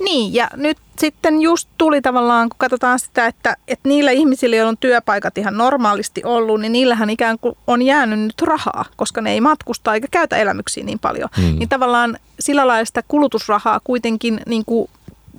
Niin, 0.00 0.34
ja 0.34 0.50
nyt 0.56 0.78
sitten 0.98 1.42
just 1.42 1.68
tuli 1.78 2.02
tavallaan, 2.02 2.48
kun 2.48 2.58
katsotaan 2.58 2.98
sitä, 2.98 3.26
että, 3.26 3.56
että 3.68 3.88
niillä 3.88 4.10
ihmisillä, 4.10 4.56
joilla 4.56 4.68
on 4.68 4.76
työpaikat 4.78 5.38
ihan 5.38 5.56
normaalisti 5.56 6.24
ollut, 6.24 6.60
niin 6.60 6.72
niillähän 6.72 7.10
ikään 7.10 7.38
kuin 7.38 7.56
on 7.66 7.82
jäänyt 7.82 8.18
nyt 8.20 8.42
rahaa, 8.42 8.84
koska 8.96 9.20
ne 9.20 9.32
ei 9.32 9.40
matkusta 9.40 9.94
eikä 9.94 10.08
käytä 10.10 10.36
elämyksiä 10.36 10.84
niin 10.84 10.98
paljon. 10.98 11.28
Hmm. 11.36 11.58
Niin 11.58 11.68
tavallaan 11.68 12.18
sillä 12.40 12.66
lailla 12.66 12.84
sitä 12.84 13.02
kulutusrahaa 13.08 13.80
kuitenkin 13.84 14.40
niin 14.46 14.64
kuin 14.64 14.90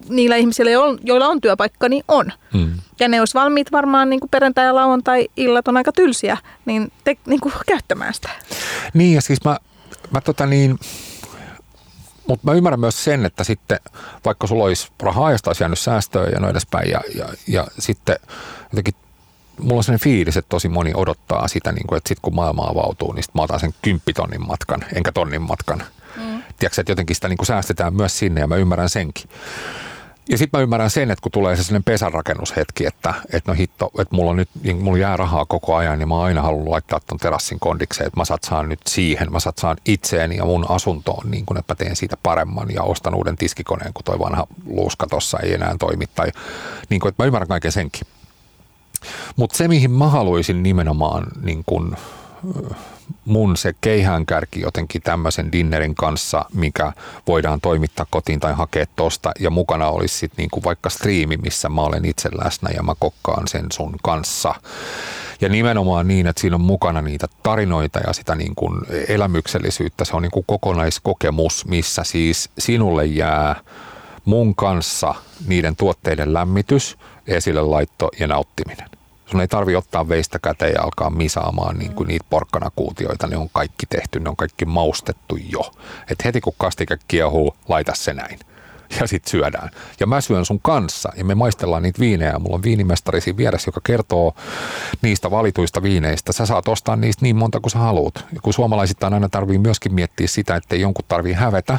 niillä 0.09 0.35
ihmisillä, 0.35 0.71
joilla 1.03 1.27
on 1.27 1.41
työpaikka, 1.41 1.89
niin 1.89 2.03
on. 2.07 2.31
Mm. 2.53 2.73
Ja 2.99 3.07
ne 3.07 3.19
olisi 3.19 3.33
valmiit 3.33 3.71
varmaan 3.71 4.09
niin 4.09 4.19
kuin 4.19 4.29
perjantai- 4.29 4.65
ja 4.65 4.75
lauantai-illat 4.75 5.67
on 5.67 5.77
aika 5.77 5.91
tylsiä, 5.91 6.37
niin, 6.65 6.91
te, 7.03 7.17
niin 7.25 7.39
kuin 7.39 7.53
käyttämään 7.67 8.13
sitä. 8.13 8.29
Niin 8.93 9.15
ja 9.15 9.21
siis 9.21 9.43
mä, 9.45 9.57
mä 10.11 10.21
tota 10.21 10.45
niin, 10.45 10.79
mutta 12.27 12.47
mä 12.47 12.53
ymmärrän 12.53 12.79
myös 12.79 13.03
sen, 13.03 13.25
että 13.25 13.43
sitten 13.43 13.79
vaikka 14.25 14.47
sulla 14.47 14.63
olisi 14.63 14.91
rahaa 14.99 15.31
ja 15.31 15.37
olisi 15.47 15.63
jäänyt 15.63 15.79
säästöä 15.79 16.29
ja 16.29 16.39
noin 16.39 16.51
edespäin 16.51 16.89
ja, 16.89 17.01
ja, 17.15 17.25
ja 17.47 17.67
sitten 17.79 18.15
jotenkin 18.71 18.95
mulla 19.59 19.77
on 19.77 19.83
sellainen 19.83 20.03
fiilis, 20.03 20.37
että 20.37 20.49
tosi 20.49 20.69
moni 20.69 20.91
odottaa 20.95 21.47
sitä, 21.47 21.71
niin 21.71 21.87
kuin, 21.87 21.97
että 21.97 22.07
sitten 22.07 22.21
kun 22.21 22.35
maailma 22.35 22.67
avautuu, 22.67 23.11
niin 23.11 23.23
sit 23.23 23.35
mä 23.35 23.41
otan 23.41 23.59
sen 23.59 23.73
kymppitonnin 23.81 24.47
matkan, 24.47 24.85
enkä 24.93 25.11
tonnin 25.11 25.41
matkan. 25.41 25.83
Mm. 26.15 26.43
Tiedätkö, 26.59 26.81
että 26.81 26.91
jotenkin 26.91 27.15
sitä 27.15 27.29
niin 27.29 27.37
kuin 27.37 27.47
säästetään 27.47 27.93
myös 27.93 28.19
sinne 28.19 28.41
ja 28.41 28.47
mä 28.47 28.55
ymmärrän 28.55 28.89
senkin. 28.89 29.29
Ja 30.29 30.37
sitten 30.37 30.59
mä 30.59 30.63
ymmärrän 30.63 30.89
sen, 30.89 31.11
että 31.11 31.21
kun 31.21 31.31
tulee 31.31 31.55
se 31.55 31.63
sellainen 31.63 31.83
pesänrakennushetki, 31.83 32.85
että, 32.85 33.13
että 33.33 33.51
no 33.51 33.55
hitto, 33.55 33.91
että 33.99 34.15
mulla, 34.15 34.31
on 34.31 34.37
nyt, 34.37 34.49
niin 34.63 34.77
mulla 34.77 34.97
jää 34.97 35.17
rahaa 35.17 35.45
koko 35.45 35.75
ajan, 35.75 35.99
niin 35.99 36.07
mä 36.07 36.15
oon 36.15 36.25
aina 36.25 36.41
halunnut 36.41 36.69
laittaa 36.69 36.99
ton 36.99 37.17
terassin 37.17 37.59
kondikseen, 37.59 38.07
että 38.07 38.19
mä 38.19 38.25
satsaan 38.25 38.69
nyt 38.69 38.79
siihen, 38.87 39.31
mä 39.31 39.39
satsaan 39.39 39.77
itseeni 39.85 40.37
ja 40.37 40.45
mun 40.45 40.65
asuntoon, 40.69 41.31
niin 41.31 41.45
kun, 41.45 41.57
että 41.57 41.73
mä 41.73 41.75
teen 41.75 41.95
siitä 41.95 42.17
paremman 42.23 42.73
ja 42.73 42.83
ostan 42.83 43.15
uuden 43.15 43.37
tiskikoneen, 43.37 43.93
kun 43.93 44.03
toi 44.03 44.19
vanha 44.19 44.47
luuska 44.65 45.07
tossa 45.07 45.39
ei 45.39 45.53
enää 45.53 45.75
toimi. 45.79 46.05
Tai, 46.15 46.31
niin 46.89 47.01
kun, 47.01 47.09
että 47.09 47.23
mä 47.23 47.27
ymmärrän 47.27 47.47
kaiken 47.47 47.71
senkin. 47.71 48.07
Mutta 49.35 49.57
se, 49.57 49.67
mihin 49.67 49.91
mä 49.91 50.07
haluaisin 50.07 50.63
nimenomaan 50.63 51.27
niin 51.41 51.63
kun, 51.65 51.97
mun 53.25 53.57
se 53.57 53.75
keihäänkärki 53.81 54.61
jotenkin 54.61 55.01
tämmöisen 55.01 55.51
dinnerin 55.51 55.95
kanssa, 55.95 56.45
mikä 56.53 56.93
voidaan 57.27 57.61
toimittaa 57.61 58.05
kotiin 58.09 58.39
tai 58.39 58.53
hakea 58.53 58.85
tosta 58.95 59.31
ja 59.39 59.49
mukana 59.49 59.87
olisi 59.87 60.17
sitten 60.17 60.37
niinku 60.37 60.63
vaikka 60.63 60.89
striimi, 60.89 61.37
missä 61.37 61.69
mä 61.69 61.81
olen 61.81 62.05
itse 62.05 62.29
läsnä 62.43 62.69
ja 62.75 62.83
mä 62.83 62.95
kokkaan 62.99 63.47
sen 63.47 63.65
sun 63.73 63.95
kanssa. 64.03 64.55
Ja 65.41 65.49
nimenomaan 65.49 66.07
niin, 66.07 66.27
että 66.27 66.41
siinä 66.41 66.55
on 66.55 66.61
mukana 66.61 67.01
niitä 67.01 67.27
tarinoita 67.43 67.99
ja 68.07 68.13
sitä 68.13 68.35
niin 68.35 68.55
kuin 68.55 68.81
elämyksellisyyttä. 69.07 70.05
Se 70.05 70.15
on 70.15 70.21
niin 70.21 70.31
kuin 70.31 70.45
kokonaiskokemus, 70.47 71.65
missä 71.65 72.03
siis 72.03 72.49
sinulle 72.57 73.05
jää 73.05 73.55
mun 74.25 74.55
kanssa 74.55 75.15
niiden 75.47 75.75
tuotteiden 75.75 76.33
lämmitys, 76.33 76.97
esille 77.27 77.61
laitto 77.61 78.09
ja 78.19 78.27
nauttiminen. 78.27 79.00
Sun 79.31 79.41
ei 79.41 79.47
tarvi 79.47 79.75
ottaa 79.75 80.07
veistä 80.07 80.39
käteen 80.39 80.73
ja 80.73 80.81
alkaa 80.81 81.09
misaamaan 81.09 81.77
niin 81.77 81.93
kuin 81.93 82.07
niitä 82.07 82.25
porkkanakuutioita. 82.29 83.27
Ne 83.27 83.37
on 83.37 83.49
kaikki 83.53 83.85
tehty, 83.85 84.19
ne 84.19 84.29
on 84.29 84.35
kaikki 84.35 84.65
maustettu 84.65 85.37
jo. 85.51 85.71
Et 86.09 86.25
heti 86.25 86.41
kun 86.41 86.53
kastike 86.57 86.97
kiehuu, 87.07 87.55
laita 87.69 87.91
se 87.95 88.13
näin. 88.13 88.39
Ja 88.99 89.07
sit 89.07 89.27
syödään. 89.27 89.69
Ja 89.99 90.07
mä 90.07 90.21
syön 90.21 90.45
sun 90.45 90.59
kanssa 90.61 91.09
ja 91.17 91.25
me 91.25 91.35
maistellaan 91.35 91.83
niitä 91.83 91.99
viinejä. 91.99 92.39
Mulla 92.39 92.55
on 92.55 92.63
viinimestari 92.63 93.21
siinä 93.21 93.37
vieressä, 93.37 93.67
joka 93.67 93.81
kertoo 93.83 94.35
niistä 95.01 95.31
valituista 95.31 95.83
viineistä. 95.83 96.33
Sä 96.33 96.45
saat 96.45 96.67
ostaa 96.67 96.95
niistä 96.95 97.25
niin 97.25 97.35
monta 97.35 97.59
kuin 97.59 97.71
sä 97.71 97.79
haluat. 97.79 98.25
Ja 98.33 98.39
kun 98.41 98.53
suomalaisittain 98.53 99.13
aina 99.13 99.29
tarvii 99.29 99.57
myöskin 99.57 99.93
miettiä 99.93 100.27
sitä, 100.27 100.55
että 100.55 100.75
jonkun 100.75 101.05
tarvii 101.07 101.33
hävetä. 101.33 101.77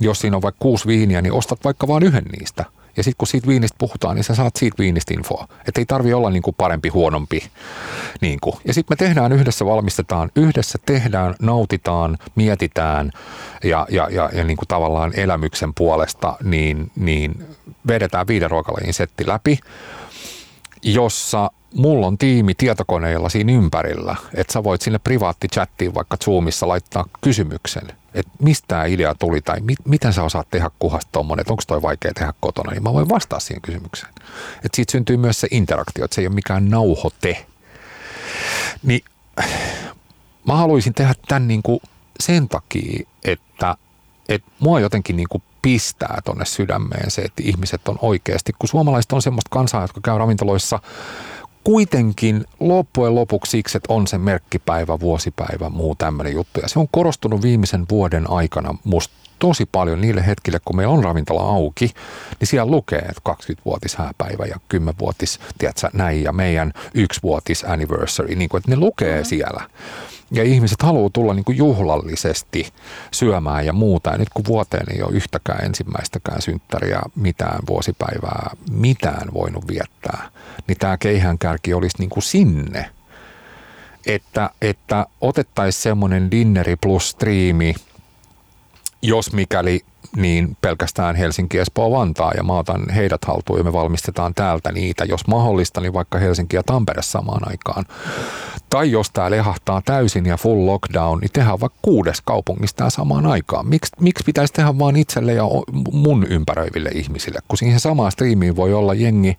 Jos 0.00 0.20
siinä 0.20 0.36
on 0.36 0.42
vaikka 0.42 0.62
kuusi 0.62 0.86
viiniä, 0.86 1.22
niin 1.22 1.32
ostat 1.32 1.64
vaikka 1.64 1.88
vain 1.88 2.02
yhden 2.02 2.24
niistä– 2.24 2.64
ja 2.96 3.02
sitten 3.02 3.18
kun 3.18 3.28
siitä 3.28 3.46
viinistä 3.46 3.76
puhutaan, 3.78 4.16
niin 4.16 4.24
sä 4.24 4.34
saat 4.34 4.56
siitä 4.56 4.78
viinistä 4.78 5.14
infoa. 5.14 5.48
Että 5.68 5.80
ei 5.80 5.86
tarvi 5.86 6.14
olla 6.14 6.30
niinku 6.30 6.52
parempi, 6.52 6.88
huonompi. 6.88 7.50
Niinku. 8.20 8.58
Ja 8.64 8.74
sitten 8.74 8.92
me 8.92 9.06
tehdään 9.06 9.32
yhdessä, 9.32 9.64
valmistetaan, 9.64 10.30
yhdessä 10.36 10.78
tehdään, 10.86 11.34
nautitaan, 11.42 12.18
mietitään 12.34 13.10
ja, 13.64 13.86
ja, 13.90 14.08
ja, 14.10 14.30
ja 14.32 14.44
niinku 14.44 14.64
tavallaan 14.68 15.12
elämyksen 15.16 15.74
puolesta 15.74 16.36
niin, 16.42 16.90
niin 16.96 17.46
vedetään 17.88 18.26
viiden 18.26 18.50
ruokalajin 18.50 18.94
setti 18.94 19.26
läpi, 19.26 19.58
jossa 20.82 21.50
mulla 21.74 22.06
on 22.06 22.18
tiimi 22.18 22.54
tietokoneilla 22.54 23.28
siinä 23.28 23.52
ympärillä, 23.52 24.16
että 24.34 24.52
sä 24.52 24.64
voit 24.64 24.82
sinne 24.82 24.98
privaattichattiin 24.98 25.94
vaikka 25.94 26.16
Zoomissa 26.24 26.68
laittaa 26.68 27.04
kysymyksen, 27.20 27.88
että 28.14 28.32
mistä 28.38 28.64
tämä 28.68 28.84
idea 28.84 29.14
tuli 29.14 29.40
tai 29.40 29.60
mit, 29.60 29.78
miten 29.84 30.12
sä 30.12 30.22
osaat 30.22 30.48
tehdä 30.50 30.70
kuhasta 30.78 31.08
tuommoinen, 31.12 31.40
että 31.40 31.52
onko 31.52 31.62
toi 31.66 31.82
vaikea 31.82 32.12
tehdä 32.14 32.32
kotona, 32.40 32.72
niin 32.72 32.82
mä 32.82 32.92
voin 32.92 33.08
vastaa 33.08 33.40
siihen 33.40 33.62
kysymykseen. 33.62 34.12
Että 34.56 34.76
siitä 34.76 34.92
syntyy 34.92 35.16
myös 35.16 35.40
se 35.40 35.48
interaktio, 35.50 36.04
että 36.04 36.14
se 36.14 36.20
ei 36.20 36.26
ole 36.26 36.34
mikään 36.34 36.70
nauhoite. 36.70 37.46
Niin 38.82 39.04
mä 40.46 40.56
haluaisin 40.56 40.94
tehdä 40.94 41.14
tämän 41.28 41.48
niin 41.48 41.62
kuin 41.62 41.80
sen 42.20 42.48
takia, 42.48 43.06
että, 43.24 43.76
että 44.28 44.50
mua 44.60 44.80
jotenkin 44.80 45.16
niin 45.16 45.42
pistää 45.62 46.18
tonne 46.24 46.44
sydämeen 46.44 47.10
se, 47.10 47.22
että 47.22 47.42
ihmiset 47.44 47.88
on 47.88 47.98
oikeasti, 48.02 48.52
kun 48.58 48.68
suomalaiset 48.68 49.12
on 49.12 49.22
semmoista 49.22 49.48
kansaa, 49.50 49.82
jotka 49.82 50.00
käy 50.04 50.18
ravintoloissa 50.18 50.80
kuitenkin 51.64 52.44
loppujen 52.60 53.14
lopuksi 53.14 53.50
siksi, 53.50 53.76
että 53.76 53.92
on 53.92 54.06
se 54.06 54.18
merkkipäivä, 54.18 55.00
vuosipäivä, 55.00 55.70
muu 55.70 55.94
tämmöinen 55.94 56.32
juttu. 56.32 56.60
Ja 56.60 56.68
se 56.68 56.78
on 56.78 56.88
korostunut 56.90 57.42
viimeisen 57.42 57.86
vuoden 57.90 58.30
aikana 58.30 58.74
musta 58.84 59.14
tosi 59.44 59.66
paljon 59.72 60.00
niille 60.00 60.26
hetkille, 60.26 60.60
kun 60.64 60.76
meillä 60.76 60.94
on 60.94 61.04
ravintola 61.04 61.42
auki, 61.42 61.90
niin 62.40 62.48
siellä 62.48 62.70
lukee, 62.70 62.98
että 62.98 63.30
20-vuotis 63.30 63.96
hääpäivä 63.96 64.44
ja 64.44 64.56
10-vuotis, 64.74 65.40
tiedätkö, 65.58 65.88
näin, 65.92 66.22
ja 66.22 66.32
meidän 66.32 66.72
yksivuotis 66.94 67.64
anniversary, 67.64 68.34
niin 68.34 68.48
kuin, 68.48 68.58
että 68.58 68.70
ne 68.70 68.76
lukee 68.76 69.12
mm-hmm. 69.12 69.24
siellä. 69.24 69.68
Ja 70.30 70.44
ihmiset 70.44 70.82
haluaa 70.82 71.10
tulla 71.12 71.34
niin 71.34 71.44
kuin 71.44 71.58
juhlallisesti 71.58 72.72
syömään 73.10 73.66
ja 73.66 73.72
muuta. 73.72 74.10
Ja 74.10 74.18
nyt 74.18 74.28
kun 74.34 74.44
vuoteen 74.48 74.86
ei 74.94 75.02
ole 75.02 75.12
yhtäkään 75.12 75.64
ensimmäistäkään 75.64 76.42
synttäriä, 76.42 77.00
mitään 77.16 77.58
vuosipäivää, 77.68 78.50
mitään 78.70 79.34
voinut 79.34 79.68
viettää, 79.68 80.28
niin 80.66 80.78
tämä 80.78 80.96
keihäänkärki 80.96 81.74
olisi 81.74 81.98
niin 81.98 82.10
kuin 82.10 82.22
sinne. 82.22 82.90
Että, 84.06 84.50
että 84.62 85.06
otettaisiin 85.20 85.82
semmoinen 85.82 86.30
dinneri 86.30 86.76
plus 86.76 87.10
striimi, 87.10 87.74
jos 89.04 89.32
mikäli 89.32 89.80
niin 90.16 90.56
pelkästään 90.60 91.16
Helsinki, 91.16 91.58
Espoo, 91.58 91.90
Vantaa 91.90 92.32
ja 92.36 92.42
mä 92.42 92.58
otan 92.58 92.90
heidät 92.90 93.24
haltuun 93.24 93.58
ja 93.58 93.64
me 93.64 93.72
valmistetaan 93.72 94.34
täältä 94.34 94.72
niitä, 94.72 95.04
jos 95.04 95.26
mahdollista, 95.26 95.80
niin 95.80 95.92
vaikka 95.92 96.18
Helsinki 96.18 96.56
ja 96.56 96.62
Tampere 96.62 97.02
samaan 97.02 97.50
aikaan. 97.50 97.84
Tai 98.70 98.90
jos 98.90 99.10
tämä 99.10 99.30
lehahtaa 99.30 99.82
täysin 99.84 100.26
ja 100.26 100.36
full 100.36 100.66
lockdown, 100.66 101.18
niin 101.20 101.30
tehdään 101.32 101.60
vaikka 101.60 101.78
kuudes 101.82 102.20
kaupungista 102.20 102.90
samaan 102.90 103.26
aikaan. 103.26 103.68
Miks, 103.68 103.88
miksi 104.00 104.24
pitäisi 104.24 104.52
tehdä 104.52 104.78
vaan 104.78 104.96
itselle 104.96 105.32
ja 105.32 105.44
mun 105.92 106.26
ympäröiville 106.26 106.90
ihmisille, 106.94 107.38
kun 107.48 107.58
siihen 107.58 107.80
samaan 107.80 108.12
striimiin 108.12 108.56
voi 108.56 108.74
olla 108.74 108.94
jengi 108.94 109.36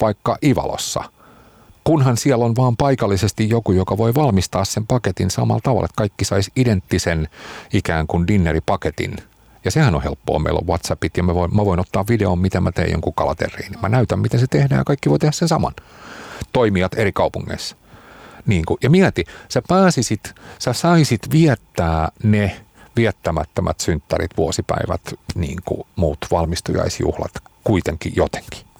vaikka 0.00 0.38
Ivalossa– 0.42 1.04
kunhan 1.84 2.16
siellä 2.16 2.44
on 2.44 2.56
vaan 2.56 2.76
paikallisesti 2.76 3.48
joku, 3.48 3.72
joka 3.72 3.98
voi 3.98 4.14
valmistaa 4.14 4.64
sen 4.64 4.86
paketin 4.86 5.30
samalla 5.30 5.60
tavalla, 5.64 5.84
että 5.84 5.96
kaikki 5.96 6.24
saisi 6.24 6.52
identtisen 6.56 7.28
ikään 7.72 8.06
kuin 8.06 8.26
dinneripaketin 8.26 9.16
ja 9.64 9.70
sehän 9.70 9.94
on 9.94 10.02
helppoa. 10.02 10.38
Meillä 10.38 10.58
on 10.58 10.66
WhatsAppit 10.66 11.16
ja 11.16 11.22
mä 11.22 11.34
voin, 11.34 11.56
mä 11.56 11.64
voin 11.64 11.80
ottaa 11.80 12.04
videon, 12.08 12.38
miten 12.38 12.62
mä 12.62 12.72
teen 12.72 12.90
jonkun 12.90 13.14
kalaterriin. 13.14 13.72
Mä 13.82 13.88
näytän, 13.88 14.18
miten 14.18 14.40
se 14.40 14.46
tehdään 14.46 14.78
ja 14.78 14.84
kaikki 14.84 15.10
voi 15.10 15.18
tehdä 15.18 15.32
sen 15.32 15.48
saman. 15.48 15.74
Toimijat 16.52 16.94
eri 16.94 17.12
kaupungeissa. 17.12 17.76
Niin 18.46 18.64
kuin, 18.66 18.78
ja 18.82 18.90
mieti, 18.90 19.24
sä 19.48 19.62
pääsisit, 19.68 20.34
sä 20.58 20.72
saisit 20.72 21.20
viettää 21.32 22.08
ne 22.22 22.60
viettämättömät 22.96 23.80
synttärit, 23.80 24.36
vuosipäivät, 24.36 25.00
niin 25.34 25.58
kuin 25.64 25.86
muut 25.96 26.18
valmistujaisjuhlat 26.30 27.32
kuitenkin 27.64 28.12
jotenkin. 28.16 28.73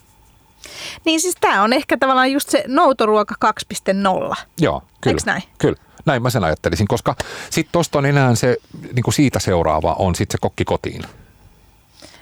Niin 1.05 1.21
siis 1.21 1.35
tämä 1.41 1.63
on 1.63 1.73
ehkä 1.73 1.97
tavallaan 1.97 2.31
just 2.31 2.49
se 2.49 2.63
noutoruoka 2.67 3.35
2.0. 3.45 4.35
Joo, 4.59 4.83
kyllä. 5.01 5.13
Eikö 5.13 5.21
näin? 5.25 5.43
Kyllä. 5.57 5.77
Näin 6.05 6.21
mä 6.21 6.29
sen 6.29 6.43
ajattelisin, 6.43 6.87
koska 6.87 7.15
sitten 7.49 7.71
tuosta 7.71 7.97
on 7.97 8.05
enää 8.05 8.35
se, 8.35 8.57
niin 8.93 9.03
kuin 9.03 9.13
siitä 9.13 9.39
seuraava 9.39 9.95
on 9.99 10.15
sitten 10.15 10.33
se 10.33 10.37
kokki 10.41 10.65
kotiin. 10.65 11.01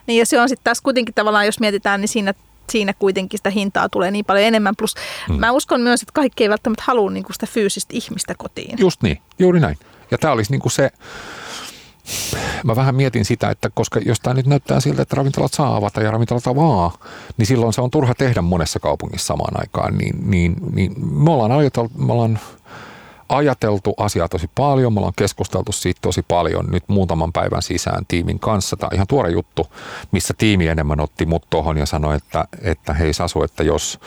Niin 0.08 0.20
ja 0.20 0.26
se 0.26 0.40
on 0.40 0.50
sitten 0.50 0.64
taas 0.64 0.82
kuitenkin 0.82 1.16
tavallaan, 1.16 1.46
jos 1.46 1.60
mietitään, 1.60 2.02
niin 2.02 2.10
siinä, 2.10 2.34
siinä 2.70 2.94
kuitenkin 2.94 3.40
sitä 3.40 3.50
hintaa 3.50 3.90
tulee 3.90 4.12
niin 4.12 4.26
paljon 4.26 4.46
enemmän. 4.46 4.76
Plus 4.76 4.96
hmm. 5.28 5.40
mä 5.40 5.52
uskon 5.52 5.82
myös, 5.82 6.02
että 6.02 6.14
kaikki 6.14 6.44
ei 6.44 6.50
välttämättä 6.50 6.84
halua 6.88 7.12
niin 7.12 7.24
kuin 7.24 7.34
sitä 7.34 7.46
fyysistä 7.46 7.94
ihmistä 7.94 8.36
kotiin. 8.38 8.78
Just 8.80 9.04
niin, 9.04 9.22
juuri 9.40 9.60
näin. 9.60 9.78
Ja 10.12 10.18
tämä 10.18 10.34
olisi 10.34 10.52
niin 10.52 10.62
kuin 10.62 10.72
se, 10.72 10.92
mä 12.64 12.76
vähän 12.76 12.96
mietin 12.96 13.26
sitä, 13.26 13.50
että 13.50 13.70
koska 13.74 14.00
jos 14.06 14.20
tämä 14.20 14.34
nyt 14.34 14.46
näyttää 14.46 14.80
siltä, 14.80 15.02
että 15.02 15.16
ravintolat 15.16 15.54
saa 15.54 15.76
avata 15.76 16.02
ja 16.02 16.12
ravintolat 16.12 16.48
avaa, 16.48 16.98
niin 17.38 17.46
silloin 17.46 17.74
se 17.74 17.82
on 17.82 17.92
turha 17.92 18.16
tehdä 18.16 18.42
monessa 18.42 18.80
kaupungissa 18.80 19.28
samaan 19.28 19.60
aikaan. 19.60 19.98
Niin, 19.98 20.32
niin, 20.32 20.56
niin 20.74 20.94
me 21.06 21.32
ollaan 21.32 21.52
ajateltu, 21.52 21.92
me 21.98 22.14
ollaan 22.14 22.40
ajateltu 23.30 23.94
asiaa 23.98 24.30
tosi 24.30 24.50
paljon, 24.56 24.94
me 24.94 25.00
ollaan 25.00 25.14
keskusteltu 25.16 25.72
siitä 25.72 26.00
tosi 26.02 26.22
paljon 26.22 26.66
nyt 26.72 26.84
muutaman 26.88 27.34
päivän 27.34 27.62
sisään 27.62 28.06
tiimin 28.08 28.40
kanssa. 28.40 28.78
Tämä 28.78 28.88
on 28.92 28.96
ihan 28.96 29.08
tuore 29.08 29.32
juttu, 29.32 29.68
missä 30.12 30.34
tiimi 30.38 30.68
enemmän 30.68 31.00
otti 31.00 31.26
mut 31.26 31.46
tuohon 31.50 31.78
ja 31.78 31.86
sanoi, 31.86 32.16
että, 32.16 32.46
että 32.62 32.94
hei 32.94 33.14
Sasu, 33.14 33.44
että 33.44 33.64
jos, 33.64 34.00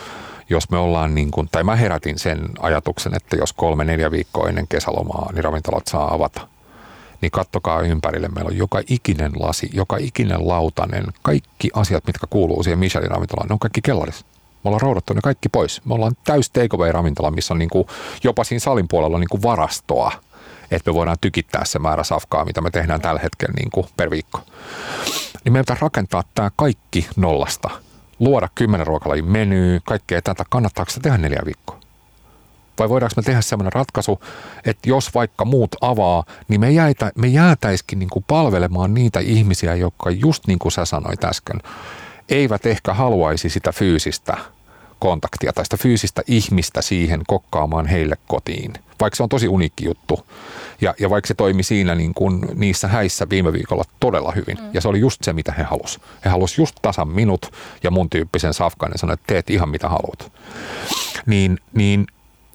jos 0.49 0.69
me 0.69 0.77
ollaan 0.77 1.15
niin 1.15 1.31
kuin, 1.31 1.49
tai 1.51 1.63
mä 1.63 1.75
herätin 1.75 2.19
sen 2.19 2.49
ajatuksen, 2.59 3.15
että 3.15 3.35
jos 3.35 3.53
kolme, 3.53 3.83
neljä 3.83 4.11
viikkoa 4.11 4.49
ennen 4.49 4.67
kesälomaa, 4.67 5.31
niin 5.33 5.43
ravintolat 5.43 5.87
saa 5.87 6.13
avata. 6.13 6.47
Niin 7.21 7.31
kattokaa 7.31 7.81
ympärille. 7.81 8.27
Meillä 8.27 8.49
on 8.49 8.57
joka 8.57 8.81
ikinen 8.89 9.31
lasi, 9.39 9.69
joka 9.73 9.97
ikinen 9.99 10.47
lautanen, 10.47 11.05
kaikki 11.21 11.69
asiat, 11.73 12.07
mitkä 12.07 12.27
kuuluu 12.29 12.63
siihen 12.63 12.79
Michelin 12.79 13.11
ravintolaan, 13.11 13.47
ne 13.47 13.53
on 13.53 13.59
kaikki 13.59 13.81
kellarissa. 13.81 14.25
Me 14.63 14.67
ollaan 14.67 14.81
roudattu 14.81 15.13
ne 15.13 15.21
kaikki 15.21 15.49
pois. 15.49 15.85
Me 15.85 15.93
ollaan 15.93 16.17
täys 16.23 16.49
takeaway-ravintola, 16.49 17.31
missä 17.31 17.53
on 17.53 17.59
niin 17.59 17.69
kuin, 17.69 17.87
jopa 18.23 18.43
siinä 18.43 18.59
salin 18.59 18.87
puolella 18.87 19.19
niin 19.19 19.29
kuin 19.29 19.43
varastoa, 19.43 20.11
että 20.71 20.91
me 20.91 20.95
voidaan 20.95 21.17
tykittää 21.21 21.65
se 21.65 21.79
määrä 21.79 22.03
safkaa, 22.03 22.45
mitä 22.45 22.61
me 22.61 22.71
tehdään 22.71 23.01
tällä 23.01 23.19
hetkellä 23.23 23.53
niin 23.57 23.71
kuin 23.71 23.87
per 23.97 24.09
viikko. 24.09 24.41
Niin 25.43 25.53
meidän 25.53 25.63
pitää 25.63 25.77
rakentaa 25.81 26.23
tämä 26.35 26.51
kaikki 26.55 27.07
nollasta. 27.15 27.69
Luoda 28.19 28.49
kymmenen 28.55 28.87
ruokalajin 28.87 29.25
menyy, 29.25 29.79
kaikkea 29.85 30.21
tätä. 30.21 30.43
Kannattaako 30.49 30.91
se 30.91 30.99
tehdä 30.99 31.17
neljä 31.17 31.41
viikkoa? 31.45 31.86
Vai 32.79 32.89
voidaanko 32.89 33.13
me 33.17 33.23
tehdä 33.23 33.41
sellainen 33.41 33.73
ratkaisu, 33.73 34.19
että 34.65 34.89
jos 34.89 35.13
vaikka 35.13 35.45
muut 35.45 35.75
avaa, 35.81 36.23
niin 36.47 36.61
me, 36.61 36.71
jäitä, 36.71 37.11
me 37.15 37.27
jäätäisikin 37.27 37.99
niin 37.99 38.09
kuin 38.09 38.25
palvelemaan 38.27 38.93
niitä 38.93 39.19
ihmisiä, 39.19 39.75
jotka 39.75 40.11
just 40.11 40.47
niin 40.47 40.59
kuin 40.59 40.71
sä 40.71 40.85
sanoit 40.85 41.23
äsken, 41.23 41.61
eivät 42.29 42.65
ehkä 42.65 42.93
haluaisi 42.93 43.49
sitä 43.49 43.71
fyysistä 43.71 44.37
kontaktia 44.99 45.53
tai 45.53 45.65
sitä 45.65 45.77
fyysistä 45.77 46.21
ihmistä 46.27 46.81
siihen 46.81 47.21
kokkaamaan 47.27 47.85
heille 47.85 48.15
kotiin. 48.27 48.73
Vaikka 48.99 49.17
se 49.17 49.23
on 49.23 49.29
tosi 49.29 49.47
uniikki 49.47 49.85
juttu. 49.85 50.25
Ja, 50.81 50.95
ja 50.99 51.09
vaikka 51.09 51.27
se 51.27 51.33
toimi 51.33 51.63
siinä 51.63 51.95
niin 51.95 52.13
kuin 52.13 52.41
niissä 52.53 52.87
häissä 52.87 53.29
viime 53.29 53.53
viikolla 53.53 53.83
todella 53.99 54.31
hyvin. 54.31 54.57
Mm. 54.57 54.69
Ja 54.73 54.81
se 54.81 54.87
oli 54.87 54.99
just 54.99 55.23
se, 55.23 55.33
mitä 55.33 55.51
he 55.51 55.63
halusivat. 55.63 56.07
He 56.25 56.29
halusivat 56.29 56.57
just 56.57 56.75
tasan 56.81 57.07
minut 57.07 57.51
ja 57.83 57.91
mun 57.91 58.09
tyyppisen 58.09 58.53
safkan 58.53 58.91
ja 58.91 58.97
sanoi, 58.97 59.13
että 59.13 59.27
teet 59.27 59.49
ihan 59.49 59.69
mitä 59.69 59.89
haluat. 59.89 60.31
Niin, 61.25 61.59
niin 61.73 62.07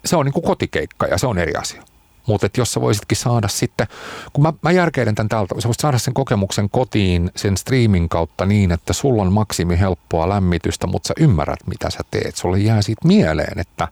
se 0.05 0.15
on 0.15 0.25
niin 0.25 0.33
kuin 0.33 0.43
kotikeikka 0.43 1.05
ja 1.05 1.17
se 1.17 1.27
on 1.27 1.37
eri 1.37 1.55
asia. 1.55 1.83
Mutta 2.27 2.49
jos 2.57 2.73
sä 2.73 2.81
voisitkin 2.81 3.17
saada 3.17 3.47
sitten, 3.47 3.87
kun 4.33 4.43
mä, 4.43 4.53
mä 4.61 4.71
järkeilen 4.71 5.15
tämän 5.15 5.29
täältä, 5.29 5.55
sä 5.61 5.67
voisit 5.67 5.81
saada 5.81 5.97
sen 5.97 6.13
kokemuksen 6.13 6.69
kotiin 6.69 7.31
sen 7.35 7.57
streamin 7.57 8.09
kautta 8.09 8.45
niin, 8.45 8.71
että 8.71 8.93
sulla 8.93 9.21
on 9.21 9.33
maksimi 9.33 9.79
helppoa 9.79 10.29
lämmitystä, 10.29 10.87
mutta 10.87 11.07
sä 11.07 11.13
ymmärrät 11.17 11.59
mitä 11.67 11.89
sä 11.89 11.99
teet. 12.11 12.35
Sulle 12.35 12.59
jää 12.59 12.81
siitä 12.81 13.07
mieleen, 13.07 13.59
että 13.59 13.87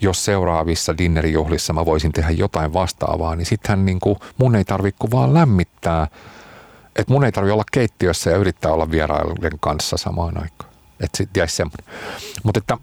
jos 0.00 0.24
seuraavissa 0.24 0.98
dinnerijuhlissa 0.98 1.72
mä 1.72 1.84
voisin 1.84 2.12
tehdä 2.12 2.30
jotain 2.30 2.72
vastaavaa, 2.72 3.36
niin 3.36 3.46
sittenhän 3.46 3.86
niin 3.86 4.00
kuin 4.00 4.16
mun 4.38 4.56
ei 4.56 4.64
tarvitse 4.64 5.10
vaan 5.10 5.34
lämmittää, 5.34 6.08
että 6.96 7.12
mun 7.12 7.24
ei 7.24 7.32
tarvitse 7.32 7.52
olla 7.52 7.64
keittiössä 7.72 8.30
ja 8.30 8.36
yrittää 8.36 8.72
olla 8.72 8.90
vierailijoiden 8.90 9.58
kanssa 9.60 9.96
samaan 9.96 10.42
aikaan. 10.42 10.70
Että 11.00 11.16
sitten 11.16 11.40
jäisi 11.40 11.56
semmoinen. 11.56 11.84
Mutta 12.42 12.58
että 12.58 12.78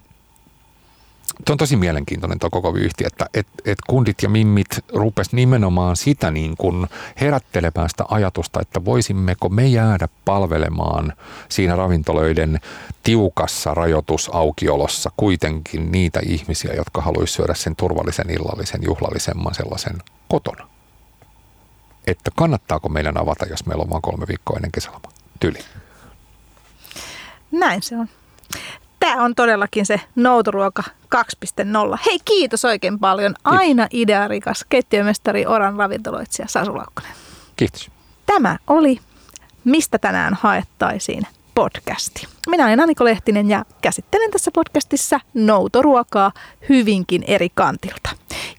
Tuo 1.46 1.54
on 1.54 1.58
tosi 1.58 1.76
mielenkiintoinen 1.76 2.40
tuo 2.40 2.50
koko 2.50 2.74
vyyhti, 2.74 3.04
että 3.08 3.26
et, 3.34 3.48
et 3.66 3.78
kundit 3.88 4.18
ja 4.24 4.30
mimmit 4.30 4.68
rupes 4.94 5.34
nimenomaan 5.34 5.96
sitä 5.96 6.32
niin 6.32 6.58
kuin 6.58 6.88
herättelemään 7.22 7.90
sitä 7.90 8.06
ajatusta, 8.08 8.62
että 8.62 8.86
voisimmeko 8.86 9.50
me 9.50 9.68
jäädä 9.68 10.08
palvelemaan 10.26 11.14
siinä 11.50 11.76
ravintoloiden 11.76 12.60
tiukassa 13.04 13.74
rajoitusautiolossa 13.74 15.12
kuitenkin 15.18 15.92
niitä 15.92 16.20
ihmisiä, 16.26 16.74
jotka 16.74 17.02
haluaisivat 17.02 17.36
syödä 17.36 17.54
sen 17.54 17.76
turvallisen 17.76 18.30
illallisen 18.30 18.82
juhlallisemman 18.84 19.56
sellaisen 19.56 19.98
kotona. 20.30 20.68
Että 22.08 22.32
kannattaako 22.36 22.90
meidän 22.90 23.18
avata, 23.18 23.46
jos 23.46 23.66
meillä 23.66 23.82
on 23.82 23.90
vain 23.90 24.02
kolme 24.02 24.28
viikkoa 24.28 24.58
ennen 24.58 24.72
kesäloma? 24.72 25.12
Tyli. 25.40 25.60
Näin 27.52 27.82
se 27.82 27.98
on 27.98 28.10
tämä 29.04 29.24
on 29.24 29.36
todellakin 29.36 29.86
se 29.86 30.02
Noutoruoka 30.16 30.84
2.0. 31.16 31.98
Hei, 32.06 32.20
kiitos 32.26 32.66
oikein 32.66 33.00
paljon. 33.00 33.36
Aina 33.44 33.88
idearikas 33.92 34.66
keittiömestari 34.70 35.46
Oran 35.46 35.76
ravintoloitsija 35.76 36.48
Sasu 36.48 36.78
Laukkonen. 36.78 37.12
Kiitos. 37.56 37.92
Tämä 38.26 38.58
oli 38.68 39.00
Mistä 39.64 39.98
tänään 39.98 40.38
haettaisiin 40.42 41.24
podcasti. 41.56 42.28
Minä 42.48 42.66
olen 42.66 42.80
Aniko 42.80 43.06
Lehtinen 43.06 43.50
ja 43.50 43.66
käsittelen 43.82 44.32
tässä 44.32 44.52
podcastissa 44.52 45.20
noutoruokaa 45.34 46.32
hyvinkin 46.70 47.24
eri 47.28 47.50
kantilta. 47.54 48.10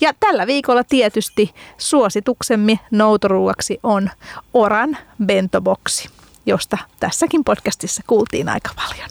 Ja 0.01 0.13
tällä 0.21 0.47
viikolla 0.47 0.85
tietysti 0.85 1.55
suosituksemme 1.79 2.79
noutoruuaksi 2.91 3.79
on 3.83 4.11
Oran 4.55 4.97
bentoboksi, 5.25 6.09
josta 6.47 6.79
tässäkin 7.01 7.45
podcastissa 7.45 8.03
kuultiin 8.07 8.49
aika 8.49 8.71
paljon. 8.77 9.11